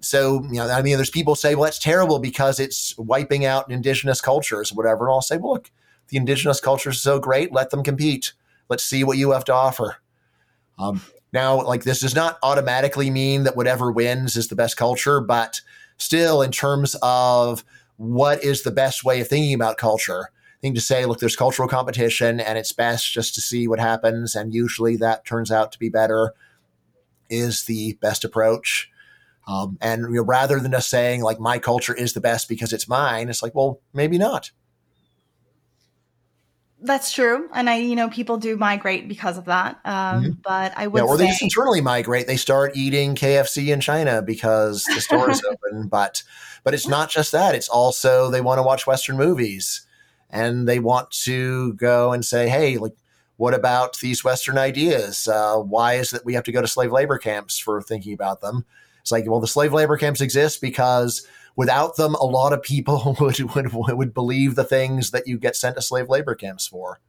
So, 0.01 0.43
you 0.45 0.53
know, 0.53 0.69
I 0.69 0.81
mean, 0.81 0.97
there's 0.97 1.09
people 1.09 1.35
say, 1.35 1.55
well, 1.55 1.65
that's 1.65 1.79
terrible 1.79 2.19
because 2.19 2.59
it's 2.59 2.97
wiping 2.97 3.45
out 3.45 3.71
indigenous 3.71 4.21
cultures 4.21 4.71
or 4.71 4.75
whatever. 4.75 5.05
And 5.05 5.13
I'll 5.13 5.21
say, 5.21 5.37
well, 5.37 5.53
look, 5.53 5.71
the 6.09 6.17
indigenous 6.17 6.59
cultures 6.59 6.97
are 6.97 6.99
so 6.99 7.19
great. 7.19 7.51
Let 7.51 7.69
them 7.69 7.83
compete. 7.83 8.33
Let's 8.69 8.83
see 8.83 9.03
what 9.03 9.17
you 9.17 9.31
have 9.31 9.45
to 9.45 9.53
offer. 9.53 9.97
Um, 10.79 11.01
now, 11.31 11.63
like, 11.63 11.83
this 11.83 12.01
does 12.01 12.15
not 12.15 12.37
automatically 12.43 13.09
mean 13.09 13.43
that 13.43 13.55
whatever 13.55 13.91
wins 13.91 14.35
is 14.35 14.47
the 14.47 14.55
best 14.55 14.77
culture, 14.77 15.19
but 15.19 15.61
still, 15.97 16.41
in 16.41 16.51
terms 16.51 16.95
of 17.01 17.63
what 17.97 18.43
is 18.43 18.63
the 18.63 18.71
best 18.71 19.03
way 19.03 19.21
of 19.21 19.27
thinking 19.27 19.53
about 19.53 19.77
culture, 19.77 20.29
I 20.29 20.59
think 20.61 20.75
to 20.75 20.81
say, 20.81 21.05
look, 21.05 21.19
there's 21.19 21.35
cultural 21.35 21.67
competition 21.67 22.39
and 22.39 22.57
it's 22.57 22.71
best 22.71 23.11
just 23.11 23.35
to 23.35 23.41
see 23.41 23.67
what 23.67 23.79
happens. 23.79 24.35
And 24.35 24.53
usually 24.53 24.95
that 24.97 25.25
turns 25.25 25.51
out 25.51 25.71
to 25.73 25.79
be 25.79 25.89
better 25.89 26.33
is 27.29 27.63
the 27.63 27.93
best 28.01 28.23
approach. 28.23 28.89
Um, 29.47 29.77
and 29.81 30.03
you 30.03 30.15
know, 30.15 30.23
rather 30.23 30.59
than 30.59 30.71
just 30.71 30.89
saying 30.89 31.21
like 31.21 31.39
my 31.39 31.59
culture 31.59 31.93
is 31.93 32.13
the 32.13 32.21
best 32.21 32.47
because 32.47 32.71
it's 32.71 32.87
mine, 32.87 33.29
it's 33.29 33.43
like, 33.43 33.53
well, 33.53 33.81
maybe 33.93 34.17
not. 34.17 34.51
That's 36.85 37.13
true, 37.13 37.49
and 37.53 37.69
I, 37.69 37.77
you 37.77 37.95
know, 37.95 38.09
people 38.09 38.35
do 38.35 38.57
migrate 38.57 39.07
because 39.07 39.37
of 39.37 39.45
that. 39.45 39.79
Um, 39.85 39.93
mm-hmm. 39.93 40.31
But 40.43 40.73
I 40.75 40.87
would, 40.87 40.99
yeah, 40.99 41.05
or 41.05 41.15
they 41.15 41.27
just 41.27 41.41
internally 41.41 41.79
migrate. 41.79 42.27
They 42.27 42.35
start 42.35 42.75
eating 42.75 43.15
KFC 43.15 43.71
in 43.71 43.79
China 43.79 44.21
because 44.21 44.83
the 44.83 44.99
store 44.99 45.29
is 45.29 45.41
open. 45.49 45.87
But, 45.87 46.23
but 46.65 46.73
it's 46.73 46.87
not 46.87 47.09
just 47.09 47.31
that. 47.31 47.55
It's 47.55 47.69
also 47.69 48.29
they 48.29 48.41
want 48.41 48.59
to 48.59 48.63
watch 48.63 48.85
Western 48.85 49.15
movies, 49.15 49.87
and 50.29 50.67
they 50.67 50.79
want 50.79 51.09
to 51.23 51.73
go 51.75 52.11
and 52.11 52.25
say, 52.25 52.49
hey, 52.49 52.77
like, 52.77 52.95
what 53.37 53.53
about 53.53 53.99
these 53.99 54.25
Western 54.25 54.57
ideas? 54.57 55.25
Uh, 55.25 55.59
why 55.59 55.93
is 55.93 56.11
that 56.11 56.25
we 56.25 56.33
have 56.33 56.43
to 56.43 56.51
go 56.51 56.61
to 56.61 56.67
slave 56.67 56.91
labor 56.91 57.17
camps 57.17 57.57
for 57.57 57.81
thinking 57.81 58.13
about 58.13 58.41
them? 58.41 58.65
It's 59.03 59.11
like, 59.11 59.29
well, 59.29 59.41
the 59.41 59.47
slave 59.47 59.73
labor 59.73 59.97
camps 59.97 60.21
exist 60.21 60.61
because 60.61 61.27
without 61.57 61.97
them, 61.97 62.15
a 62.15 62.25
lot 62.25 62.53
of 62.53 62.63
people 62.63 63.17
would, 63.19 63.37
would, 63.53 63.73
would 63.73 64.13
believe 64.13 64.55
the 64.55 64.63
things 64.63 65.11
that 65.11 65.27
you 65.27 65.37
get 65.37 65.57
sent 65.57 65.75
to 65.75 65.81
slave 65.81 66.09
labor 66.09 66.35
camps 66.35 66.65
for. 66.65 67.01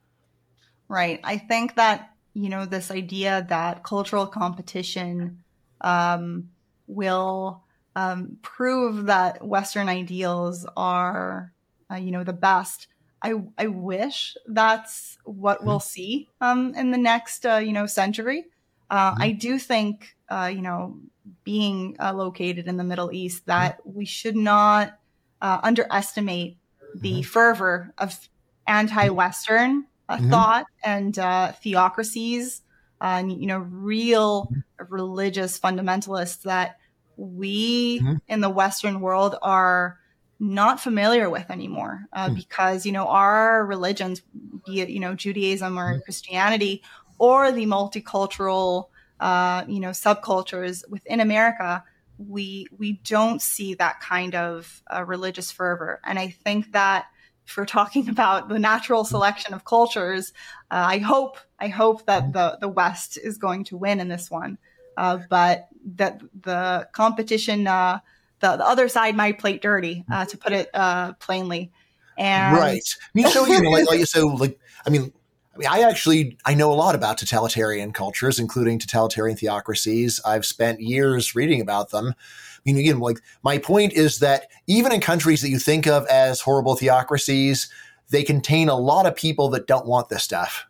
Right. 0.88 1.20
I 1.22 1.38
think 1.38 1.76
that, 1.76 2.10
you 2.34 2.48
know, 2.48 2.66
this 2.66 2.90
idea 2.90 3.46
that 3.48 3.84
cultural 3.84 4.26
competition 4.26 5.44
um, 5.80 6.50
will 6.88 7.62
um, 7.94 8.38
prove 8.42 9.06
that 9.06 9.46
Western 9.46 9.88
ideals 9.88 10.66
are, 10.76 11.52
uh, 11.90 11.96
you 11.96 12.10
know, 12.10 12.24
the 12.24 12.32
best. 12.32 12.88
I, 13.22 13.34
I 13.56 13.68
wish 13.68 14.36
that's 14.46 15.16
what 15.24 15.58
mm-hmm. 15.58 15.68
we'll 15.68 15.80
see 15.80 16.28
um, 16.40 16.74
in 16.74 16.90
the 16.90 16.98
next, 16.98 17.46
uh, 17.46 17.56
you 17.56 17.72
know, 17.72 17.86
century. 17.86 18.46
Uh, 18.90 19.12
mm-hmm. 19.12 19.22
I 19.22 19.30
do 19.30 19.58
think, 19.60 20.16
uh, 20.28 20.50
you 20.52 20.60
know, 20.60 20.98
being 21.42 21.96
uh, 22.00 22.12
located 22.12 22.66
in 22.66 22.76
the 22.76 22.84
Middle 22.84 23.12
East 23.12 23.46
that 23.46 23.80
we 23.84 24.04
should 24.04 24.36
not 24.36 24.98
uh, 25.40 25.60
underestimate 25.62 26.58
the 26.94 27.14
mm-hmm. 27.14 27.22
fervor 27.22 27.92
of 27.98 28.28
anti-Western 28.66 29.86
uh, 30.08 30.16
mm-hmm. 30.16 30.30
thought 30.30 30.66
and 30.82 31.18
uh, 31.18 31.52
theocracies, 31.52 32.62
and 33.00 33.32
you 33.32 33.46
know, 33.46 33.58
real 33.58 34.44
mm-hmm. 34.44 34.92
religious 34.92 35.58
fundamentalists 35.58 36.42
that 36.42 36.78
we 37.16 38.00
mm-hmm. 38.00 38.14
in 38.28 38.40
the 38.40 38.50
Western 38.50 39.00
world 39.00 39.36
are 39.42 39.98
not 40.40 40.80
familiar 40.80 41.30
with 41.30 41.50
anymore, 41.50 42.06
uh, 42.12 42.28
mm. 42.28 42.34
because 42.34 42.84
you 42.84 42.92
know 42.92 43.06
our 43.06 43.64
religions, 43.64 44.22
be 44.66 44.80
it 44.80 44.88
you 44.88 45.00
know 45.00 45.14
Judaism 45.14 45.78
or 45.78 45.92
mm-hmm. 45.92 46.02
Christianity, 46.02 46.82
or 47.18 47.52
the 47.52 47.66
multicultural 47.66 48.88
uh, 49.24 49.64
you 49.66 49.80
know, 49.80 49.88
subcultures 49.88 50.86
within 50.90 51.18
America, 51.18 51.82
we 52.18 52.66
we 52.76 53.00
don't 53.04 53.40
see 53.40 53.72
that 53.72 53.98
kind 54.00 54.34
of 54.34 54.82
uh, 54.94 55.02
religious 55.02 55.50
fervor. 55.50 55.98
And 56.04 56.18
I 56.18 56.28
think 56.28 56.72
that 56.72 57.06
if 57.46 57.56
we're 57.56 57.64
talking 57.64 58.08
about 58.10 58.50
the 58.50 58.58
natural 58.58 59.02
selection 59.02 59.54
of 59.54 59.64
cultures, 59.64 60.34
uh, 60.70 60.84
I 60.88 60.98
hope 60.98 61.38
I 61.58 61.68
hope 61.68 62.04
that 62.04 62.34
the 62.34 62.58
the 62.60 62.68
West 62.68 63.16
is 63.16 63.38
going 63.38 63.64
to 63.64 63.78
win 63.78 63.98
in 63.98 64.08
this 64.08 64.30
one. 64.30 64.58
Uh, 64.94 65.20
but 65.30 65.68
that 65.96 66.20
the 66.42 66.86
competition, 66.92 67.66
uh, 67.66 68.00
the 68.40 68.58
the 68.58 68.66
other 68.66 68.90
side 68.90 69.16
might 69.16 69.38
play 69.38 69.56
dirty, 69.56 70.04
uh, 70.12 70.26
to 70.26 70.36
put 70.36 70.52
it 70.52 70.68
uh, 70.74 71.14
plainly. 71.14 71.72
And 72.18 72.58
right. 72.58 72.82
I 73.02 73.10
mean, 73.14 73.28
so 73.28 73.46
you 73.46 73.62
know, 73.62 73.70
like, 73.70 73.86
like 73.86 74.04
so, 74.04 74.26
like 74.44 74.60
I 74.86 74.90
mean, 74.90 75.14
I 75.54 75.58
mean, 75.58 75.68
I 75.70 75.88
actually 75.88 76.36
I 76.44 76.54
know 76.54 76.72
a 76.72 76.74
lot 76.74 76.94
about 76.94 77.18
totalitarian 77.18 77.92
cultures, 77.92 78.38
including 78.38 78.78
totalitarian 78.78 79.36
theocracies. 79.36 80.20
I've 80.24 80.44
spent 80.44 80.80
years 80.80 81.34
reading 81.34 81.60
about 81.60 81.90
them. 81.90 82.14
I 82.16 82.60
mean, 82.64 82.78
again, 82.78 82.98
like 82.98 83.18
my 83.42 83.58
point 83.58 83.92
is 83.92 84.18
that 84.18 84.48
even 84.66 84.92
in 84.92 85.00
countries 85.00 85.42
that 85.42 85.50
you 85.50 85.58
think 85.58 85.86
of 85.86 86.06
as 86.06 86.40
horrible 86.40 86.74
theocracies, 86.74 87.70
they 88.10 88.24
contain 88.24 88.68
a 88.68 88.76
lot 88.76 89.06
of 89.06 89.14
people 89.14 89.48
that 89.50 89.66
don't 89.66 89.86
want 89.86 90.08
this 90.08 90.24
stuff. 90.24 90.66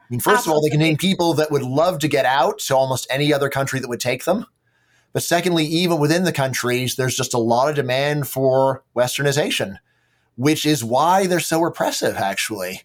I 0.00 0.04
mean, 0.10 0.20
first 0.20 0.38
Absolutely. 0.38 0.50
of 0.50 0.54
all, 0.54 0.62
they 0.62 0.70
contain 0.70 0.96
people 0.96 1.34
that 1.34 1.50
would 1.50 1.62
love 1.62 1.98
to 2.00 2.08
get 2.08 2.26
out 2.26 2.58
to 2.60 2.76
almost 2.76 3.06
any 3.10 3.32
other 3.32 3.48
country 3.48 3.80
that 3.80 3.88
would 3.88 4.00
take 4.00 4.24
them. 4.24 4.46
But 5.12 5.22
secondly, 5.22 5.64
even 5.64 5.98
within 5.98 6.24
the 6.24 6.32
countries, 6.32 6.96
there's 6.96 7.16
just 7.16 7.34
a 7.34 7.38
lot 7.38 7.68
of 7.68 7.76
demand 7.76 8.28
for 8.28 8.84
westernization, 8.96 9.78
which 10.36 10.64
is 10.64 10.84
why 10.84 11.26
they're 11.26 11.40
so 11.40 11.60
repressive, 11.60 12.16
actually. 12.16 12.82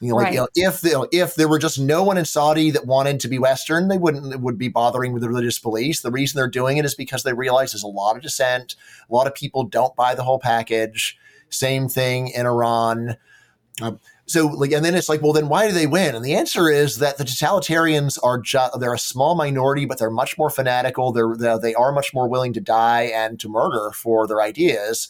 You 0.00 0.10
know, 0.10 0.16
like, 0.16 0.24
right. 0.26 0.34
you 0.34 0.40
know, 0.40 0.48
if 0.54 0.80
the, 0.80 1.08
if 1.10 1.34
there 1.34 1.48
were 1.48 1.58
just 1.58 1.78
no 1.78 2.04
one 2.04 2.18
in 2.18 2.24
Saudi 2.24 2.70
that 2.70 2.86
wanted 2.86 3.18
to 3.20 3.28
be 3.28 3.38
Western, 3.38 3.88
they 3.88 3.98
wouldn't 3.98 4.40
would 4.40 4.56
be 4.56 4.68
bothering 4.68 5.12
with 5.12 5.22
the 5.22 5.28
religious 5.28 5.58
police. 5.58 6.02
The 6.02 6.12
reason 6.12 6.38
they're 6.38 6.48
doing 6.48 6.76
it 6.76 6.84
is 6.84 6.94
because 6.94 7.24
they 7.24 7.32
realize 7.32 7.72
there's 7.72 7.82
a 7.82 7.88
lot 7.88 8.16
of 8.16 8.22
dissent. 8.22 8.76
A 9.10 9.14
lot 9.14 9.26
of 9.26 9.34
people 9.34 9.64
don't 9.64 9.96
buy 9.96 10.14
the 10.14 10.22
whole 10.22 10.38
package. 10.38 11.18
Same 11.50 11.88
thing 11.88 12.28
in 12.28 12.46
Iran. 12.46 13.16
Uh, 13.82 13.92
so 14.26 14.46
like, 14.46 14.70
and 14.70 14.84
then 14.84 14.94
it's 14.94 15.08
like, 15.08 15.22
well, 15.22 15.32
then 15.32 15.48
why 15.48 15.66
do 15.66 15.72
they 15.72 15.86
win? 15.86 16.14
And 16.14 16.24
the 16.24 16.34
answer 16.34 16.68
is 16.68 16.98
that 16.98 17.16
the 17.16 17.24
totalitarians 17.24 18.18
are 18.22 18.38
just, 18.38 18.78
they're 18.78 18.94
a 18.94 18.98
small 18.98 19.34
minority, 19.34 19.84
but 19.84 19.98
they're 19.98 20.10
much 20.10 20.36
more 20.38 20.50
fanatical. 20.50 21.10
They're, 21.12 21.34
they're, 21.36 21.58
they 21.58 21.74
are 21.74 21.90
much 21.90 22.12
more 22.12 22.28
willing 22.28 22.52
to 22.52 22.60
die 22.60 23.10
and 23.14 23.40
to 23.40 23.48
murder 23.48 23.90
for 23.92 24.26
their 24.28 24.42
ideas. 24.42 25.08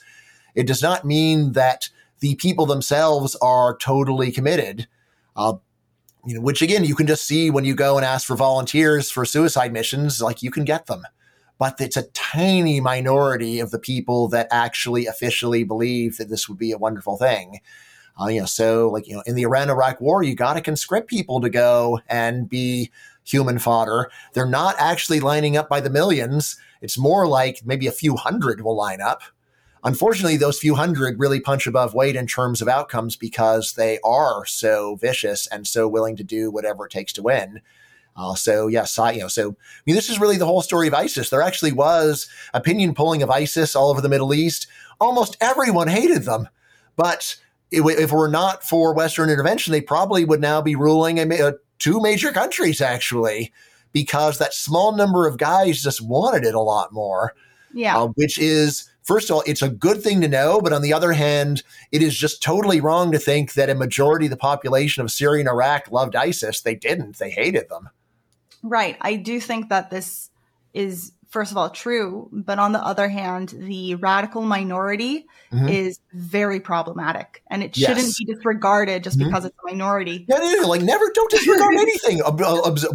It 0.54 0.66
does 0.66 0.82
not 0.82 1.04
mean 1.04 1.52
that 1.52 1.90
the 2.20 2.34
people 2.36 2.66
themselves 2.66 3.36
are 3.36 3.76
totally 3.76 4.30
committed. 4.32 4.86
Uh, 5.36 5.54
you 6.26 6.34
know, 6.34 6.40
which 6.40 6.62
again, 6.62 6.84
you 6.84 6.94
can 6.94 7.06
just 7.06 7.26
see 7.26 7.50
when 7.50 7.64
you 7.64 7.74
go 7.74 7.96
and 7.96 8.04
ask 8.04 8.26
for 8.26 8.36
volunteers 8.36 9.10
for 9.10 9.24
suicide 9.24 9.72
missions, 9.72 10.20
like 10.20 10.42
you 10.42 10.50
can 10.50 10.64
get 10.64 10.86
them. 10.86 11.02
But 11.58 11.80
it's 11.80 11.96
a 11.96 12.08
tiny 12.10 12.80
minority 12.80 13.60
of 13.60 13.70
the 13.70 13.78
people 13.78 14.28
that 14.28 14.46
actually 14.50 15.06
officially 15.06 15.64
believe 15.64 16.16
that 16.18 16.28
this 16.28 16.48
would 16.48 16.58
be 16.58 16.72
a 16.72 16.78
wonderful 16.78 17.16
thing. 17.16 17.60
Uh, 18.20 18.28
you 18.28 18.40
know, 18.40 18.46
so 18.46 18.90
like, 18.90 19.06
you 19.06 19.14
know, 19.14 19.22
in 19.26 19.34
the 19.34 19.42
Iran 19.42 19.70
Iraq 19.70 20.00
war, 20.00 20.22
you 20.22 20.34
got 20.34 20.54
to 20.54 20.60
conscript 20.60 21.08
people 21.08 21.40
to 21.40 21.48
go 21.48 22.00
and 22.08 22.48
be 22.48 22.90
human 23.24 23.58
fodder. 23.58 24.10
They're 24.32 24.46
not 24.46 24.74
actually 24.78 25.20
lining 25.20 25.56
up 25.56 25.68
by 25.68 25.80
the 25.80 25.90
millions. 25.90 26.56
It's 26.80 26.98
more 26.98 27.26
like 27.26 27.62
maybe 27.64 27.86
a 27.86 27.92
few 27.92 28.16
hundred 28.16 28.62
will 28.62 28.76
line 28.76 29.00
up. 29.00 29.22
Unfortunately, 29.88 30.36
those 30.36 30.58
few 30.58 30.74
hundred 30.74 31.18
really 31.18 31.40
punch 31.40 31.66
above 31.66 31.94
weight 31.94 32.14
in 32.14 32.26
terms 32.26 32.60
of 32.60 32.68
outcomes 32.68 33.16
because 33.16 33.72
they 33.72 33.98
are 34.04 34.44
so 34.44 34.96
vicious 34.96 35.46
and 35.46 35.66
so 35.66 35.88
willing 35.88 36.14
to 36.16 36.22
do 36.22 36.50
whatever 36.50 36.84
it 36.84 36.92
takes 36.92 37.10
to 37.14 37.22
win. 37.22 37.62
Uh, 38.14 38.34
so 38.34 38.66
yes, 38.66 38.98
I, 38.98 39.12
you 39.12 39.20
know, 39.20 39.28
so 39.28 39.52
I 39.52 39.80
mean, 39.86 39.96
this 39.96 40.10
is 40.10 40.20
really 40.20 40.36
the 40.36 40.44
whole 40.44 40.60
story 40.60 40.88
of 40.88 40.92
ISIS. 40.92 41.30
There 41.30 41.40
actually 41.40 41.72
was 41.72 42.28
opinion 42.52 42.92
polling 42.92 43.22
of 43.22 43.30
ISIS 43.30 43.74
all 43.74 43.88
over 43.88 44.02
the 44.02 44.10
Middle 44.10 44.34
East. 44.34 44.66
Almost 45.00 45.38
everyone 45.40 45.88
hated 45.88 46.24
them, 46.24 46.50
but 46.96 47.36
if 47.70 47.86
it 47.86 48.12
were 48.12 48.28
not 48.28 48.62
for 48.62 48.92
Western 48.92 49.30
intervention, 49.30 49.72
they 49.72 49.80
probably 49.80 50.22
would 50.22 50.42
now 50.42 50.60
be 50.60 50.76
ruling 50.76 51.18
a, 51.18 51.48
a, 51.48 51.54
two 51.78 51.98
major 51.98 52.30
countries 52.30 52.82
actually, 52.82 53.54
because 53.92 54.36
that 54.36 54.52
small 54.52 54.94
number 54.94 55.26
of 55.26 55.38
guys 55.38 55.82
just 55.82 56.02
wanted 56.02 56.44
it 56.44 56.54
a 56.54 56.60
lot 56.60 56.92
more. 56.92 57.32
Yeah, 57.72 57.96
uh, 57.96 58.08
which 58.16 58.38
is 58.38 58.90
first 59.08 59.30
of 59.30 59.36
all, 59.36 59.42
it's 59.46 59.62
a 59.62 59.70
good 59.70 60.02
thing 60.02 60.20
to 60.20 60.28
know, 60.28 60.60
but 60.60 60.74
on 60.74 60.82
the 60.82 60.92
other 60.92 61.12
hand, 61.12 61.62
it 61.90 62.02
is 62.02 62.16
just 62.16 62.42
totally 62.42 62.78
wrong 62.80 63.10
to 63.10 63.18
think 63.18 63.54
that 63.54 63.70
a 63.70 63.74
majority 63.74 64.26
of 64.26 64.30
the 64.30 64.36
population 64.36 65.02
of 65.02 65.10
Syria 65.10 65.40
and 65.40 65.48
Iraq 65.48 65.90
loved 65.90 66.14
ISIS. 66.14 66.60
They 66.60 66.74
didn't. 66.74 67.18
They 67.18 67.30
hated 67.30 67.70
them. 67.70 67.88
Right. 68.62 68.98
I 69.00 69.16
do 69.16 69.40
think 69.40 69.70
that 69.70 69.88
this 69.88 70.28
is 70.74 71.12
first 71.30 71.50
of 71.50 71.56
all 71.56 71.70
true, 71.70 72.28
but 72.32 72.58
on 72.58 72.72
the 72.72 72.84
other 72.84 73.08
hand, 73.08 73.54
the 73.56 73.94
radical 73.96 74.42
minority 74.42 75.26
mm-hmm. 75.52 75.68
is 75.68 76.00
very 76.12 76.60
problematic 76.60 77.42
and 77.50 77.62
it 77.62 77.76
yes. 77.76 77.88
shouldn't 77.88 78.16
be 78.18 78.24
disregarded 78.34 79.04
just 79.04 79.18
mm-hmm. 79.18 79.28
because 79.28 79.44
it's 79.44 79.56
a 79.56 79.72
minority. 79.72 80.26
Yeah, 80.28 80.38
no, 80.38 80.62
no, 80.62 80.68
like 80.68 80.82
never 80.82 81.10
don't 81.14 81.30
disregard 81.30 81.74
anything. 81.78 82.20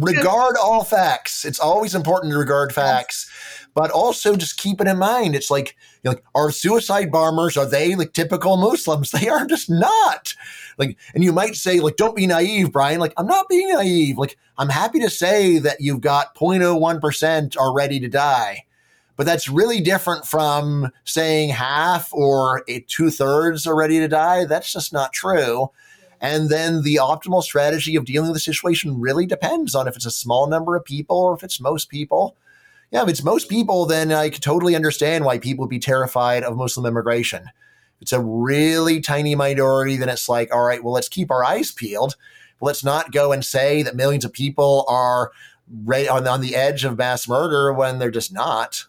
regard 0.00 0.56
all 0.62 0.84
facts. 0.84 1.44
It's 1.44 1.60
always 1.60 1.94
important 1.94 2.32
to 2.32 2.38
regard 2.38 2.72
facts. 2.72 3.30
But 3.74 3.90
also 3.90 4.36
just 4.36 4.56
keep 4.56 4.80
it 4.80 4.86
in 4.86 4.98
mind. 4.98 5.34
It's 5.34 5.50
like, 5.50 5.76
you 6.02 6.10
know, 6.10 6.12
like 6.12 6.24
are 6.34 6.50
suicide 6.52 7.10
bombers, 7.10 7.56
are 7.56 7.66
they 7.66 7.96
like 7.96 8.12
typical 8.12 8.56
Muslims? 8.56 9.10
They 9.14 9.28
are 9.28 9.46
just 9.46 9.68
not. 9.68 10.34
Like, 10.78 10.96
and 11.14 11.24
you 11.24 11.32
might 11.32 11.56
say, 11.56 11.80
like, 11.80 11.96
don't 11.96 12.16
be 12.16 12.26
naive, 12.26 12.72
Bryan. 12.72 13.00
Like, 13.00 13.14
I'm 13.16 13.26
not 13.26 13.48
being 13.48 13.68
naive. 13.68 14.18
Like, 14.18 14.36
I'm 14.58 14.68
happy 14.68 15.00
to 15.00 15.10
say 15.10 15.58
that 15.58 15.80
you've 15.80 16.00
got 16.00 16.34
0.01% 16.34 17.56
are 17.58 17.74
ready 17.74 18.00
to 18.00 18.08
die. 18.08 18.64
But 19.16 19.26
that's 19.26 19.48
really 19.48 19.80
different 19.80 20.26
from 20.26 20.90
saying 21.04 21.50
half 21.50 22.12
or 22.12 22.64
two 22.88 23.10
thirds 23.10 23.66
are 23.66 23.76
ready 23.76 23.98
to 24.00 24.08
die. 24.08 24.44
That's 24.44 24.72
just 24.72 24.92
not 24.92 25.12
true. 25.12 25.70
And 26.20 26.48
then 26.48 26.82
the 26.82 26.96
optimal 26.96 27.42
strategy 27.42 27.96
of 27.96 28.06
dealing 28.06 28.30
with 28.30 28.36
the 28.36 28.40
situation 28.40 29.00
really 29.00 29.26
depends 29.26 29.74
on 29.74 29.86
if 29.86 29.94
it's 29.94 30.06
a 30.06 30.10
small 30.10 30.48
number 30.48 30.74
of 30.74 30.84
people 30.84 31.18
or 31.18 31.34
if 31.34 31.42
it's 31.42 31.60
most 31.60 31.88
people. 31.88 32.36
Yeah, 32.94 33.02
if 33.02 33.10
it's 33.10 33.22
most 33.22 33.50
people, 33.50 33.84
then 33.84 34.10
I 34.10 34.30
could 34.30 34.42
totally 34.42 34.74
understand 34.74 35.26
why 35.26 35.38
people 35.38 35.64
would 35.64 35.70
be 35.70 35.78
terrified 35.78 36.44
of 36.44 36.56
Muslim 36.56 36.86
immigration 36.86 37.50
it's 38.04 38.12
a 38.12 38.20
really 38.20 39.00
tiny 39.00 39.34
minority, 39.34 39.96
then 39.96 40.10
it's 40.10 40.28
like, 40.28 40.54
all 40.54 40.62
right, 40.62 40.84
well, 40.84 40.92
let's 40.92 41.08
keep 41.08 41.30
our 41.30 41.42
eyes 41.42 41.72
peeled. 41.72 42.16
Let's 42.60 42.84
not 42.84 43.12
go 43.12 43.32
and 43.32 43.42
say 43.42 43.82
that 43.82 43.96
millions 43.96 44.26
of 44.26 44.32
people 44.34 44.84
are 44.88 45.32
right 45.84 46.06
on, 46.06 46.28
on 46.28 46.42
the 46.42 46.54
edge 46.54 46.84
of 46.84 46.98
mass 46.98 47.26
murder 47.26 47.72
when 47.72 47.98
they're 47.98 48.10
just 48.10 48.30
not. 48.30 48.84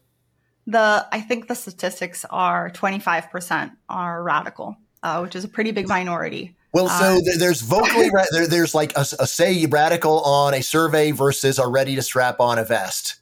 The 0.68 1.08
I 1.14 1.22
think 1.22 1.48
the 1.48 1.56
statistics 1.56 2.26
are 2.30 2.70
25% 2.72 3.72
are 3.88 4.22
radical, 4.22 4.76
uh, 5.02 5.20
which 5.20 5.36
is 5.36 5.46
a 5.46 5.48
pretty 5.48 5.72
big 5.72 5.88
minority. 5.88 6.56
Well, 6.74 6.90
so 6.90 7.16
uh, 7.16 7.20
there's 7.38 7.62
vocally 7.62 8.10
there, 8.32 8.48
there's 8.48 8.76
like 8.76 8.92
a, 8.98 9.06
a 9.20 9.28
say 9.28 9.66
radical 9.66 10.20
on 10.24 10.54
a 10.54 10.62
survey 10.62 11.12
versus 11.12 11.58
a 11.58 11.68
ready 11.68 11.96
to 11.96 12.02
strap 12.02 12.42
on 12.42 12.60
a 12.60 12.66
vest. 12.66 13.22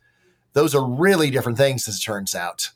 Those 0.53 0.75
are 0.75 0.85
really 0.85 1.29
different 1.29 1.57
things, 1.57 1.87
as 1.87 1.97
it 1.97 2.01
turns 2.01 2.35
out. 2.35 2.69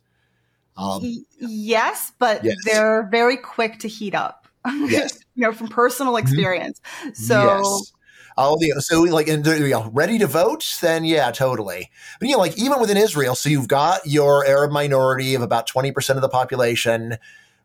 Um, 0.76 1.26
yes, 1.40 2.12
but 2.20 2.44
yes. 2.44 2.56
they're 2.66 3.08
very 3.10 3.38
quick 3.38 3.80
to 3.80 3.88
heat 3.88 4.14
up. 4.14 4.48
Yes. 4.66 5.20
you 5.36 5.44
know, 5.44 5.52
from 5.52 5.68
personal 5.68 6.14
mm-hmm. 6.14 6.28
experience. 6.28 6.82
So. 7.14 7.42
Yes. 7.44 7.94
Oh, 8.40 8.56
the, 8.60 8.80
so 8.82 9.02
like, 9.02 9.28
and 9.28 9.44
you 9.44 9.68
know, 9.70 9.90
ready 9.92 10.20
to 10.20 10.28
vote? 10.28 10.78
Then 10.80 11.04
yeah, 11.04 11.32
totally. 11.32 11.90
But 12.20 12.30
you 12.30 12.36
know, 12.36 12.40
like 12.40 12.56
even 12.56 12.80
within 12.80 12.96
Israel, 12.96 13.34
so 13.34 13.50
you've 13.50 13.68
got 13.68 14.06
your 14.06 14.46
Arab 14.46 14.72
minority 14.72 15.34
of 15.34 15.42
about 15.42 15.66
twenty 15.66 15.92
percent 15.92 16.18
of 16.18 16.22
the 16.22 16.30
population, 16.30 17.18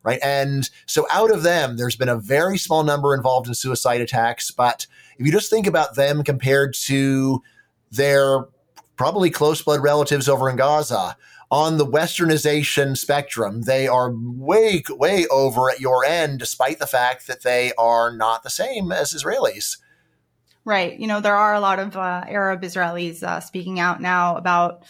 right? 0.02 0.18
And 0.22 0.70
so 0.86 1.06
out 1.10 1.30
of 1.30 1.42
them, 1.42 1.76
there's 1.76 1.96
been 1.96 2.08
a 2.08 2.16
very 2.16 2.56
small 2.56 2.84
number 2.84 3.14
involved 3.14 3.48
in 3.48 3.54
suicide 3.54 4.00
attacks. 4.00 4.50
But 4.50 4.86
if 5.18 5.26
you 5.26 5.32
just 5.32 5.50
think 5.50 5.66
about 5.66 5.94
them 5.94 6.24
compared 6.24 6.72
to 6.84 7.42
their 7.90 8.46
probably 9.02 9.30
close 9.30 9.60
blood 9.60 9.82
relatives 9.82 10.28
over 10.28 10.48
in 10.48 10.54
Gaza, 10.54 11.16
on 11.50 11.76
the 11.76 11.84
westernization 11.84 12.96
spectrum, 12.96 13.62
they 13.62 13.88
are 13.88 14.14
way, 14.14 14.80
way 14.90 15.26
over 15.26 15.68
at 15.70 15.80
your 15.80 16.04
end, 16.04 16.38
despite 16.38 16.78
the 16.78 16.86
fact 16.86 17.26
that 17.26 17.42
they 17.42 17.72
are 17.76 18.16
not 18.16 18.44
the 18.44 18.48
same 18.48 18.92
as 18.92 19.12
Israelis. 19.12 19.78
Right. 20.64 20.96
You 20.96 21.08
know, 21.08 21.20
there 21.20 21.34
are 21.34 21.52
a 21.52 21.58
lot 21.58 21.80
of 21.80 21.96
uh, 21.96 22.22
Arab 22.28 22.62
Israelis 22.62 23.24
uh, 23.24 23.40
speaking 23.40 23.80
out 23.80 24.00
now 24.00 24.36
about, 24.36 24.84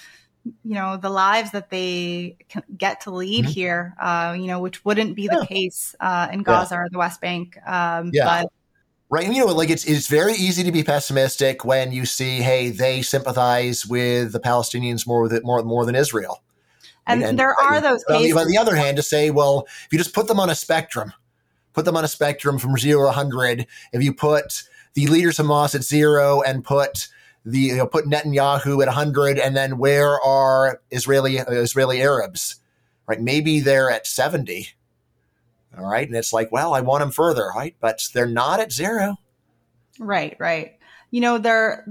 you 0.45 0.75
know, 0.75 0.99
the 0.99 1.09
lives 1.09 1.53
that 1.53 1.71
they 1.71 2.37
get 2.77 3.01
to 3.01 3.13
lead 3.13 3.47
mm-hmm. 3.47 3.53
here, 3.53 3.95
uh, 3.99 4.37
you 4.39 4.47
know, 4.47 4.61
which 4.61 4.85
wouldn't 4.85 5.17
be 5.17 5.23
yeah. 5.23 5.39
the 5.39 5.47
case 5.47 5.97
uh, 6.01 6.29
in 6.31 6.43
Gaza 6.43 6.75
yeah. 6.75 6.81
or 6.83 6.89
the 6.91 6.99
West 6.99 7.23
Bank. 7.23 7.57
Um, 7.67 8.11
yeah. 8.13 8.43
But 8.43 8.53
right? 9.13 9.27
And 9.27 9.37
you 9.37 9.45
know, 9.45 9.53
like 9.53 9.71
it's 9.71 9.85
it's 9.85 10.09
very 10.09 10.33
easy 10.33 10.65
to 10.65 10.73
be 10.73 10.83
pessimistic 10.83 11.65
when 11.65 11.93
you 11.93 12.07
see, 12.07 12.39
hey, 12.39 12.71
they 12.71 13.03
sympathize 13.03 13.87
with 13.87 14.33
the 14.33 14.41
Palestinians 14.41 15.07
more 15.07 15.23
with 15.23 15.35
it 15.35 15.45
more 15.45 15.63
more 15.63 15.85
than 15.85 15.95
Israel. 15.95 16.43
And, 17.07 17.23
and 17.23 17.39
there 17.39 17.55
are 17.55 17.81
those 17.81 18.03
cases. 18.05 18.37
On 18.37 18.49
the 18.49 18.57
other 18.57 18.75
hand, 18.75 18.97
to 18.97 19.03
say, 19.03 19.31
well, 19.31 19.67
if 19.85 19.89
you 19.91 19.99
just 19.99 20.15
put 20.15 20.29
them 20.29 20.41
on 20.41 20.49
a 20.49 20.55
spectrum, 20.55 21.13
put 21.75 21.85
them 21.85 21.97
on 21.97 22.05
a 22.05 22.09
spectrum 22.09 22.59
from 22.59 22.79
zero 22.79 23.03
to 23.03 23.07
100, 23.07 23.67
if 23.93 24.03
you 24.03 24.15
put 24.15 24.63
the 24.95 25.07
leaders 25.09 25.39
of 25.39 25.47
Hamas 25.47 25.75
at 25.75 25.83
zero 25.83 26.43
and 26.43 26.65
put 26.65 27.09
the 27.45 27.59
you 27.59 27.77
know, 27.77 27.87
put 27.87 28.07
Netanyahu 28.07 28.81
at 28.83 28.87
100, 28.87 29.39
and 29.39 29.55
then 29.55 29.79
where 29.79 30.21
are 30.21 30.81
Israeli 30.91 31.39
uh, 31.39 31.51
Israeli 31.51 32.01
Arabs? 32.01 32.57
Right? 33.07 33.21
Maybe 33.21 33.61
they're 33.61 33.91
at 33.91 34.07
70. 34.07 34.69
All 35.77 35.89
right, 35.89 36.07
and 36.07 36.17
it's 36.17 36.33
like, 36.33 36.53
well, 36.53 36.75
I 36.75 36.81
want 36.81 37.01
them 37.01 37.11
further, 37.11 37.49
right? 37.55 37.75
But 37.81 38.03
they're 38.13 38.27
not 38.27 38.61
at 38.61 38.73
zero. 38.73 39.17
Right, 39.99 40.37
right. 40.39 40.79
You 41.11 41.21
know, 41.21 41.39
they're 41.39 41.87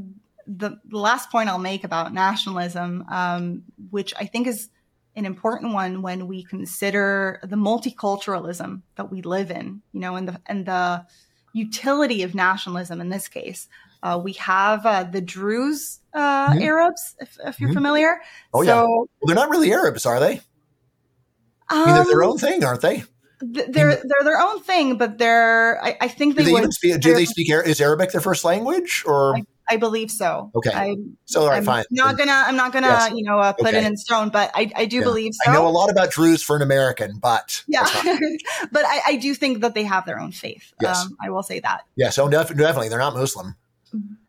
the, 0.47 0.79
the 0.85 0.97
last 0.97 1.31
point 1.31 1.49
I'll 1.49 1.57
make 1.57 1.83
about 1.83 2.13
nationalism, 2.13 3.05
um, 3.09 3.63
which 3.89 4.13
I 4.19 4.25
think 4.25 4.47
is 4.47 4.69
an 5.15 5.25
important 5.25 5.73
one 5.73 6.01
when 6.01 6.27
we 6.27 6.43
consider 6.43 7.39
the 7.43 7.55
multiculturalism 7.55 8.81
that 8.95 9.11
we 9.11 9.21
live 9.21 9.51
in, 9.51 9.81
you 9.93 9.99
know, 9.99 10.15
and 10.15 10.27
the 10.27 10.41
and 10.45 10.65
the 10.65 11.05
utility 11.53 12.23
of 12.23 12.33
nationalism 12.33 13.01
in 13.01 13.09
this 13.09 13.27
case. 13.27 13.67
Uh, 14.03 14.19
we 14.23 14.33
have 14.33 14.85
uh, 14.85 15.03
the 15.03 15.21
Druze 15.21 15.99
uh, 16.13 16.49
mm-hmm. 16.49 16.61
Arabs, 16.61 17.15
if, 17.19 17.37
if 17.45 17.59
you're 17.59 17.69
mm-hmm. 17.69 17.77
familiar. 17.77 18.21
Oh 18.53 18.63
so, 18.63 18.67
yeah, 18.67 18.81
well, 18.81 19.09
they're 19.23 19.35
not 19.35 19.49
really 19.49 19.71
Arabs, 19.71 20.05
are 20.05 20.19
they? 20.19 20.41
Um, 21.69 21.83
I 21.83 21.85
mean, 21.85 21.95
they're 21.95 22.05
their 22.05 22.23
own 22.23 22.37
thing, 22.37 22.63
aren't 22.63 22.81
they? 22.81 23.03
They're 23.41 23.95
they're 23.95 24.23
their 24.23 24.39
own 24.39 24.61
thing, 24.61 24.97
but 24.97 25.17
they're. 25.17 25.83
I, 25.83 25.97
I 26.01 26.07
think 26.07 26.35
they, 26.35 26.43
do 26.43 26.45
they 26.45 26.53
would. 26.53 26.59
Even 26.59 26.71
speak, 26.71 27.01
do 27.01 27.13
they 27.13 27.25
speak? 27.25 27.49
Is 27.49 27.81
Arabic 27.81 28.11
their 28.11 28.21
first 28.21 28.43
language, 28.43 29.03
or 29.05 29.35
I, 29.35 29.43
I 29.69 29.77
believe 29.77 30.11
so. 30.11 30.51
Okay. 30.53 30.71
I, 30.71 30.95
so 31.25 31.41
all 31.41 31.49
right, 31.49 31.57
I'm 31.57 31.63
fine. 31.63 31.83
Not 31.91 32.17
gonna. 32.17 32.31
I'm 32.31 32.55
not 32.55 32.73
gonna. 32.73 32.87
Yes. 32.87 33.13
You 33.13 33.23
know, 33.23 33.39
uh, 33.39 33.53
put 33.53 33.69
okay. 33.69 33.77
it 33.77 33.85
in 33.85 33.97
stone, 33.97 34.29
but 34.29 34.51
I, 34.53 34.69
I 34.75 34.85
do 34.85 34.97
yeah. 34.97 35.03
believe 35.03 35.33
so. 35.33 35.51
I 35.51 35.53
know 35.53 35.67
a 35.67 35.69
lot 35.69 35.89
about 35.89 36.11
Druze 36.11 36.43
for 36.43 36.55
an 36.55 36.61
American, 36.61 37.17
but 37.19 37.63
yeah, 37.67 37.85
but 38.71 38.85
I, 38.85 39.01
I, 39.07 39.15
do 39.15 39.33
think 39.33 39.61
that 39.61 39.73
they 39.73 39.83
have 39.83 40.05
their 40.05 40.19
own 40.19 40.31
faith. 40.31 40.73
Yes. 40.81 41.05
Um, 41.05 41.17
I 41.21 41.29
will 41.29 41.43
say 41.43 41.59
that. 41.61 41.85
Yes. 41.95 42.17
Oh, 42.17 42.27
def- 42.27 42.55
definitely, 42.55 42.89
they're 42.89 42.99
not 42.99 43.13
Muslim. 43.13 43.55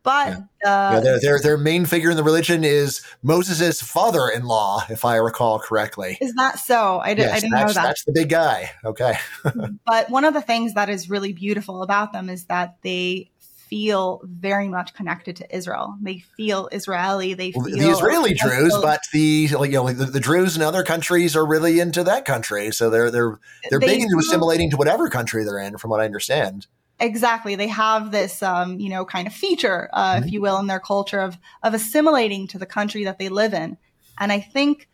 But 0.02 0.28
Yeah. 0.64 0.68
uh, 0.70 0.94
Yeah, 0.94 1.00
their, 1.00 1.20
their 1.20 1.38
their 1.40 1.56
main 1.58 1.86
figure 1.86 2.10
in 2.10 2.16
the 2.16 2.24
religion 2.24 2.64
is 2.64 3.02
Moses' 3.22 3.80
father-in-law, 3.80 4.86
if 4.90 5.04
I 5.04 5.16
recall 5.16 5.58
correctly. 5.60 6.18
is 6.20 6.34
that 6.34 6.58
so? 6.58 6.98
I, 7.00 7.14
did, 7.14 7.26
I 7.26 7.28
Yes, 7.28 7.40
didn't 7.42 7.52
know 7.52 7.58
that's, 7.60 7.74
that. 7.74 7.82
that's 7.84 8.04
the 8.04 8.12
big 8.12 8.28
guy. 8.28 8.70
Okay. 8.84 9.14
But 9.86 10.10
one 10.10 10.24
of 10.24 10.34
the 10.34 10.42
things 10.42 10.74
that 10.74 10.88
is 10.88 11.08
really 11.10 11.32
beautiful 11.32 11.82
about 11.82 12.12
them 12.12 12.28
is 12.28 12.46
that 12.46 12.76
they 12.82 13.30
feel 13.68 14.20
very 14.24 14.68
much 14.68 14.92
connected 14.92 15.36
to 15.36 15.56
Israel. 15.56 15.96
They 16.02 16.18
feel 16.36 16.68
Israeli. 16.72 17.32
They 17.34 17.52
Well, 17.56 17.64
feel 17.64 17.78
the 17.78 17.90
Israeli 17.90 18.34
Druze, 18.34 18.76
but 18.82 19.00
the 19.14 19.48
like 19.48 19.70
you 19.70 19.76
know 19.78 19.84
like 19.84 19.96
the, 19.96 20.04
the 20.04 20.20
Druze 20.20 20.56
in 20.56 20.62
other 20.62 20.82
countries 20.82 21.34
are 21.34 21.46
really 21.46 21.80
into 21.80 22.04
that 22.04 22.24
country, 22.26 22.70
so 22.72 22.90
they're 22.90 23.10
they're 23.10 23.38
they're 23.70 23.80
They 23.80 23.86
big 23.86 24.02
into 24.02 24.18
assimilating 24.18 24.70
to 24.72 24.76
whatever 24.76 25.08
country 25.08 25.42
they're 25.44 25.58
in, 25.58 25.78
from 25.78 25.90
what 25.90 26.00
I 26.00 26.04
understand. 26.04 26.66
Exactly. 27.00 27.54
They 27.56 27.68
have 27.68 28.10
this 28.10 28.42
um, 28.42 28.78
you 28.80 28.90
know 28.90 29.04
kind 29.04 29.26
of 29.26 29.32
feature 29.34 29.88
uh, 29.92 30.16
Mm-hmm. 30.16 30.24
if 30.24 30.32
you 30.32 30.40
will 30.40 30.58
in 30.58 30.66
their 30.66 30.80
culture 30.80 31.20
of 31.20 31.38
of 31.62 31.74
assimilating 31.74 32.46
to 32.48 32.58
the 32.58 32.66
country 32.66 33.04
that 33.04 33.18
they 33.18 33.28
live 33.28 33.54
in. 33.54 33.76
And 34.18 34.30
i 34.32 34.40
think 34.40 34.88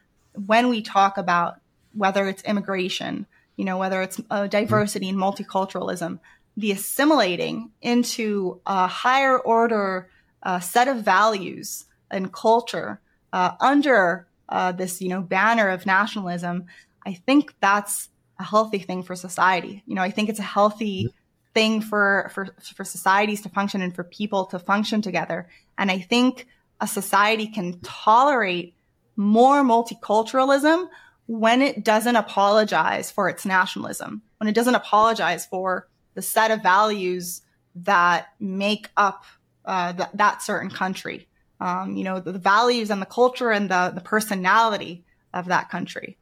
when 0.47 0.69
we 0.69 0.83
talk 0.83 1.19
about 1.19 1.61
whether 1.93 2.29
it's 2.29 2.43
immigration 2.43 3.27
you 3.57 3.65
know 3.65 3.77
whether 3.79 4.03
it's 4.03 4.21
uh, 4.31 4.47
diversity 4.47 5.09
and 5.09 5.19
multiculturalism 5.19 6.21
the 6.57 6.71
assimilating 6.73 7.71
into 7.83 8.61
a 8.67 8.87
higher 8.87 9.39
order 9.39 10.09
uh, 10.43 10.61
set 10.61 10.89
of 10.89 10.99
values 11.03 11.87
and 12.11 12.33
culture 12.33 13.01
uh, 13.33 13.53
under 13.61 14.27
uh, 14.49 14.73
this 14.73 15.01
you 15.01 15.09
know 15.09 15.21
banner 15.21 15.69
of 15.69 15.87
nationalism 15.87 16.67
i 17.05 17.13
think 17.13 17.55
that's 17.61 18.09
a 18.41 18.45
healthy 18.45 18.79
thing 18.79 19.03
for 19.03 19.17
society. 19.17 19.83
You 19.87 19.97
know 19.97 20.03
i 20.03 20.11
think 20.11 20.29
it's 20.29 20.39
a 20.39 20.43
healthy 20.43 21.13
thing 21.59 21.81
for 21.81 22.31
for 22.33 22.47
for 22.77 22.85
societies 22.85 23.41
to 23.41 23.49
function 23.49 23.83
and 23.83 23.93
for 23.93 24.05
people 24.05 24.47
to 24.47 24.59
function 24.61 25.03
together. 25.03 25.49
And 25.77 25.91
i 25.91 25.99
think 25.99 26.47
a 26.81 26.87
society 26.87 27.49
can 27.49 27.81
tolerate 27.81 28.75
more 29.17 29.61
multiculturalism 29.65 30.89
when 31.27 31.61
it 31.61 31.85
doesn't 31.93 32.15
apologize 32.25 33.11
for 33.11 33.29
its 33.29 33.45
nationalism 33.45 34.23
when 34.39 34.49
it 34.49 34.55
doesn't 34.55 34.77
apologize 34.77 35.45
for 35.47 35.89
the 36.15 36.23
set 36.23 36.53
of 36.53 36.63
values 36.63 37.43
that 37.75 38.29
make 38.39 38.85
up 38.97 39.25
uh, 39.65 39.93
th- 39.93 40.09
that 40.15 40.43
certain 40.43 40.71
country. 40.71 41.27
Um, 41.61 41.97
you 41.97 42.05
know 42.05 42.21
the, 42.21 42.33
the 42.39 42.45
values 42.57 42.89
and 42.93 43.03
the 43.03 43.13
culture 43.21 43.51
and 43.51 43.69
the, 43.69 43.91
the 43.99 44.07
personality 44.15 45.05
of 45.35 45.47
that 45.47 45.71
country 45.71 46.17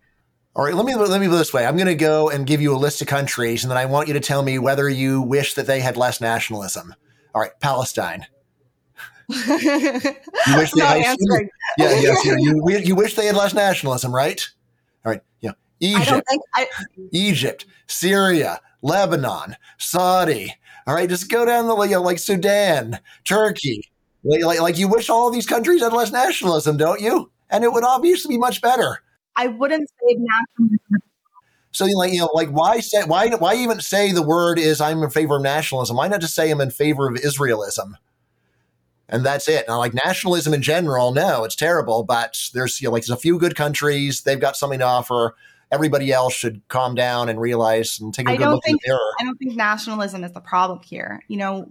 All 0.56 0.64
right, 0.64 0.74
let 0.74 0.86
me 0.86 0.94
let 0.94 1.20
me 1.20 1.26
it 1.26 1.30
this 1.30 1.52
way. 1.52 1.66
I'm 1.66 1.76
going 1.76 1.86
to 1.86 1.94
go 1.94 2.30
and 2.30 2.46
give 2.46 2.62
you 2.62 2.74
a 2.74 2.78
list 2.78 3.02
of 3.02 3.08
countries, 3.08 3.62
and 3.62 3.70
then 3.70 3.76
I 3.76 3.84
want 3.84 4.08
you 4.08 4.14
to 4.14 4.20
tell 4.20 4.42
me 4.42 4.58
whether 4.58 4.88
you 4.88 5.20
wish 5.20 5.52
that 5.52 5.66
they 5.66 5.80
had 5.80 5.98
less 5.98 6.18
nationalism. 6.18 6.94
All 7.34 7.42
right, 7.42 7.50
Palestine. 7.60 8.26
you 9.28 9.36
wish 9.44 9.52
they 10.72 10.80
had- 10.80 11.04
answering. 11.04 11.50
Yeah, 11.76 12.00
yes, 12.00 12.24
you, 12.24 12.36
you 12.68 12.78
you 12.78 12.94
wish 12.94 13.16
they 13.16 13.26
had 13.26 13.36
less 13.36 13.52
nationalism, 13.52 14.14
right? 14.14 14.48
All 15.04 15.12
right, 15.12 15.20
yeah, 15.40 15.52
Egypt, 15.80 16.26
I, 16.54 16.66
Egypt, 17.12 17.66
Syria, 17.86 18.58
Lebanon, 18.80 19.56
Saudi. 19.76 20.54
All 20.86 20.94
right, 20.94 21.06
just 21.06 21.30
go 21.30 21.44
down 21.44 21.66
the 21.68 21.78
you 21.82 21.96
know, 21.96 22.02
like 22.02 22.18
Sudan, 22.18 22.98
Turkey. 23.24 23.90
Like, 24.24 24.42
like, 24.42 24.60
like 24.62 24.78
you 24.78 24.88
wish 24.88 25.10
all 25.10 25.30
these 25.30 25.46
countries 25.46 25.82
had 25.82 25.92
less 25.92 26.10
nationalism, 26.12 26.78
don't 26.78 27.02
you? 27.02 27.30
And 27.50 27.62
it 27.62 27.70
would 27.74 27.84
obviously 27.84 28.36
be 28.36 28.38
much 28.38 28.62
better. 28.62 29.02
I 29.36 29.48
wouldn't 29.48 29.88
say 29.88 30.16
nationalism. 30.18 31.00
So, 31.72 31.84
you 31.84 31.96
like, 31.96 32.12
you 32.12 32.20
know, 32.20 32.30
like 32.32 32.48
why 32.48 32.80
say 32.80 33.02
why 33.04 33.28
why 33.30 33.54
even 33.54 33.80
say 33.80 34.10
the 34.12 34.22
word 34.22 34.58
is 34.58 34.80
I'm 34.80 35.02
in 35.02 35.10
favor 35.10 35.36
of 35.36 35.42
nationalism? 35.42 35.96
Why 35.96 36.08
not 36.08 36.20
just 36.20 36.34
say 36.34 36.50
I'm 36.50 36.60
in 36.60 36.70
favor 36.70 37.06
of 37.08 37.16
Israelism? 37.16 37.94
And 39.08 39.24
that's 39.24 39.46
it. 39.46 39.66
Now, 39.68 39.78
like 39.78 39.94
nationalism 39.94 40.52
in 40.54 40.62
general, 40.62 41.12
no, 41.12 41.44
it's 41.44 41.54
terrible. 41.54 42.02
But 42.02 42.38
there's 42.54 42.80
you 42.80 42.88
know, 42.88 42.92
like 42.92 43.02
there's 43.02 43.16
a 43.16 43.20
few 43.20 43.38
good 43.38 43.54
countries. 43.54 44.22
They've 44.22 44.40
got 44.40 44.56
something 44.56 44.78
to 44.78 44.84
offer. 44.86 45.36
Everybody 45.70 46.12
else 46.12 46.32
should 46.32 46.62
calm 46.68 46.94
down 46.94 47.28
and 47.28 47.40
realize 47.40 47.98
and 48.00 48.14
take 48.14 48.28
a 48.28 48.32
I 48.32 48.36
good 48.36 48.48
look 48.48 48.64
think- 48.64 48.80
in 48.84 48.90
the 48.90 48.92
mirror. 48.94 49.12
I 49.20 49.24
don't 49.24 49.36
think 49.36 49.54
nationalism 49.54 50.24
is 50.24 50.32
the 50.32 50.40
problem 50.40 50.80
here. 50.82 51.22
You 51.28 51.36
know, 51.36 51.68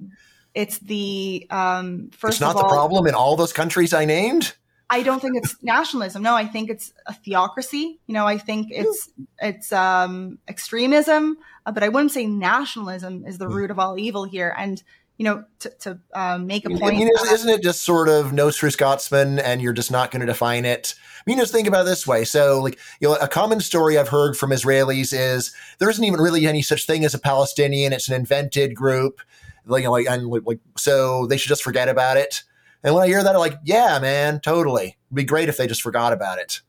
it's 0.53 0.79
the 0.79 1.47
um, 1.49 2.09
first 2.11 2.35
It's 2.35 2.41
not 2.41 2.55
of 2.55 2.61
the 2.61 2.67
problem 2.67 3.07
in 3.07 3.15
all 3.15 3.35
those 3.35 3.53
countries 3.53 3.93
I 3.93 4.05
named. 4.05 4.53
I 4.89 5.03
don't 5.03 5.19
think 5.19 5.37
it's 5.37 5.55
nationalism. 5.63 6.21
No, 6.21 6.35
I 6.35 6.45
think 6.45 6.69
it's 6.69 6.93
a 7.07 7.13
theocracy. 7.13 7.99
You 8.05 8.13
know, 8.13 8.27
I 8.27 8.37
think 8.37 8.67
it's 8.71 9.09
it's 9.41 9.73
um, 9.73 10.39
extremism. 10.47 11.37
Uh, 11.65 11.71
but 11.71 11.83
I 11.83 11.89
wouldn't 11.89 12.11
say 12.11 12.25
nationalism 12.27 13.25
is 13.25 13.37
the 13.37 13.47
root 13.47 13.71
of 13.71 13.79
all 13.79 13.97
evil 13.97 14.25
here. 14.25 14.53
And 14.55 14.81
you 15.17 15.23
know, 15.23 15.45
to, 15.59 15.69
to 15.69 15.99
uh, 16.13 16.37
make 16.37 16.65
a 16.65 16.69
point. 16.69 16.97
mean, 16.97 17.07
is- 17.07 17.31
isn't 17.31 17.49
it 17.49 17.63
just 17.63 17.83
sort 17.83 18.09
of 18.09 18.33
no 18.33 18.51
true 18.51 18.69
Scotsman 18.69 19.39
and 19.39 19.61
you're 19.61 19.73
just 19.73 19.91
not 19.91 20.11
going 20.11 20.19
to 20.19 20.25
define 20.25 20.65
it? 20.65 20.93
I 21.19 21.23
mean, 21.25 21.39
just 21.39 21.53
think 21.53 21.67
about 21.67 21.83
it 21.83 21.89
this 21.89 22.05
way. 22.05 22.25
So, 22.25 22.61
like, 22.61 22.77
you 22.99 23.07
know, 23.07 23.15
a 23.15 23.27
common 23.27 23.59
story 23.61 23.97
I've 23.97 24.09
heard 24.09 24.37
from 24.37 24.51
Israelis 24.51 25.17
is 25.17 25.55
there 25.79 25.89
isn't 25.89 26.03
even 26.03 26.19
really 26.19 26.45
any 26.45 26.61
such 26.61 26.85
thing 26.85 27.05
as 27.05 27.13
a 27.13 27.19
Palestinian. 27.19 27.93
It's 27.93 28.09
an 28.09 28.13
invented 28.15 28.75
group. 28.75 29.21
Like, 29.65 29.81
you 29.81 29.87
know, 29.87 29.93
like, 29.93 30.07
and 30.07 30.27
like, 30.45 30.59
so 30.77 31.25
they 31.25 31.37
should 31.37 31.49
just 31.49 31.63
forget 31.63 31.89
about 31.89 32.17
it. 32.17 32.43
And 32.85 32.93
when 32.93 33.03
I 33.03 33.07
hear 33.07 33.23
that, 33.23 33.33
I'm 33.33 33.39
like, 33.39 33.57
yeah, 33.63 33.97
man, 33.99 34.39
totally. 34.39 34.85
It'd 35.07 35.15
be 35.15 35.23
great 35.23 35.49
if 35.49 35.57
they 35.57 35.65
just 35.65 35.81
forgot 35.81 36.13
about 36.13 36.37
it. 36.37 36.61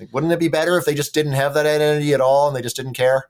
Like, 0.00 0.12
wouldn't 0.12 0.32
it 0.32 0.40
be 0.40 0.48
better 0.48 0.78
if 0.78 0.86
they 0.86 0.94
just 0.94 1.12
didn't 1.12 1.34
have 1.34 1.52
that 1.54 1.66
identity 1.66 2.14
at 2.14 2.22
all 2.22 2.48
and 2.48 2.56
they 2.56 2.62
just 2.62 2.74
didn't 2.74 2.94
care? 2.94 3.26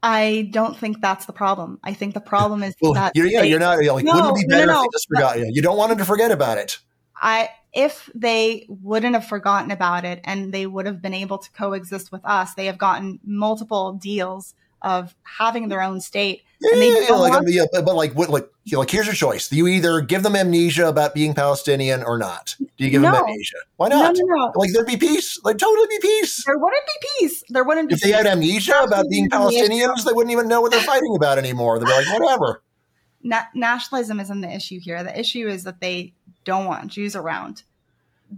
I 0.00 0.48
don't 0.52 0.78
think 0.78 1.00
that's 1.00 1.26
the 1.26 1.32
problem. 1.32 1.80
I 1.82 1.92
think 1.92 2.14
the 2.14 2.20
problem 2.20 2.62
is 2.62 2.74
Well, 2.80 2.94
that 2.94 3.12
you're, 3.16 3.26
yeah, 3.26 3.42
they- 3.42 3.50
you're 3.50 3.58
not, 3.58 3.82
you're 3.82 3.92
like, 3.92 4.04
No, 4.04 4.14
wouldn't 4.14 4.38
it 4.38 4.42
be 4.42 4.46
better 4.48 4.66
no, 4.66 4.78
if 4.78 4.82
they 4.82 4.88
just 4.94 5.08
forgot? 5.08 5.38
Yeah, 5.40 5.46
you 5.50 5.60
don't 5.60 5.76
want 5.76 5.90
them 5.90 5.98
to 5.98 6.04
forget 6.04 6.30
about 6.30 6.56
it. 6.56 6.78
I 7.20 7.50
if 7.72 8.08
they 8.14 8.66
wouldn't 8.68 9.14
have 9.14 9.26
forgotten 9.26 9.70
about 9.70 10.04
it 10.04 10.20
and 10.24 10.54
they 10.54 10.66
would 10.66 10.86
have 10.86 11.02
been 11.02 11.14
able 11.14 11.38
to 11.38 11.50
coexist 11.50 12.10
with 12.10 12.24
us, 12.24 12.54
they 12.54 12.66
have 12.66 12.78
gotten 12.78 13.18
multiple 13.24 13.92
deals 13.92 14.54
of 14.82 15.14
having 15.22 15.68
their 15.68 15.82
own 15.82 16.00
state. 16.00 16.42
And 16.62 16.80
they 16.80 17.06
yeah, 17.06 17.14
like, 17.14 17.42
yeah, 17.46 17.64
but, 17.72 17.86
but 17.86 17.96
like, 17.96 18.12
what, 18.12 18.28
like, 18.28 18.46
you 18.64 18.76
know, 18.76 18.80
like, 18.80 18.90
here's 18.90 19.06
your 19.06 19.14
choice. 19.14 19.50
You 19.50 19.66
either 19.66 20.02
give 20.02 20.22
them 20.22 20.36
amnesia 20.36 20.88
about 20.88 21.14
being 21.14 21.32
Palestinian 21.32 22.02
or 22.02 22.18
not. 22.18 22.54
Do 22.58 22.84
you 22.84 22.90
give 22.90 23.00
them 23.00 23.14
amnesia? 23.14 23.56
Why 23.76 23.88
not? 23.88 24.14
no, 24.14 24.34
no. 24.36 24.52
Like, 24.54 24.70
there'd 24.74 24.86
be 24.86 24.98
peace. 24.98 25.40
Like, 25.42 25.56
totally 25.56 25.86
be 25.88 25.98
peace. 26.00 26.44
There 26.44 26.58
wouldn't 26.58 26.84
be 26.84 27.08
peace. 27.18 27.44
There 27.48 27.64
wouldn't 27.64 27.88
be 27.88 27.94
If 27.94 28.02
they 28.02 28.12
had 28.12 28.26
amnesia 28.26 28.78
about 28.82 29.06
being 29.08 29.30
Palestinians, 29.30 30.04
they 30.04 30.12
wouldn't 30.12 30.32
even 30.32 30.48
know 30.48 30.60
what 30.60 30.70
they're 30.70 30.82
fighting 30.82 31.16
about 31.16 31.38
anymore. 31.38 31.78
They'd 31.78 31.86
be 31.86 31.92
like, 31.92 32.20
whatever. 32.20 32.62
Na- 33.22 33.44
nationalism 33.54 34.20
isn't 34.20 34.40
the 34.42 34.54
issue 34.54 34.80
here. 34.80 35.02
The 35.02 35.18
issue 35.18 35.48
is 35.48 35.64
that 35.64 35.80
they 35.80 36.12
don't 36.44 36.66
want 36.66 36.88
Jews 36.88 37.16
around. 37.16 37.62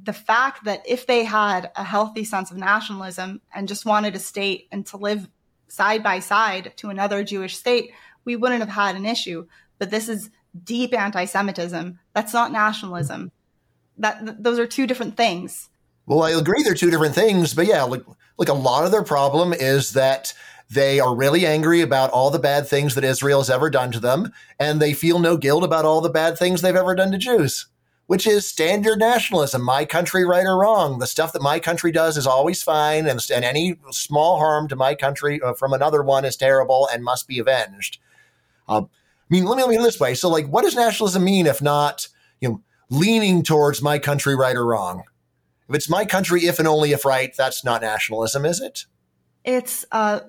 The 0.04 0.12
fact 0.12 0.64
that 0.64 0.82
if 0.86 1.06
they 1.06 1.24
had 1.24 1.72
a 1.76 1.84
healthy 1.84 2.24
sense 2.24 2.50
of 2.50 2.56
nationalism 2.56 3.40
and 3.52 3.66
just 3.68 3.84
wanted 3.84 4.14
a 4.14 4.20
state 4.20 4.68
and 4.70 4.86
to 4.86 4.96
live 4.96 5.28
side 5.72 6.02
by 6.02 6.18
side 6.18 6.70
to 6.76 6.90
another 6.90 7.24
Jewish 7.24 7.56
state, 7.56 7.92
we 8.26 8.36
wouldn't 8.36 8.60
have 8.60 8.68
had 8.68 8.94
an 8.94 9.06
issue. 9.06 9.46
But 9.78 9.90
this 9.90 10.06
is 10.06 10.28
deep 10.64 10.92
anti-Semitism. 10.92 11.98
That's 12.12 12.34
not 12.34 12.52
nationalism. 12.52 13.32
That 13.96 14.20
th- 14.22 14.36
those 14.38 14.58
are 14.58 14.66
two 14.66 14.86
different 14.86 15.16
things. 15.16 15.70
Well, 16.04 16.22
I 16.22 16.32
agree 16.32 16.62
they're 16.62 16.74
two 16.74 16.90
different 16.90 17.14
things, 17.14 17.54
but 17.54 17.66
yeah, 17.66 17.84
like, 17.84 18.02
like 18.36 18.50
a 18.50 18.52
lot 18.52 18.84
of 18.84 18.90
their 18.90 19.02
problem 19.02 19.54
is 19.54 19.94
that 19.94 20.34
they 20.68 21.00
are 21.00 21.14
really 21.14 21.46
angry 21.46 21.80
about 21.80 22.10
all 22.10 22.30
the 22.30 22.38
bad 22.38 22.66
things 22.66 22.94
that 22.94 23.04
Israel 23.04 23.40
has 23.40 23.48
ever 23.48 23.70
done 23.70 23.92
to 23.92 24.00
them, 24.00 24.30
and 24.58 24.80
they 24.80 24.92
feel 24.92 25.18
no 25.18 25.38
guilt 25.38 25.64
about 25.64 25.86
all 25.86 26.02
the 26.02 26.10
bad 26.10 26.36
things 26.36 26.60
they've 26.60 26.76
ever 26.76 26.94
done 26.94 27.12
to 27.12 27.18
Jews, 27.18 27.66
which 28.06 28.26
is 28.26 28.46
standard 28.46 28.98
nationalism. 28.98 29.62
My 29.62 29.84
country, 29.84 30.24
right 30.24 30.44
or 30.44 30.58
wrong. 30.58 30.98
The 30.98 31.06
stuff 31.06 31.32
that 31.32 31.42
my 31.42 31.58
country 31.58 31.92
does 31.92 32.16
is 32.16 32.26
always 32.26 32.62
fine, 32.62 33.06
and, 33.06 33.20
and 33.32 33.44
any 33.44 33.76
small 33.90 34.38
harm 34.38 34.68
to 34.68 34.76
my 34.76 34.94
country 34.94 35.40
uh, 35.40 35.54
from 35.54 35.72
another 35.72 36.02
one 36.02 36.24
is 36.24 36.36
terrible 36.36 36.88
and 36.92 37.04
must 37.04 37.26
be 37.28 37.38
avenged. 37.38 37.98
Um, 38.68 38.88
I 39.30 39.34
mean, 39.34 39.44
let 39.44 39.56
me 39.56 39.62
let 39.62 39.70
me 39.70 39.76
this 39.78 40.00
way. 40.00 40.14
So, 40.14 40.28
like, 40.28 40.46
what 40.46 40.62
does 40.62 40.74
nationalism 40.74 41.24
mean 41.24 41.46
if 41.46 41.62
not, 41.62 42.08
you 42.40 42.48
know, 42.48 42.60
leaning 42.90 43.42
towards 43.42 43.80
my 43.80 43.98
country, 43.98 44.34
right 44.34 44.56
or 44.56 44.66
wrong? 44.66 45.04
If 45.68 45.76
it's 45.76 45.88
my 45.88 46.04
country, 46.04 46.46
if 46.46 46.58
and 46.58 46.68
only 46.68 46.92
if 46.92 47.04
right, 47.04 47.34
that's 47.36 47.64
not 47.64 47.80
nationalism, 47.80 48.44
is 48.44 48.60
it? 48.60 48.84
It's 49.44 49.86
a 49.90 50.22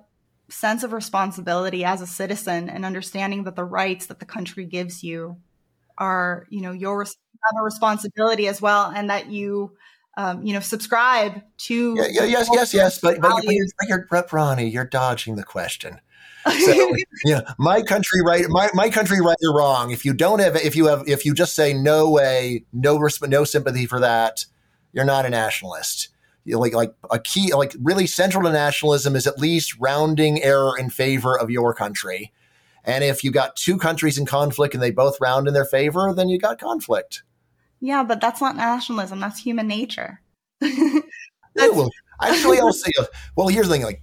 sense 0.50 0.84
of 0.84 0.94
responsibility 0.94 1.84
as 1.84 2.02
a 2.02 2.08
citizen 2.08 2.70
and 2.70 2.86
understanding 2.86 3.44
that 3.44 3.56
the 3.56 3.64
rights 3.64 4.06
that 4.06 4.20
the 4.20 4.26
country 4.26 4.66
gives 4.66 5.04
you 5.04 5.38
are, 5.98 6.46
you 6.50 6.62
know, 6.62 6.72
your 6.72 7.00
res- 7.00 7.18
you 7.18 7.23
have 7.46 7.60
a 7.60 7.64
responsibility 7.64 8.48
as 8.48 8.62
well, 8.62 8.92
and 8.96 9.10
that 9.10 9.28
you, 9.30 9.72
um, 10.18 10.44
you 10.44 10.54
know, 10.54 10.60
subscribe 10.60 11.42
to. 11.58 11.96
Yeah, 11.98 12.08
yeah, 12.10 12.24
yes, 12.24 12.50
yes, 12.54 12.74
yes. 12.74 13.00
But 13.00 13.22
but, 13.22 13.32
but, 13.32 13.44
you're, 13.46 13.66
but 13.80 13.90
you're, 13.90 14.08
but 14.10 14.34
Ronnie, 14.34 14.70
you're 14.70 14.86
dodging 14.86 15.36
the 15.36 15.44
question. 15.44 16.00
So, 16.66 16.94
yeah, 17.24 17.54
my 17.58 17.82
country 17.82 18.20
right, 18.22 18.44
my, 18.50 18.70
my 18.74 18.90
country 18.90 19.22
right 19.22 19.38
or 19.44 19.58
wrong. 19.58 19.92
If 19.92 20.04
you 20.04 20.14
don't 20.14 20.40
have, 20.40 20.58
if 20.58 20.76
you 20.76 20.88
have, 20.88 21.08
if 21.08 21.26
you 21.26 21.34
just 21.34 21.56
say 21.56 21.74
no 21.74 22.10
way, 22.10 22.66
no 22.74 23.00
resp- 23.00 23.30
no 23.30 23.46
sympathy 23.46 23.86
for 23.86 24.02
that, 24.02 24.46
you're 24.92 25.06
not 25.06 25.26
a 25.26 25.30
nationalist. 25.30 26.10
You 26.44 26.56
know, 26.56 26.60
like 26.60 26.74
like 26.74 26.94
a 27.10 27.18
key, 27.18 27.54
like 27.54 27.74
really 27.82 28.08
central 28.08 28.44
to 28.44 28.52
nationalism 28.52 29.16
is 29.16 29.26
at 29.26 29.40
least 29.40 29.78
rounding 29.80 30.44
error 30.44 30.78
in 30.78 30.90
favor 30.90 31.40
of 31.40 31.50
your 31.50 31.74
country. 31.74 32.34
And 32.84 33.04
if 33.04 33.24
you 33.24 33.32
got 33.32 33.56
two 33.56 33.78
countries 33.78 34.18
in 34.18 34.26
conflict 34.26 34.74
and 34.74 34.84
they 34.84 34.92
both 34.92 35.22
round 35.22 35.48
in 35.48 35.54
their 35.54 35.66
favor, 35.66 36.14
then 36.14 36.28
you 36.28 36.38
got 36.38 36.60
conflict. 36.60 37.24
Yeah, 37.84 38.02
but 38.06 38.22
that's 38.22 38.40
not 38.40 38.56
nationalism. 38.56 39.20
That's 39.20 39.42
human 39.42 39.68
nature. 39.68 40.22
well, 40.62 41.90
actually, 42.22 42.58
I'll 42.60 42.72
say, 42.72 42.94
uh, 42.98 43.04
well, 43.36 43.50
here's 43.50 43.68
the 43.68 43.74
thing: 43.74 43.84
like, 43.84 44.02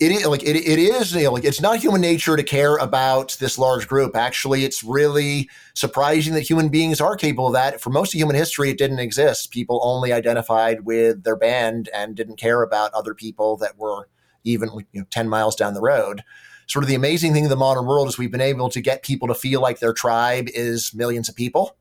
it 0.00 0.10
is 0.10 0.26
like 0.26 0.42
it, 0.42 0.56
it 0.56 0.78
is 0.78 1.14
you 1.14 1.24
know, 1.24 1.32
like 1.32 1.44
it's 1.44 1.60
not 1.60 1.80
human 1.80 2.00
nature 2.00 2.34
to 2.34 2.42
care 2.42 2.78
about 2.78 3.36
this 3.40 3.58
large 3.58 3.86
group. 3.86 4.16
Actually, 4.16 4.64
it's 4.64 4.82
really 4.82 5.50
surprising 5.74 6.32
that 6.32 6.48
human 6.48 6.70
beings 6.70 6.98
are 6.98 7.14
capable 7.14 7.48
of 7.48 7.52
that. 7.52 7.78
For 7.78 7.90
most 7.90 8.14
of 8.14 8.18
human 8.18 8.36
history, 8.36 8.70
it 8.70 8.78
didn't 8.78 9.00
exist. 9.00 9.50
People 9.50 9.78
only 9.82 10.10
identified 10.10 10.86
with 10.86 11.24
their 11.24 11.36
band 11.36 11.90
and 11.94 12.14
didn't 12.14 12.36
care 12.36 12.62
about 12.62 12.94
other 12.94 13.14
people 13.14 13.58
that 13.58 13.76
were 13.76 14.08
even 14.44 14.70
you 14.92 15.02
know, 15.02 15.06
ten 15.10 15.28
miles 15.28 15.56
down 15.56 15.74
the 15.74 15.82
road. 15.82 16.22
Sort 16.68 16.84
of 16.84 16.88
the 16.88 16.94
amazing 16.94 17.34
thing 17.34 17.44
in 17.44 17.50
the 17.50 17.56
modern 17.56 17.84
world 17.84 18.08
is 18.08 18.16
we've 18.16 18.32
been 18.32 18.40
able 18.40 18.70
to 18.70 18.80
get 18.80 19.02
people 19.02 19.28
to 19.28 19.34
feel 19.34 19.60
like 19.60 19.80
their 19.80 19.92
tribe 19.92 20.48
is 20.54 20.94
millions 20.94 21.28
of 21.28 21.36
people. 21.36 21.76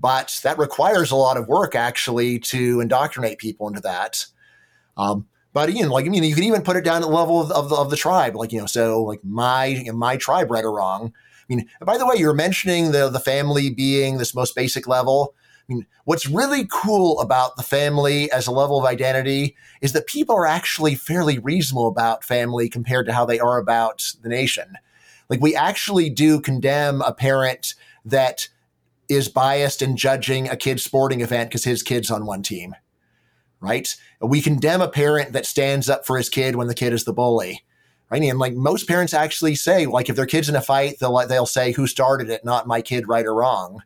But 0.00 0.40
that 0.44 0.58
requires 0.58 1.10
a 1.10 1.16
lot 1.16 1.36
of 1.36 1.48
work 1.48 1.74
actually 1.74 2.38
to 2.40 2.80
indoctrinate 2.80 3.38
people 3.38 3.66
into 3.68 3.80
that. 3.80 4.26
Um, 4.96 5.26
but 5.52 5.72
you 5.74 5.82
know, 5.82 5.92
like 5.92 6.06
I 6.06 6.08
mean, 6.08 6.22
you 6.22 6.34
can 6.34 6.44
even 6.44 6.62
put 6.62 6.76
it 6.76 6.84
down 6.84 7.02
at 7.02 7.08
the 7.08 7.08
level 7.08 7.40
of, 7.40 7.50
of, 7.50 7.68
the, 7.68 7.76
of 7.76 7.90
the 7.90 7.96
tribe, 7.96 8.36
like 8.36 8.52
you 8.52 8.60
know, 8.60 8.66
so 8.66 9.02
like 9.02 9.20
my 9.24 9.84
my 9.92 10.16
tribe 10.16 10.50
right 10.50 10.64
or 10.64 10.76
wrong. 10.76 11.12
I 11.50 11.54
mean, 11.54 11.68
by 11.80 11.96
the 11.96 12.06
way, 12.06 12.16
you're 12.16 12.34
mentioning 12.34 12.92
the 12.92 13.08
the 13.08 13.20
family 13.20 13.70
being 13.70 14.18
this 14.18 14.34
most 14.34 14.54
basic 14.54 14.86
level. 14.86 15.34
I 15.68 15.74
mean, 15.74 15.86
what's 16.04 16.26
really 16.26 16.66
cool 16.70 17.20
about 17.20 17.56
the 17.56 17.62
family 17.62 18.30
as 18.30 18.46
a 18.46 18.52
level 18.52 18.78
of 18.78 18.86
identity 18.86 19.56
is 19.82 19.92
that 19.92 20.06
people 20.06 20.34
are 20.34 20.46
actually 20.46 20.94
fairly 20.94 21.38
reasonable 21.38 21.88
about 21.88 22.24
family 22.24 22.68
compared 22.70 23.06
to 23.06 23.12
how 23.12 23.26
they 23.26 23.38
are 23.38 23.58
about 23.58 24.14
the 24.22 24.30
nation. 24.30 24.78
Like 25.28 25.40
we 25.40 25.54
actually 25.54 26.08
do 26.08 26.40
condemn 26.40 27.02
a 27.02 27.12
parent 27.12 27.74
that 28.04 28.48
is 29.08 29.28
biased 29.28 29.82
in 29.82 29.96
judging 29.96 30.48
a 30.48 30.56
kid's 30.56 30.84
sporting 30.84 31.20
event 31.20 31.50
because 31.50 31.64
his 31.64 31.82
kid's 31.82 32.10
on 32.10 32.26
one 32.26 32.42
team 32.42 32.74
right? 33.60 33.94
We 34.20 34.40
condemn 34.40 34.80
a 34.80 34.88
parent 34.88 35.32
that 35.32 35.46
stands 35.46 35.88
up 35.88 36.06
for 36.06 36.16
his 36.16 36.28
kid 36.28 36.56
when 36.56 36.68
the 36.68 36.74
kid 36.74 36.92
is 36.92 37.04
the 37.04 37.12
bully. 37.12 37.64
Right. 38.10 38.22
And 38.22 38.38
like 38.38 38.54
most 38.54 38.88
parents 38.88 39.12
actually 39.12 39.54
say, 39.54 39.84
like 39.84 40.08
if 40.08 40.16
their 40.16 40.24
kid's 40.24 40.48
in 40.48 40.56
a 40.56 40.62
fight, 40.62 40.96
they'll 40.98 41.26
they'll 41.26 41.44
say 41.44 41.72
who 41.72 41.86
started 41.86 42.30
it, 42.30 42.42
not 42.42 42.66
my 42.66 42.80
kid, 42.80 43.06
right 43.06 43.26
or 43.26 43.34
wrong. 43.34 43.82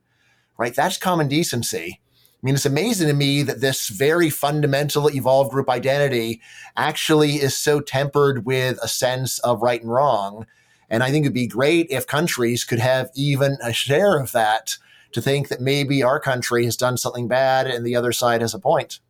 Right. 0.57 0.75
That's 0.75 0.97
common 0.97 1.27
decency. 1.27 2.01
I 2.01 2.39
mean, 2.47 2.55
it's 2.55 2.67
amazing 2.67 3.09
to 3.09 3.15
me 3.15 3.43
that 3.43 3.61
this 3.61 3.89
very 3.89 4.31
fundamental 4.31 5.11
evolved 5.11 5.51
group 5.51 5.69
identity 5.69 6.41
actually 6.77 7.37
is 7.37 7.57
so 7.57 7.81
tempered 7.81 8.47
with 8.47 8.79
a 8.81 8.87
sense 8.87 9.41
of 9.41 9.61
right 9.61 9.83
and 9.83 9.91
wrong. 9.91 10.47
And 10.89 11.03
I 11.03 11.11
think 11.11 11.25
it'd 11.25 11.35
be 11.35 11.49
great 11.49 11.89
if 11.91 12.07
countries 12.07 12.65
could 12.65 12.81
have 12.81 13.11
even 13.17 13.59
a 13.63 13.73
share 13.73 14.21
of 14.21 14.31
that 14.33 14.77
to 15.13 15.23
think 15.23 15.49
that 15.49 15.61
maybe 15.61 16.03
our 16.03 16.19
country 16.19 16.65
has 16.65 16.77
done 16.77 16.97
something 16.97 17.29
bad 17.29 17.67
and 17.67 17.87
the 17.87 17.97
other 17.97 18.13
side 18.13 18.41
has 18.41 18.55
a 18.55 18.59
point. 18.59 19.01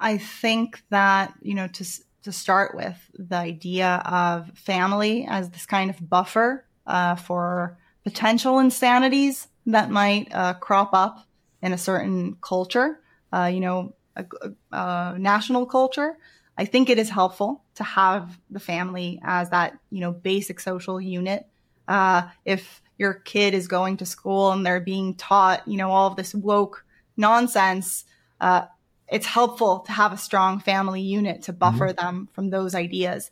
I 0.00 0.18
think 0.18 0.82
that, 0.90 1.32
you 1.40 1.54
know, 1.54 1.68
to, 1.68 1.86
to 2.24 2.32
start 2.32 2.74
with, 2.74 2.96
the 3.16 3.36
idea 3.36 4.02
of 4.04 4.50
family 4.58 5.26
as 5.28 5.50
this 5.50 5.64
kind 5.64 5.90
of 5.90 6.08
buffer 6.08 6.64
uh, 6.86 7.14
for 7.14 7.78
potential 8.04 8.58
insanities 8.58 9.46
that 9.66 9.90
might 9.90 10.32
uh, 10.34 10.54
crop 10.54 10.92
up 10.92 11.24
in 11.62 11.72
a 11.72 11.78
certain 11.78 12.36
culture, 12.40 13.00
uh, 13.32 13.44
you 13.52 13.60
know, 13.60 13.94
a, 14.16 14.24
a, 14.72 15.14
national 15.18 15.66
culture. 15.66 16.18
I 16.58 16.64
think 16.64 16.90
it 16.90 16.98
is 16.98 17.08
helpful 17.08 17.62
to 17.76 17.84
have 17.84 18.38
the 18.50 18.60
family 18.60 19.20
as 19.22 19.50
that, 19.50 19.78
you 19.90 20.00
know, 20.00 20.10
basic 20.10 20.58
social 20.58 21.00
unit. 21.00 21.46
Uh, 21.86 22.22
if 22.44 22.81
your 23.02 23.14
kid 23.14 23.52
is 23.52 23.66
going 23.66 23.96
to 23.96 24.06
school 24.06 24.52
and 24.52 24.64
they're 24.64 24.80
being 24.80 25.14
taught, 25.16 25.66
you 25.66 25.76
know, 25.76 25.90
all 25.90 26.06
of 26.06 26.14
this 26.14 26.32
woke 26.32 26.86
nonsense, 27.16 28.04
uh, 28.40 28.62
it's 29.08 29.26
helpful 29.26 29.80
to 29.80 29.92
have 29.92 30.12
a 30.12 30.16
strong 30.16 30.60
family 30.60 31.02
unit 31.02 31.42
to 31.42 31.52
buffer 31.52 31.88
mm-hmm. 31.88 32.06
them 32.06 32.28
from 32.32 32.50
those 32.50 32.76
ideas. 32.76 33.30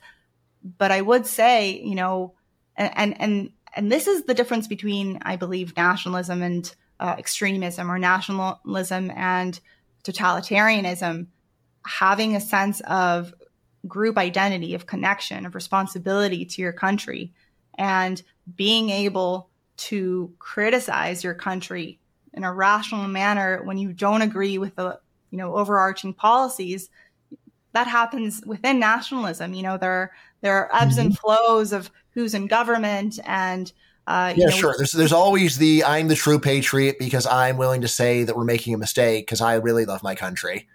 But 0.77 0.91
I 0.91 1.01
would 1.01 1.25
say, 1.25 1.81
you 1.81 1.95
know, 1.95 2.35
and, 2.77 2.91
and, 2.97 3.21
and, 3.21 3.51
and 3.77 3.93
this 3.93 4.09
is 4.09 4.25
the 4.25 4.35
difference 4.35 4.67
between, 4.67 5.21
I 5.23 5.37
believe, 5.37 5.77
nationalism 5.77 6.43
and 6.43 6.75
uh, 6.99 7.15
extremism 7.17 7.91
or 7.91 7.99
nationalism 7.99 9.13
and 9.15 9.59
totalitarianism. 10.03 11.29
Having 11.87 12.35
a 12.35 12.41
sense 12.41 12.81
of 12.81 13.33
group 13.87 14.19
identity, 14.19 14.75
of 14.75 14.87
connection, 14.87 15.47
of 15.47 15.55
responsibility 15.55 16.45
to 16.45 16.61
your 16.61 16.73
country, 16.73 17.33
and 17.79 18.21
being 18.57 18.91
able 18.91 19.50
to 19.81 20.33
criticize 20.39 21.25
your 21.25 21.35
country 21.35 21.99
in 22.33 22.45
a 22.45 22.53
rational 22.53 23.09
manner 23.09 23.63
when 23.65 23.79
you 23.79 23.93
don't 23.93 24.23
agree 24.23 24.59
with 24.59 24.77
the 24.77 25.01
you 25.31 25.39
know, 25.39 25.55
overarching 25.55 26.13
policies, 26.13 26.91
that 27.73 27.87
happens 27.87 28.43
within 28.45 28.79
nationalism. 28.79 29.55
You 29.55 29.63
know, 29.63 29.79
there 29.79 30.13
there 30.41 30.55
are 30.55 30.75
ebbs 30.75 30.97
mm-hmm. 30.97 31.07
and 31.07 31.19
flows 31.19 31.73
of 31.73 31.91
who's 32.13 32.35
in 32.35 32.47
government 32.47 33.19
and 33.25 33.73
uh, 34.07 34.35
yeah, 34.37 34.47
know, 34.47 34.51
sure. 34.51 34.75
There's 34.77 34.93
there's 34.93 35.13
always 35.13 35.59
the 35.59 35.85
I'm 35.85 36.09
the 36.09 36.17
true 36.17 36.41
patriot 36.41 36.97
because 36.99 37.27
I'm 37.27 37.57
willing 37.57 37.81
to 37.83 37.89
say 37.89 38.25
that 38.25 38.37
we're 38.37 38.45
making 38.45 38.75
a 38.75 38.79
mistake 38.79 39.27
because 39.27 39.41
I 39.41 39.55
really 39.55 39.85
love 39.85 40.03
my 40.03 40.15
country. 40.15 40.69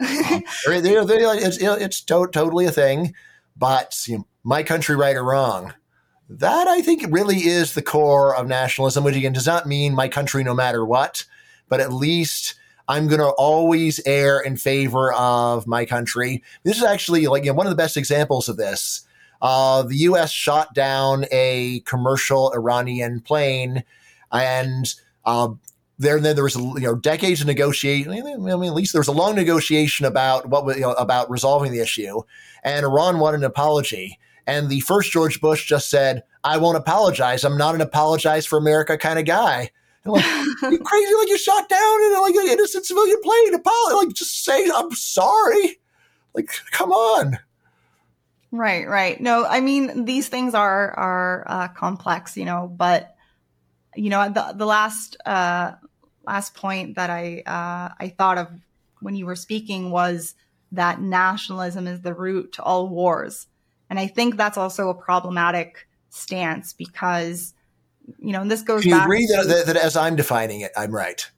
um, 0.00 0.42
they're, 0.66 0.80
they're, 0.80 1.04
they're, 1.04 1.36
it's, 1.36 1.58
it's 1.60 2.00
to- 2.02 2.30
totally 2.32 2.64
a 2.64 2.70
thing, 2.70 3.14
but 3.56 3.94
you 4.06 4.18
know, 4.18 4.26
my 4.42 4.62
country, 4.62 4.96
right 4.96 5.16
or 5.16 5.24
wrong, 5.24 5.74
that 6.28 6.68
I 6.68 6.82
think 6.82 7.04
really 7.10 7.38
is 7.38 7.74
the 7.74 7.82
core 7.82 8.34
of 8.34 8.46
nationalism. 8.46 9.04
Which 9.04 9.16
again 9.16 9.32
does 9.32 9.46
not 9.46 9.66
mean 9.66 9.94
my 9.94 10.08
country 10.08 10.44
no 10.44 10.54
matter 10.54 10.84
what, 10.84 11.24
but 11.68 11.80
at 11.80 11.92
least 11.92 12.54
I'm 12.88 13.06
going 13.06 13.20
to 13.20 13.28
always 13.28 14.00
err 14.06 14.40
in 14.40 14.56
favor 14.56 15.12
of 15.12 15.66
my 15.66 15.84
country. 15.84 16.42
This 16.62 16.78
is 16.78 16.84
actually 16.84 17.26
like 17.26 17.44
you 17.44 17.50
know, 17.50 17.54
one 17.54 17.66
of 17.66 17.70
the 17.70 17.76
best 17.76 17.96
examples 17.96 18.48
of 18.48 18.56
this. 18.56 19.02
Uh, 19.40 19.82
the 19.82 19.96
U.S. 19.96 20.32
shot 20.32 20.74
down 20.74 21.24
a 21.30 21.80
commercial 21.80 22.50
Iranian 22.52 23.20
plane, 23.20 23.84
and 24.32 24.92
uh, 25.24 25.50
there 25.98 26.18
then 26.18 26.34
there 26.34 26.44
was 26.44 26.56
you 26.56 26.80
know 26.80 26.94
decades 26.94 27.40
of 27.40 27.46
negotiation. 27.46 28.10
I 28.10 28.20
mean, 28.20 28.48
at 28.48 28.74
least 28.74 28.92
there 28.92 29.00
was 29.00 29.08
a 29.08 29.12
long 29.12 29.36
negotiation 29.36 30.06
about 30.06 30.48
what 30.48 30.74
you 30.74 30.82
know, 30.82 30.92
about 30.92 31.30
resolving 31.30 31.72
the 31.72 31.80
issue, 31.80 32.22
and 32.64 32.84
Iran 32.84 33.18
wanted 33.18 33.38
an 33.38 33.44
apology. 33.44 34.18
And 34.48 34.70
the 34.70 34.80
first 34.80 35.12
George 35.12 35.42
Bush 35.42 35.66
just 35.66 35.90
said, 35.90 36.24
"I 36.42 36.56
won't 36.56 36.78
apologize. 36.78 37.44
I'm 37.44 37.58
not 37.58 37.74
an 37.74 37.82
apologize 37.82 38.46
for 38.46 38.58
America 38.58 38.96
kind 38.96 39.18
of 39.18 39.26
guy." 39.26 39.70
like, 40.06 40.24
you 40.62 40.78
crazy? 40.78 41.14
Like 41.14 41.28
you 41.28 41.38
shot 41.38 41.68
down 41.68 42.02
in 42.02 42.20
like 42.20 42.34
an 42.34 42.48
innocent 42.48 42.86
civilian 42.86 43.20
plane. 43.22 43.54
Apology. 43.54 44.06
Like 44.06 44.14
just 44.14 44.44
say 44.44 44.70
I'm 44.74 44.90
sorry. 44.92 45.78
Like 46.34 46.50
come 46.70 46.90
on. 46.90 47.38
Right, 48.50 48.88
right. 48.88 49.20
No, 49.20 49.44
I 49.44 49.60
mean 49.60 50.06
these 50.06 50.28
things 50.28 50.54
are 50.54 50.92
are 50.92 51.44
uh, 51.46 51.68
complex, 51.68 52.36
you 52.36 52.46
know. 52.46 52.72
But 52.74 53.14
you 53.96 54.08
know, 54.08 54.30
the 54.30 54.54
the 54.56 54.66
last 54.66 55.18
uh, 55.26 55.72
last 56.26 56.54
point 56.54 56.96
that 56.96 57.10
I 57.10 57.42
uh, 57.44 57.94
I 58.00 58.14
thought 58.16 58.38
of 58.38 58.48
when 59.00 59.14
you 59.14 59.26
were 59.26 59.36
speaking 59.36 59.90
was 59.90 60.34
that 60.72 61.02
nationalism 61.02 61.86
is 61.86 62.00
the 62.00 62.14
root 62.14 62.52
to 62.54 62.62
all 62.62 62.88
wars, 62.88 63.46
and 63.90 63.98
I 63.98 64.06
think 64.06 64.36
that's 64.36 64.58
also 64.58 64.88
a 64.88 64.94
problematic 64.94 65.88
stance 66.10 66.72
because 66.72 67.54
you 68.18 68.32
know, 68.32 68.40
and 68.40 68.50
this 68.50 68.62
goes. 68.62 68.82
Do 68.82 68.88
you 68.88 69.00
agree 69.00 69.26
that, 69.26 69.46
that, 69.48 69.66
that, 69.66 69.76
as 69.76 69.96
I'm 69.96 70.16
defining 70.16 70.62
it, 70.62 70.72
I'm 70.76 70.92
right? 70.92 71.30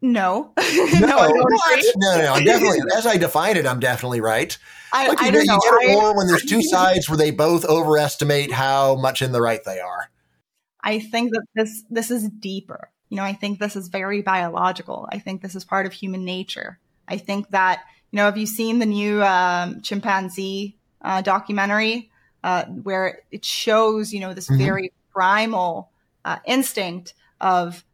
No, 0.00 0.52
no, 0.58 0.86
no, 1.00 1.08
no, 1.08 2.18
no, 2.18 2.32
I'm 2.32 2.44
definitely 2.44 2.78
as 2.96 3.04
I 3.04 3.16
define 3.16 3.56
it, 3.56 3.66
I'm 3.66 3.80
definitely 3.80 4.20
right. 4.20 4.56
I, 4.92 5.08
like 5.08 5.20
I 5.20 5.26
you, 5.26 5.32
don't 5.32 5.42
you 5.42 5.48
know. 5.48 5.58
get 5.58 5.90
a 5.90 5.94
war 5.94 6.16
when 6.16 6.28
there's 6.28 6.44
two 6.44 6.62
sides 6.70 7.08
where 7.08 7.18
they 7.18 7.32
both 7.32 7.64
overestimate 7.64 8.52
how 8.52 8.94
much 8.94 9.22
in 9.22 9.32
the 9.32 9.42
right 9.42 9.60
they 9.64 9.80
are. 9.80 10.10
I 10.82 11.00
think 11.00 11.32
that 11.32 11.44
this 11.54 11.82
this 11.90 12.10
is 12.10 12.28
deeper. 12.28 12.90
You 13.08 13.16
know, 13.16 13.24
I 13.24 13.32
think 13.32 13.58
this 13.58 13.74
is 13.74 13.88
very 13.88 14.22
biological. 14.22 15.08
I 15.10 15.18
think 15.18 15.42
this 15.42 15.54
is 15.54 15.64
part 15.64 15.86
of 15.86 15.92
human 15.92 16.24
nature. 16.24 16.78
I 17.08 17.18
think 17.18 17.50
that 17.50 17.80
you 18.12 18.18
know, 18.18 18.24
have 18.24 18.38
you 18.38 18.46
seen 18.46 18.78
the 18.78 18.86
new 18.86 19.22
um, 19.22 19.82
chimpanzee 19.82 20.77
uh, 21.02 21.22
documentary 21.22 22.10
uh, 22.44 22.64
where 22.64 23.20
it 23.30 23.44
shows 23.44 24.12
you 24.12 24.20
know 24.20 24.34
this 24.34 24.48
mm-hmm. 24.48 24.64
very 24.64 24.92
primal 25.12 25.90
uh, 26.24 26.38
instinct 26.46 27.14
of 27.40 27.84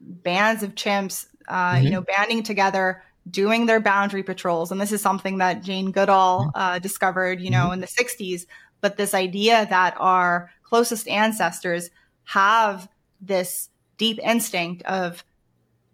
bands 0.00 0.62
of 0.62 0.74
chimps, 0.74 1.26
uh, 1.48 1.74
mm-hmm. 1.74 1.84
you 1.84 1.90
know, 1.90 2.00
banding 2.02 2.42
together, 2.42 3.02
doing 3.30 3.66
their 3.66 3.80
boundary 3.80 4.22
patrols. 4.22 4.72
And 4.72 4.80
this 4.80 4.92
is 4.92 5.00
something 5.00 5.38
that 5.38 5.62
Jane 5.62 5.92
Goodall 5.92 6.46
mm-hmm. 6.46 6.50
uh, 6.54 6.78
discovered, 6.78 7.40
you 7.40 7.50
know, 7.50 7.64
mm-hmm. 7.64 7.74
in 7.74 7.80
the 7.80 7.86
60s. 7.86 8.46
But 8.80 8.96
this 8.96 9.14
idea 9.14 9.66
that 9.70 9.94
our 9.98 10.50
closest 10.64 11.06
ancestors 11.08 11.90
have 12.24 12.88
this 13.20 13.68
deep 13.96 14.18
instinct 14.22 14.82
of, 14.82 15.24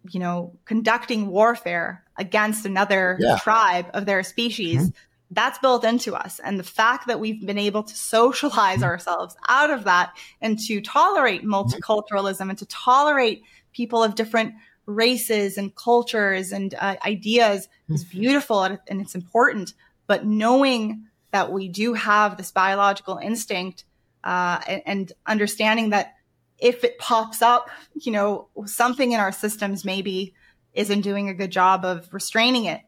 you 0.09 0.19
know, 0.19 0.53
conducting 0.65 1.27
warfare 1.27 2.03
against 2.17 2.65
another 2.65 3.17
yeah. 3.19 3.37
tribe 3.37 3.85
of 3.93 4.05
their 4.05 4.23
species. 4.23 4.81
Mm-hmm. 4.81 4.89
That's 5.31 5.59
built 5.59 5.83
into 5.83 6.15
us. 6.15 6.39
And 6.39 6.59
the 6.59 6.63
fact 6.63 7.07
that 7.07 7.19
we've 7.19 7.45
been 7.45 7.57
able 7.57 7.83
to 7.83 7.95
socialize 7.95 8.77
mm-hmm. 8.77 8.85
ourselves 8.85 9.35
out 9.47 9.69
of 9.69 9.83
that 9.83 10.13
and 10.41 10.57
to 10.67 10.81
tolerate 10.81 11.43
mm-hmm. 11.43 11.53
multiculturalism 11.53 12.49
and 12.49 12.57
to 12.57 12.65
tolerate 12.65 13.43
people 13.71 14.03
of 14.03 14.15
different 14.15 14.53
races 14.85 15.57
and 15.57 15.75
cultures 15.75 16.51
and 16.51 16.73
uh, 16.79 16.95
ideas 17.05 17.67
is 17.89 18.03
mm-hmm. 18.03 18.19
beautiful 18.19 18.63
and, 18.63 18.79
and 18.87 19.01
it's 19.01 19.15
important. 19.15 19.73
But 20.07 20.25
knowing 20.25 21.05
that 21.31 21.51
we 21.51 21.69
do 21.69 21.93
have 21.93 22.37
this 22.37 22.51
biological 22.51 23.17
instinct 23.17 23.85
uh, 24.23 24.59
and, 24.67 24.81
and 24.85 25.13
understanding 25.27 25.91
that 25.91 26.15
if 26.57 26.83
it 26.83 26.97
pops 26.97 27.41
up, 27.41 27.69
you 27.93 28.11
know, 28.11 28.49
something 28.65 29.11
in 29.11 29.19
our 29.19 29.31
systems 29.31 29.85
maybe 29.85 30.33
isn't 30.73 31.01
doing 31.01 31.29
a 31.29 31.33
good 31.33 31.51
job 31.51 31.85
of 31.85 32.11
restraining 32.13 32.65
it. 32.65 32.81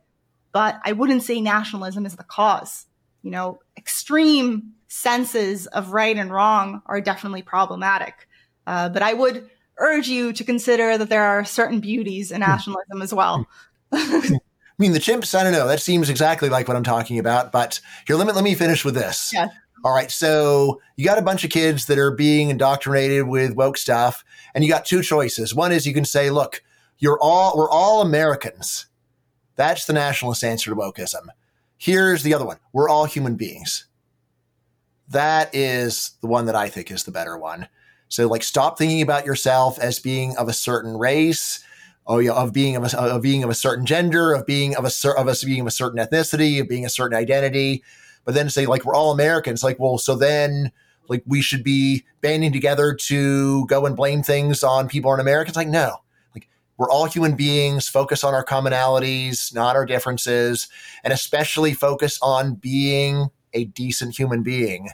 But 0.51 0.79
I 0.83 0.91
wouldn't 0.91 1.23
say 1.23 1.41
nationalism 1.41 2.05
is 2.05 2.15
the 2.15 2.23
cause. 2.23 2.85
You 3.23 3.31
know, 3.31 3.59
extreme 3.77 4.73
senses 4.87 5.67
of 5.67 5.93
right 5.93 6.17
and 6.17 6.31
wrong 6.31 6.81
are 6.85 6.99
definitely 6.99 7.43
problematic. 7.43 8.27
Uh, 8.67 8.89
but 8.89 9.01
I 9.01 9.13
would 9.13 9.49
urge 9.77 10.07
you 10.07 10.33
to 10.33 10.43
consider 10.43 10.97
that 10.97 11.09
there 11.09 11.23
are 11.23 11.45
certain 11.45 11.79
beauties 11.79 12.31
in 12.31 12.41
hmm. 12.41 12.49
nationalism 12.49 13.01
as 13.01 13.13
well. 13.13 13.47
I 13.93 14.39
mean, 14.77 14.93
the 14.93 14.99
chimps, 14.99 15.37
I 15.37 15.43
don't 15.43 15.51
know. 15.51 15.67
That 15.67 15.81
seems 15.81 16.09
exactly 16.09 16.49
like 16.49 16.67
what 16.67 16.75
I'm 16.75 16.83
talking 16.83 17.19
about. 17.19 17.51
But 17.51 17.79
here, 18.07 18.15
let 18.15 18.25
me, 18.25 18.33
let 18.33 18.43
me 18.43 18.55
finish 18.55 18.83
with 18.83 18.95
this. 18.95 19.31
Yeah. 19.33 19.49
All 19.83 19.93
right. 19.93 20.11
So 20.11 20.81
you 20.95 21.05
got 21.05 21.17
a 21.17 21.23
bunch 21.23 21.43
of 21.43 21.49
kids 21.49 21.85
that 21.87 21.97
are 21.97 22.11
being 22.11 22.49
indoctrinated 22.49 23.27
with 23.27 23.55
woke 23.55 23.77
stuff, 23.77 24.23
and 24.53 24.63
you 24.63 24.69
got 24.69 24.85
two 24.85 25.01
choices. 25.01 25.55
One 25.55 25.71
is 25.71 25.87
you 25.87 25.93
can 25.93 26.05
say, 26.05 26.29
look, 26.29 26.63
you're 26.97 27.19
all, 27.21 27.57
we're 27.57 27.69
all 27.69 28.01
Americans. 28.01 28.87
That's 29.55 29.85
the 29.85 29.93
nationalist 29.93 30.43
answer 30.43 30.71
to 30.71 30.75
wokeism. 30.75 31.27
Here's 31.77 32.23
the 32.23 32.33
other 32.33 32.45
one. 32.45 32.57
We're 32.73 32.89
all 32.89 33.05
human 33.05 33.35
beings. 33.35 33.85
That 35.09 35.53
is 35.53 36.11
the 36.21 36.27
one 36.27 36.45
that 36.45 36.55
I 36.55 36.69
think 36.69 36.89
is 36.89 37.03
the 37.03 37.11
better 37.11 37.37
one. 37.37 37.67
So 38.07 38.27
like 38.27 38.43
stop 38.43 38.77
thinking 38.77 39.01
about 39.01 39.25
yourself 39.25 39.79
as 39.79 39.99
being 39.99 40.35
of 40.37 40.47
a 40.47 40.53
certain 40.53 40.97
race, 40.97 41.63
oh, 42.07 42.19
yeah, 42.19 42.33
of 42.33 42.53
being 42.53 42.75
of 42.75 42.93
a, 42.93 42.99
of 42.99 43.21
being 43.21 43.43
of 43.43 43.49
a 43.49 43.55
certain 43.55 43.85
gender, 43.85 44.33
of 44.33 44.45
being 44.45 44.75
of 44.75 44.85
a 44.85 45.09
of 45.17 45.27
us 45.27 45.43
being 45.43 45.61
of 45.61 45.67
a 45.67 45.71
certain 45.71 45.99
ethnicity, 45.99 46.59
of 46.59 46.67
being 46.67 46.85
a 46.85 46.89
certain 46.89 47.17
identity 47.17 47.83
but 48.25 48.35
then 48.35 48.49
say 48.49 48.65
like 48.65 48.85
we're 48.85 48.95
all 48.95 49.11
Americans, 49.11 49.63
like 49.63 49.79
well, 49.79 49.97
so 49.97 50.15
then 50.15 50.71
like 51.07 51.23
we 51.25 51.41
should 51.41 51.63
be 51.63 52.05
banding 52.21 52.53
together 52.53 52.93
to 52.93 53.65
go 53.65 53.85
and 53.85 53.95
blame 53.95 54.23
things 54.23 54.63
on 54.63 54.87
people 54.87 55.09
aren't 55.09 55.21
Americans. 55.21 55.55
Like 55.55 55.67
no, 55.67 55.97
we're 56.81 56.89
all 56.89 57.05
human 57.05 57.35
beings. 57.35 57.87
Focus 57.87 58.23
on 58.23 58.33
our 58.33 58.43
commonalities, 58.43 59.53
not 59.53 59.75
our 59.75 59.85
differences, 59.85 60.67
and 61.03 61.13
especially 61.13 61.75
focus 61.75 62.17
on 62.23 62.55
being 62.55 63.27
a 63.53 63.65
decent 63.65 64.17
human 64.17 64.41
being 64.41 64.89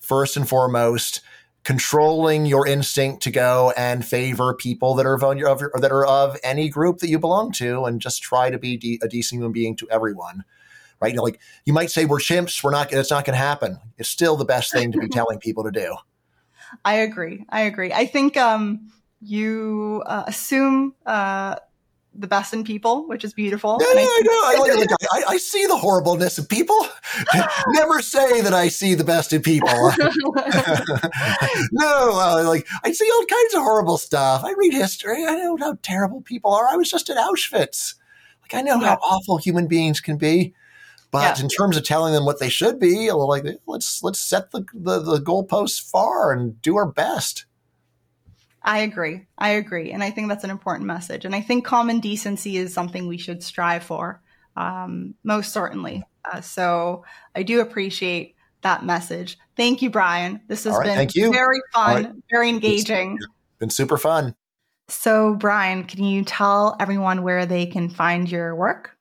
first 0.00 0.36
and 0.36 0.46
foremost 0.46 1.22
controlling 1.62 2.44
your 2.44 2.66
instinct 2.66 3.22
to 3.22 3.30
go 3.30 3.72
and 3.74 4.04
favor 4.04 4.52
people 4.52 4.94
that 4.96 5.06
are 5.06 5.14
of, 5.14 5.62
that 5.80 5.90
are 5.90 6.04
of 6.04 6.36
any 6.44 6.68
group 6.68 6.98
that 6.98 7.08
you 7.08 7.18
belong 7.18 7.50
to 7.52 7.84
and 7.84 8.02
just 8.02 8.22
try 8.22 8.50
to 8.50 8.58
be 8.58 8.76
de- 8.76 9.00
a 9.02 9.08
decent 9.08 9.38
human 9.38 9.52
being 9.52 9.74
to 9.74 9.88
everyone 9.90 10.44
right? 11.00 11.10
You 11.10 11.16
know, 11.16 11.22
like 11.22 11.40
you 11.64 11.72
might 11.72 11.90
say 11.90 12.04
we're 12.04 12.18
chimps, 12.18 12.62
we're 12.62 12.70
not, 12.70 12.92
it's 12.92 13.10
not 13.10 13.24
going 13.24 13.34
to 13.34 13.44
happen. 13.44 13.78
It's 13.98 14.08
still 14.08 14.36
the 14.36 14.44
best 14.44 14.72
thing 14.72 14.92
to 14.92 14.98
be 14.98 15.08
telling 15.12 15.38
people 15.38 15.64
to 15.64 15.70
do. 15.70 15.96
I 16.84 16.94
agree. 16.94 17.44
I 17.48 17.62
agree. 17.62 17.92
I 17.92 18.06
think 18.06 18.36
um, 18.36 18.92
you 19.24 20.02
uh, 20.06 20.24
assume 20.26 20.94
uh, 21.06 21.56
the 22.14 22.26
best 22.26 22.52
in 22.52 22.64
people, 22.64 23.06
which 23.08 23.24
is 23.24 23.32
beautiful. 23.32 23.78
Yeah, 23.80 23.86
I, 23.88 24.22
know. 24.22 24.32
I, 24.44 24.76
like, 24.76 24.90
I, 25.12 25.34
I, 25.34 25.36
see 25.38 25.66
the 25.66 25.76
horribleness 25.76 26.38
of 26.38 26.48
people. 26.48 26.76
Never 27.68 28.00
say 28.00 28.40
that 28.40 28.54
I 28.54 28.68
see 28.68 28.94
the 28.94 29.04
best 29.04 29.32
in 29.32 29.42
people. 29.42 29.68
no, 31.72 32.10
uh, 32.12 32.44
like 32.46 32.66
I 32.84 32.92
see 32.92 33.10
all 33.10 33.24
kinds 33.26 33.54
of 33.54 33.62
horrible 33.62 33.98
stuff. 33.98 34.44
I 34.44 34.54
read 34.56 34.72
history. 34.72 35.24
I 35.24 35.36
know 35.36 35.56
how 35.56 35.76
terrible 35.82 36.20
people 36.20 36.52
are. 36.52 36.68
I 36.68 36.76
was 36.76 36.90
just 36.90 37.10
at 37.10 37.16
Auschwitz. 37.16 37.94
Like 38.42 38.54
I 38.54 38.62
know 38.62 38.80
yeah. 38.80 38.88
how 38.88 38.94
awful 38.96 39.38
human 39.38 39.66
beings 39.66 40.00
can 40.00 40.16
be. 40.16 40.54
But 41.10 41.38
yeah. 41.38 41.44
in 41.44 41.48
terms 41.48 41.76
of 41.76 41.84
telling 41.84 42.12
them 42.12 42.24
what 42.24 42.40
they 42.40 42.48
should 42.48 42.80
be, 42.80 43.10
like 43.12 43.44
let's 43.66 44.02
let's 44.02 44.20
set 44.20 44.50
the, 44.50 44.64
the 44.74 45.00
the 45.00 45.18
goalposts 45.18 45.80
far 45.80 46.32
and 46.32 46.60
do 46.60 46.76
our 46.76 46.86
best. 46.86 47.46
I 48.64 48.80
agree. 48.80 49.26
I 49.36 49.50
agree, 49.50 49.92
and 49.92 50.02
I 50.02 50.10
think 50.10 50.28
that's 50.28 50.44
an 50.44 50.50
important 50.50 50.86
message. 50.86 51.24
And 51.24 51.34
I 51.34 51.40
think 51.40 51.64
common 51.64 52.00
decency 52.00 52.56
is 52.56 52.72
something 52.72 53.06
we 53.06 53.18
should 53.18 53.42
strive 53.42 53.84
for, 53.84 54.22
um, 54.56 55.14
most 55.22 55.52
certainly. 55.52 56.02
Uh, 56.24 56.40
so 56.40 57.04
I 57.34 57.42
do 57.42 57.60
appreciate 57.60 58.36
that 58.62 58.84
message. 58.84 59.38
Thank 59.56 59.82
you, 59.82 59.90
Bryan. 59.90 60.40
This 60.48 60.64
has 60.64 60.74
right, 60.74 61.08
been 61.12 61.32
very 61.32 61.60
fun, 61.72 62.04
right. 62.04 62.14
very 62.30 62.48
engaging. 62.48 63.18
It's 63.20 63.58
been 63.58 63.70
super 63.70 63.98
fun. 63.98 64.34
So, 64.88 65.34
Bryan, 65.34 65.84
can 65.84 66.04
you 66.04 66.24
tell 66.24 66.76
everyone 66.80 67.22
where 67.22 67.46
they 67.46 67.66
can 67.66 67.90
find 67.90 68.30
your 68.30 68.54
work? 68.54 68.94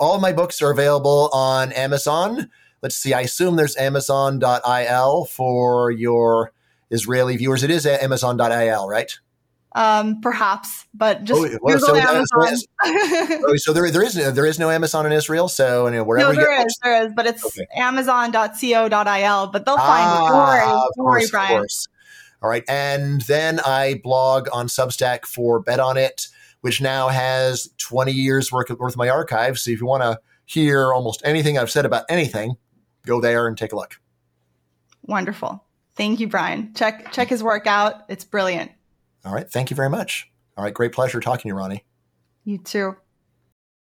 all 0.00 0.18
my 0.18 0.32
books 0.32 0.62
are 0.62 0.70
available 0.70 1.28
on 1.32 1.72
Amazon. 1.72 2.50
Let's 2.82 2.96
see, 2.96 3.12
I 3.12 3.20
assume 3.20 3.56
there's 3.56 3.76
Amazon.il 3.76 5.24
for 5.26 5.90
your 5.90 6.52
Israeli 6.90 7.36
viewers. 7.36 7.62
It 7.62 7.70
is 7.70 7.86
Amazon.il, 7.86 8.88
right? 8.88 9.18
Um, 9.72 10.20
perhaps, 10.20 10.86
but 10.92 11.22
just 11.22 11.38
oh, 11.38 11.58
well, 11.62 11.78
Google 11.78 11.94
so 11.94 11.96
Amazon. 11.96 12.64
oh, 12.82 13.52
so 13.56 13.72
there, 13.72 13.88
there 13.90 14.02
is 14.02 14.14
there 14.14 14.46
is 14.46 14.58
no 14.58 14.68
Amazon 14.68 15.06
in 15.06 15.12
Israel. 15.12 15.48
So 15.48 15.86
you 15.86 15.92
know, 15.92 16.04
wherever 16.04 16.32
no, 16.32 16.40
there 16.40 16.66
is, 16.66 16.76
there 16.82 17.04
is, 17.04 17.12
but 17.14 17.26
it's 17.26 17.44
okay. 17.44 17.68
Amazon.co.il. 17.76 19.46
But 19.46 19.64
they'll 19.64 19.76
find 19.76 20.06
ah, 20.08 20.26
it. 20.26 20.28
Don't 20.28 20.38
worry, 20.38 20.82
don't 20.96 21.04
worry, 21.06 21.26
Bryan. 21.30 21.66
All 22.42 22.50
right, 22.50 22.64
and 22.68 23.20
then 23.22 23.60
I 23.60 24.00
blog 24.02 24.48
on 24.52 24.66
Substack 24.66 25.24
for 25.24 25.60
Bet 25.60 25.78
on 25.78 25.96
It 25.96 26.26
which 26.60 26.80
now 26.80 27.08
has 27.08 27.70
20 27.78 28.12
years 28.12 28.52
worth 28.52 28.70
of, 28.70 28.78
worth 28.78 28.94
of 28.94 28.98
my 28.98 29.08
archives. 29.08 29.62
So 29.62 29.70
if 29.70 29.80
you 29.80 29.86
want 29.86 30.02
to 30.02 30.18
hear 30.44 30.92
almost 30.92 31.22
anything 31.24 31.58
I've 31.58 31.70
said 31.70 31.86
about 31.86 32.04
anything, 32.08 32.56
go 33.06 33.20
there 33.20 33.46
and 33.46 33.56
take 33.56 33.72
a 33.72 33.76
look. 33.76 34.00
Wonderful. 35.02 35.64
Thank 35.96 36.20
you, 36.20 36.28
Bryan. 36.28 36.72
Check 36.74 37.12
check 37.12 37.28
his 37.28 37.42
work 37.42 37.66
out. 37.66 38.04
It's 38.08 38.24
brilliant. 38.24 38.72
All 39.24 39.34
right. 39.34 39.48
Thank 39.50 39.70
you 39.70 39.76
very 39.76 39.90
much. 39.90 40.30
All 40.56 40.64
right. 40.64 40.72
Great 40.72 40.92
pleasure 40.92 41.20
talking 41.20 41.42
to 41.42 41.48
you, 41.48 41.54
Ronnie. 41.54 41.84
You 42.44 42.58
too. 42.58 42.96